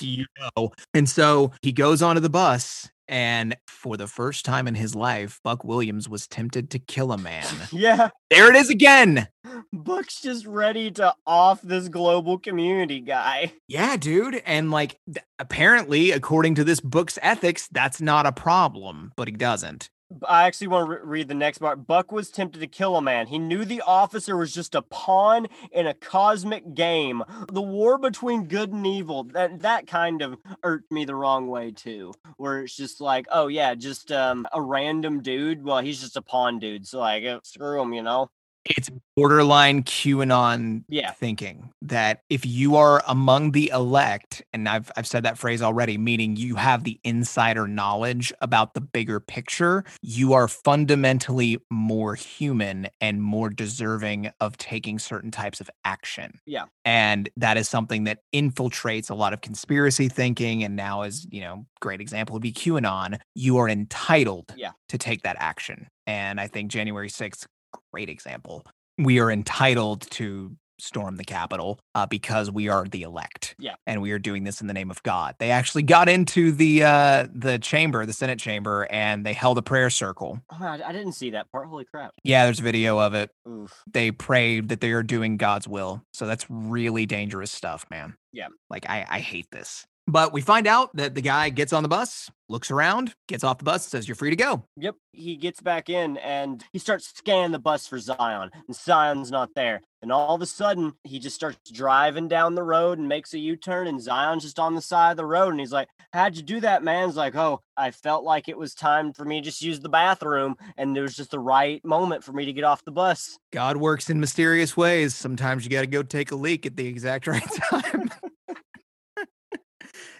you 0.00 0.24
know. 0.56 0.72
And 0.94 1.06
so 1.08 1.52
he 1.60 1.72
goes 1.72 2.00
onto 2.00 2.20
the 2.20 2.30
bus, 2.30 2.88
and 3.08 3.56
for 3.66 3.96
the 3.96 4.06
first 4.06 4.44
time 4.44 4.66
in 4.66 4.74
his 4.74 4.94
life, 4.94 5.40
Buck 5.44 5.64
Williams 5.64 6.08
was 6.08 6.26
tempted 6.26 6.70
to 6.70 6.78
kill 6.78 7.12
a 7.12 7.18
man. 7.18 7.46
Yeah. 7.72 8.08
there 8.30 8.48
it 8.48 8.56
is 8.56 8.70
again. 8.70 9.28
Buck's 9.72 10.20
just 10.20 10.46
ready 10.46 10.90
to 10.92 11.14
off 11.26 11.60
this 11.62 11.88
global 11.88 12.38
community 12.38 13.00
guy. 13.00 13.52
Yeah, 13.68 13.96
dude. 13.96 14.42
And 14.46 14.70
like, 14.70 14.98
th- 15.06 15.24
apparently, 15.38 16.10
according 16.12 16.56
to 16.56 16.64
this 16.64 16.80
book's 16.80 17.18
ethics, 17.22 17.68
that's 17.70 18.00
not 18.00 18.26
a 18.26 18.32
problem, 18.32 19.12
but 19.16 19.28
he 19.28 19.32
doesn't. 19.32 19.90
I 20.26 20.46
actually 20.46 20.68
want 20.68 20.86
to 20.86 20.96
re- 20.96 21.00
read 21.02 21.28
the 21.28 21.34
next 21.34 21.58
part. 21.58 21.86
Buck 21.86 22.12
was 22.12 22.30
tempted 22.30 22.60
to 22.60 22.66
kill 22.66 22.96
a 22.96 23.02
man. 23.02 23.26
He 23.26 23.38
knew 23.38 23.64
the 23.64 23.82
officer 23.82 24.36
was 24.36 24.54
just 24.54 24.74
a 24.74 24.82
pawn 24.82 25.48
in 25.72 25.86
a 25.86 25.94
cosmic 25.94 26.74
game. 26.74 27.24
The 27.52 27.62
war 27.62 27.98
between 27.98 28.44
good 28.44 28.72
and 28.72 28.86
evil. 28.86 29.24
That 29.24 29.60
that 29.60 29.86
kind 29.86 30.22
of 30.22 30.36
irked 30.62 30.92
me 30.92 31.04
the 31.04 31.16
wrong 31.16 31.48
way 31.48 31.72
too. 31.72 32.14
Where 32.36 32.62
it's 32.62 32.76
just 32.76 33.00
like, 33.00 33.26
oh 33.32 33.48
yeah, 33.48 33.74
just 33.74 34.12
um 34.12 34.46
a 34.52 34.62
random 34.62 35.22
dude. 35.22 35.64
Well, 35.64 35.80
he's 35.80 36.00
just 36.00 36.16
a 36.16 36.22
pawn 36.22 36.58
dude. 36.58 36.86
So 36.86 37.00
like, 37.00 37.24
eh, 37.24 37.38
screw 37.42 37.80
him, 37.80 37.92
you 37.92 38.02
know. 38.02 38.30
It's 38.70 38.90
borderline 39.16 39.82
QAnon 39.84 40.84
Yeah. 40.88 41.12
thinking 41.12 41.70
that 41.82 42.20
if 42.28 42.44
you 42.44 42.76
are 42.76 43.02
among 43.06 43.52
the 43.52 43.70
elect, 43.72 44.42
and 44.52 44.68
I've 44.68 44.90
I've 44.96 45.06
said 45.06 45.22
that 45.24 45.38
phrase 45.38 45.62
already, 45.62 45.96
meaning 45.98 46.36
you 46.36 46.56
have 46.56 46.84
the 46.84 46.98
insider 47.04 47.66
knowledge 47.68 48.32
about 48.40 48.74
the 48.74 48.80
bigger 48.80 49.20
picture, 49.20 49.84
you 50.02 50.32
are 50.34 50.48
fundamentally 50.48 51.58
more 51.70 52.14
human 52.14 52.88
and 53.00 53.22
more 53.22 53.50
deserving 53.50 54.30
of 54.40 54.56
taking 54.56 54.98
certain 54.98 55.30
types 55.30 55.60
of 55.60 55.70
action. 55.84 56.40
Yeah. 56.46 56.64
And 56.84 57.28
that 57.36 57.56
is 57.56 57.68
something 57.68 58.04
that 58.04 58.18
infiltrates 58.34 59.10
a 59.10 59.14
lot 59.14 59.32
of 59.32 59.40
conspiracy 59.40 60.08
thinking. 60.08 60.62
And 60.64 60.76
now, 60.76 61.02
as 61.02 61.26
you 61.30 61.40
know, 61.40 61.66
great 61.80 62.00
example 62.00 62.34
would 62.34 62.42
be 62.42 62.52
QAnon. 62.52 63.18
You 63.34 63.58
are 63.58 63.68
entitled 63.68 64.52
Yeah. 64.56 64.72
to 64.88 64.98
take 64.98 65.22
that 65.22 65.36
action. 65.38 65.88
And 66.06 66.40
I 66.40 66.46
think 66.46 66.70
January 66.70 67.08
6th 67.08 67.46
great 67.92 68.08
example. 68.08 68.64
We 68.98 69.20
are 69.20 69.30
entitled 69.30 70.02
to 70.12 70.56
storm 70.78 71.16
the 71.16 71.24
Capitol 71.24 71.78
uh, 71.94 72.06
because 72.06 72.50
we 72.50 72.68
are 72.68 72.84
the 72.84 73.02
elect. 73.02 73.54
Yeah. 73.58 73.74
And 73.86 74.02
we 74.02 74.12
are 74.12 74.18
doing 74.18 74.44
this 74.44 74.60
in 74.60 74.66
the 74.66 74.74
name 74.74 74.90
of 74.90 75.02
God. 75.02 75.34
They 75.38 75.50
actually 75.50 75.82
got 75.82 76.08
into 76.08 76.52
the 76.52 76.84
uh, 76.84 77.26
the 77.32 77.58
chamber, 77.58 78.04
the 78.06 78.12
Senate 78.12 78.38
chamber, 78.38 78.86
and 78.90 79.24
they 79.24 79.32
held 79.32 79.58
a 79.58 79.62
prayer 79.62 79.90
circle. 79.90 80.40
Oh, 80.50 80.64
I, 80.64 80.92
didn't 80.92 81.12
see 81.12 81.30
that 81.30 81.50
part. 81.50 81.68
Holy 81.68 81.84
crap. 81.84 82.12
Yeah, 82.22 82.44
there's 82.44 82.60
a 82.60 82.62
video 82.64 82.98
of 82.98 83.14
it. 83.14 83.30
Oof. 83.48 83.82
They 83.90 84.10
prayed 84.10 84.68
that 84.68 84.80
they 84.80 84.92
are 84.92 85.02
doing 85.02 85.36
God's 85.36 85.68
will. 85.68 86.02
So 86.12 86.26
that's 86.26 86.46
really 86.48 87.06
dangerous 87.06 87.50
stuff, 87.50 87.86
man. 87.90 88.16
Yeah. 88.32 88.48
Like 88.70 88.88
I, 88.88 89.06
I 89.08 89.20
hate 89.20 89.50
this. 89.50 89.86
But 90.08 90.32
we 90.32 90.40
find 90.40 90.68
out 90.68 90.94
that 90.96 91.14
the 91.14 91.20
guy 91.20 91.48
gets 91.48 91.72
on 91.72 91.82
the 91.82 91.88
bus, 91.88 92.30
looks 92.48 92.70
around, 92.70 93.14
gets 93.26 93.42
off 93.42 93.58
the 93.58 93.64
bus, 93.64 93.88
says, 93.88 94.06
You're 94.06 94.14
free 94.14 94.30
to 94.30 94.36
go. 94.36 94.62
Yep. 94.76 94.94
He 95.12 95.36
gets 95.36 95.60
back 95.60 95.88
in 95.88 96.16
and 96.18 96.64
he 96.72 96.78
starts 96.78 97.12
scanning 97.12 97.50
the 97.50 97.58
bus 97.58 97.88
for 97.88 97.98
Tsion, 97.98 98.50
and 98.52 98.76
Tsion's 98.76 99.32
not 99.32 99.50
there. 99.56 99.80
And 100.02 100.12
all 100.12 100.36
of 100.36 100.42
a 100.42 100.46
sudden, 100.46 100.92
he 101.02 101.18
just 101.18 101.34
starts 101.34 101.70
driving 101.72 102.28
down 102.28 102.54
the 102.54 102.62
road 102.62 102.98
and 102.98 103.08
makes 103.08 103.34
a 103.34 103.38
U 103.38 103.56
turn, 103.56 103.88
and 103.88 103.98
Tsion's 103.98 104.44
just 104.44 104.60
on 104.60 104.76
the 104.76 104.80
side 104.80 105.10
of 105.12 105.16
the 105.16 105.26
road. 105.26 105.50
And 105.50 105.58
he's 105.58 105.72
like, 105.72 105.88
How'd 106.12 106.36
you 106.36 106.42
do 106.42 106.60
that, 106.60 106.84
man? 106.84 107.08
He's 107.08 107.16
like, 107.16 107.34
Oh, 107.34 107.60
I 107.76 107.90
felt 107.90 108.22
like 108.22 108.48
it 108.48 108.56
was 108.56 108.74
time 108.74 109.12
for 109.12 109.24
me 109.24 109.40
to 109.40 109.44
just 109.44 109.60
use 109.60 109.80
the 109.80 109.88
bathroom, 109.88 110.54
and 110.76 110.96
it 110.96 111.00
was 111.00 111.16
just 111.16 111.32
the 111.32 111.40
right 111.40 111.84
moment 111.84 112.22
for 112.22 112.32
me 112.32 112.44
to 112.44 112.52
get 112.52 112.62
off 112.62 112.84
the 112.84 112.92
bus. 112.92 113.38
God 113.52 113.78
works 113.78 114.08
in 114.08 114.20
mysterious 114.20 114.76
ways. 114.76 115.16
Sometimes 115.16 115.64
you 115.64 115.70
got 115.70 115.80
to 115.80 115.88
go 115.88 116.04
take 116.04 116.30
a 116.30 116.36
leak 116.36 116.64
at 116.64 116.76
the 116.76 116.86
exact 116.86 117.26
right 117.26 117.42
time. 117.70 118.10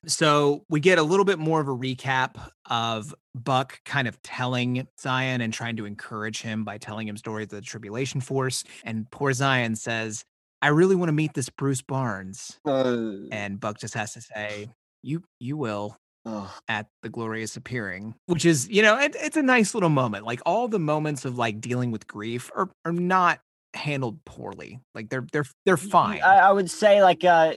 So 0.07 0.65
we 0.69 0.81
get 0.81 0.99
a 0.99 1.03
little 1.03 1.25
bit 1.25 1.39
more 1.39 1.61
of 1.61 1.69
a 1.69 1.77
recap 1.77 2.37
of 2.71 3.15
Buck 3.35 3.81
kind 3.85 4.07
of 4.09 4.21
telling 4.23 4.87
Tsion 4.99 5.43
and 5.43 5.53
trying 5.53 5.77
to 5.77 5.85
encourage 5.85 6.43
him 6.43 6.65
by 6.65 6.79
telling 6.79 7.09
him 7.09 7.17
stories 7.17 7.47
of 7.47 7.51
the 7.51 7.61
tribulation 7.61 8.21
force. 8.21 8.65
And 8.85 9.11
poor 9.11 9.33
Tsion 9.33 9.77
says, 9.77 10.25
I 10.63 10.69
really 10.69 10.97
want 10.97 11.09
to 11.09 11.13
meet 11.13 11.35
this 11.35 11.49
Bruce 11.51 11.83
Barnes. 11.83 12.59
Uh. 12.65 13.29
And 13.33 13.61
Buck 13.61 13.79
just 13.79 13.95
has 13.95 14.15
to 14.15 14.21
say, 14.21 14.69
You 15.03 15.23
you 15.41 15.57
will 15.57 15.97
Ugh. 16.25 16.51
at 16.67 16.87
the 17.05 17.09
glorious 17.09 17.57
appearing 17.57 18.13
which 18.27 18.45
is 18.45 18.69
you 18.69 18.83
know 18.83 18.99
it, 18.99 19.15
it's 19.21 19.37
a 19.37 19.43
nice 19.43 19.75
little 19.75 19.89
moment 19.89 20.27
like 20.27 20.41
all 20.45 20.67
the 20.67 20.79
moments 20.81 21.25
of 21.25 21.39
like 21.39 21.61
dealing 21.61 21.93
with 21.93 22.09
grief 22.09 22.51
are, 22.57 22.69
are 22.85 22.93
not 22.93 23.39
handled 23.77 24.25
poorly 24.25 24.81
like 24.95 25.09
they're 25.09 25.27
they're 25.33 25.45
they're 25.65 25.77
fine. 25.77 26.21
I, 26.23 26.39
I 26.39 26.53
would 26.53 26.71
say 26.71 27.03
like 27.03 27.25
uh 27.25 27.55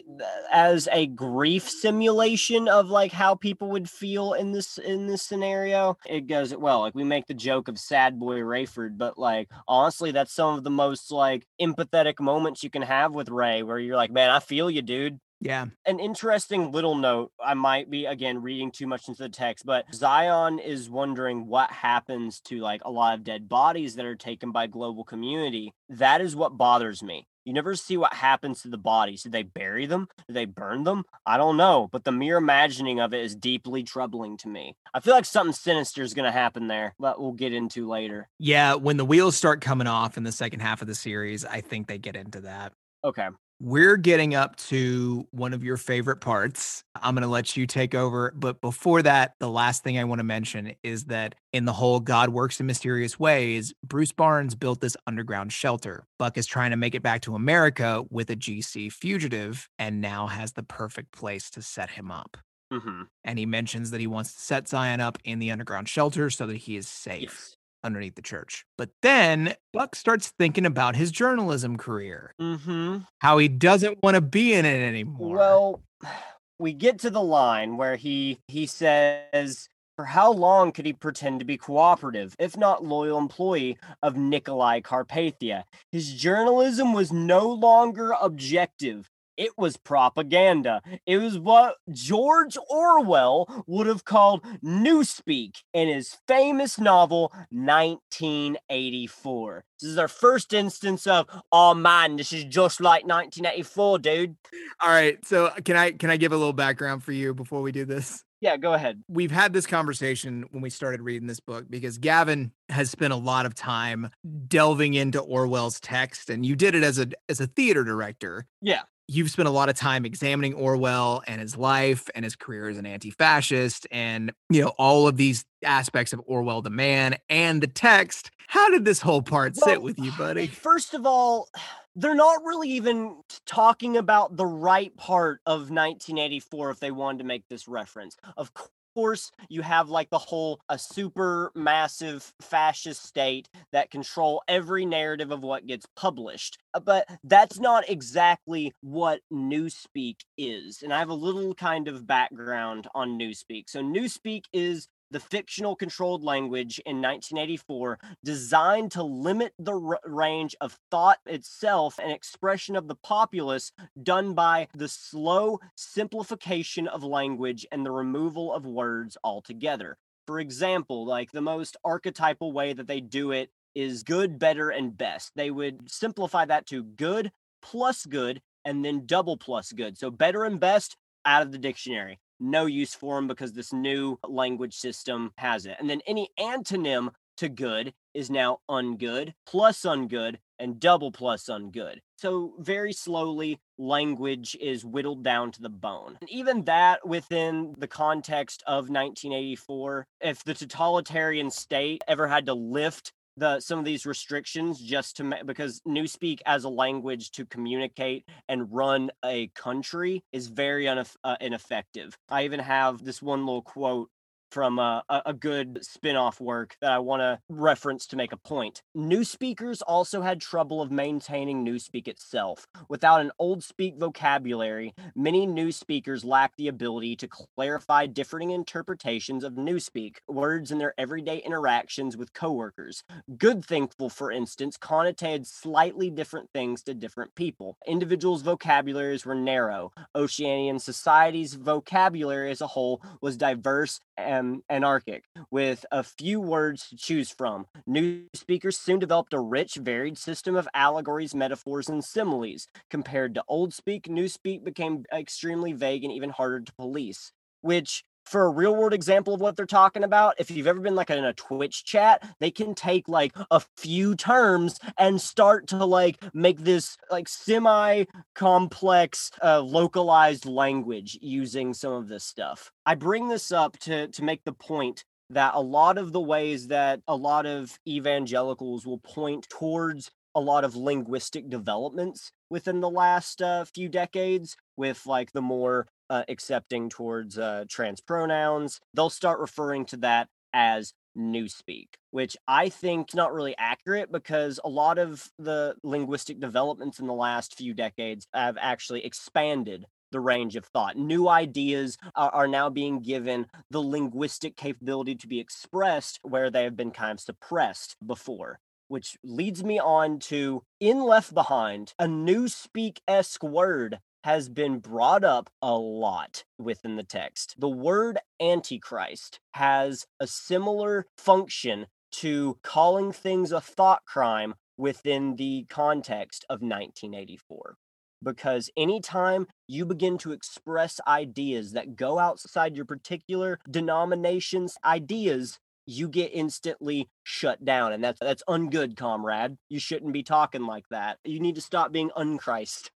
as 0.51 0.87
a 0.91 1.07
grief 1.07 1.69
simulation 1.69 2.67
of 2.67 2.89
like 2.89 3.11
how 3.11 3.35
people 3.35 3.69
would 3.69 3.89
feel 3.89 4.33
in 4.33 4.51
this 4.51 4.77
in 4.77 5.07
this 5.07 5.23
scenario 5.23 5.97
it 6.07 6.27
goes 6.27 6.55
well 6.55 6.81
like 6.81 6.95
we 6.95 7.03
make 7.03 7.25
the 7.27 7.33
joke 7.33 7.67
of 7.67 7.79
sad 7.79 8.19
boy 8.19 8.39
rayford 8.39 8.97
but 8.97 9.17
like 9.17 9.49
honestly 9.67 10.11
that's 10.11 10.33
some 10.33 10.57
of 10.57 10.63
the 10.63 10.69
most 10.69 11.11
like 11.11 11.45
empathetic 11.61 12.19
moments 12.19 12.63
you 12.63 12.69
can 12.69 12.81
have 12.81 13.13
with 13.13 13.29
ray 13.29 13.63
where 13.63 13.79
you're 13.79 13.95
like 13.95 14.11
man 14.11 14.29
i 14.29 14.39
feel 14.39 14.69
you 14.69 14.81
dude 14.81 15.19
yeah 15.41 15.65
an 15.85 15.99
interesting 15.99 16.71
little 16.71 16.95
note. 16.95 17.31
I 17.43 17.53
might 17.53 17.89
be 17.89 18.05
again 18.05 18.41
reading 18.41 18.71
too 18.71 18.87
much 18.87 19.07
into 19.07 19.23
the 19.23 19.29
text, 19.29 19.65
but 19.65 19.85
Tsion 19.91 20.59
is 20.63 20.89
wondering 20.89 21.47
what 21.47 21.71
happens 21.71 22.39
to 22.41 22.59
like 22.59 22.81
a 22.85 22.91
lot 22.91 23.13
of 23.15 23.23
dead 23.23 23.47
bodies 23.49 23.95
that 23.95 24.05
are 24.05 24.15
taken 24.15 24.51
by 24.51 24.67
global 24.67 25.03
community. 25.03 25.73
That 25.89 26.21
is 26.21 26.35
what 26.35 26.57
bothers 26.57 27.01
me. 27.01 27.25
You 27.45 27.53
never 27.53 27.73
see 27.75 27.97
what 27.97 28.13
happens 28.13 28.61
to 28.61 28.67
the 28.67 28.77
bodies. 28.77 29.23
Did 29.23 29.31
they 29.31 29.41
bury 29.43 29.87
them? 29.87 30.07
Did 30.27 30.35
they 30.35 30.45
burn 30.45 30.83
them? 30.83 31.03
I 31.25 31.37
don't 31.37 31.57
know, 31.57 31.89
but 31.91 32.03
the 32.03 32.11
mere 32.11 32.37
imagining 32.37 32.99
of 32.99 33.13
it 33.13 33.21
is 33.23 33.35
deeply 33.35 33.81
troubling 33.81 34.37
to 34.37 34.47
me. 34.49 34.75
I 34.93 34.99
feel 34.99 35.15
like 35.15 35.25
something 35.25 35.53
sinister 35.53 36.03
is 36.03 36.13
going 36.13 36.25
to 36.25 36.31
happen 36.31 36.67
there, 36.67 36.93
but 36.99 37.19
we'll 37.19 37.31
get 37.31 37.53
into 37.53 37.87
later. 37.87 38.27
yeah 38.37 38.75
when 38.75 38.97
the 38.97 39.05
wheels 39.05 39.35
start 39.35 39.61
coming 39.61 39.87
off 39.87 40.15
in 40.17 40.23
the 40.23 40.31
second 40.31 40.59
half 40.59 40.81
of 40.81 40.87
the 40.87 40.93
series 40.95 41.43
i 41.45 41.61
think 41.61 41.87
they 41.87 41.97
get 41.97 42.15
into 42.15 42.41
that 42.41 42.73
Okay. 43.03 43.29
We're 43.61 43.97
getting 43.97 44.35
up 44.35 44.55
to 44.67 45.27
one 45.31 45.53
of 45.53 45.65
your 45.65 45.75
favorite 45.75 46.21
parts. 46.21 46.83
I'm 46.95 47.13
going 47.13 47.23
to 47.23 47.27
let 47.27 47.57
you 47.57 47.67
take 47.67 47.93
over. 47.93 48.31
But 48.33 48.61
before 48.61 49.01
that, 49.01 49.33
the 49.39 49.49
last 49.49 49.83
thing 49.83 49.99
I 49.99 50.05
want 50.05 50.19
to 50.19 50.23
mention 50.23 50.75
is 50.81 51.05
that 51.05 51.35
in 51.51 51.65
the 51.65 51.73
whole 51.73 51.99
God 51.99 52.29
works 52.29 52.61
in 52.61 52.65
mysterious 52.65 53.19
ways, 53.19 53.73
Bruce 53.83 54.13
Barnes 54.13 54.55
built 54.55 54.79
this 54.79 54.95
underground 55.07 55.51
shelter. 55.51 56.05
Buck 56.17 56.37
is 56.37 56.47
trying 56.47 56.71
to 56.71 56.77
make 56.77 56.95
it 56.95 57.03
back 57.03 57.21
to 57.23 57.35
America 57.35 58.03
with 58.09 58.29
a 58.29 58.35
GC 58.37 58.93
fugitive 58.93 59.67
and 59.77 59.99
now 59.99 60.27
has 60.27 60.53
the 60.53 60.63
perfect 60.63 61.11
place 61.11 61.49
to 61.49 61.61
set 61.61 61.89
him 61.89 62.11
up. 62.11 62.37
Mm-hmm. 62.71 63.03
And 63.25 63.39
he 63.39 63.45
mentions 63.45 63.91
that 63.91 63.99
he 63.99 64.07
wants 64.07 64.33
to 64.35 64.39
set 64.39 64.65
Tsion 64.65 65.01
up 65.01 65.17
in 65.25 65.39
the 65.39 65.51
underground 65.51 65.89
shelter 65.89 66.29
so 66.29 66.47
that 66.47 66.57
he 66.57 66.77
is 66.77 66.87
safe 66.87 67.23
Yes. 67.23 67.55
Underneath 67.83 68.15
the 68.15 68.21
church. 68.21 68.65
But 68.77 68.89
then 69.01 69.55
Buck 69.71 69.95
starts 69.95 70.33
thinking 70.37 70.65
about 70.65 70.95
his 70.95 71.11
journalism 71.11 71.77
career 71.77 72.33
Mm-hmm. 72.39 72.99
how 73.19 73.37
he 73.37 73.47
doesn't 73.47 73.99
want 74.03 74.15
to 74.15 74.21
be 74.21 74.53
in 74.53 74.65
it 74.65 74.81
anymore. 74.81 75.35
Well, 75.37 75.81
we 76.59 76.73
get 76.73 76.99
to 76.99 77.09
the 77.09 77.21
line 77.21 77.77
where 77.77 77.95
he 77.95 78.39
he 78.47 78.65
says 78.65 79.69
for 79.95 80.05
how 80.05 80.31
long 80.31 80.71
could 80.71 80.85
he 80.85 80.93
pretend 80.93 81.39
to 81.39 81.45
be 81.45 81.57
cooperative, 81.57 82.33
if 82.39 82.55
not 82.55 82.85
loyal 82.85 83.17
employee 83.17 83.77
of 84.01 84.15
Nicolae 84.15 84.81
Carpathia? 84.81 85.63
His 85.91 86.13
journalism 86.13 86.93
was 86.93 87.11
no 87.11 87.49
longer 87.49 88.13
objective. 88.21 89.09
It 89.39 89.57
was 89.57 89.77
propaganda. 89.77 90.83
It 91.05 91.17
was 91.17 91.39
what 91.39 91.77
George 91.89 92.57
Orwell 92.69 93.63
would 93.67 93.87
have 93.87 94.03
called 94.03 94.43
newspeak 94.61 95.63
in 95.73 95.87
his 95.87 96.17
famous 96.27 96.77
novel 96.77 97.31
1984. 97.49 99.63
This 99.79 99.91
is 99.91 99.97
our 99.97 100.09
first 100.09 100.51
instance 100.51 101.07
of, 101.07 101.25
oh 101.53 101.73
man, 101.73 102.17
this 102.17 102.33
is 102.33 102.43
just 102.43 102.81
like 102.81 103.05
1984, 103.05 103.99
dude. 103.99 104.35
All 104.81 104.89
right. 104.89 105.25
So 105.25 105.45
uh, 105.45 105.53
can 105.63 105.77
I 105.77 105.91
can 105.91 106.09
I 106.09 106.17
give 106.17 106.33
a 106.33 106.37
little 106.37 106.51
background 106.51 107.05
for 107.05 107.13
you 107.13 107.33
before 107.33 107.61
we 107.61 107.71
do 107.71 107.85
this? 107.85 108.25
Yeah, 108.41 108.57
go 108.57 108.73
ahead. 108.73 109.01
We've 109.07 109.31
had 109.31 109.53
this 109.53 109.65
conversation 109.65 110.47
when 110.51 110.61
we 110.61 110.69
started 110.69 111.01
reading 111.01 111.27
this 111.27 111.39
book 111.39 111.67
because 111.69 111.97
Gavin 111.97 112.51
has 112.67 112.89
spent 112.89 113.13
a 113.13 113.17
lot 113.17 113.45
of 113.45 113.55
time 113.55 114.09
delving 114.47 114.95
into 114.95 115.21
Orwell's 115.21 115.79
text 115.79 116.29
and 116.29 116.45
you 116.45 116.57
did 116.57 116.75
it 116.75 116.83
as 116.83 116.99
a 116.99 117.07
as 117.29 117.39
a 117.39 117.47
theater 117.47 117.85
director. 117.85 118.45
Yeah. 118.61 118.81
You've 119.11 119.31
spent 119.31 119.47
a 119.47 119.51
lot 119.51 119.69
of 119.69 119.75
time 119.75 120.05
examining 120.05 120.53
Orwell 120.53 121.23
and 121.25 121.41
his 121.41 121.57
life 121.57 122.11
and 122.13 122.23
his 122.23 122.35
career 122.35 122.69
as 122.69 122.77
an 122.77 122.85
anti-fascist 122.85 123.87
and 123.89 124.31
you 124.51 124.61
know 124.61 124.69
all 124.77 125.07
of 125.07 125.17
these 125.17 125.45
aspects 125.63 126.13
of 126.13 126.21
Orwell 126.27 126.61
the 126.61 126.69
man 126.69 127.17
and 127.27 127.59
the 127.59 127.67
text. 127.67 128.29
How 128.47 128.69
did 128.69 128.85
this 128.85 129.01
whole 129.01 129.23
part 129.23 129.55
Well, 129.55 129.67
sit 129.67 129.81
with 129.81 129.97
you, 129.97 130.11
buddy? 130.11 130.45
First 130.45 130.93
of 130.93 131.07
all, 131.07 131.49
they're 131.95 132.13
not 132.13 132.43
really 132.43 132.69
even 132.69 133.17
talking 133.47 133.97
about 133.97 134.37
the 134.37 134.45
right 134.45 134.95
part 134.95 135.41
of 135.47 135.71
1984 135.71 136.69
if 136.69 136.79
they 136.79 136.91
wanted 136.91 137.17
to 137.17 137.23
make 137.23 137.47
this 137.49 137.67
reference. 137.67 138.15
Of 138.37 138.51
course, 138.99 139.31
you 139.47 139.61
have 139.61 139.87
like 139.89 140.09
the 140.09 140.17
whole 140.17 140.59
a 140.67 140.77
super 140.77 141.53
massive 141.55 142.33
fascist 142.41 143.01
state 143.05 143.47
that 143.71 143.89
control 143.91 144.43
every 144.49 144.85
narrative 144.85 145.31
of 145.31 145.41
what 145.41 145.65
gets 145.65 145.85
published. 145.95 146.57
Uh, 146.73 146.81
But 146.81 147.07
that's 147.23 147.59
not 147.59 147.89
exactly 147.89 148.73
what 148.81 149.21
Newspeak 149.31 150.17
is. 150.37 150.81
And 150.83 150.91
I 150.91 150.99
have 150.99 151.07
a 151.07 151.13
little 151.13 151.53
kind 151.53 151.87
of 151.87 152.05
background 152.05 152.89
on 152.93 153.17
Newspeak. 153.17 153.69
So 153.69 153.81
Newspeak 153.81 154.43
is 154.51 154.89
the 155.11 155.19
fictional 155.19 155.75
controlled 155.75 156.23
language 156.23 156.79
in 156.85 157.01
1984 157.01 157.99
designed 158.23 158.91
to 158.91 159.03
limit 159.03 159.53
the 159.57 159.79
r- 159.79 159.99
range 160.05 160.55
of 160.61 160.77
thought 160.91 161.19
itself 161.25 161.99
and 162.01 162.11
expression 162.11 162.75
of 162.75 162.87
the 162.87 162.95
populace 162.95 163.71
done 164.01 164.33
by 164.33 164.67
the 164.73 164.87
slow 164.87 165.59
simplification 165.75 166.87
of 166.87 167.03
language 167.03 167.65
and 167.71 167.85
the 167.85 167.91
removal 167.91 168.53
of 168.53 168.65
words 168.65 169.17
altogether. 169.23 169.97
For 170.27 170.39
example, 170.39 171.05
like 171.05 171.31
the 171.31 171.41
most 171.41 171.75
archetypal 171.83 172.51
way 172.51 172.73
that 172.73 172.87
they 172.87 173.01
do 173.01 173.31
it 173.31 173.49
is 173.75 174.03
good, 174.03 174.37
better, 174.37 174.69
and 174.69 174.95
best. 174.97 175.31
They 175.35 175.51
would 175.51 175.89
simplify 175.89 176.45
that 176.45 176.65
to 176.67 176.83
good 176.83 177.31
plus 177.61 178.05
good 178.05 178.41
and 178.65 178.83
then 178.83 179.05
double 179.05 179.37
plus 179.37 179.71
good. 179.71 179.97
So 179.97 180.11
better 180.11 180.43
and 180.43 180.59
best 180.59 180.97
out 181.25 181.41
of 181.41 181.51
the 181.51 181.57
dictionary. 181.57 182.19
No 182.39 182.65
use 182.65 182.93
for 182.93 183.15
them 183.15 183.27
because 183.27 183.53
this 183.53 183.73
new 183.73 184.17
language 184.27 184.75
system 184.75 185.31
has 185.37 185.65
it. 185.65 185.77
And 185.79 185.89
then 185.89 186.01
any 186.07 186.29
antonym 186.39 187.09
to 187.37 187.49
good 187.49 187.93
is 188.13 188.29
now 188.29 188.59
ungood, 188.69 189.33
plus 189.45 189.81
ungood, 189.81 190.37
and 190.59 190.79
double 190.79 191.11
plus 191.11 191.45
ungood. 191.45 191.99
So 192.17 192.53
very 192.59 192.91
slowly, 192.91 193.61
language 193.77 194.57
is 194.59 194.83
whittled 194.83 195.23
down 195.23 195.51
to 195.53 195.61
the 195.61 195.69
bone. 195.69 196.17
And 196.19 196.29
even 196.29 196.65
that 196.65 197.07
within 197.07 197.75
the 197.77 197.87
context 197.87 198.61
of 198.67 198.89
1984, 198.89 200.05
if 200.19 200.43
the 200.43 200.53
totalitarian 200.53 201.49
state 201.49 202.03
ever 202.09 202.27
had 202.27 202.45
to 202.47 202.53
lift 202.53 203.13
the 203.39 203.59
some 203.59 203.79
of 203.79 203.85
these 203.85 204.05
restrictions 204.05 204.79
just 204.79 205.17
to 205.17 205.23
ma- 205.23 205.43
because 205.45 205.81
newspeak 205.87 206.39
as 206.45 206.63
a 206.63 206.69
language 206.69 207.31
to 207.31 207.45
communicate 207.45 208.27
and 208.47 208.71
run 208.71 209.09
a 209.23 209.47
country 209.49 210.23
is 210.31 210.47
very 210.47 210.87
uh, 210.87 211.35
ineffective. 211.41 212.17
I 212.29 212.43
even 212.43 212.59
have 212.59 213.03
this 213.03 213.21
one 213.21 213.45
little 213.45 213.61
quote 213.61 214.09
from 214.51 214.79
a, 214.79 215.03
a 215.25 215.33
good 215.33 215.79
spin-off 215.81 216.41
work 216.41 216.75
that 216.81 216.91
I 216.91 216.99
want 216.99 217.21
to 217.21 217.39
reference 217.49 218.07
to 218.07 218.15
make 218.15 218.31
a 218.31 218.37
point. 218.37 218.81
New 218.95 219.23
speakers 219.23 219.81
also 219.81 220.21
had 220.21 220.41
trouble 220.41 220.81
of 220.81 220.91
maintaining 220.91 221.65
Newspeak 221.65 222.07
itself. 222.07 222.67
Without 222.89 223.21
an 223.21 223.31
old 223.39 223.63
speak 223.63 223.97
vocabulary, 223.97 224.93
many 225.15 225.45
new 225.45 225.71
speakers 225.71 226.23
lack 226.23 226.55
the 226.57 226.67
ability 226.67 227.15
to 227.17 227.27
clarify 227.27 228.05
differing 228.05 228.51
interpretations 228.51 229.43
of 229.43 229.53
Newspeak 229.53 230.17
words 230.27 230.71
in 230.71 230.77
their 230.77 230.93
everyday 230.97 231.37
interactions 231.37 232.17
with 232.17 232.33
coworkers. 232.33 233.03
Good 233.37 233.65
Thinkful, 233.65 234.09
for 234.09 234.31
instance, 234.31 234.77
connotated 234.77 235.45
slightly 235.45 236.09
different 236.09 236.49
things 236.53 236.81
to 236.83 236.93
different 236.93 237.35
people. 237.35 237.77
Individuals' 237.85 238.41
vocabularies 238.41 239.25
were 239.25 239.35
narrow. 239.35 239.91
Oceanian 240.15 240.81
society's 240.81 241.53
vocabulary 241.53 242.49
as 242.49 242.61
a 242.61 242.67
whole 242.67 243.01
was 243.21 243.37
diverse 243.37 243.99
and 244.17 244.38
anarchic, 244.69 245.23
with 245.51 245.85
a 245.91 246.03
few 246.03 246.39
words 246.39 246.89
to 246.89 246.97
choose 246.97 247.31
from. 247.31 247.65
New 247.85 248.23
speakers 248.33 248.77
soon 248.77 248.99
developed 248.99 249.33
a 249.33 249.39
rich, 249.39 249.75
varied 249.75 250.17
system 250.17 250.55
of 250.55 250.67
allegories, 250.73 251.35
metaphors, 251.35 251.89
and 251.89 252.03
similes. 252.03 252.67
Compared 252.89 253.35
to 253.35 253.43
Old 253.47 253.73
Speak, 253.73 254.09
New 254.09 254.27
Speak 254.27 254.63
became 254.63 255.05
extremely 255.13 255.73
vague 255.73 256.03
and 256.03 256.13
even 256.13 256.29
harder 256.29 256.61
to 256.61 256.73
police, 256.73 257.31
which 257.61 258.03
for 258.29 258.45
a 258.45 258.49
real 258.49 258.75
world 258.75 258.93
example 258.93 259.33
of 259.33 259.41
what 259.41 259.55
they're 259.55 259.65
talking 259.65 260.03
about, 260.03 260.35
if 260.37 260.51
you've 260.51 260.67
ever 260.67 260.79
been 260.79 260.95
like 260.95 261.09
in 261.09 261.25
a 261.25 261.33
Twitch 261.33 261.83
chat, 261.83 262.23
they 262.39 262.51
can 262.51 262.75
take 262.75 263.09
like 263.09 263.35
a 263.49 263.59
few 263.75 264.15
terms 264.15 264.79
and 264.97 265.19
start 265.19 265.67
to 265.67 265.83
like 265.83 266.17
make 266.33 266.59
this 266.59 266.95
like 267.09 267.27
semi 267.27 268.05
complex 268.35 269.31
uh, 269.43 269.59
localized 269.61 270.45
language 270.45 271.17
using 271.21 271.73
some 271.73 271.93
of 271.93 272.07
this 272.07 272.23
stuff. 272.23 272.71
I 272.85 272.95
bring 272.95 273.29
this 273.29 273.51
up 273.51 273.77
to 273.79 274.07
to 274.07 274.23
make 274.23 274.43
the 274.43 274.53
point 274.53 275.03
that 275.31 275.53
a 275.55 275.61
lot 275.61 275.97
of 275.97 276.11
the 276.11 276.21
ways 276.21 276.67
that 276.67 277.01
a 277.07 277.15
lot 277.15 277.45
of 277.45 277.79
evangelicals 277.87 278.85
will 278.85 278.99
point 278.99 279.47
towards 279.49 280.11
a 280.35 280.39
lot 280.39 280.63
of 280.63 280.75
linguistic 280.75 281.49
developments 281.49 282.31
within 282.49 282.79
the 282.79 282.89
last 282.89 283.41
uh, 283.41 283.65
few 283.65 283.89
decades 283.89 284.55
with 284.77 285.05
like 285.05 285.31
the 285.31 285.41
more 285.41 285.87
uh, 286.09 286.23
accepting 286.27 286.89
towards 286.89 287.37
uh, 287.37 287.65
trans 287.69 288.01
pronouns 288.01 288.79
they'll 288.93 289.09
start 289.09 289.39
referring 289.39 289.85
to 289.85 289.97
that 289.97 290.27
as 290.53 290.93
newspeak 291.17 291.87
which 292.11 292.37
i 292.47 292.69
think 292.69 293.09
is 293.09 293.15
not 293.15 293.33
really 293.33 293.55
accurate 293.57 294.11
because 294.11 294.59
a 294.63 294.69
lot 294.69 294.97
of 294.97 295.29
the 295.37 295.75
linguistic 295.83 296.39
developments 296.39 296.99
in 296.99 297.07
the 297.07 297.13
last 297.13 297.57
few 297.57 297.73
decades 297.73 298.27
have 298.33 298.57
actually 298.59 299.05
expanded 299.05 299.85
the 300.11 300.19
range 300.19 300.55
of 300.55 300.65
thought. 300.65 300.97
New 300.97 301.27
ideas 301.27 301.97
are, 302.15 302.31
are 302.31 302.47
now 302.47 302.69
being 302.69 303.01
given 303.01 303.47
the 303.69 303.81
linguistic 303.81 304.55
capability 304.55 305.15
to 305.15 305.27
be 305.27 305.39
expressed 305.39 306.19
where 306.23 306.49
they 306.49 306.63
have 306.63 306.75
been 306.75 306.91
kind 306.91 307.13
of 307.13 307.19
suppressed 307.19 307.95
before. 308.05 308.59
Which 308.87 309.17
leads 309.23 309.63
me 309.63 309.79
on 309.79 310.17
to 310.19 310.63
in 310.79 311.03
Left 311.03 311.31
Behind, 311.33 311.93
a 311.99 312.07
new 312.07 312.47
speak 312.47 313.01
esque 313.07 313.43
word 313.43 313.99
has 314.23 314.49
been 314.49 314.79
brought 314.79 315.23
up 315.23 315.49
a 315.61 315.73
lot 315.73 316.43
within 316.57 316.95
the 316.95 317.03
text. 317.03 317.55
The 317.57 317.69
word 317.69 318.19
Antichrist 318.41 319.39
has 319.53 320.05
a 320.19 320.27
similar 320.27 321.05
function 321.17 321.87
to 322.11 322.57
calling 322.63 323.11
things 323.11 323.51
a 323.51 323.61
thought 323.61 324.03
crime 324.05 324.55
within 324.77 325.35
the 325.35 325.65
context 325.69 326.45
of 326.49 326.61
1984 326.61 327.75
because 328.23 328.69
anytime 328.75 329.47
you 329.67 329.85
begin 329.85 330.17
to 330.17 330.31
express 330.31 330.99
ideas 331.07 331.73
that 331.73 331.95
go 331.95 332.19
outside 332.19 332.75
your 332.75 332.85
particular 332.85 333.59
denomination's 333.69 334.75
ideas 334.83 335.59
you 335.85 336.07
get 336.07 336.31
instantly 336.33 337.09
shut 337.23 337.65
down 337.65 337.91
and 337.91 338.03
that's 338.03 338.19
that's 338.19 338.43
ungood 338.47 338.95
comrade. 338.95 339.57
You 339.69 339.79
shouldn't 339.79 340.13
be 340.13 340.21
talking 340.21 340.65
like 340.65 340.85
that. 340.91 341.17
You 341.23 341.39
need 341.39 341.55
to 341.55 341.61
stop 341.61 341.91
being 341.91 342.11
unchrist 342.15 342.89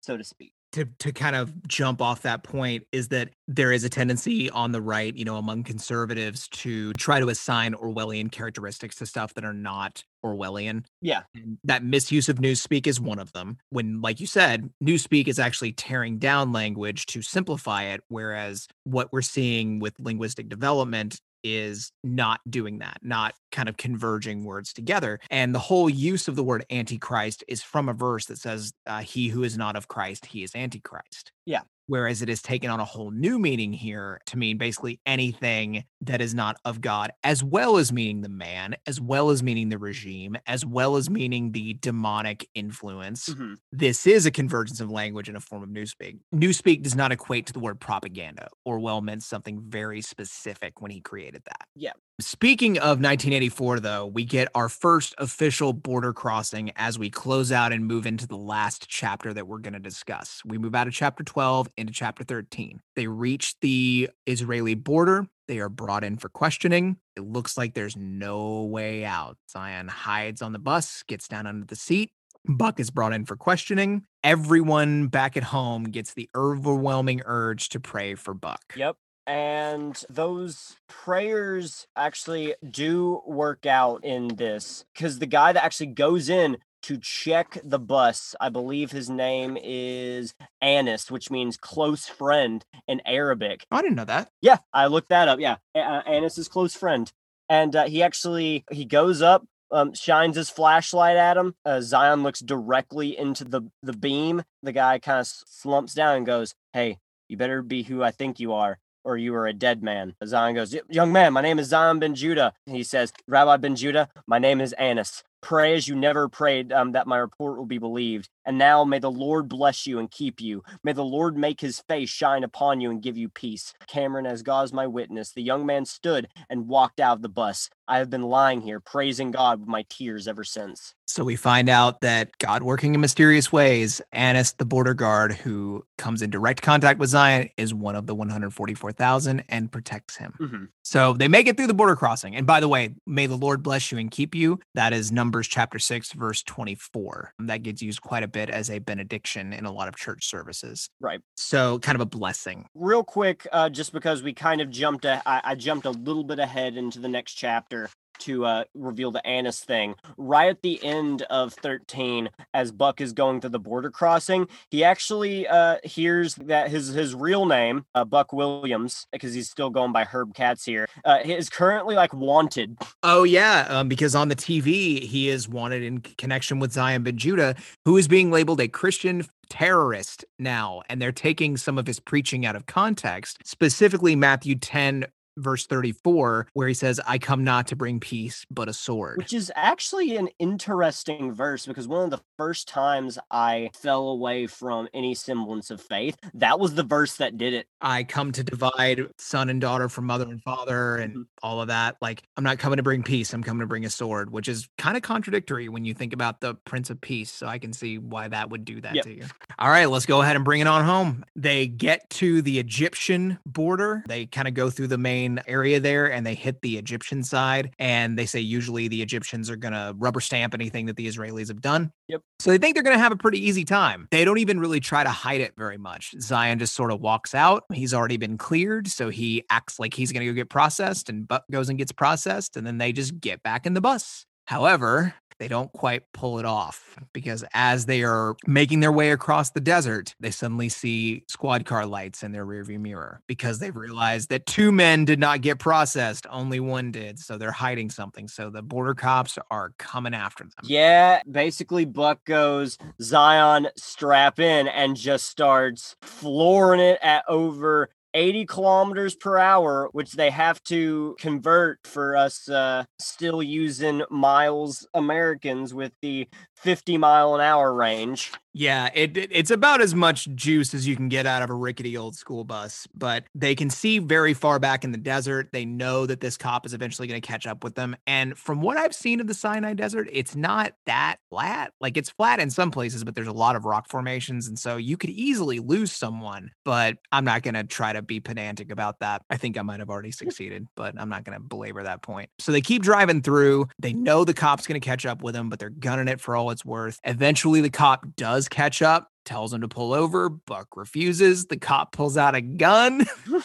so 0.00 0.16
to 0.16 0.24
speak 0.24 0.53
to 0.74 0.84
to 0.98 1.12
kind 1.12 1.36
of 1.36 1.66
jump 1.66 2.02
off 2.02 2.22
that 2.22 2.42
point 2.42 2.86
is 2.92 3.08
that 3.08 3.30
there 3.48 3.72
is 3.72 3.84
a 3.84 3.88
tendency 3.88 4.50
on 4.50 4.72
the 4.72 4.82
right, 4.82 5.16
you 5.16 5.24
know, 5.24 5.36
among 5.36 5.62
conservatives 5.62 6.48
to 6.48 6.92
try 6.94 7.20
to 7.20 7.28
assign 7.28 7.74
Orwellian 7.74 8.30
characteristics 8.30 8.96
to 8.96 9.06
stuff 9.06 9.34
that 9.34 9.44
are 9.44 9.54
not 9.54 10.04
Orwellian. 10.24 10.84
yeah 11.00 11.22
And 11.34 11.58
that 11.64 11.84
misuse 11.84 12.28
of 12.28 12.36
newspeak 12.36 12.86
is 12.86 13.00
one 13.00 13.18
of 13.18 13.32
them. 13.32 13.58
When, 13.70 14.00
like 14.00 14.20
you 14.20 14.26
said, 14.26 14.70
newspeak 14.82 15.28
is 15.28 15.38
actually 15.38 15.72
tearing 15.72 16.18
down 16.18 16.52
language 16.52 17.06
to 17.06 17.22
simplify 17.22 17.84
it, 17.84 18.00
whereas 18.08 18.66
what 18.84 19.12
we're 19.12 19.22
seeing 19.22 19.78
with 19.78 19.94
linguistic 19.98 20.48
development 20.48 21.20
is 21.44 21.92
not 22.02 22.40
doing 22.48 22.78
that, 22.78 22.98
not 23.02 23.34
kind 23.52 23.68
of 23.68 23.76
converging 23.76 24.42
words 24.42 24.72
together. 24.72 25.20
And 25.30 25.54
the 25.54 25.60
whole 25.60 25.88
use 25.88 26.26
of 26.26 26.34
the 26.34 26.42
word 26.42 26.64
antichrist 26.70 27.44
is 27.46 27.62
from 27.62 27.88
a 27.88 27.92
verse 27.92 28.26
that 28.26 28.38
says, 28.38 28.72
uh, 28.86 29.00
He 29.00 29.28
who 29.28 29.44
is 29.44 29.56
not 29.56 29.76
of 29.76 29.86
Christ, 29.86 30.26
he 30.26 30.42
is 30.42 30.54
antichrist. 30.54 31.30
Yeah. 31.44 31.60
Whereas 31.86 32.22
it 32.22 32.28
has 32.28 32.40
taken 32.42 32.70
on 32.70 32.80
a 32.80 32.84
whole 32.84 33.10
new 33.10 33.38
meaning 33.38 33.72
here 33.72 34.20
to 34.26 34.38
mean 34.38 34.56
basically 34.58 35.00
anything 35.04 35.84
that 36.00 36.20
is 36.20 36.34
not 36.34 36.56
of 36.64 36.80
God, 36.80 37.12
as 37.22 37.44
well 37.44 37.76
as 37.76 37.92
meaning 37.92 38.22
the 38.22 38.28
man, 38.28 38.76
as 38.86 39.00
well 39.00 39.30
as 39.30 39.42
meaning 39.42 39.68
the 39.68 39.78
regime, 39.78 40.36
as 40.46 40.64
well 40.64 40.96
as 40.96 41.10
meaning 41.10 41.52
the 41.52 41.74
demonic 41.74 42.48
influence. 42.54 43.28
Mhm. 43.28 43.56
This 43.72 44.06
is 44.06 44.26
a 44.26 44.30
convergence 44.30 44.80
of 44.80 44.90
language 44.90 45.28
in 45.28 45.36
a 45.36 45.40
form 45.40 45.62
of 45.62 45.68
newspeak. 45.68 46.18
Newspeak 46.34 46.82
does 46.82 46.94
not 46.94 47.12
equate 47.12 47.46
to 47.46 47.52
the 47.52 47.60
word 47.60 47.80
propaganda. 47.80 48.48
Orwell 48.64 49.00
meant 49.00 49.22
something 49.22 49.60
very 49.68 50.00
specific 50.00 50.80
when 50.80 50.90
he 50.90 51.00
created 51.00 51.42
that. 51.44 51.68
Yeah. 51.74 51.92
Speaking 52.20 52.78
of 52.78 53.00
1984, 53.00 53.80
though, 53.80 54.06
we 54.06 54.24
get 54.24 54.46
our 54.54 54.68
first 54.68 55.16
official 55.18 55.72
border 55.72 56.12
crossing 56.12 56.70
as 56.76 56.96
we 56.96 57.10
close 57.10 57.50
out 57.50 57.72
and 57.72 57.84
move 57.84 58.06
into 58.06 58.28
the 58.28 58.36
last 58.36 58.86
chapter 58.88 59.34
that 59.34 59.48
we're 59.48 59.58
going 59.58 59.72
to 59.72 59.80
discuss. 59.80 60.40
We 60.44 60.56
move 60.56 60.76
out 60.76 60.86
of 60.86 60.92
chapter 60.92 61.24
12 61.24 61.70
into 61.76 61.92
chapter 61.92 62.22
13. 62.22 62.80
They 62.94 63.08
reach 63.08 63.56
the 63.60 64.10
Israeli 64.26 64.74
border. 64.74 65.26
They 65.48 65.58
are 65.58 65.68
brought 65.68 66.04
in 66.04 66.16
for 66.16 66.28
questioning. 66.28 66.98
It 67.16 67.22
looks 67.22 67.58
like 67.58 67.74
there's 67.74 67.96
no 67.96 68.62
way 68.62 69.04
out. 69.04 69.36
Zion 69.50 69.88
hides 69.88 70.40
on 70.40 70.52
the 70.52 70.60
bus, 70.60 71.02
gets 71.08 71.26
down 71.26 71.48
under 71.48 71.66
the 71.66 71.74
seat. 71.74 72.12
Buck 72.46 72.78
is 72.78 72.90
brought 72.90 73.12
in 73.12 73.24
for 73.24 73.34
questioning. 73.34 74.04
Everyone 74.22 75.08
back 75.08 75.36
at 75.36 75.42
home 75.42 75.82
gets 75.84 76.14
the 76.14 76.30
overwhelming 76.36 77.22
urge 77.24 77.70
to 77.70 77.80
pray 77.80 78.14
for 78.14 78.34
Buck. 78.34 78.62
Yep. 78.76 78.98
And 79.26 80.02
those 80.10 80.76
prayers 80.88 81.86
actually 81.96 82.54
do 82.68 83.22
work 83.26 83.64
out 83.64 84.04
in 84.04 84.28
this 84.36 84.84
because 84.94 85.18
the 85.18 85.26
guy 85.26 85.52
that 85.52 85.64
actually 85.64 85.86
goes 85.86 86.28
in 86.28 86.58
to 86.82 86.98
check 86.98 87.58
the 87.64 87.78
bus, 87.78 88.34
I 88.38 88.50
believe 88.50 88.92
his 88.92 89.08
name 89.08 89.56
is 89.62 90.34
Anis, 90.60 91.10
which 91.10 91.30
means 91.30 91.56
close 91.56 92.06
friend 92.06 92.62
in 92.86 93.00
Arabic. 93.06 93.64
I 93.70 93.80
didn't 93.80 93.96
know 93.96 94.04
that. 94.04 94.28
Yeah, 94.42 94.58
I 94.74 94.88
looked 94.88 95.08
that 95.08 95.26
up. 95.26 95.40
Yeah, 95.40 95.56
uh, 95.74 96.02
Anis's 96.06 96.48
close 96.48 96.74
friend, 96.74 97.10
and 97.48 97.74
uh, 97.74 97.84
he 97.86 98.02
actually 98.02 98.66
he 98.70 98.84
goes 98.84 99.22
up, 99.22 99.46
um, 99.70 99.94
shines 99.94 100.36
his 100.36 100.50
flashlight 100.50 101.16
at 101.16 101.38
him. 101.38 101.54
Uh, 101.64 101.80
Tsion 101.80 102.22
looks 102.22 102.40
directly 102.40 103.16
into 103.16 103.44
the 103.44 103.62
the 103.82 103.94
beam. 103.94 104.42
The 104.62 104.72
guy 104.72 104.98
kind 104.98 105.20
of 105.20 105.26
slumps 105.26 105.94
down 105.94 106.16
and 106.18 106.26
goes, 106.26 106.54
"Hey, 106.74 106.98
you 107.30 107.38
better 107.38 107.62
be 107.62 107.84
who 107.84 108.02
I 108.02 108.10
think 108.10 108.38
you 108.38 108.52
are." 108.52 108.78
Or 109.04 109.18
you 109.18 109.34
are 109.34 109.46
a 109.46 109.52
dead 109.52 109.82
man. 109.82 110.14
Tsion 110.22 110.54
goes, 110.54 110.74
Young 110.88 111.12
man, 111.12 111.32
my 111.34 111.42
name 111.42 111.58
is 111.58 111.68
Tsion 111.70 112.00
ben 112.00 112.14
Judah. 112.14 112.54
He 112.66 112.82
says, 112.82 113.12
Rabbi 113.28 113.58
ben 113.58 113.76
Judah, 113.76 114.08
my 114.26 114.38
name 114.38 114.60
is 114.60 114.72
Anis. 114.74 115.22
Pray 115.42 115.74
as 115.74 115.86
you 115.86 115.94
never 115.94 116.26
prayed 116.26 116.72
um, 116.72 116.92
that 116.92 117.06
my 117.06 117.18
report 117.18 117.58
will 117.58 117.66
be 117.66 117.76
believed. 117.76 118.30
And 118.46 118.56
now 118.56 118.82
may 118.82 118.98
the 118.98 119.10
Lord 119.10 119.46
bless 119.46 119.86
you 119.86 119.98
and 119.98 120.10
keep 120.10 120.40
you. 120.40 120.64
May 120.82 120.92
the 120.92 121.04
Lord 121.04 121.36
make 121.36 121.60
his 121.60 121.80
face 121.80 122.08
shine 122.08 122.44
upon 122.44 122.80
you 122.80 122.90
and 122.90 123.02
give 123.02 123.18
you 123.18 123.28
peace. 123.28 123.74
Cameron, 123.86 124.24
as 124.24 124.42
God 124.42 124.64
is 124.64 124.72
my 124.72 124.86
witness, 124.86 125.32
the 125.32 125.42
young 125.42 125.66
man 125.66 125.84
stood 125.84 126.28
and 126.48 126.66
walked 126.66 126.98
out 126.98 127.16
of 127.16 127.22
the 127.22 127.28
bus. 127.28 127.68
I 127.86 127.98
have 127.98 128.08
been 128.08 128.22
lying 128.22 128.62
here, 128.62 128.80
praising 128.80 129.32
God 129.32 129.60
with 129.60 129.68
my 129.68 129.84
tears 129.90 130.26
ever 130.26 130.44
since. 130.44 130.94
So 131.06 131.22
we 131.22 131.36
find 131.36 131.68
out 131.68 132.00
that 132.00 132.30
God 132.38 132.62
working 132.62 132.94
in 132.94 133.00
mysterious 133.00 133.52
ways, 133.52 134.00
Anis, 134.12 134.52
the 134.52 134.64
border 134.64 134.94
guard 134.94 135.32
who 135.32 135.84
comes 135.98 136.22
in 136.22 136.30
direct 136.30 136.62
contact 136.62 136.98
with 136.98 137.10
Tsion, 137.10 137.50
is 137.56 137.72
one 137.74 137.94
of 137.94 138.06
the 138.06 138.14
144,000 138.14 139.44
and 139.48 139.70
protects 139.70 140.16
him. 140.16 140.34
Mhm. 140.40 140.68
So 140.82 141.12
they 141.12 141.28
make 141.28 141.46
it 141.46 141.56
through 141.56 141.66
the 141.66 141.74
border 141.74 141.94
crossing. 141.94 142.34
And 142.34 142.46
by 142.46 142.60
the 142.60 142.68
way, 142.68 142.94
may 143.06 143.26
the 143.26 143.36
Lord 143.36 143.62
bless 143.62 143.92
you 143.92 143.98
and 143.98 144.10
keep 144.10 144.34
you. 144.34 144.60
That 144.74 144.92
is 144.92 145.12
Numbers 145.12 145.46
chapter 145.46 145.78
6, 145.78 146.12
verse 146.12 146.42
24. 146.42 147.34
That 147.38 147.62
gets 147.62 147.82
used 147.82 148.00
quite 148.00 148.22
a 148.22 148.28
bit 148.28 148.50
as 148.50 148.70
a 148.70 148.78
benediction 148.78 149.52
in 149.52 149.66
a 149.66 149.72
lot 149.72 149.88
of 149.88 149.96
church 149.96 150.26
services. 150.28 150.88
Right. 151.00 151.20
So 151.36 151.78
kind 151.80 151.96
of 151.96 152.00
a 152.02 152.06
blessing. 152.06 152.66
Real 152.74 153.04
quick, 153.04 153.46
uh, 153.52 153.68
just 153.68 153.92
because 153.92 154.22
we 154.22 154.32
kind 154.32 154.60
of 154.60 154.70
jumped, 154.70 155.04
a- 155.04 155.22
I, 155.26 155.40
I 155.44 155.54
jumped 155.54 155.86
a 155.86 155.90
little 155.90 156.24
bit 156.24 156.38
ahead 156.38 156.76
into 156.76 156.98
the 156.98 157.08
next 157.08 157.34
chapter 157.34 157.88
to 158.20 158.44
uh, 158.44 158.64
reveal 158.74 159.10
the 159.10 159.24
Anis 159.26 159.60
thing. 159.60 159.94
Right 160.16 160.50
at 160.50 160.62
the 160.62 160.82
end 160.84 161.22
of 161.22 161.52
13, 161.54 162.28
as 162.52 162.72
Buck 162.72 163.00
is 163.00 163.12
going 163.12 163.40
through 163.40 163.50
the 163.50 163.58
border 163.58 163.90
crossing, 163.90 164.48
he 164.70 164.84
actually 164.84 165.46
uh, 165.46 165.78
hears 165.84 166.34
that 166.36 166.70
his 166.70 166.88
his 166.88 167.14
real 167.14 167.46
name, 167.46 167.84
uh, 167.94 168.04
Buck 168.04 168.32
Williams, 168.32 169.06
because 169.12 169.34
he's 169.34 169.50
still 169.50 169.70
going 169.70 169.92
by 169.92 170.04
Herb 170.04 170.34
Katz 170.34 170.64
here, 170.64 170.88
uh, 171.04 171.18
is 171.24 171.48
currently 171.50 171.94
like 171.94 172.12
wanted. 172.14 172.76
Oh 173.02 173.24
yeah, 173.24 173.66
um, 173.68 173.88
because 173.88 174.14
on 174.14 174.28
the 174.28 174.36
TV 174.36 175.02
he 175.02 175.28
is 175.28 175.48
wanted 175.48 175.82
in 175.82 176.00
connection 176.00 176.58
with 176.58 176.72
Tsion 176.72 177.02
ben 177.02 177.16
Judah, 177.16 177.54
who 177.84 177.96
is 177.96 178.08
being 178.08 178.30
labeled 178.30 178.60
a 178.60 178.68
Christian 178.68 179.24
terrorist 179.48 180.24
now, 180.38 180.82
and 180.88 181.00
they're 181.00 181.12
taking 181.12 181.56
some 181.56 181.78
of 181.78 181.86
his 181.86 182.00
preaching 182.00 182.46
out 182.46 182.56
of 182.56 182.66
context. 182.66 183.38
Specifically, 183.44 184.16
Matthew 184.16 184.56
ten 184.56 185.06
verse 185.36 185.66
thirty 185.66 185.92
four, 185.92 186.46
where 186.52 186.68
he 186.68 186.74
says, 186.74 187.00
"I 187.06 187.18
come 187.18 187.44
not 187.44 187.66
to 187.68 187.76
bring 187.76 188.00
peace, 188.00 188.44
but 188.50 188.68
a 188.68 188.72
sword." 188.72 189.18
Which 189.18 189.32
is 189.32 189.52
actually 189.54 190.16
an 190.16 190.28
interesting 190.38 191.32
verse 191.32 191.66
because 191.66 191.88
one 191.88 192.04
of 192.04 192.10
the 192.10 192.22
first 192.36 192.68
times 192.68 193.18
I 193.30 193.70
fell 193.74 194.08
away 194.08 194.46
from 194.46 194.88
any 194.94 195.14
semblance 195.14 195.70
of 195.70 195.80
faith, 195.80 196.16
that 196.34 196.58
was 196.60 196.74
the 196.74 196.82
verse 196.82 197.16
that 197.16 197.36
did 197.36 197.54
it. 197.54 197.66
I 197.80 198.04
come 198.04 198.32
to 198.32 198.42
divide 198.44 199.02
son 199.18 199.48
and 199.48 199.60
daughter 199.60 199.88
from 199.88 200.06
mother 200.06 200.24
and 200.24 200.42
father 200.42 200.96
and 200.96 201.14
Mhm. 201.16 201.26
all 201.42 201.60
of 201.60 201.68
that. 201.68 201.96
Like, 202.00 202.22
I'm 202.36 202.44
not 202.44 202.58
coming 202.58 202.76
to 202.78 202.82
bring 202.82 203.02
peace. 203.02 203.32
I'm 203.32 203.42
coming 203.42 203.60
to 203.60 203.66
bring 203.66 203.84
a 203.84 203.90
sword, 203.90 204.30
which 204.30 204.48
is 204.48 204.68
kind 204.78 204.96
of 204.96 205.02
contradictory 205.02 205.68
when 205.68 205.84
you 205.84 205.94
think 205.94 206.12
about 206.12 206.40
the 206.40 206.54
Prince 206.54 206.90
of 206.90 207.00
Peace. 207.00 207.30
So 207.32 207.46
I 207.46 207.58
can 207.58 207.72
see 207.72 207.98
why 207.98 208.28
that 208.28 208.50
would 208.50 208.64
do 208.64 208.80
that 208.80 208.94
Yep. 208.94 209.04
to 209.04 209.14
you. 209.14 209.24
All 209.58 209.68
right, 209.68 209.86
let's 209.86 210.06
go 210.06 210.22
ahead 210.22 210.36
and 210.36 210.44
bring 210.44 210.60
it 210.60 210.66
on 210.66 210.84
home. 210.84 211.24
They 211.36 211.66
get 211.66 212.08
to 212.10 212.42
the 212.42 212.58
Egyptian 212.58 213.38
border. 213.46 214.02
They 214.08 214.26
kind 214.26 214.48
of 214.48 214.54
go 214.54 214.70
through 214.70 214.88
the 214.88 214.98
main 214.98 215.23
area 215.46 215.80
there 215.80 216.10
and 216.10 216.26
they 216.26 216.34
hit 216.34 216.60
the 216.62 216.78
Egyptian 216.78 217.22
side. 217.22 217.72
And 217.78 218.18
they 218.18 218.26
say 218.26 218.40
usually 218.40 218.88
the 218.88 219.02
Egyptians 219.02 219.50
are 219.50 219.56
going 219.56 219.74
to 219.74 219.94
rubber 219.96 220.20
stamp 220.20 220.54
anything 220.54 220.86
that 220.86 220.96
the 220.96 221.06
Israelis 221.06 221.48
have 221.48 221.60
done. 221.60 221.92
Yep. 222.08 222.20
So 222.38 222.50
they 222.50 222.58
think 222.58 222.74
they're 222.74 222.82
going 222.82 222.96
to 222.96 223.02
have 223.02 223.12
a 223.12 223.16
pretty 223.16 223.44
easy 223.46 223.64
time. 223.64 224.08
They 224.10 224.24
don't 224.24 224.38
even 224.38 224.60
really 224.60 224.80
try 224.80 225.02
to 225.04 225.10
hide 225.10 225.40
it 225.40 225.54
very 225.56 225.78
much. 225.78 226.14
Tsion 226.18 226.58
just 226.58 226.74
sort 226.74 226.90
of 226.90 227.00
walks 227.00 227.34
out. 227.34 227.64
He's 227.72 227.94
already 227.94 228.16
been 228.16 228.36
cleared, 228.38 228.88
so 228.88 229.08
he 229.08 229.44
acts 229.50 229.78
like 229.78 229.94
he's 229.94 230.12
going 230.12 230.26
to 230.26 230.32
go 230.32 230.36
get 230.36 230.50
processed, 230.50 231.08
and 231.08 231.26
Buck 231.26 231.44
goes 231.50 231.68
and 231.68 231.78
gets 231.78 231.92
processed, 231.92 232.56
and 232.56 232.66
then 232.66 232.78
they 232.78 232.92
just 232.92 233.18
get 233.20 233.42
back 233.42 233.66
in 233.66 233.74
the 233.74 233.80
bus. 233.80 234.26
However, 234.46 235.14
they 235.38 235.48
don't 235.48 235.72
quite 235.72 236.02
pull 236.12 236.38
it 236.38 236.44
off 236.44 236.98
because 237.12 237.44
as 237.52 237.86
they 237.86 238.02
are 238.02 238.36
making 238.46 238.80
their 238.80 238.92
way 238.92 239.10
across 239.10 239.50
the 239.50 239.60
desert, 239.60 240.14
they 240.20 240.30
suddenly 240.30 240.68
see 240.68 241.24
squad 241.28 241.64
car 241.64 241.86
lights 241.86 242.22
in 242.22 242.32
their 242.32 242.46
rearview 242.46 242.80
mirror 242.80 243.20
because 243.26 243.58
they've 243.58 243.74
realized 243.74 244.28
that 244.28 244.46
two 244.46 244.70
men 244.70 245.04
did 245.04 245.18
not 245.18 245.40
get 245.40 245.58
processed, 245.58 246.26
only 246.30 246.60
one 246.60 246.90
did. 246.90 247.18
So 247.18 247.36
they're 247.36 247.52
hiding 247.52 247.90
something. 247.90 248.28
So 248.28 248.50
the 248.50 248.62
border 248.62 248.94
cops 248.94 249.38
are 249.50 249.72
coming 249.78 250.14
after 250.14 250.44
them. 250.44 250.52
Yeah, 250.62 251.22
basically, 251.30 251.84
Buck 251.84 252.24
goes, 252.24 252.78
Tsion, 253.00 253.68
strap 253.76 254.38
in, 254.38 254.68
and 254.68 254.96
just 254.96 255.26
starts 255.26 255.96
flooring 256.02 256.80
it 256.80 256.98
at 257.02 257.24
over 257.28 257.90
80 258.14 258.46
kilometers 258.46 259.14
per 259.16 259.38
hour, 259.38 259.88
which 259.92 260.12
they 260.12 260.30
have 260.30 260.62
to 260.64 261.16
convert 261.18 261.80
for 261.84 262.16
us 262.16 262.48
uh, 262.48 262.84
still 262.98 263.42
using 263.42 264.02
miles 264.10 264.86
Americans 264.94 265.74
with 265.74 265.92
the 266.00 266.28
50 266.64 266.96
mile 266.96 267.34
an 267.34 267.42
hour 267.42 267.74
range. 267.74 268.32
Yeah, 268.56 268.88
it, 268.94 269.16
it- 269.16 269.30
it's 269.32 269.50
about 269.50 269.80
as 269.82 269.94
much 269.94 270.28
juice 270.34 270.72
as 270.74 270.86
you 270.86 270.96
can 270.96 271.08
get 271.08 271.26
out 271.26 271.42
of 271.42 271.50
a 271.50 271.54
rickety 271.54 271.96
old 271.96 272.14
school 272.16 272.44
bus, 272.44 272.86
but 272.94 273.24
they 273.34 273.54
can 273.54 273.68
see 273.68 273.98
very 273.98 274.32
far 274.32 274.58
back 274.58 274.82
in 274.84 274.92
the 274.92 274.96
desert. 274.98 275.48
They 275.52 275.64
know 275.66 276.06
that 276.06 276.20
this 276.20 276.36
cop 276.38 276.64
is 276.64 276.72
eventually 276.72 277.06
going 277.08 277.20
to 277.20 277.26
catch 277.26 277.46
up 277.46 277.64
with 277.64 277.74
them. 277.74 277.96
And 278.06 278.38
from 278.38 278.62
what 278.62 278.76
I've 278.78 278.94
seen 278.94 279.20
of 279.20 279.26
the 279.26 279.34
Sinai 279.34 279.74
Desert, 279.74 280.08
it's 280.10 280.34
not 280.36 280.72
that 280.86 281.16
flat. 281.30 281.72
Like 281.80 281.96
it's 281.96 282.10
flat 282.10 282.38
in 282.40 282.48
some 282.48 282.70
places, 282.70 283.02
but 283.04 283.14
there's 283.16 283.26
a 283.26 283.32
lot 283.32 283.56
of 283.56 283.64
rock 283.64 283.88
formations. 283.90 284.46
And 284.46 284.58
so 284.58 284.76
you 284.76 284.96
could 284.96 285.10
easily 285.10 285.58
lose 285.58 285.90
someone, 285.92 286.50
but 286.64 286.96
I'm 287.12 287.24
not 287.24 287.42
going 287.42 287.54
to 287.54 287.64
try 287.64 287.92
to 287.92 288.00
be 288.02 288.20
pedantic 288.20 288.70
about 288.70 289.00
that. 289.00 289.22
I 289.28 289.36
think 289.36 289.58
I 289.58 289.62
might 289.62 289.80
have 289.80 289.90
already 289.90 290.12
succeeded, 290.12 290.68
but 290.76 290.94
I'm 290.96 291.08
not 291.10 291.24
going 291.24 291.36
to 291.36 291.44
belabor 291.44 291.82
that 291.82 292.02
point. 292.02 292.30
So 292.38 292.52
they 292.52 292.60
keep 292.62 292.82
driving 292.82 293.20
through. 293.20 293.66
They 293.80 293.92
know 293.92 294.24
the 294.24 294.32
cop's 294.32 294.66
going 294.66 294.80
to 294.80 294.84
catch 294.84 295.04
up 295.04 295.22
with 295.22 295.34
them, 295.34 295.48
but 295.50 295.58
they're 295.58 295.70
gunning 295.70 296.06
it 296.06 296.20
for 296.20 296.36
all 296.36 296.50
it's 296.54 296.64
worth. 296.64 296.98
Eventually, 297.04 297.60
the 297.60 297.70
cop 297.70 298.06
does 298.16 298.48
catch 298.48 298.80
up, 298.80 299.10
tells 299.24 299.52
him 299.52 299.60
to 299.60 299.68
pull 299.68 299.92
over. 299.92 300.30
Buck 300.30 300.68
refuses. 300.76 301.46
The 301.46 301.58
cop 301.58 301.92
pulls 301.92 302.16
out 302.16 302.34
a 302.34 302.40
gun. 302.40 303.04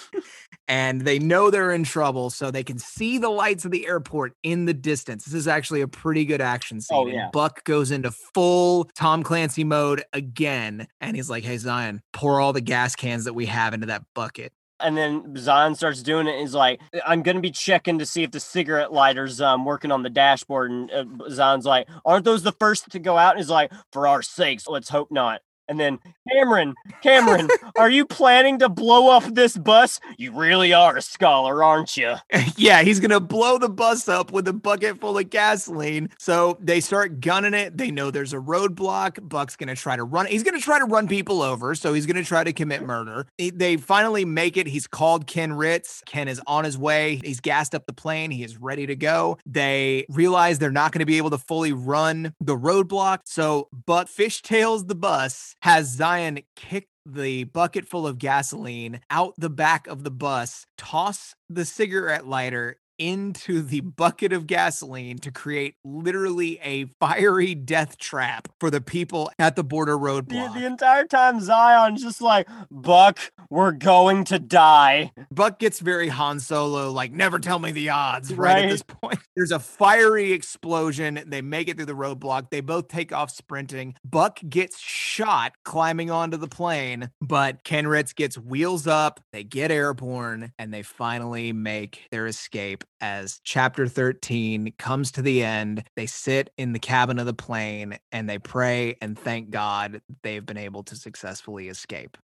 And 0.70 1.02
they 1.02 1.18
know 1.18 1.50
they're 1.50 1.72
in 1.72 1.84
trouble, 1.84 2.30
so 2.30 2.52
they 2.52 2.64
can 2.64 2.78
see 2.78 3.18
the 3.18 3.30
lights 3.30 3.66
of 3.66 3.72
the 3.72 3.88
airport 3.88 4.34
in 4.44 4.66
the 4.66 4.74
distance. 4.74 5.26
This 5.26 5.34
is 5.34 5.48
actually 5.48 5.82
a 5.82 5.88
pretty 5.88 6.26
good 6.26 6.42
action 6.42 6.78
oh, 6.78 6.82
scene. 6.82 6.98
Oh, 6.98 7.08
yeah. 7.08 7.30
Buck 7.34 7.64
goes 7.64 7.90
into 7.90 8.12
full 8.12 8.88
Tom 8.96 9.24
Clancy 9.24 9.64
mode 9.64 10.04
again, 10.14 10.88
and 11.02 11.16
he's 11.16 11.28
like, 11.28 11.44
"Hey 11.44 11.56
Tsion, 11.56 12.02
pour 12.14 12.40
all 12.40 12.54
the 12.54 12.62
gas 12.62 12.96
cans 12.96 13.26
that 13.26 13.34
we 13.34 13.48
have 13.48 13.74
into 13.74 13.88
that 13.88 14.04
bucket." 14.14 14.54
And 14.80 14.98
then 14.98 15.34
Tsion 15.34 15.76
starts 15.76 16.02
doing 16.02 16.28
it. 16.28 16.40
He's 16.40 16.54
like, 16.54 16.80
I'm 17.06 17.22
going 17.22 17.36
to 17.36 17.42
be 17.42 17.52
checking 17.52 18.00
to 18.00 18.06
see 18.06 18.24
if 18.24 18.32
the 18.32 18.40
cigarette 18.40 18.94
lighter's 18.94 19.42
um, 19.42 19.66
working 19.66 19.92
on 19.92 20.04
the 20.04 20.10
dashboard. 20.10 20.72
And 20.72 20.92
uh, 20.92 21.04
Tsion's 21.30 21.66
like, 21.66 21.88
Aren't 22.06 22.26
those 22.26 22.44
the 22.44 22.54
first 22.54 22.90
to 22.92 23.00
go 23.00 23.18
out? 23.18 23.32
And 23.32 23.40
he's 23.40 23.50
like, 23.50 23.72
For 23.92 24.08
our 24.08 24.22
sakes, 24.22 24.68
let's 24.68 24.90
hope 24.90 25.12
not. 25.12 25.42
And 25.70 25.80
then 25.80 26.00
Cameron, 26.32 26.74
Cameron, 27.04 27.48
are 27.78 27.90
you 27.90 28.06
planning 28.06 28.58
to 28.60 28.70
blow 28.70 29.10
up 29.16 29.24
this 29.36 29.56
bus? 29.56 30.00
You 30.18 30.32
really 30.36 30.74
are 30.74 30.98
a 30.98 31.02
scholar, 31.02 31.64
aren't 31.64 31.96
you? 31.96 32.16
yeah, 32.58 32.82
he's 32.82 33.00
gonna 33.00 33.20
blow 33.20 33.58
the 33.60 33.70
bus 33.70 34.10
up 34.10 34.32
with 34.32 34.48
a 34.48 34.54
bucket 34.54 35.00
full 35.00 35.18
of 35.18 35.30
gasoline. 35.30 36.10
So 36.18 36.58
they 36.60 36.80
start 36.80 37.22
gunning 37.22 37.54
it. 37.54 37.78
They 37.78 37.92
know 37.92 38.10
there's 38.12 38.34
a 38.34 38.38
roadblock. 38.38 39.30
Buck's 39.30 39.56
gonna 39.56 39.76
try 39.76 39.96
to 39.96 40.04
run. 40.04 40.26
He's 40.26 40.44
gonna 40.44 40.60
try 40.60 40.80
to 40.80 40.86
run 40.86 41.08
people 41.08 41.42
over. 41.42 41.76
So 41.76 41.94
he's 41.94 42.06
gonna 42.08 42.24
try 42.24 42.44
to 42.44 42.52
commit 42.52 42.82
murder. 42.82 43.28
He- 43.38 43.52
They 43.52 43.78
finally 43.78 44.26
make 44.26 44.58
it. 44.58 44.68
He's 44.68 44.88
called 44.88 45.28
Ken 45.28 45.54
Ritz. 45.54 46.02
Ken 46.06 46.28
is 46.28 46.42
on 46.48 46.64
his 46.64 46.78
way. 46.78 47.22
He's 47.24 47.40
gassed 47.40 47.76
up 47.76 47.86
the 47.86 47.94
plane. 47.94 48.32
He 48.32 48.44
is 48.44 48.58
ready 48.58 48.88
to 48.88 48.96
go. 48.96 49.38
They 49.46 50.06
realize 50.10 50.58
they're 50.58 50.72
not 50.72 50.92
gonna 50.94 51.06
be 51.06 51.18
able 51.18 51.30
to 51.30 51.38
fully 51.38 51.74
run 51.74 52.34
the 52.42 52.58
roadblock. 52.58 53.20
So 53.26 53.68
Buck 53.86 54.08
fishtails 54.08 54.88
the 54.88 54.96
bus, 54.96 55.56
has 55.62 55.98
Tsion 55.98 56.44
kick 56.56 56.90
the 57.06 57.46
bucket 57.46 57.88
full 57.88 58.06
of 58.06 58.20
gasoline 58.20 59.02
out 59.10 59.34
the 59.38 59.50
back 59.50 59.88
of 59.88 60.04
the 60.04 60.12
bus, 60.12 60.66
toss 60.78 61.36
the 61.50 61.66
cigarette 61.66 62.28
lighter 62.28 62.78
into 63.00 63.62
the 63.62 63.80
bucket 63.80 64.34
of 64.34 64.46
gasoline 64.46 65.18
to 65.20 65.32
create 65.32 65.76
literally 65.84 66.60
a 66.64 66.86
fiery 67.00 67.56
death 67.56 67.98
trap 67.98 68.48
for 68.60 68.70
the 68.70 68.82
people 68.82 69.32
at 69.40 69.56
the 69.56 69.64
border 69.64 69.94
The, 69.94 69.98
roadblock. 70.00 70.54
the 70.54 70.66
entire 70.66 71.06
time 71.06 71.40
Tsion's 71.40 72.04
just 72.04 72.22
like, 72.22 72.48
Buck, 72.70 73.20
we're 73.50 73.72
going 73.72 74.26
to 74.26 74.38
die. 74.40 75.12
Buck 75.32 75.60
gets 75.60 75.80
very 75.80 76.10
Han 76.10 76.40
Solo, 76.40 76.92
like, 76.92 77.12
never 77.12 77.40
tell 77.40 77.60
me 77.60 77.72
the 77.72 77.90
odds, 77.90 78.32
right, 78.34 78.54
Right. 78.56 78.66
at 78.66 78.70
this 78.70 78.84
point. 78.84 79.20
There's 79.36 79.52
a 79.52 79.60
fiery 79.60 80.34
explosion. 80.34 81.24
They 81.28 81.42
make 81.42 81.70
it 81.70 81.78
through 81.78 81.86
the 81.86 81.94
roadblock. 81.94 82.50
They 82.52 82.62
both 82.62 82.90
take 82.90 83.14
off 83.14 83.32
sprinting. 83.32 83.96
Buck 84.04 84.40
gets 84.50 84.78
shot 84.80 85.54
climbing 85.64 86.12
onto 86.12 86.36
the 86.38 86.48
plane, 86.48 87.10
but 87.22 87.64
Ken 87.64 87.88
Ritz 87.88 88.12
gets 88.14 88.38
wheels 88.38 88.86
up. 88.88 89.22
They 89.32 89.44
get 89.46 89.72
airborne 89.72 90.52
and 90.60 90.74
they 90.74 90.82
finally 90.84 91.54
make 91.54 92.08
their 92.12 92.28
escape 92.28 92.84
as 93.02 93.40
chapter 93.44 93.88
13 93.88 94.74
comes 94.78 95.12
to 95.14 95.22
the 95.22 95.44
end. 95.44 95.84
They 95.96 96.06
sit 96.06 96.52
in 96.58 96.74
the 96.74 96.80
cabin 96.80 97.20
of 97.20 97.26
the 97.26 97.34
plane 97.34 97.98
and 98.12 98.30
they 98.30 98.40
pray 98.40 98.96
and 99.02 99.18
thank 99.18 99.50
God 99.50 100.02
they've 100.24 100.46
been 100.46 100.58
able 100.58 100.84
to 100.84 100.96
successfully 100.96 101.70
escape. 101.70 102.18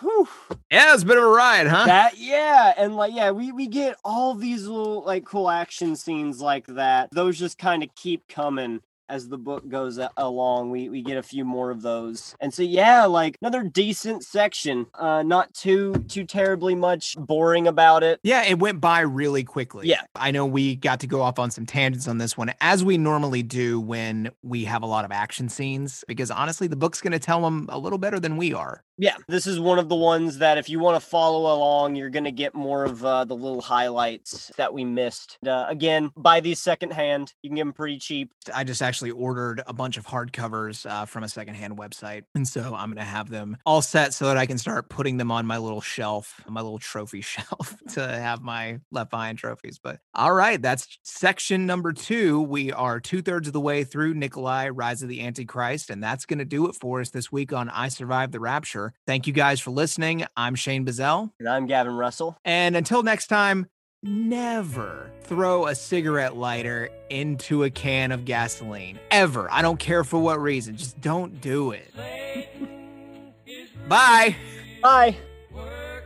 Whew. 0.00 0.28
Yeah, 0.70 0.94
it's 0.94 1.02
a 1.02 1.06
bit 1.06 1.18
of 1.18 1.24
a 1.24 1.28
ride, 1.28 1.66
huh? 1.66 1.84
That 1.84 2.16
yeah, 2.16 2.72
and 2.76 2.96
like 2.96 3.12
yeah, 3.14 3.32
we 3.32 3.52
we 3.52 3.66
get 3.66 3.96
all 4.02 4.34
these 4.34 4.66
little 4.66 5.02
like 5.02 5.24
cool 5.24 5.50
action 5.50 5.94
scenes 5.94 6.40
like 6.40 6.66
that. 6.68 7.10
Those 7.12 7.38
just 7.38 7.58
kind 7.58 7.82
of 7.82 7.94
keep 7.94 8.26
coming 8.26 8.80
as 9.10 9.28
the 9.28 9.38
book 9.38 9.68
goes 9.68 9.98
along. 10.16 10.70
We 10.70 10.88
we 10.88 11.02
get 11.02 11.18
a 11.18 11.22
few 11.22 11.44
more 11.44 11.70
of 11.70 11.82
those, 11.82 12.34
and 12.40 12.54
so 12.54 12.62
yeah, 12.62 13.04
like 13.04 13.36
another 13.42 13.62
decent 13.62 14.24
section. 14.24 14.86
Uh, 14.94 15.22
not 15.22 15.52
too 15.52 15.94
too 16.08 16.24
terribly 16.24 16.74
much 16.74 17.16
boring 17.18 17.66
about 17.66 18.02
it. 18.02 18.20
Yeah, 18.22 18.44
it 18.44 18.58
went 18.58 18.80
by 18.80 19.00
really 19.00 19.44
quickly. 19.44 19.88
Yeah. 19.88 20.02
I 20.14 20.30
know 20.30 20.46
we 20.46 20.76
got 20.76 21.00
to 21.00 21.06
go 21.06 21.22
off 21.22 21.38
on 21.38 21.50
some 21.50 21.66
tangents 21.66 22.08
on 22.08 22.18
this 22.18 22.36
one, 22.36 22.52
as 22.60 22.84
we 22.84 22.96
normally 22.96 23.42
do 23.42 23.80
when 23.80 24.30
we 24.42 24.64
have 24.64 24.82
a 24.82 24.86
lot 24.86 25.04
of 25.04 25.12
action 25.12 25.48
scenes, 25.48 26.04
because 26.06 26.30
honestly, 26.30 26.68
the 26.68 26.76
book's 26.76 27.00
going 27.00 27.12
to 27.12 27.18
tell 27.18 27.42
them 27.42 27.66
a 27.70 27.78
little 27.78 27.98
better 27.98 28.20
than 28.20 28.36
we 28.36 28.54
are. 28.54 28.84
Yeah, 29.00 29.16
this 29.28 29.46
is 29.46 29.58
one 29.58 29.78
of 29.78 29.88
the 29.88 29.96
ones 29.96 30.38
that 30.38 30.58
if 30.58 30.68
you 30.68 30.78
want 30.78 31.02
to 31.02 31.08
follow 31.08 31.54
along, 31.54 31.96
you're 31.96 32.10
gonna 32.10 32.30
get 32.30 32.54
more 32.54 32.84
of 32.84 33.02
uh, 33.02 33.24
the 33.24 33.34
little 33.34 33.62
highlights 33.62 34.52
that 34.58 34.74
we 34.74 34.84
missed. 34.84 35.38
Uh, 35.46 35.64
again, 35.68 36.10
buy 36.18 36.40
these 36.40 36.60
secondhand. 36.60 37.32
You 37.40 37.48
can 37.48 37.56
get 37.56 37.62
them 37.62 37.72
pretty 37.72 37.98
cheap. 37.98 38.30
I 38.54 38.62
just 38.62 38.82
actually 38.82 39.10
ordered 39.12 39.62
a 39.66 39.72
bunch 39.72 39.96
of 39.96 40.06
hardcovers 40.06 40.84
uh, 40.88 41.06
from 41.06 41.24
a 41.24 41.28
secondhand 41.28 41.78
website. 41.78 42.24
And 42.34 42.46
so 42.46 42.74
I'm 42.74 42.88
going 42.90 42.96
to 42.96 43.02
have 43.02 43.30
them 43.30 43.56
all 43.64 43.80
set 43.80 44.12
so 44.12 44.26
that 44.26 44.36
I 44.36 44.44
can 44.44 44.58
start 44.58 44.90
putting 44.90 45.16
them 45.16 45.30
on 45.30 45.46
my 45.46 45.56
little 45.56 45.80
shelf, 45.80 46.42
my 46.46 46.60
little 46.60 46.78
trophy 46.78 47.20
shelf 47.22 47.76
to 47.94 48.06
have 48.06 48.42
my 48.42 48.80
Left 48.90 49.10
Behind 49.10 49.38
trophies. 49.38 49.78
But 49.82 50.00
all 50.14 50.34
right, 50.34 50.60
that's 50.60 50.98
section 51.02 51.64
number 51.64 51.92
two. 51.92 52.42
We 52.42 52.70
are 52.72 53.00
two 53.00 53.22
thirds 53.22 53.46
of 53.46 53.54
the 53.54 53.60
way 53.60 53.84
through 53.84 54.14
Nicolae, 54.14 54.70
Rise 54.74 55.02
of 55.02 55.08
the 55.08 55.22
Antichrist. 55.22 55.88
And 55.88 56.02
that's 56.02 56.26
going 56.26 56.38
to 56.38 56.44
do 56.44 56.68
it 56.68 56.74
for 56.74 57.00
us 57.00 57.10
this 57.10 57.32
week 57.32 57.52
on 57.54 57.70
I 57.70 57.88
Survived 57.88 58.32
the 58.32 58.40
Rapture. 58.40 58.89
Thank 59.06 59.26
you 59.26 59.32
guys 59.32 59.60
for 59.60 59.70
listening. 59.70 60.24
I'm 60.36 60.54
Shane 60.54 60.84
Bazell. 60.84 61.30
And 61.38 61.48
I'm 61.48 61.66
Gavin 61.66 61.94
Russell. 61.94 62.36
And 62.44 62.76
until 62.76 63.02
next 63.02 63.26
time, 63.28 63.66
never 64.02 65.10
throw 65.22 65.66
a 65.66 65.74
cigarette 65.74 66.36
lighter 66.36 66.90
into 67.10 67.64
a 67.64 67.70
can 67.70 68.12
of 68.12 68.24
gasoline. 68.24 68.98
Ever. 69.10 69.50
I 69.50 69.62
don't 69.62 69.78
care 69.78 70.04
for 70.04 70.18
what 70.20 70.40
reason. 70.40 70.76
Just 70.76 71.00
don't 71.00 71.40
do 71.40 71.72
it. 71.72 71.92
Bye. 73.88 74.36
Bye. 74.82 75.16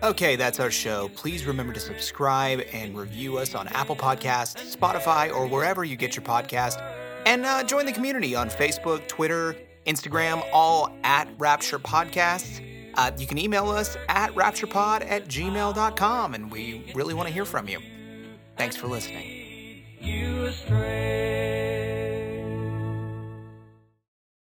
Okay, 0.02 0.36
that's 0.36 0.61
our 0.61 0.70
show. 0.70 1.09
Please 1.15 1.47
remember 1.47 1.73
to 1.73 1.81
subscribe 1.81 2.61
and 2.73 2.97
review 2.97 3.39
us 3.39 3.55
on 3.55 3.69
Apple 3.69 3.97
Podcasts, 3.97 4.77
Spotify, 4.77 5.35
or 5.35 5.47
wherever 5.47 5.82
you 5.82 5.97
get 5.97 6.15
your 6.15 6.24
podcast. 6.24 6.82
And 7.24 7.47
uh, 7.47 7.65
join 7.65 7.86
the 7.86 7.93
community 7.93 8.35
on 8.35 8.51
Facebook, 8.51 9.09
Twitter, 9.09 9.56
Instagram, 9.86 10.47
all 10.52 10.94
at 11.05 11.28
Rapture 11.39 11.78
Podcasts. 11.78 12.61
Uh, 12.96 13.10
you 13.18 13.26
can 13.26 13.38
email 13.38 13.68
us 13.70 13.96
at 14.08 14.32
rapturepod 14.34 15.08
at 15.08 15.26
gmail.com, 15.26 16.34
and 16.34 16.50
we 16.50 16.92
really 16.94 17.14
want 17.14 17.28
to 17.28 17.34
hear 17.34 17.44
from 17.44 17.68
you. 17.68 17.80
Thanks 18.56 18.76
for 18.76 18.86
listening. 18.86 19.82